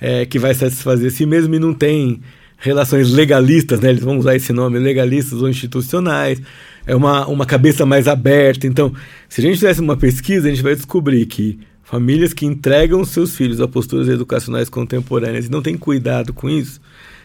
é, 0.00 0.24
que 0.24 0.38
vai 0.38 0.54
satisfazer 0.54 1.08
a 1.08 1.10
si 1.10 1.26
mesmo 1.26 1.54
e 1.54 1.58
não 1.58 1.74
tem 1.74 2.20
relações 2.56 3.12
legalistas, 3.12 3.80
né? 3.80 3.90
Eles 3.90 4.02
vão 4.02 4.18
usar 4.18 4.34
esse 4.34 4.52
nome, 4.52 4.78
legalistas 4.78 5.40
ou 5.40 5.48
institucionais. 5.48 6.40
É 6.86 6.94
uma, 6.94 7.26
uma 7.26 7.46
cabeça 7.46 7.86
mais 7.86 8.08
aberta. 8.08 8.66
Então, 8.66 8.92
se 9.28 9.40
a 9.40 9.44
gente 9.44 9.54
fizesse 9.54 9.80
uma 9.80 9.96
pesquisa, 9.96 10.48
a 10.48 10.50
gente 10.50 10.62
vai 10.62 10.74
descobrir 10.74 11.26
que 11.26 11.58
famílias 11.84 12.32
que 12.32 12.44
entregam 12.44 13.04
seus 13.04 13.34
filhos 13.34 13.60
a 13.60 13.68
posturas 13.68 14.08
educacionais 14.08 14.68
contemporâneas 14.68 15.46
e 15.46 15.50
não 15.50 15.62
têm 15.62 15.76
cuidado 15.76 16.32
com 16.32 16.50
isso, 16.50 16.80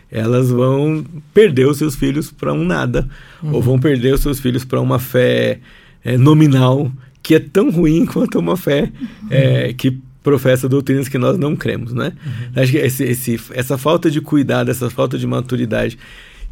elas 0.09 0.51
vão 0.51 1.03
perder 1.33 1.67
os 1.67 1.77
seus 1.77 1.95
filhos 1.95 2.31
para 2.31 2.53
um 2.53 2.63
nada, 2.63 3.09
uhum. 3.41 3.53
ou 3.53 3.61
vão 3.61 3.79
perder 3.79 4.13
os 4.13 4.21
seus 4.21 4.39
filhos 4.39 4.63
para 4.63 4.79
uma 4.79 4.99
fé 4.99 5.59
é, 6.03 6.17
nominal 6.17 6.91
que 7.23 7.35
é 7.35 7.39
tão 7.39 7.71
ruim 7.71 8.05
quanto 8.07 8.37
uma 8.37 8.55
fé 8.55 8.91
uhum. 9.01 9.27
é, 9.31 9.73
que 9.73 9.97
professa 10.21 10.69
doutrinas 10.69 11.09
que 11.09 11.17
nós 11.17 11.37
não 11.37 11.55
cremos, 11.55 11.93
né? 11.93 12.13
Uhum. 12.25 12.61
Acho 12.61 12.71
que 12.71 12.77
esse, 12.77 13.03
esse, 13.03 13.39
essa 13.51 13.77
falta 13.77 14.11
de 14.11 14.21
cuidado, 14.21 14.69
essa 14.69 14.89
falta 14.89 15.17
de 15.17 15.25
maturidade 15.25 15.97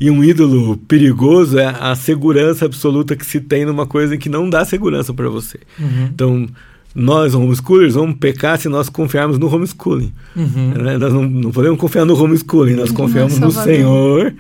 e 0.01 0.09
um 0.09 0.23
ídolo 0.23 0.77
perigoso 0.77 1.59
é 1.59 1.75
a 1.79 1.93
segurança 1.93 2.65
absoluta 2.65 3.15
que 3.15 3.23
se 3.23 3.39
tem 3.39 3.65
numa 3.65 3.85
coisa 3.85 4.17
que 4.17 4.29
não 4.29 4.49
dá 4.49 4.65
segurança 4.65 5.13
para 5.13 5.29
você. 5.29 5.59
Uhum. 5.79 6.09
Então, 6.11 6.47
nós, 6.95 7.35
homeschoolers, 7.35 7.93
vamos 7.93 8.15
pecar 8.17 8.57
se 8.57 8.67
nós 8.67 8.89
confiarmos 8.89 9.37
no 9.37 9.47
homeschooling. 9.53 10.11
Uhum. 10.35 10.73
Né? 10.75 10.97
Nós 10.97 11.13
não, 11.13 11.21
não, 11.21 11.51
podemos 11.51 11.79
confiar 11.79 12.03
no 12.03 12.19
homeschooling, 12.19 12.73
nós 12.73 12.91
confiamos 12.91 13.37
no 13.37 13.51
Senhor 13.51 14.33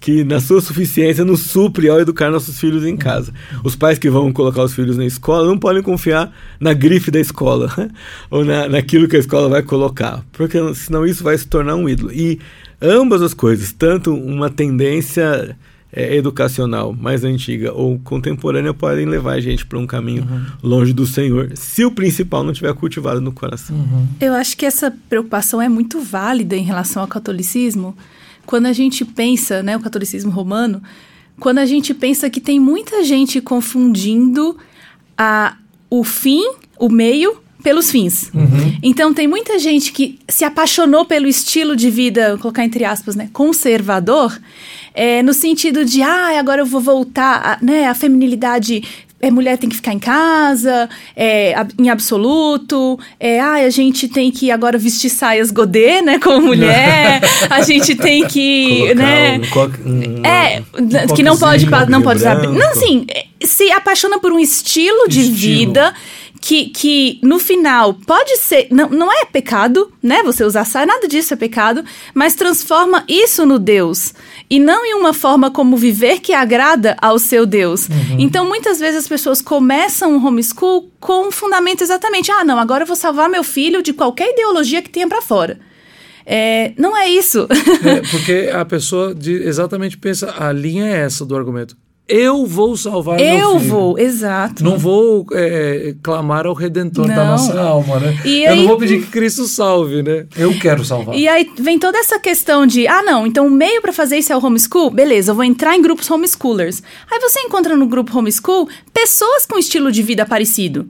que 0.00 0.24
na 0.24 0.40
sua 0.40 0.60
suficiência 0.60 1.24
nos 1.24 1.40
supre 1.40 1.88
ao 1.88 2.00
educar 2.00 2.30
nossos 2.30 2.60
filhos 2.60 2.84
em 2.84 2.96
casa. 2.96 3.32
Os 3.64 3.74
pais 3.74 3.98
que 3.98 4.10
vão 4.10 4.32
colocar 4.32 4.62
os 4.62 4.74
filhos 4.74 4.96
na 4.96 5.04
escola 5.04 5.46
não 5.46 5.58
podem 5.58 5.82
confiar 5.82 6.32
na 6.60 6.72
grife 6.72 7.10
da 7.10 7.18
escola 7.18 7.72
ou 8.30 8.44
na, 8.44 8.68
naquilo 8.68 9.08
que 9.08 9.16
a 9.16 9.20
escola 9.20 9.48
vai 9.48 9.62
colocar, 9.62 10.24
porque 10.32 10.58
senão 10.74 11.04
isso 11.04 11.24
vai 11.24 11.36
se 11.36 11.46
tornar 11.46 11.74
um 11.74 11.88
ídolo. 11.88 12.12
E 12.12 12.38
ambas 12.80 13.22
as 13.22 13.34
coisas, 13.34 13.72
tanto 13.72 14.14
uma 14.14 14.50
tendência 14.50 15.56
é, 15.92 16.14
educacional 16.14 16.92
mais 16.92 17.24
antiga 17.24 17.72
ou 17.72 17.98
contemporânea, 17.98 18.74
podem 18.74 19.06
levar 19.06 19.32
a 19.32 19.40
gente 19.40 19.64
para 19.64 19.78
um 19.78 19.86
caminho 19.86 20.22
uhum. 20.22 20.44
longe 20.62 20.92
do 20.92 21.06
Senhor, 21.06 21.50
se 21.54 21.84
o 21.84 21.90
principal 21.90 22.44
não 22.44 22.52
tiver 22.52 22.72
cultivado 22.74 23.20
no 23.20 23.32
coração. 23.32 23.74
Uhum. 23.74 24.06
Eu 24.20 24.34
acho 24.34 24.56
que 24.56 24.66
essa 24.66 24.92
preocupação 25.08 25.60
é 25.60 25.68
muito 25.68 26.00
válida 26.00 26.54
em 26.54 26.62
relação 26.62 27.02
ao 27.02 27.08
catolicismo 27.08 27.96
quando 28.46 28.66
a 28.66 28.72
gente 28.72 29.04
pensa, 29.04 29.62
né, 29.62 29.76
o 29.76 29.80
catolicismo 29.80 30.30
romano, 30.30 30.82
quando 31.38 31.58
a 31.58 31.66
gente 31.66 31.92
pensa 31.92 32.30
que 32.30 32.40
tem 32.40 32.58
muita 32.58 33.04
gente 33.04 33.40
confundindo 33.40 34.56
a, 35.18 35.56
o 35.90 36.02
fim, 36.02 36.42
o 36.78 36.88
meio, 36.88 37.36
pelos 37.62 37.90
fins. 37.90 38.30
Uhum. 38.32 38.78
Então 38.82 39.12
tem 39.12 39.26
muita 39.26 39.58
gente 39.58 39.92
que 39.92 40.20
se 40.28 40.44
apaixonou 40.44 41.04
pelo 41.04 41.26
estilo 41.26 41.74
de 41.74 41.90
vida, 41.90 42.30
vou 42.30 42.38
colocar 42.38 42.64
entre 42.64 42.84
aspas, 42.84 43.16
né, 43.16 43.28
conservador, 43.32 44.38
é, 44.94 45.22
no 45.22 45.34
sentido 45.34 45.84
de, 45.84 46.00
ah, 46.00 46.38
agora 46.38 46.62
eu 46.62 46.66
vou 46.66 46.80
voltar, 46.80 47.58
a, 47.60 47.64
né, 47.64 47.88
a 47.88 47.94
feminilidade 47.94 48.82
é, 49.20 49.30
mulher 49.30 49.56
tem 49.56 49.68
que 49.68 49.76
ficar 49.76 49.92
em 49.92 49.98
casa, 49.98 50.88
é, 51.16 51.54
em 51.78 51.88
absoluto. 51.88 52.98
É, 53.18 53.40
ah, 53.40 53.54
a 53.54 53.70
gente 53.70 54.08
tem 54.08 54.30
que 54.30 54.50
agora 54.50 54.76
vestir 54.76 55.08
saias 55.08 55.50
godê, 55.50 56.02
né, 56.02 56.18
como 56.18 56.48
mulher. 56.48 57.22
a 57.48 57.62
gente 57.62 57.94
tem 57.94 58.26
que, 58.26 58.94
né? 58.94 59.38
Um, 59.38 59.90
um, 59.90 60.26
é, 60.26 60.62
um 60.78 61.14
que 61.14 61.22
não 61.22 61.36
pode, 61.36 61.66
não 61.88 62.02
pode 62.02 62.20
usar. 62.20 62.36
Não, 62.36 62.70
assim, 62.70 63.06
se 63.42 63.70
apaixona 63.72 64.18
por 64.18 64.32
um 64.32 64.38
estilo 64.38 65.08
de 65.08 65.20
estilo. 65.20 65.34
vida 65.34 65.94
que, 66.40 66.66
que 66.66 67.18
no 67.22 67.38
final 67.38 67.94
pode 67.94 68.36
ser. 68.36 68.68
Não, 68.70 68.88
não 68.88 69.12
é 69.12 69.24
pecado, 69.24 69.92
né? 70.02 70.22
Você 70.22 70.44
usar 70.44 70.64
saia, 70.64 70.86
nada 70.86 71.08
disso 71.08 71.34
é 71.34 71.36
pecado, 71.36 71.84
mas 72.14 72.34
transforma 72.34 73.04
isso 73.08 73.44
no 73.44 73.58
Deus. 73.58 74.14
E 74.48 74.58
não 74.58 74.84
em 74.84 74.94
uma 74.94 75.12
forma 75.12 75.50
como 75.50 75.76
viver 75.76 76.20
que 76.20 76.32
agrada 76.32 76.96
ao 77.00 77.18
seu 77.18 77.46
Deus. 77.46 77.88
Uhum. 77.88 78.16
Então, 78.18 78.46
muitas 78.46 78.78
vezes 78.78 79.00
as 79.00 79.08
pessoas 79.08 79.40
começam 79.40 80.16
o 80.16 80.24
homeschool 80.24 80.90
com 81.00 81.28
um 81.28 81.30
fundamento 81.30 81.82
exatamente: 81.82 82.30
ah, 82.30 82.44
não, 82.44 82.58
agora 82.58 82.82
eu 82.82 82.86
vou 82.86 82.96
salvar 82.96 83.28
meu 83.28 83.44
filho 83.44 83.82
de 83.82 83.92
qualquer 83.92 84.30
ideologia 84.32 84.82
que 84.82 84.90
tenha 84.90 85.08
para 85.08 85.22
fora. 85.22 85.58
É, 86.24 86.72
não 86.76 86.96
é 86.96 87.08
isso. 87.08 87.46
é, 87.86 88.00
porque 88.10 88.50
a 88.52 88.64
pessoa 88.64 89.14
de, 89.14 89.32
exatamente 89.32 89.96
pensa, 89.96 90.34
a 90.36 90.52
linha 90.52 90.84
é 90.84 90.98
essa 91.04 91.24
do 91.24 91.36
argumento. 91.36 91.76
Eu 92.08 92.46
vou 92.46 92.76
salvar 92.76 93.18
eu 93.18 93.36
meu 93.36 93.58
filho. 93.58 93.70
vou, 93.70 93.98
exato. 93.98 94.62
Não 94.62 94.78
vou 94.78 95.26
é, 95.32 95.92
clamar 96.00 96.46
ao 96.46 96.54
Redentor 96.54 97.08
não. 97.08 97.14
da 97.16 97.24
nossa 97.24 97.60
alma, 97.60 97.98
né? 97.98 98.16
E 98.24 98.44
eu 98.44 98.52
aí, 98.52 98.60
não 98.60 98.68
vou 98.68 98.78
pedir 98.78 99.00
que 99.00 99.10
Cristo 99.10 99.44
salve, 99.46 100.04
né? 100.04 100.26
Eu 100.36 100.56
quero 100.56 100.84
salvar. 100.84 101.16
E 101.16 101.26
aí 101.26 101.50
vem 101.58 101.80
toda 101.80 101.98
essa 101.98 102.20
questão 102.20 102.64
de, 102.64 102.86
ah, 102.86 103.02
não, 103.02 103.26
então 103.26 103.48
o 103.48 103.50
meio 103.50 103.82
para 103.82 103.92
fazer 103.92 104.18
isso 104.18 104.32
é 104.32 104.36
o 104.36 104.44
homeschool? 104.44 104.88
Beleza, 104.88 105.32
eu 105.32 105.34
vou 105.34 105.42
entrar 105.42 105.74
em 105.74 105.82
grupos 105.82 106.08
homeschoolers. 106.08 106.80
Aí 107.10 107.18
você 107.18 107.40
encontra 107.40 107.76
no 107.76 107.86
grupo 107.88 108.16
homeschool 108.16 108.68
pessoas 108.94 109.44
com 109.44 109.58
estilo 109.58 109.90
de 109.90 110.02
vida 110.02 110.24
parecido. 110.24 110.88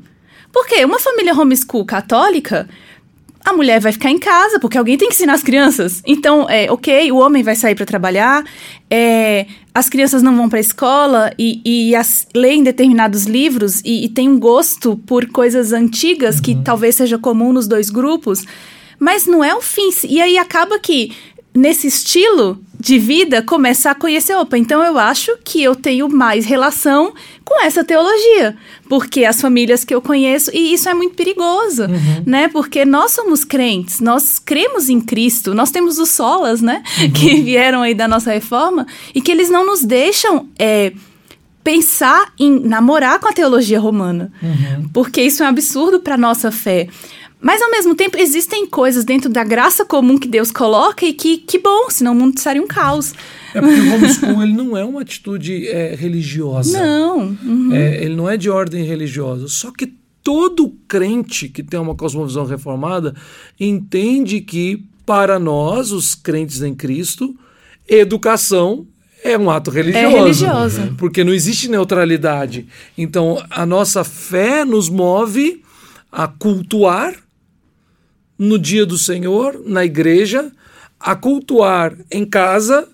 Por 0.52 0.66
quê? 0.66 0.84
Uma 0.84 0.98
família 0.98 1.34
homeschool 1.34 1.86
católica 1.86 2.68
a 3.46 3.52
mulher 3.52 3.80
vai 3.80 3.92
ficar 3.92 4.10
em 4.10 4.18
casa, 4.18 4.58
porque 4.58 4.76
alguém 4.76 4.98
tem 4.98 5.08
que 5.08 5.14
ensinar 5.14 5.34
as 5.34 5.42
crianças. 5.42 6.02
Então, 6.04 6.50
é 6.50 6.68
ok, 6.68 7.12
o 7.12 7.18
homem 7.18 7.44
vai 7.44 7.54
sair 7.54 7.76
para 7.76 7.86
trabalhar, 7.86 8.44
é, 8.90 9.46
as 9.72 9.88
crianças 9.88 10.20
não 10.20 10.36
vão 10.36 10.48
para 10.48 10.58
a 10.58 10.60
escola 10.60 11.32
e, 11.38 11.62
e 11.64 11.94
as, 11.94 12.26
leem 12.34 12.64
determinados 12.64 13.24
livros 13.24 13.80
e, 13.84 14.04
e 14.04 14.08
tem 14.08 14.28
um 14.28 14.36
gosto 14.36 14.96
por 15.06 15.26
coisas 15.26 15.72
antigas 15.72 16.36
uhum. 16.36 16.42
que 16.42 16.54
talvez 16.56 16.96
seja 16.96 17.18
comum 17.18 17.52
nos 17.52 17.68
dois 17.68 17.88
grupos, 17.88 18.44
mas 18.98 19.26
não 19.26 19.44
é 19.44 19.54
o 19.54 19.60
fim. 19.60 19.90
E 20.02 20.20
aí 20.20 20.36
acaba 20.38 20.76
que 20.80 21.12
nesse 21.56 21.86
estilo 21.86 22.60
de 22.78 22.98
vida 22.98 23.42
começar 23.42 23.92
a 23.92 23.94
conhecer, 23.94 24.34
opa, 24.36 24.58
então 24.58 24.82
eu 24.84 24.98
acho 24.98 25.36
que 25.42 25.62
eu 25.62 25.74
tenho 25.74 26.08
mais 26.08 26.44
relação 26.44 27.14
com 27.44 27.60
essa 27.62 27.82
teologia, 27.82 28.56
porque 28.88 29.24
as 29.24 29.40
famílias 29.40 29.84
que 29.84 29.94
eu 29.94 30.02
conheço, 30.02 30.50
e 30.52 30.74
isso 30.74 30.88
é 30.88 30.94
muito 30.94 31.14
perigoso, 31.14 31.84
uhum. 31.84 32.22
né? 32.26 32.48
Porque 32.48 32.84
nós 32.84 33.12
somos 33.12 33.44
crentes, 33.44 34.00
nós 34.00 34.38
cremos 34.38 34.88
em 34.88 35.00
Cristo, 35.00 35.54
nós 35.54 35.70
temos 35.70 35.98
os 35.98 36.10
solas, 36.10 36.60
né? 36.60 36.82
Uhum. 37.00 37.10
Que 37.10 37.40
vieram 37.42 37.82
aí 37.82 37.94
da 37.94 38.06
nossa 38.06 38.32
reforma, 38.32 38.86
e 39.14 39.20
que 39.20 39.32
eles 39.32 39.48
não 39.48 39.64
nos 39.66 39.82
deixam. 39.82 40.48
É, 40.58 40.92
pensar 41.64 42.32
em 42.38 42.60
namorar 42.60 43.18
com 43.18 43.26
a 43.26 43.32
teologia 43.32 43.80
romana, 43.80 44.30
uhum. 44.40 44.88
porque 44.92 45.20
isso 45.20 45.42
é 45.42 45.46
um 45.46 45.48
absurdo 45.48 45.98
para 45.98 46.16
nossa 46.16 46.52
fé. 46.52 46.86
Mas 47.40 47.60
ao 47.60 47.70
mesmo 47.70 47.94
tempo 47.94 48.16
existem 48.18 48.66
coisas 48.66 49.04
dentro 49.04 49.28
da 49.28 49.44
graça 49.44 49.84
comum 49.84 50.18
que 50.18 50.26
Deus 50.26 50.50
coloca 50.50 51.04
e 51.04 51.12
que, 51.12 51.38
que 51.38 51.58
bom, 51.58 51.90
senão 51.90 52.12
o 52.12 52.14
mundo 52.14 52.40
seria 52.40 52.62
um 52.62 52.66
caos. 52.66 53.12
É 53.54 53.60
porque 53.60 53.80
o 53.80 53.94
homeschool 53.94 54.42
ele 54.42 54.52
não 54.52 54.76
é 54.76 54.84
uma 54.84 55.02
atitude 55.02 55.68
é, 55.68 55.94
religiosa. 55.94 56.78
Não. 56.78 57.36
Uhum. 57.42 57.72
É, 57.72 58.02
ele 58.02 58.16
não 58.16 58.28
é 58.28 58.36
de 58.36 58.48
ordem 58.48 58.84
religiosa. 58.84 59.48
Só 59.48 59.70
que 59.70 59.92
todo 60.22 60.74
crente 60.88 61.48
que 61.48 61.62
tem 61.62 61.78
uma 61.78 61.94
cosmovisão 61.94 62.46
reformada 62.46 63.14
entende 63.60 64.40
que, 64.40 64.84
para 65.04 65.38
nós, 65.38 65.92
os 65.92 66.14
crentes 66.14 66.62
em 66.62 66.74
Cristo, 66.74 67.36
educação 67.86 68.86
é 69.22 69.36
um 69.36 69.50
ato 69.50 69.70
religioso. 69.70 70.06
É 70.06 70.18
religioso. 70.18 70.94
Porque 70.96 71.22
não 71.22 71.32
existe 71.32 71.68
neutralidade. 71.68 72.66
Então, 72.96 73.44
a 73.50 73.66
nossa 73.66 74.02
fé 74.02 74.64
nos 74.64 74.88
move 74.88 75.62
a 76.10 76.26
cultuar 76.26 77.14
no 78.38 78.58
dia 78.58 78.84
do 78.84 78.98
Senhor, 78.98 79.60
na 79.64 79.84
igreja, 79.84 80.50
a 80.98 81.14
cultuar 81.14 81.96
em 82.10 82.24
casa, 82.24 82.88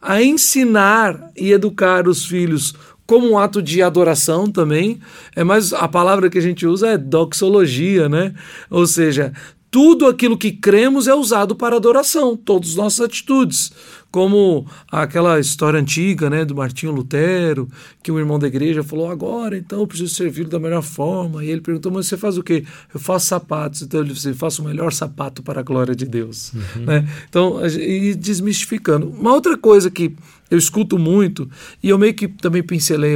a 0.00 0.22
ensinar 0.22 1.30
e 1.36 1.52
educar 1.52 2.08
os 2.08 2.24
filhos 2.24 2.74
como 3.06 3.30
um 3.30 3.38
ato 3.38 3.62
de 3.62 3.82
adoração 3.82 4.50
também. 4.50 5.00
É 5.34 5.42
mais 5.42 5.72
a 5.72 5.88
palavra 5.88 6.28
que 6.28 6.38
a 6.38 6.42
gente 6.42 6.66
usa 6.66 6.88
é 6.88 6.98
doxologia, 6.98 8.08
né? 8.08 8.34
Ou 8.70 8.86
seja, 8.86 9.32
tudo 9.70 10.06
aquilo 10.06 10.38
que 10.38 10.50
cremos 10.50 11.06
é 11.06 11.14
usado 11.14 11.54
para 11.54 11.76
adoração, 11.76 12.36
todas 12.36 12.70
as 12.70 12.76
nossas 12.76 13.00
atitudes. 13.00 13.72
Como 14.10 14.66
aquela 14.90 15.38
história 15.38 15.78
antiga 15.78 16.30
né, 16.30 16.42
do 16.42 16.54
Martinho 16.54 16.92
Lutero, 16.92 17.68
que 18.02 18.10
um 18.10 18.18
irmão 18.18 18.38
da 18.38 18.46
igreja 18.46 18.82
falou: 18.82 19.10
agora 19.10 19.58
então 19.58 19.80
eu 19.80 19.86
preciso 19.86 20.14
servir 20.14 20.48
da 20.48 20.58
melhor 20.58 20.80
forma. 20.80 21.44
E 21.44 21.50
ele 21.50 21.60
perguntou: 21.60 21.92
mas 21.92 22.06
você 22.06 22.16
faz 22.16 22.38
o 22.38 22.42
quê? 22.42 22.64
Eu 22.92 22.98
faço 22.98 23.26
sapatos. 23.26 23.82
Então 23.82 24.00
ele 24.00 24.14
disse: 24.14 24.32
faço 24.32 24.62
o 24.62 24.64
melhor 24.64 24.94
sapato 24.94 25.42
para 25.42 25.60
a 25.60 25.62
glória 25.62 25.94
de 25.94 26.06
Deus. 26.06 26.54
Uhum. 26.54 26.84
Né? 26.86 27.08
Então, 27.28 27.60
e 27.66 28.14
desmistificando. 28.14 29.10
Uma 29.10 29.34
outra 29.34 29.58
coisa 29.58 29.90
que 29.90 30.16
eu 30.50 30.56
escuto 30.56 30.98
muito, 30.98 31.48
e 31.82 31.90
eu 31.90 31.98
meio 31.98 32.14
que 32.14 32.26
também 32.26 32.62
pincelei 32.62 33.14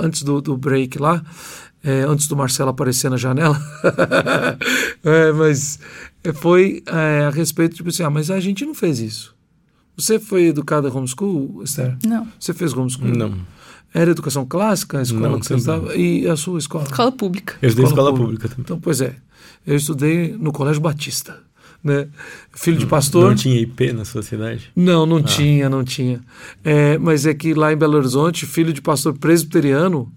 antes 0.00 0.22
do, 0.22 0.40
do 0.40 0.56
break 0.56 0.98
lá, 0.98 1.24
é, 1.82 2.02
antes 2.02 2.26
do 2.26 2.36
Marcelo 2.36 2.70
aparecer 2.70 3.10
na 3.10 3.16
janela. 3.16 3.60
é, 5.04 5.32
mas 5.32 5.78
foi 6.34 6.82
é, 6.86 7.24
a 7.26 7.30
respeito, 7.30 7.76
tipo 7.76 7.88
assim, 7.88 8.02
ah, 8.02 8.10
mas 8.10 8.30
a 8.30 8.40
gente 8.40 8.64
não 8.64 8.74
fez 8.74 8.98
isso. 8.98 9.36
Você 9.96 10.18
foi 10.18 10.46
educada 10.46 10.92
homeschool, 10.92 11.62
Esther? 11.64 11.96
Não. 12.06 12.26
Você 12.38 12.54
fez 12.54 12.72
homeschool? 12.72 13.08
Não. 13.08 13.34
Era 13.92 14.10
educação 14.10 14.44
clássica, 14.44 14.98
a 14.98 15.02
escola 15.02 15.30
não, 15.30 15.40
que 15.40 15.46
você 15.46 15.54
estava? 15.54 15.96
E 15.96 16.28
a 16.28 16.36
sua 16.36 16.58
escola? 16.58 16.84
Escola 16.84 17.10
pública. 17.10 17.54
Eu 17.62 17.68
estudei 17.68 17.86
escola, 17.86 18.10
escola 18.10 18.10
pública. 18.10 18.26
pública 18.26 18.48
também. 18.48 18.64
Então, 18.64 18.80
pois 18.80 19.00
é. 19.00 19.16
Eu 19.66 19.76
estudei 19.76 20.36
no 20.38 20.52
Colégio 20.52 20.80
Batista. 20.80 21.40
Né? 21.82 22.08
Filho 22.52 22.76
de 22.76 22.86
pastor. 22.86 23.28
Não 23.28 23.34
tinha 23.34 23.58
IP 23.60 23.92
na 23.92 24.04
sua 24.04 24.22
cidade? 24.22 24.70
Não, 24.74 25.06
não 25.06 25.18
ah. 25.18 25.22
tinha, 25.22 25.70
não 25.70 25.84
tinha. 25.84 26.20
É, 26.62 26.98
mas 26.98 27.24
é 27.24 27.32
que 27.32 27.54
lá 27.54 27.72
em 27.72 27.76
Belo 27.76 27.96
Horizonte, 27.96 28.46
filho 28.46 28.72
de 28.72 28.82
pastor 28.82 29.16
presbiteriano, 29.16 30.12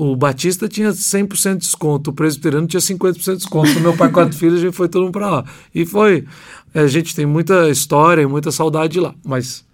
o 0.00 0.14
Batista 0.14 0.68
tinha 0.68 0.90
100% 0.90 1.54
de 1.54 1.58
desconto, 1.58 2.10
o 2.10 2.12
presbiteriano 2.12 2.68
tinha 2.68 2.80
50% 2.80 3.24
de 3.24 3.36
desconto. 3.38 3.80
meu 3.80 3.96
pai, 3.96 4.12
quatro 4.12 4.32
filhos, 4.38 4.60
a 4.60 4.62
gente 4.62 4.72
foi 4.72 4.88
todo 4.88 5.02
mundo 5.02 5.12
para 5.12 5.28
lá. 5.28 5.44
E 5.74 5.84
foi. 5.84 6.24
A 6.72 6.86
gente 6.86 7.16
tem 7.16 7.26
muita 7.26 7.68
história 7.68 8.22
e 8.22 8.26
muita 8.26 8.52
saudade 8.52 9.00
lá. 9.00 9.12
Mas 9.24 9.64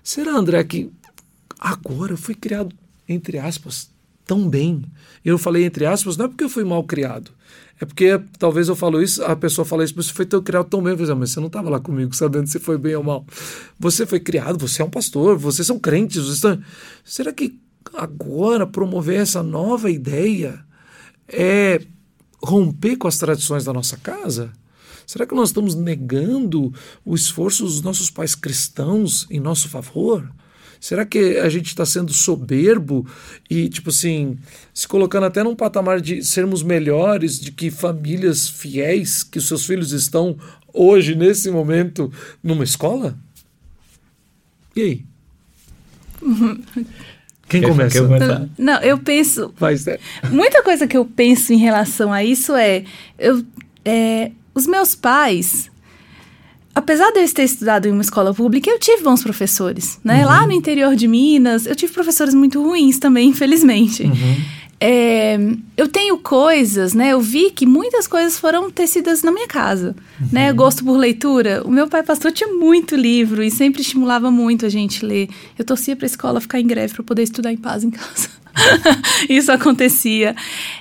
será, 0.00 0.36
André, 0.36 0.62
que 0.62 0.92
agora 1.58 2.12
eu 2.12 2.16
fui 2.16 2.36
criado, 2.36 2.72
entre 3.08 3.36
aspas, 3.36 3.90
tão 4.24 4.48
bem? 4.48 4.84
Eu 5.24 5.36
falei 5.36 5.64
entre 5.64 5.84
aspas, 5.86 6.16
não 6.16 6.26
é 6.26 6.28
porque 6.28 6.44
eu 6.44 6.48
fui 6.48 6.62
mal 6.62 6.84
criado. 6.84 7.32
É 7.80 7.84
porque 7.84 8.16
talvez 8.38 8.68
eu 8.68 8.76
falo 8.76 9.02
isso, 9.02 9.24
a 9.24 9.34
pessoa 9.34 9.64
fala 9.64 9.82
isso, 9.82 9.94
mas 9.96 10.06
você 10.06 10.12
foi 10.12 10.26
tão 10.26 10.40
criado 10.40 10.66
tão 10.66 10.80
bem. 10.80 10.92
Eu 10.92 10.98
falei, 10.98 11.14
mas 11.16 11.30
você 11.30 11.40
não 11.40 11.48
estava 11.48 11.68
lá 11.68 11.80
comigo 11.80 12.14
sabendo 12.14 12.46
se 12.46 12.60
foi 12.60 12.78
bem 12.78 12.94
ou 12.94 13.02
mal. 13.02 13.26
Você 13.76 14.06
foi 14.06 14.20
criado, 14.20 14.56
você 14.56 14.82
é 14.82 14.84
um 14.84 14.90
pastor, 14.90 15.36
vocês 15.36 15.66
são 15.66 15.80
crentes. 15.80 16.22
Vocês 16.22 16.36
estão... 16.36 16.62
Será 17.04 17.32
que 17.32 17.58
agora 17.94 18.66
promover 18.66 19.20
essa 19.20 19.42
nova 19.42 19.90
ideia 19.90 20.64
é 21.28 21.80
romper 22.42 22.96
com 22.96 23.08
as 23.08 23.18
tradições 23.18 23.64
da 23.64 23.72
nossa 23.72 23.96
casa? 23.96 24.52
Será 25.06 25.26
que 25.26 25.34
nós 25.34 25.48
estamos 25.48 25.74
negando 25.74 26.72
o 27.04 27.14
esforço 27.14 27.64
dos 27.64 27.80
nossos 27.80 28.10
pais 28.10 28.34
cristãos 28.34 29.26
em 29.30 29.40
nosso 29.40 29.68
favor? 29.68 30.30
Será 30.80 31.04
que 31.04 31.38
a 31.38 31.48
gente 31.48 31.66
está 31.66 31.84
sendo 31.84 32.12
soberbo 32.12 33.06
e, 33.50 33.68
tipo 33.68 33.90
assim, 33.90 34.38
se 34.72 34.86
colocando 34.86 35.24
até 35.24 35.42
num 35.42 35.56
patamar 35.56 36.00
de 36.00 36.22
sermos 36.22 36.62
melhores, 36.62 37.40
de 37.40 37.50
que 37.50 37.70
famílias 37.70 38.48
fiéis, 38.48 39.22
que 39.22 39.40
seus 39.40 39.66
filhos 39.66 39.92
estão 39.92 40.38
hoje, 40.72 41.14
nesse 41.14 41.50
momento, 41.50 42.12
numa 42.42 42.62
escola? 42.62 43.18
E 44.76 44.80
aí? 44.80 45.06
Quem 47.48 47.60
quer, 47.62 47.68
começa? 47.68 48.50
Não, 48.58 48.80
eu 48.80 48.98
penso. 48.98 49.52
Vai, 49.58 49.74
muita 50.30 50.62
coisa 50.62 50.86
que 50.86 50.96
eu 50.96 51.04
penso 51.04 51.52
em 51.52 51.56
relação 51.56 52.12
a 52.12 52.22
isso 52.22 52.54
é, 52.54 52.84
eu, 53.18 53.42
é, 53.84 54.30
os 54.54 54.66
meus 54.66 54.94
pais, 54.94 55.70
apesar 56.74 57.10
de 57.12 57.20
eu 57.20 57.32
ter 57.32 57.44
estudado 57.44 57.86
em 57.86 57.92
uma 57.92 58.02
escola 58.02 58.34
pública, 58.34 58.68
eu 58.68 58.78
tive 58.78 59.02
bons 59.02 59.22
professores, 59.22 59.98
né? 60.04 60.20
Uhum. 60.20 60.26
Lá 60.26 60.46
no 60.46 60.52
interior 60.52 60.94
de 60.94 61.08
Minas, 61.08 61.64
eu 61.64 61.74
tive 61.74 61.92
professores 61.92 62.34
muito 62.34 62.62
ruins 62.62 62.98
também, 62.98 63.28
infelizmente. 63.30 64.02
Uhum. 64.04 64.36
É, 64.80 65.07
eu 65.76 65.88
tenho 65.88 66.18
coisas, 66.18 66.94
né? 66.94 67.10
Eu 67.12 67.20
vi 67.20 67.50
que 67.50 67.66
muitas 67.66 68.06
coisas 68.06 68.38
foram 68.38 68.70
tecidas 68.70 69.22
na 69.22 69.30
minha 69.30 69.48
casa, 69.48 69.94
uhum. 70.20 70.28
né? 70.32 70.52
Gosto 70.52 70.84
por 70.84 70.96
leitura. 70.96 71.62
O 71.64 71.70
meu 71.70 71.88
pai 71.88 72.02
pastor 72.02 72.32
tinha 72.32 72.52
muito 72.52 72.94
livro 72.94 73.42
e 73.42 73.50
sempre 73.50 73.82
estimulava 73.82 74.30
muito 74.30 74.66
a 74.66 74.68
gente 74.68 75.04
ler. 75.04 75.28
Eu 75.58 75.64
torcia 75.64 75.96
para 75.96 76.04
a 76.04 76.08
escola 76.08 76.40
ficar 76.40 76.60
em 76.60 76.66
greve 76.66 76.94
para 76.94 77.02
poder 77.02 77.22
estudar 77.22 77.52
em 77.52 77.56
paz 77.56 77.84
em 77.84 77.90
casa. 77.90 78.28
Isso 79.28 79.50
acontecia. 79.52 80.34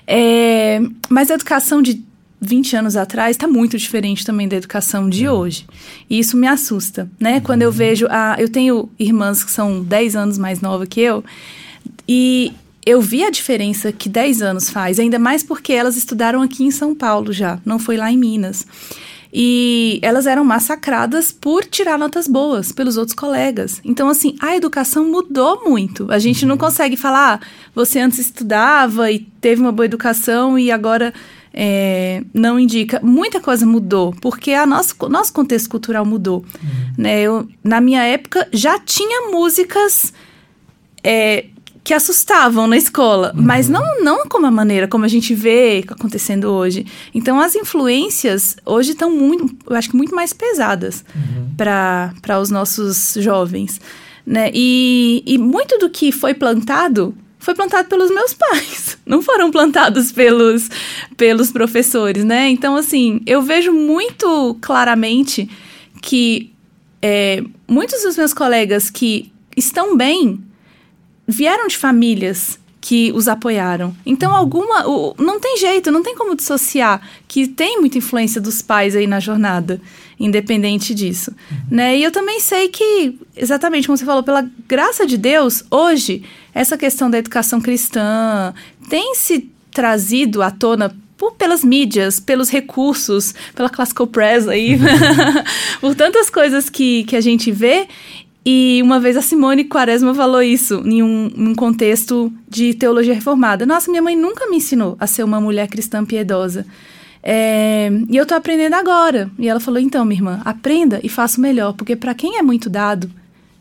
É, 0.06 0.82
mas 1.10 1.32
a 1.32 1.36
educação 1.36 1.82
de 1.82 2.04
20 2.40 2.76
anos 2.76 2.96
atrás 2.96 3.36
está 3.36 3.48
muito 3.48 3.78
diferente 3.78 4.26
também 4.26 4.48
da 4.48 4.56
educação 4.56 5.10
de 5.10 5.28
uhum. 5.28 5.36
hoje. 5.36 5.66
E 6.10 6.20
isso 6.20 6.38
me 6.38 6.48
assusta, 6.48 7.10
né? 7.20 7.40
Quando 7.40 7.64
eu 7.64 7.70
uhum. 7.70 7.76
vejo 7.76 8.08
a, 8.10 8.36
eu 8.40 8.50
tenho 8.50 8.90
irmãs 9.00 9.44
que 9.44 9.52
são 9.52 9.84
10 9.84 10.16
anos 10.16 10.38
mais 10.38 10.62
novas 10.62 10.88
que 10.88 11.02
eu 11.02 11.24
e 12.08 12.54
eu 12.88 13.02
vi 13.02 13.22
a 13.26 13.30
diferença 13.30 13.92
que 13.92 14.08
10 14.08 14.42
anos 14.42 14.70
faz, 14.70 14.98
ainda 14.98 15.20
mais 15.20 15.44
porque 15.44 15.74
elas 15.74 15.98
estudaram 15.98 16.42
aqui 16.42 16.64
em 16.64 16.72
São 16.72 16.96
Paulo 16.96 17.34
já, 17.34 17.60
não 17.66 17.78
foi 17.78 17.98
lá 17.98 18.10
em 18.10 18.18
Minas. 18.18 18.66
E 19.32 20.00
elas 20.02 20.26
eram 20.26 20.46
massacradas 20.46 21.30
por 21.34 21.66
tirar 21.66 22.00
notas 22.00 22.30
boas 22.30 22.72
pelos 22.72 22.96
outros 22.96 23.14
colegas. 23.14 23.82
Então, 23.84 24.08
assim, 24.08 24.38
a 24.40 24.56
educação 24.56 25.04
mudou 25.12 25.66
muito. 25.66 26.10
A 26.10 26.18
gente 26.18 26.46
não 26.46 26.54
uhum. 26.54 26.60
consegue 26.60 26.96
falar, 26.96 27.42
ah, 27.42 27.48
você 27.76 28.00
antes 28.00 28.20
estudava 28.20 29.12
e 29.12 29.20
teve 29.20 29.62
uma 29.62 29.74
boa 29.74 29.86
educação 29.86 30.58
e 30.58 30.72
agora 30.72 31.14
é, 31.54 32.24
não 32.34 32.58
indica. 32.58 33.02
Muita 33.04 33.42
coisa 33.42 33.66
mudou, 33.66 34.16
porque 34.22 34.54
a 34.54 34.66
nosso, 34.66 34.96
nosso 35.10 35.34
contexto 35.34 35.70
cultural 35.70 36.06
mudou. 36.06 36.38
Uhum. 36.64 36.94
Né? 36.98 37.22
Eu, 37.22 37.50
na 37.62 37.82
minha 37.82 38.04
época, 38.04 38.48
já 38.54 38.80
tinha 38.80 39.30
músicas. 39.30 40.14
É, 41.04 41.48
que 41.88 41.94
assustavam 41.94 42.68
na 42.68 42.76
escola, 42.76 43.32
uhum. 43.34 43.44
mas 43.44 43.70
não, 43.70 44.04
não 44.04 44.28
como 44.28 44.46
a 44.46 44.52
maneira 44.52 44.90
como 44.90 45.06
a 45.06 45.08
gente 45.08 45.34
vê 45.34 45.86
acontecendo 45.88 46.52
hoje. 46.52 46.86
Então, 47.14 47.40
as 47.40 47.56
influências 47.56 48.58
hoje 48.66 48.92
estão 48.92 49.10
muito, 49.10 49.56
eu 49.66 49.74
acho 49.74 49.92
que 49.92 49.96
muito 49.96 50.14
mais 50.14 50.34
pesadas 50.34 51.06
uhum. 51.16 51.56
para 51.56 52.42
os 52.42 52.50
nossos 52.50 53.16
jovens. 53.22 53.80
Né? 54.26 54.52
E, 54.54 55.24
e 55.26 55.38
muito 55.38 55.78
do 55.78 55.90
que 55.90 56.12
foi 56.12 56.34
plantado 56.34 57.16
foi 57.40 57.56
plantado 57.56 57.88
pelos 57.88 58.12
meus 58.12 58.34
pais, 58.36 58.98
não 59.06 59.22
foram 59.22 59.50
plantados 59.50 60.12
pelos, 60.12 60.70
pelos 61.16 61.54
professores, 61.54 62.26
né? 62.26 62.50
Então, 62.50 62.76
assim, 62.76 63.22
eu 63.26 63.42
vejo 63.42 63.72
muito 63.72 64.58
claramente 64.60 65.50
que 66.02 66.52
é, 67.02 67.42
muitos 67.66 68.04
dos 68.04 68.18
meus 68.18 68.34
colegas 68.34 68.90
que 68.90 69.32
estão 69.56 69.96
bem 69.96 70.44
vieram 71.28 71.68
de 71.68 71.78
famílias 71.78 72.60
que 72.80 73.12
os 73.14 73.28
apoiaram. 73.28 73.94
Então, 74.06 74.34
alguma. 74.34 74.88
O, 74.88 75.14
não 75.20 75.40
tem 75.40 75.58
jeito, 75.58 75.92
não 75.92 76.02
tem 76.02 76.16
como 76.16 76.36
dissociar 76.36 77.02
que 77.28 77.46
tem 77.46 77.80
muita 77.82 77.98
influência 77.98 78.40
dos 78.40 78.62
pais 78.62 78.96
aí 78.96 79.06
na 79.06 79.20
jornada, 79.20 79.82
independente 80.18 80.96
disso. 80.96 81.36
Uhum. 81.52 81.58
Né? 81.70 81.98
E 81.98 82.04
eu 82.04 82.12
também 82.12 82.40
sei 82.40 82.70
que, 82.70 83.20
exatamente 83.36 83.88
como 83.88 83.98
você 83.98 84.06
falou, 84.06 84.24
pela 84.24 84.50
graça 84.68 85.06
de 85.06 85.18
Deus, 85.18 85.64
hoje, 85.70 86.24
essa 86.54 86.78
questão 86.78 87.10
da 87.10 87.18
educação 87.18 87.60
cristã 87.60 88.54
tem 88.90 89.16
se 89.16 89.52
trazido 89.72 90.42
à 90.42 90.50
tona 90.50 90.96
por, 91.18 91.34
pelas 91.34 91.66
mídias, 91.66 92.20
pelos 92.20 92.50
recursos, 92.50 93.34
pela 93.54 93.70
classical 93.70 94.08
press 94.08 94.48
aí, 94.48 94.76
uhum. 94.76 94.82
por 95.82 95.96
tantas 95.96 96.30
coisas 96.30 96.70
que, 96.70 97.04
que 97.04 97.16
a 97.16 97.22
gente 97.22 97.52
vê. 97.52 97.88
E 98.50 98.82
uma 98.82 98.98
vez 98.98 99.18
a 99.18 99.22
Simone 99.22 99.66
Quaresma 99.66 100.16
falou 100.16 100.42
isso 100.42 100.82
em 100.86 101.04
um, 101.04 101.30
um, 101.36 101.54
contexto 101.54 102.32
de 102.48 102.74
teologia 102.74 103.14
reformada. 103.14 103.66
Nossa, 103.66 103.92
minha 103.92 104.02
mãe 104.02 104.16
nunca 104.16 104.50
me 104.50 104.56
ensinou 104.56 104.96
a 105.02 105.06
ser 105.06 105.24
uma 105.24 105.42
mulher 105.42 105.68
cristã 105.68 106.06
piedosa. 106.06 106.66
É, 107.22 107.90
e 108.10 108.16
eu 108.16 108.26
tô 108.26 108.34
aprendendo 108.34 108.76
agora. 108.76 109.30
E 109.38 109.50
ela 109.50 109.60
falou: 109.60 109.82
então, 109.82 110.06
minha 110.06 110.18
irmã, 110.18 110.42
aprenda 110.46 111.02
e 111.04 111.10
faça 111.10 111.40
o 111.40 111.42
melhor, 111.42 111.74
porque 111.74 111.94
para 111.94 112.14
quem 112.14 112.38
é 112.38 112.42
muito 112.42 112.70
dado, 112.70 113.12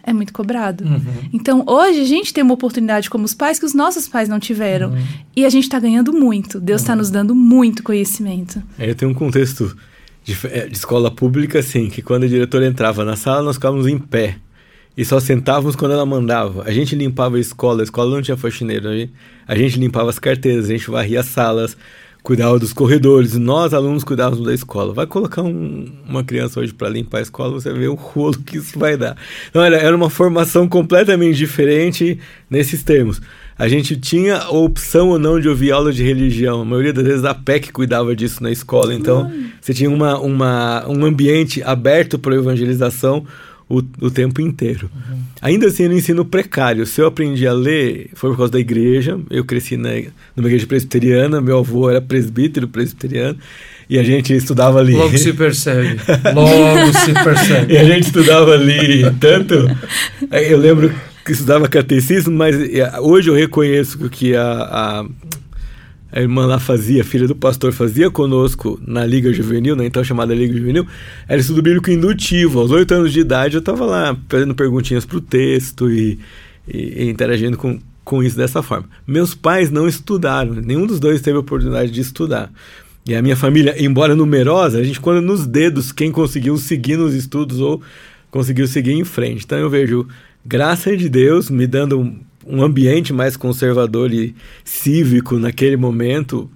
é 0.05 0.13
muito 0.13 0.33
cobrado. 0.33 0.85
Uhum. 0.85 1.01
Então, 1.33 1.65
hoje 1.67 2.03
a 2.03 2.07
gente 2.07 2.33
tem 2.33 2.45
uma 2.45 2.55
oportunidade 2.55 3.11
como 3.11 3.25
os 3.25 3.35
pais 3.35 3.59
que 3.59 3.67
os 3.67 3.75
nossos 3.75 4.07
pais 4.07 4.29
não 4.29 4.39
tiveram. 4.39 4.91
Uhum. 4.91 5.05
E 5.35 5.45
a 5.45 5.51
gente 5.51 5.65
está 5.65 5.81
ganhando 5.81 6.13
muito. 6.13 6.61
Deus 6.61 6.83
está 6.83 6.93
uhum. 6.93 6.99
nos 6.99 7.11
dando 7.11 7.35
muito 7.35 7.83
conhecimento. 7.83 8.63
É, 8.79 8.89
eu 8.89 8.95
tenho 8.95 9.11
um 9.11 9.15
contexto 9.15 9.77
de, 10.23 10.39
é, 10.45 10.69
de 10.69 10.77
escola 10.77 11.11
pública, 11.11 11.59
assim, 11.59 11.89
que 11.89 12.03
quando 12.03 12.23
a 12.23 12.29
diretora 12.29 12.69
entrava 12.69 13.05
na 13.05 13.17
sala, 13.17 13.43
nós 13.43 13.57
ficávamos 13.57 13.89
em 13.89 13.99
pé 13.99 14.39
e 14.97 15.05
só 15.05 15.21
sentávamos 15.21 15.77
quando 15.77 15.93
ela 15.93 16.07
mandava. 16.07 16.63
A 16.65 16.73
gente 16.73 16.97
limpava 16.97 17.37
a 17.37 17.41
escola, 17.41 17.83
a 17.83 17.85
escola 17.85 18.15
não 18.15 18.23
tinha 18.23 18.37
faxineiro, 18.37 18.89
a 19.47 19.55
gente 19.55 19.79
limpava 19.79 20.09
as 20.09 20.19
carteiras, 20.19 20.65
a 20.65 20.69
gente 20.69 20.91
varria 20.91 21.21
as 21.21 21.27
salas, 21.27 21.77
cuidava 22.23 22.59
dos 22.59 22.73
corredores, 22.73 23.37
nós 23.37 23.75
alunos 23.75 24.03
cuidávamos 24.03 24.45
da 24.45 24.55
escola. 24.55 24.95
Vai 24.95 25.07
colocar 25.07 25.43
um, 25.43 25.93
uma 26.09 26.25
criança 26.25 26.61
hoje 26.61 26.73
para 26.73 26.89
limpar 26.89 27.19
a 27.19 27.23
escola, 27.23 27.53
você 27.53 27.73
vê 27.73 27.87
o 27.89 27.95
rolo 27.95 28.39
que 28.39 28.57
isso 28.57 28.79
vai 28.79 28.97
dar. 28.97 29.17
Então 29.51 29.63
era, 29.63 29.77
era 29.77 29.95
uma 29.95 30.09
formação 30.09 30.67
completamente 30.67 31.37
diferente 31.37 32.19
nesses 32.49 32.83
termos. 32.83 33.21
A 33.59 33.69
gente 33.69 33.97
tinha 33.97 34.39
a 34.39 34.51
opção 34.51 35.11
ou 35.11 35.19
não 35.19 35.39
de 35.39 35.49
ouvir 35.49 35.73
aula 35.73 35.93
de 35.93 36.03
religião. 36.03 36.63
A 36.63 36.65
maioria 36.65 36.93
das 36.93 37.05
vezes 37.05 37.25
a 37.25 37.35
PEC 37.35 37.71
cuidava 37.71 38.17
disso 38.17 38.43
na 38.43 38.51
escola. 38.51 38.93
Então, 38.93 39.33
você 39.61 39.73
tinha 39.73 39.89
uma, 39.89 40.19
uma, 40.19 40.87
um 40.89 41.05
ambiente 41.05 41.63
aberto 41.63 42.19
para 42.19 42.35
evangelização 42.35 43.25
o, 43.69 43.83
o 44.01 44.11
tempo 44.11 44.41
inteiro. 44.41 44.91
Uhum. 44.95 45.19
Ainda 45.43 45.67
assim, 45.67 45.89
no 45.89 45.95
ensino 45.95 46.25
precário, 46.25 46.87
se 46.87 47.01
eu 47.01 47.07
aprendi 47.07 47.47
a 47.47 47.53
ler, 47.53 48.11
foi 48.15 48.31
por 48.31 48.37
causa 48.37 48.53
da 48.53 48.61
igreja. 48.61 49.19
Eu 49.29 49.45
cresci 49.45 49.77
na, 49.77 49.91
numa 50.35 50.49
igreja 50.49 50.67
presbiteriana, 50.67 51.41
meu 51.41 51.59
avô 51.59 51.91
era 51.91 52.01
presbítero 52.01 52.69
presbiteriano, 52.69 53.39
e 53.89 53.99
a 53.99 54.03
gente 54.03 54.33
estudava 54.33 54.79
ali. 54.79 54.95
Logo 54.95 55.19
se 55.19 55.33
percebe. 55.33 56.01
Logo 56.35 56.93
se 56.93 57.13
percebe. 57.13 57.75
e 57.75 57.77
a 57.77 57.85
gente 57.85 58.07
estudava 58.07 58.53
ali 58.53 59.03
tanto. 59.21 59.55
Eu 60.31 60.59
lembro 60.59 60.95
que 61.25 61.33
estudava 61.33 61.69
catecismo, 61.69 62.37
mas 62.37 62.57
hoje 63.01 63.31
eu 63.31 63.35
reconheço 63.35 64.09
que 64.09 64.35
a, 64.37 64.43
a 64.43 65.07
a 66.17 66.21
irmã 66.23 66.47
lá 66.47 66.59
fazia, 66.59 67.05
filha 67.05 67.29
do 67.29 67.37
pastor, 67.37 67.75
fazia 67.75 68.11
conosco 68.11 68.81
na 68.87 69.05
Liga 69.05 69.31
Juvenil, 69.35 69.77
na 69.77 69.85
então 69.85 70.03
chamada 70.03 70.35
Liga 70.35 70.57
Juvenil, 70.57 70.87
era 71.29 71.39
estudo 71.39 71.61
bíblico 71.61 71.91
indutivo. 71.91 72.59
Aos 72.59 72.71
oito 72.71 72.95
anos 72.95 73.13
de 73.13 73.21
idade 73.21 73.57
eu 73.57 73.59
estava 73.59 73.85
lá 73.85 74.17
fazendo 74.27 74.55
perguntinhas 74.55 75.05
para 75.05 75.19
o 75.19 75.21
texto 75.21 75.91
e, 75.91 76.19
e, 76.67 77.03
e, 77.03 77.11
interagindo 77.11 77.59
com, 77.59 77.79
com 78.03 78.23
isso 78.23 78.35
dessa 78.35 78.63
forma. 78.63 78.89
Meus 79.07 79.35
pais 79.35 79.71
não 79.71 79.87
estudaram, 79.87 80.55
nenhum 80.55 80.87
dos 80.87 80.99
dois 80.99 81.21
teve 81.21 81.37
a 81.37 81.41
oportunidade 81.41 81.91
de 81.91 82.01
estudar. 82.01 82.51
E 83.07 83.15
a 83.15 83.21
minha 83.21 83.37
família, 83.37 83.75
embora 83.79 84.17
numerosa, 84.17 84.79
a 84.79 84.83
gente 84.83 84.99
conta 84.99 85.21
nos 85.21 85.47
dedos 85.47 85.93
quem 85.93 86.11
conseguiu 86.11 86.57
seguir 86.57 86.97
nos 86.97 87.13
estudos 87.13 87.61
ou 87.61 87.83
conseguiu 88.31 88.67
seguir 88.67 88.93
em 88.93 89.05
frente. 89.05 89.45
Então 89.45 89.59
eu 89.59 89.69
vejo 89.69 90.09
graça 90.47 90.97
de 90.97 91.11
Deus 91.11 91.51
me 91.51 91.67
dando 91.67 92.17
um, 92.47 92.63
ambiente 92.63 93.13
mais 93.13 93.37
conservador 93.37 94.13
e 94.13 94.35
cívico 94.65 95.39
naquele 95.39 95.77
momento, 95.77 96.51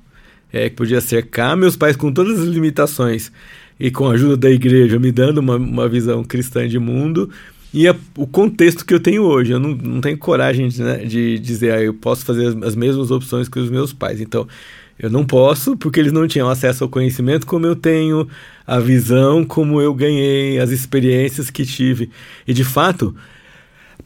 é, 0.52 0.68
que 0.68 0.76
podia 0.76 1.00
cercar 1.00 1.56
meus 1.56 1.76
pais 1.76 1.96
com 1.96 2.12
todas 2.12 2.40
as 2.40 2.48
limitações 2.48 3.30
e 3.78 3.90
com 3.90 4.08
a 4.08 4.12
ajuda 4.12 4.36
da 4.36 4.50
igreja 4.50 4.98
me 4.98 5.10
dando 5.10 5.38
uma, 5.38 5.56
uma 5.56 5.88
visão 5.88 6.22
cristã 6.24 6.66
de 6.68 6.78
mundo 6.78 7.30
e 7.72 7.86
a, 7.86 7.94
o 8.16 8.26
contexto 8.26 8.84
que 8.84 8.92
eu 8.92 9.00
tenho 9.00 9.22
hoje. 9.22 9.52
Eu 9.52 9.60
não, 9.60 9.70
não 9.70 10.00
tenho 10.00 10.18
coragem 10.18 10.68
de, 10.68 10.82
né, 10.82 10.96
de 10.98 11.38
dizer, 11.38 11.72
ah, 11.72 11.82
eu 11.82 11.94
posso 11.94 12.24
fazer 12.24 12.46
as, 12.46 12.62
as 12.62 12.76
mesmas 12.76 13.10
opções 13.10 13.48
que 13.48 13.58
os 13.58 13.70
meus 13.70 13.92
pais. 13.92 14.20
Então, 14.20 14.46
eu 14.98 15.08
não 15.08 15.24
posso, 15.24 15.76
porque 15.76 15.98
eles 15.98 16.12
não 16.12 16.28
tinham 16.28 16.48
acesso 16.48 16.84
ao 16.84 16.90
conhecimento 16.90 17.46
como 17.46 17.64
eu 17.64 17.74
tenho, 17.74 18.28
a 18.66 18.78
visão 18.78 19.44
como 19.44 19.80
eu 19.80 19.94
ganhei, 19.94 20.58
as 20.58 20.70
experiências 20.70 21.48
que 21.48 21.64
tive. 21.64 22.10
E 22.46 22.52
de 22.52 22.64
fato, 22.64 23.14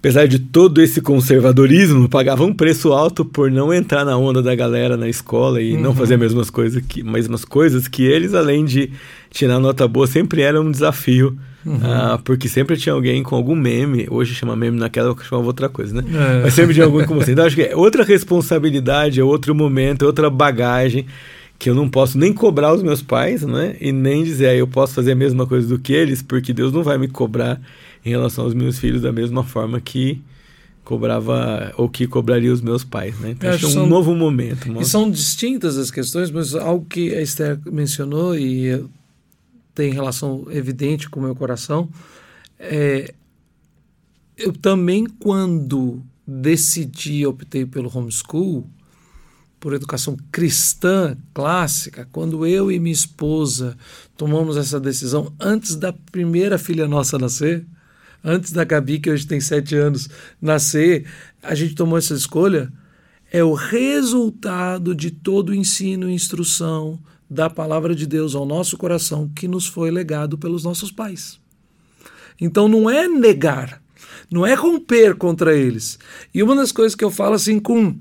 apesar 0.05 0.29
de 0.29 0.39
todo 0.39 0.83
esse 0.83 1.01
conservadorismo, 1.01 2.11
pagava 2.11 2.45
um 2.45 2.53
preço 2.53 2.93
alto 2.93 3.25
por 3.25 3.51
não 3.51 3.73
entrar 3.73 4.05
na 4.05 4.19
onda 4.19 4.43
da 4.43 4.55
galera 4.55 4.99
na 4.99 5.09
escola 5.09 5.63
e 5.63 5.73
uhum. 5.73 5.81
não 5.81 5.95
fazer 5.95 6.15
as 6.15 6.21
mesmas 6.21 6.51
coisas 6.51 6.85
que, 6.87 7.03
mesmas 7.03 7.43
coisas 7.43 7.89
que 7.89 8.03
eles, 8.03 8.35
além 8.35 8.67
de 8.67 8.91
tirar 9.31 9.59
nota 9.59 9.89
boa, 9.89 10.07
sempre 10.07 10.43
era 10.43 10.61
um 10.61 10.71
desafio. 10.71 11.39
Uhum. 11.65 11.81
Ah, 11.83 12.21
porque 12.23 12.51
sempre 12.51 12.77
tinha 12.77 12.93
alguém 12.93 13.23
com 13.23 13.35
algum 13.35 13.57
meme, 13.57 14.07
hoje 14.11 14.35
chama 14.35 14.55
meme, 14.55 14.79
naquela 14.79 15.09
época 15.09 15.25
chamava 15.25 15.47
outra 15.47 15.71
coisa, 15.71 15.95
né? 15.95 16.05
É. 16.07 16.43
Mas 16.43 16.53
sempre 16.53 16.75
tinha 16.75 16.85
alguém 16.85 17.07
como 17.07 17.25
você. 17.25 17.33
Então 17.33 17.47
acho 17.47 17.57
que 17.57 17.63
é 17.63 17.75
outra 17.75 18.05
responsabilidade, 18.05 19.19
é 19.19 19.25
outro 19.25 19.55
momento, 19.55 20.05
é 20.05 20.07
outra 20.07 20.29
bagagem 20.29 21.07
que 21.59 21.71
eu 21.71 21.75
não 21.75 21.89
posso 21.89 22.19
nem 22.19 22.33
cobrar 22.33 22.75
os 22.75 22.83
meus 22.83 23.03
pais, 23.03 23.43
né? 23.43 23.77
E 23.81 23.93
nem 23.93 24.25
dizer, 24.25 24.49
ah, 24.49 24.55
eu 24.55 24.67
posso 24.67 24.95
fazer 24.95 25.13
a 25.13 25.17
mesma 25.17 25.47
coisa 25.47 25.67
do 25.69 25.79
que 25.79 25.93
eles, 25.93 26.23
porque 26.23 26.53
Deus 26.53 26.73
não 26.73 26.83
vai 26.83 26.99
me 26.99 27.09
cobrar 27.09 27.61
em 28.05 28.11
relação 28.11 28.45
aos 28.45 28.55
meus 28.55 28.79
filhos 28.79 29.03
da 29.03 29.13
mesma 29.13 29.43
forma 29.43 29.81
que 29.81 30.21
cobrava 30.85 31.73
ou 31.79 31.89
que 31.89 32.07
cobraria 32.07 32.53
os 32.53 32.61
meus 32.61 32.85
pais, 32.85 33.19
né? 33.19 33.31
Então, 33.31 33.51
acho 33.51 33.65
é 33.65 33.69
um 33.69 33.73
são, 33.73 33.87
novo 33.87 34.15
momento. 34.15 34.71
E 34.81 34.85
são 34.85 35.11
distintas 35.11 35.79
as 35.79 35.91
questões, 35.91 36.31
mas 36.31 36.55
algo 36.55 36.85
que 36.85 37.15
a 37.15 37.23
Esther 37.23 37.59
mencionou 37.65 38.37
e 38.37 38.85
tem 39.75 39.93
relação 39.93 40.47
evidente 40.51 41.09
com 41.09 41.21
o 41.21 41.23
meu 41.23 41.35
coração 41.35 41.89
é 42.59 43.15
eu 44.37 44.53
também 44.53 45.07
quando 45.07 46.03
decidi 46.27 47.27
optei 47.27 47.65
pelo 47.65 47.91
homeschool 47.95 48.67
por 49.65 49.73
educação 49.73 50.15
cristã 50.31 51.17
clássica, 51.33 52.07
quando 52.13 52.47
eu 52.47 52.71
e 52.71 52.79
minha 52.79 52.93
esposa 52.93 53.75
tomamos 54.15 54.59
essa 54.59 54.79
decisão 54.79 55.33
antes 55.41 55.75
da 55.75 55.91
primeira 55.91 56.59
filha 56.59 56.87
nossa 56.87 57.19
nascer, 57.19 57.65
antes 58.23 58.53
da 58.53 58.63
Gabi, 58.63 58.99
que 58.99 59.11
hoje 59.11 59.27
tem 59.27 59.41
sete 59.41 59.75
anos, 59.75 60.11
nascer, 60.39 61.07
a 61.43 61.55
gente 61.55 61.75
tomou 61.75 61.97
essa 61.97 62.13
escolha, 62.13 62.71
é 63.33 63.43
o 63.43 63.55
resultado 63.55 64.95
de 64.95 65.11
todo 65.11 65.49
o 65.49 65.55
ensino 65.55 66.11
e 66.11 66.15
instrução 66.15 67.01
da 67.29 67.49
palavra 67.49 67.95
de 67.95 68.07
Deus 68.07 68.35
ao 68.35 68.45
nosso 68.45 68.77
coração 68.77 69.31
que 69.35 69.49
nos 69.49 69.67
foi 69.67 69.91
legado 69.91 70.37
pelos 70.37 70.63
nossos 70.63 70.93
pais. 70.93 71.41
Então 72.39 72.69
não 72.69 72.91
é 72.91 73.09
negar, 73.09 73.81
não 74.31 74.47
é 74.47 74.53
romper 74.53 75.17
contra 75.17 75.57
eles. 75.57 75.99
E 76.35 76.43
uma 76.43 76.55
das 76.55 76.71
coisas 76.71 76.95
que 76.95 77.03
eu 77.03 77.11
falo 77.11 77.33
assim 77.33 77.59
com 77.59 77.99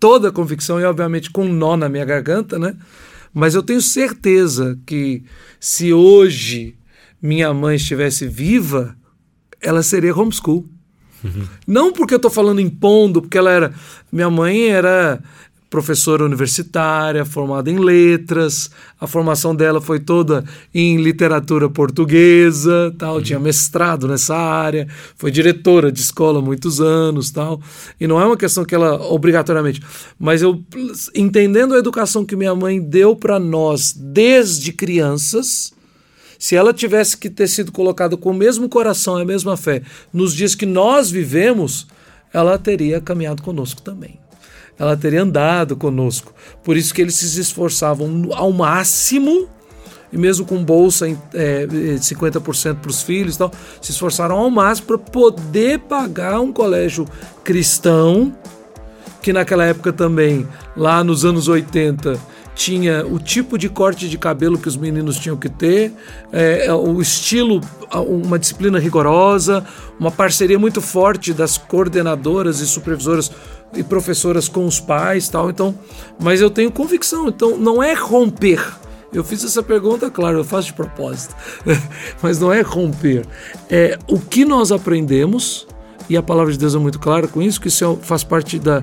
toda 0.00 0.30
a 0.30 0.32
convicção 0.32 0.80
e 0.80 0.84
obviamente 0.84 1.30
com 1.30 1.44
um 1.44 1.52
nó 1.52 1.76
na 1.76 1.88
minha 1.88 2.04
garganta, 2.04 2.58
né? 2.58 2.74
Mas 3.32 3.54
eu 3.54 3.62
tenho 3.62 3.80
certeza 3.80 4.78
que 4.84 5.22
se 5.60 5.92
hoje 5.92 6.74
minha 7.22 7.52
mãe 7.54 7.76
estivesse 7.76 8.26
viva, 8.26 8.96
ela 9.60 9.82
seria 9.82 10.16
homeschool. 10.16 10.66
Uhum. 11.22 11.46
Não 11.66 11.92
porque 11.92 12.14
eu 12.14 12.16
estou 12.16 12.30
falando 12.30 12.60
impondo, 12.60 13.20
porque 13.20 13.36
ela 13.36 13.50
era. 13.50 13.74
Minha 14.10 14.30
mãe 14.30 14.68
era 14.68 15.22
professora 15.70 16.24
universitária, 16.24 17.24
formada 17.24 17.70
em 17.70 17.78
letras, 17.78 18.68
a 19.00 19.06
formação 19.06 19.54
dela 19.54 19.80
foi 19.80 20.00
toda 20.00 20.44
em 20.74 20.96
literatura 21.00 21.70
portuguesa, 21.70 22.92
tal, 22.98 23.14
uhum. 23.14 23.22
tinha 23.22 23.38
mestrado 23.38 24.08
nessa 24.08 24.36
área, 24.36 24.88
foi 25.16 25.30
diretora 25.30 25.92
de 25.92 26.00
escola 26.00 26.40
há 26.40 26.42
muitos 26.42 26.80
anos, 26.80 27.30
tal. 27.30 27.60
E 28.00 28.06
não 28.08 28.20
é 28.20 28.26
uma 28.26 28.36
questão 28.36 28.64
que 28.64 28.74
ela 28.74 29.00
obrigatoriamente, 29.12 29.80
mas 30.18 30.42
eu 30.42 30.60
entendendo 31.14 31.74
a 31.74 31.78
educação 31.78 32.24
que 32.24 32.34
minha 32.34 32.54
mãe 32.54 32.80
deu 32.80 33.14
para 33.14 33.38
nós 33.38 33.94
desde 33.96 34.72
crianças, 34.72 35.72
se 36.36 36.56
ela 36.56 36.74
tivesse 36.74 37.16
que 37.16 37.30
ter 37.30 37.46
sido 37.46 37.70
colocada 37.70 38.16
com 38.16 38.30
o 38.30 38.34
mesmo 38.34 38.68
coração 38.68 39.18
e 39.20 39.22
a 39.22 39.26
mesma 39.26 39.56
fé 39.56 39.82
nos 40.12 40.34
dias 40.34 40.56
que 40.56 40.66
nós 40.66 41.10
vivemos, 41.10 41.86
ela 42.32 42.58
teria 42.58 43.00
caminhado 43.00 43.42
conosco 43.42 43.80
também. 43.82 44.18
Ela 44.80 44.96
teria 44.96 45.22
andado 45.22 45.76
conosco. 45.76 46.32
Por 46.64 46.74
isso 46.74 46.94
que 46.94 47.02
eles 47.02 47.14
se 47.14 47.38
esforçavam 47.38 48.30
ao 48.32 48.50
máximo 48.50 49.46
e 50.10 50.18
mesmo 50.18 50.44
com 50.44 50.64
bolsa 50.64 51.06
é, 51.34 51.66
50% 51.66 52.76
para 52.76 52.90
os 52.90 53.02
filhos, 53.02 53.36
tal, 53.36 53.52
se 53.80 53.92
esforçaram 53.92 54.36
ao 54.38 54.50
máximo 54.50 54.88
para 54.88 54.98
poder 54.98 55.80
pagar 55.80 56.40
um 56.40 56.52
colégio 56.52 57.06
cristão, 57.44 58.34
que 59.22 59.32
naquela 59.32 59.64
época 59.64 59.92
também, 59.92 60.48
lá 60.76 61.04
nos 61.04 61.24
anos 61.24 61.46
80, 61.46 62.18
tinha 62.54 63.06
o 63.06 63.18
tipo 63.18 63.56
de 63.56 63.68
corte 63.68 64.08
de 64.08 64.18
cabelo 64.18 64.58
que 64.58 64.68
os 64.68 64.76
meninos 64.76 65.18
tinham 65.18 65.36
que 65.36 65.48
ter, 65.48 65.92
é, 66.32 66.66
é, 66.66 66.74
o 66.74 67.00
estilo, 67.00 67.60
uma 68.06 68.38
disciplina 68.38 68.78
rigorosa, 68.78 69.64
uma 69.98 70.10
parceria 70.10 70.58
muito 70.58 70.80
forte 70.80 71.32
das 71.32 71.56
coordenadoras 71.56 72.60
e 72.60 72.66
supervisoras 72.66 73.30
e 73.74 73.82
professoras 73.82 74.48
com 74.48 74.66
os 74.66 74.80
pais, 74.80 75.28
tal. 75.28 75.48
Então, 75.50 75.74
mas 76.18 76.40
eu 76.40 76.50
tenho 76.50 76.70
convicção. 76.70 77.28
Então, 77.28 77.56
não 77.56 77.82
é 77.82 77.94
romper. 77.94 78.60
Eu 79.12 79.24
fiz 79.24 79.44
essa 79.44 79.62
pergunta, 79.62 80.08
claro, 80.10 80.38
eu 80.38 80.44
faço 80.44 80.68
de 80.68 80.74
propósito, 80.74 81.34
mas 82.22 82.38
não 82.38 82.52
é 82.52 82.60
romper. 82.60 83.26
É 83.68 83.98
o 84.08 84.20
que 84.20 84.44
nós 84.44 84.70
aprendemos 84.70 85.66
e 86.08 86.16
a 86.16 86.22
palavra 86.22 86.52
de 86.52 86.58
Deus 86.58 86.74
é 86.74 86.78
muito 86.78 86.98
clara 86.98 87.28
com 87.28 87.40
isso, 87.40 87.60
que 87.60 87.68
isso 87.68 87.84
é 87.84 88.04
faz 88.04 88.24
parte 88.24 88.58
da, 88.58 88.82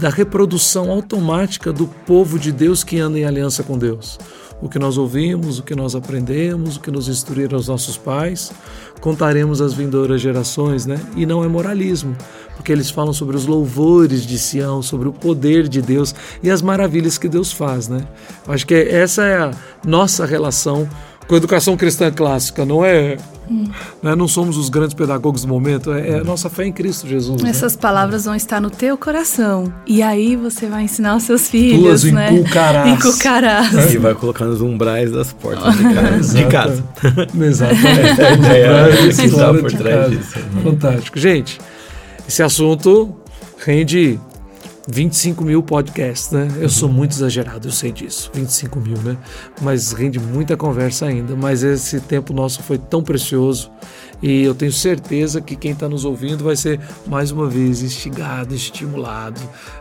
da 0.00 0.08
reprodução 0.08 0.90
automática 0.90 1.72
do 1.72 1.86
povo 1.86 2.38
de 2.38 2.50
Deus 2.50 2.82
que 2.82 2.98
anda 2.98 3.18
em 3.18 3.24
aliança 3.24 3.62
com 3.62 3.78
Deus. 3.78 4.18
O 4.60 4.68
que 4.68 4.78
nós 4.78 4.96
ouvimos, 4.96 5.58
o 5.58 5.62
que 5.62 5.74
nós 5.74 5.96
aprendemos, 5.96 6.76
o 6.76 6.80
que 6.80 6.90
nos 6.90 7.08
instruíram 7.08 7.58
os 7.58 7.66
nossos 7.66 7.96
pais, 7.96 8.52
contaremos 9.00 9.60
às 9.60 9.74
vindouras 9.74 10.20
gerações, 10.20 10.86
né? 10.86 11.00
E 11.16 11.26
não 11.26 11.42
é 11.42 11.48
moralismo, 11.48 12.16
porque 12.54 12.70
eles 12.70 12.88
falam 12.88 13.12
sobre 13.12 13.36
os 13.36 13.44
louvores 13.44 14.24
de 14.24 14.38
Sião, 14.38 14.80
sobre 14.80 15.08
o 15.08 15.12
poder 15.12 15.66
de 15.68 15.82
Deus 15.82 16.14
e 16.42 16.50
as 16.50 16.62
maravilhas 16.62 17.18
que 17.18 17.28
Deus 17.28 17.50
faz, 17.50 17.88
né? 17.88 18.06
Acho 18.46 18.64
que 18.64 18.74
essa 18.74 19.24
é 19.24 19.36
a 19.36 19.50
nossa 19.84 20.24
relação 20.24 20.88
com 21.26 21.34
a 21.34 21.38
educação 21.38 21.76
cristã 21.76 22.10
clássica, 22.12 22.64
não 22.64 22.84
é? 22.84 23.16
Hum. 23.52 23.64
Né? 24.02 24.14
Não 24.14 24.26
somos 24.26 24.56
os 24.56 24.68
grandes 24.68 24.94
pedagogos 24.94 25.42
do 25.42 25.48
momento, 25.48 25.92
é, 25.92 26.08
é 26.08 26.18
a 26.20 26.24
nossa 26.24 26.48
fé 26.48 26.64
em 26.64 26.72
Cristo 26.72 27.06
Jesus. 27.06 27.42
Né? 27.42 27.50
Essas 27.50 27.74
né? 27.74 27.80
palavras 27.80 28.24
vão 28.24 28.34
estar 28.34 28.60
no 28.60 28.70
teu 28.70 28.96
coração. 28.96 29.72
E 29.86 30.02
aí 30.02 30.36
você 30.36 30.66
vai 30.66 30.84
ensinar 30.84 31.16
os 31.16 31.24
seus 31.24 31.48
filhos, 31.48 32.02
Tuas 32.02 32.04
né? 32.04 32.32
Inculcarás. 32.32 32.88
Inculcarás. 32.88 33.94
E 33.94 33.98
vai 33.98 34.14
colocar 34.14 34.46
nos 34.46 34.60
umbrais 34.60 35.12
das 35.12 35.32
portas 35.32 35.76
de 35.76 35.94
casa. 35.94 36.32
de 36.34 36.44
casa. 36.44 36.82
Exatamente. 37.44 38.22
é, 38.48 38.62
é, 38.62 39.56
é, 39.56 39.60
por 39.60 39.72
trás 39.72 40.10
disso. 40.10 40.38
Fantástico. 40.62 41.18
Gente, 41.18 41.60
esse 42.26 42.42
assunto 42.42 43.14
rende 43.58 44.18
25 44.88 45.44
mil 45.44 45.62
podcasts, 45.62 46.30
né? 46.30 46.48
Eu 46.60 46.68
sou 46.68 46.88
muito 46.88 47.12
exagerado, 47.12 47.68
eu 47.68 47.72
sei 47.72 47.92
disso. 47.92 48.30
25 48.34 48.80
mil, 48.80 48.98
né? 48.98 49.16
Mas 49.60 49.92
rende 49.92 50.18
muita 50.18 50.56
conversa 50.56 51.06
ainda. 51.06 51.36
Mas 51.36 51.62
esse 51.62 52.00
tempo 52.00 52.32
nosso 52.32 52.62
foi 52.62 52.78
tão 52.78 53.02
precioso 53.02 53.70
e 54.22 54.42
eu 54.42 54.54
tenho 54.54 54.72
certeza 54.72 55.40
que 55.40 55.56
quem 55.56 55.72
está 55.72 55.88
nos 55.88 56.04
ouvindo 56.04 56.44
vai 56.44 56.54
ser 56.54 56.78
mais 57.06 57.30
uma 57.30 57.48
vez 57.48 57.82
instigado, 57.82 58.54
estimulado 58.54 59.40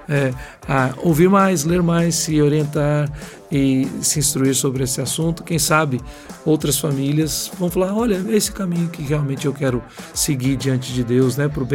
é, 0.09 0.34
a 0.68 0.93
ouvir 0.97 1.30
mais, 1.30 1.63
ler 1.63 1.84
mais, 1.84 2.15
se 2.15 2.41
orientar 2.41 3.11
e 3.51 3.88
se 4.01 4.19
instruir 4.19 4.55
sobre 4.55 4.84
esse 4.84 4.99
assunto. 5.01 5.43
Quem 5.43 5.59
sabe 5.59 6.01
outras 6.45 6.80
famílias 6.80 7.51
vão 7.59 7.69
falar: 7.69 7.93
olha, 7.93 8.23
é 8.27 8.35
esse 8.35 8.51
caminho 8.51 8.89
que 8.89 9.03
realmente 9.03 9.45
eu 9.45 9.53
quero 9.53 9.84
seguir 10.13 10.55
diante 10.55 10.91
de 10.91 11.03
Deus, 11.03 11.38
né, 11.38 11.47
para 11.47 11.63
o 11.63 11.68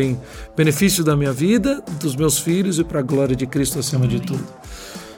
benefício 0.57 1.05
da 1.05 1.15
minha 1.15 1.33
vida, 1.33 1.83
dos 2.01 2.17
meus 2.17 2.39
filhos 2.39 2.79
e 2.79 2.85
para 2.85 3.01
a 3.01 3.03
glória 3.03 3.37
de 3.37 3.47
Cristo 3.47 3.79
acima 3.79 4.07
Amém. 4.07 4.19
de 4.19 4.27
tudo. 4.27 4.45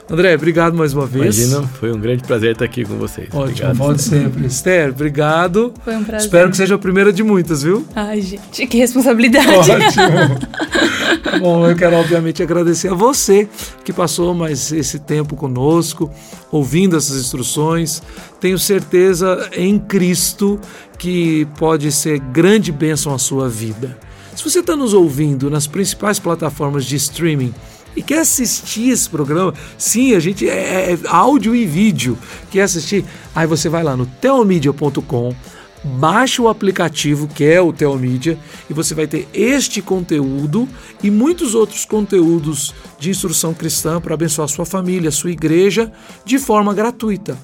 André, 0.09 0.33
obrigado 0.33 0.75
mais 0.75 0.91
uma 0.91 1.05
vez. 1.05 1.37
Imagina, 1.37 1.67
foi 1.79 1.91
um 1.91 1.99
grande 1.99 2.23
prazer 2.23 2.53
estar 2.53 2.65
aqui 2.65 2.83
com 2.83 2.97
vocês. 2.97 3.27
Ótimo, 3.27 3.43
obrigado. 3.43 3.75
volte 3.75 4.01
sempre. 4.01 4.47
Esther, 4.47 4.89
obrigado. 4.89 5.71
Foi 5.85 5.95
um 5.95 6.03
prazer. 6.03 6.25
Espero 6.25 6.49
que 6.49 6.57
seja 6.57 6.73
a 6.73 6.77
primeira 6.79 7.13
de 7.13 7.21
muitas, 7.21 7.61
viu? 7.61 7.85
Ai, 7.95 8.19
gente, 8.19 8.65
que 8.65 8.77
responsabilidade. 8.77 9.47
Ótimo. 9.47 11.39
Bom, 11.39 11.69
eu 11.69 11.75
quero 11.75 11.95
obviamente 11.95 12.41
agradecer 12.41 12.87
a 12.87 12.95
você 12.95 13.47
que 13.85 13.93
passou 13.93 14.33
mais 14.33 14.71
esse 14.71 14.97
tempo 14.97 15.35
conosco, 15.35 16.09
ouvindo 16.51 16.97
essas 16.97 17.17
instruções. 17.17 18.01
Tenho 18.39 18.57
certeza 18.57 19.47
em 19.53 19.77
Cristo 19.77 20.59
que 20.97 21.47
pode 21.57 21.91
ser 21.91 22.19
grande 22.19 22.71
bênção 22.71 23.13
à 23.13 23.19
sua 23.19 23.47
vida. 23.47 23.95
Se 24.35 24.43
você 24.43 24.59
está 24.59 24.75
nos 24.75 24.93
ouvindo 24.93 25.49
nas 25.49 25.67
principais 25.67 26.17
plataformas 26.17 26.85
de 26.85 26.95
streaming, 26.95 27.53
e 27.95 28.01
quer 28.01 28.19
assistir 28.19 28.89
esse 28.89 29.09
programa, 29.09 29.53
sim, 29.77 30.13
a 30.15 30.19
gente 30.19 30.47
é, 30.47 30.93
é 30.93 30.99
áudio 31.07 31.55
e 31.55 31.65
vídeo. 31.65 32.17
Quer 32.51 32.61
assistir? 32.61 33.05
Aí 33.35 33.47
você 33.47 33.69
vai 33.69 33.83
lá 33.83 33.95
no 33.95 34.05
teomedia.com, 34.05 35.35
baixa 35.83 36.41
o 36.41 36.47
aplicativo 36.47 37.27
que 37.27 37.43
é 37.45 37.61
o 37.61 37.73
Teomídia 37.73 38.37
e 38.69 38.73
você 38.73 38.93
vai 38.93 39.07
ter 39.07 39.27
este 39.33 39.81
conteúdo 39.81 40.67
e 41.01 41.09
muitos 41.09 41.55
outros 41.55 41.85
conteúdos 41.85 42.73
de 42.99 43.09
instrução 43.09 43.53
cristã 43.53 43.99
para 43.99 44.13
abençoar 44.13 44.47
sua 44.47 44.65
família, 44.65 45.11
sua 45.11 45.31
igreja 45.31 45.91
de 46.25 46.37
forma 46.37 46.73
gratuita. 46.73 47.37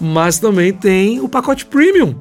Mas 0.00 0.38
também 0.38 0.72
tem 0.72 1.20
o 1.20 1.28
pacote 1.28 1.66
premium. 1.66 2.14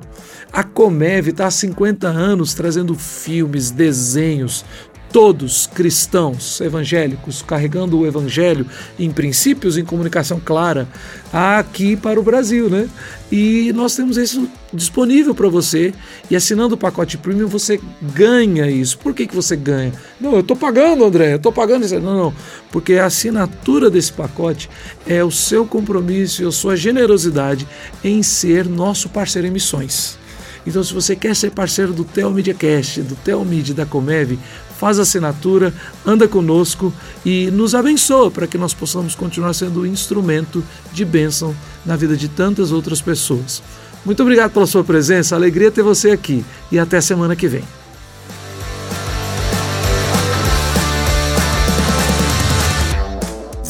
A 0.52 0.64
Comev 0.64 1.28
está 1.28 1.46
há 1.46 1.52
50 1.52 2.08
anos 2.08 2.54
trazendo 2.54 2.96
filmes, 2.96 3.70
desenhos, 3.70 4.66
todos 5.12 5.68
cristãos 5.68 6.60
evangélicos, 6.62 7.42
carregando 7.42 8.00
o 8.00 8.08
evangelho 8.08 8.66
em 9.00 9.10
princípios, 9.12 9.78
em 9.78 9.86
comunicação 9.86 10.40
clara, 10.44 10.88
aqui 11.32 11.96
para 11.96 12.20
o 12.20 12.24
Brasil, 12.24 12.70
né? 12.70 12.90
E 13.32 13.74
nós 13.74 13.96
temos 13.96 14.16
isso 14.16 14.48
disponível 14.72 15.36
para 15.36 15.50
você. 15.50 15.94
E 16.30 16.36
assinando 16.36 16.76
o 16.76 16.78
pacote 16.78 17.18
premium, 17.18 17.48
você 17.48 17.80
ganha 18.02 18.70
isso. 18.70 18.98
Por 18.98 19.14
que, 19.14 19.28
que 19.28 19.36
você 19.36 19.56
ganha? 19.56 19.94
Não, 20.20 20.34
eu 20.34 20.40
estou 20.40 20.56
pagando, 20.56 21.04
André, 21.04 21.34
eu 21.34 21.38
estou 21.38 21.52
pagando 21.52 21.86
isso. 21.86 22.00
Não, 22.00 22.18
não. 22.18 22.34
Porque 22.72 22.94
a 22.94 23.06
assinatura 23.06 23.90
desse 23.90 24.14
pacote 24.14 24.70
é 25.06 25.24
o 25.24 25.32
seu 25.32 25.66
compromisso 25.66 26.44
e 26.44 26.46
a 26.46 26.52
sua 26.52 26.76
generosidade 26.76 27.68
em 28.04 28.24
ser 28.24 28.66
nosso 28.66 29.10
parceiro 29.10 29.48
em 29.48 29.52
missões. 29.52 30.18
Então, 30.66 30.84
se 30.84 30.94
você 30.94 31.16
quer 31.16 31.34
ser 31.34 31.52
parceiro 31.52 31.94
do 31.94 32.04
Telmediacast, 32.04 33.02
do 33.02 33.16
Telmid 33.16 33.74
da 33.74 33.86
Comev, 33.86 34.38
faz 34.78 35.00
assinatura, 35.00 35.74
anda 36.06 36.28
conosco 36.28 36.94
e 37.26 37.50
nos 37.52 37.74
abençoa 37.74 38.30
para 38.30 38.48
que 38.48 38.58
nós 38.58 38.74
possamos 38.74 39.16
continuar 39.16 39.54
sendo 39.54 39.86
instrumento 39.86 40.64
de 40.94 41.04
bênção 41.04 41.56
na 41.86 41.96
vida 41.96 42.16
de 42.16 42.28
tantas 42.28 42.72
outras 42.72 43.02
pessoas. 43.02 43.62
Muito 44.06 44.22
obrigado 44.22 44.52
pela 44.52 44.68
sua 44.68 44.84
presença, 44.84 45.36
alegria 45.36 45.72
ter 45.72 45.82
você 45.82 46.12
aqui 46.12 46.46
e 46.72 46.80
até 46.80 47.02
semana 47.02 47.36
que 47.36 47.48
vem. 47.48 47.64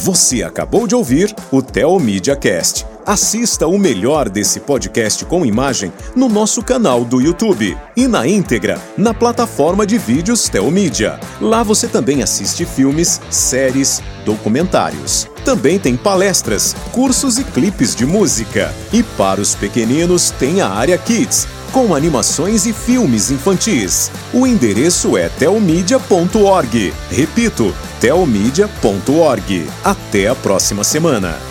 Você 0.00 0.44
acabou 0.44 0.86
de 0.86 0.94
ouvir 0.94 1.34
o 1.50 1.60
Theo 1.60 1.98
Media 1.98 2.36
Cast 2.36 2.86
Assista 3.08 3.66
o 3.66 3.78
melhor 3.78 4.28
desse 4.28 4.60
podcast 4.60 5.24
com 5.24 5.46
imagem 5.46 5.90
no 6.14 6.28
nosso 6.28 6.62
canal 6.62 7.06
do 7.06 7.22
YouTube 7.22 7.74
e 7.96 8.06
na 8.06 8.26
íntegra 8.26 8.78
na 8.98 9.14
plataforma 9.14 9.86
de 9.86 9.96
vídeos 9.96 10.46
Telmídia. 10.50 11.18
Lá 11.40 11.62
você 11.62 11.88
também 11.88 12.22
assiste 12.22 12.66
filmes, 12.66 13.18
séries, 13.30 14.02
documentários. 14.26 15.26
Também 15.42 15.78
tem 15.78 15.96
palestras, 15.96 16.76
cursos 16.92 17.38
e 17.38 17.44
clipes 17.44 17.96
de 17.96 18.04
música. 18.04 18.74
E 18.92 19.02
para 19.02 19.40
os 19.40 19.54
pequeninos 19.54 20.30
tem 20.32 20.60
a 20.60 20.68
área 20.68 20.98
Kids, 20.98 21.48
com 21.72 21.94
animações 21.94 22.66
e 22.66 22.72
filmes 22.72 23.30
infantis. 23.30 24.10
O 24.32 24.46
endereço 24.46 25.16
é 25.16 25.28
telmedia.org. 25.28 26.92
Repito, 27.10 27.74
telmedia.org. 28.00 29.70
Até 29.84 30.28
a 30.28 30.34
próxima 30.34 30.84
semana. 30.84 31.47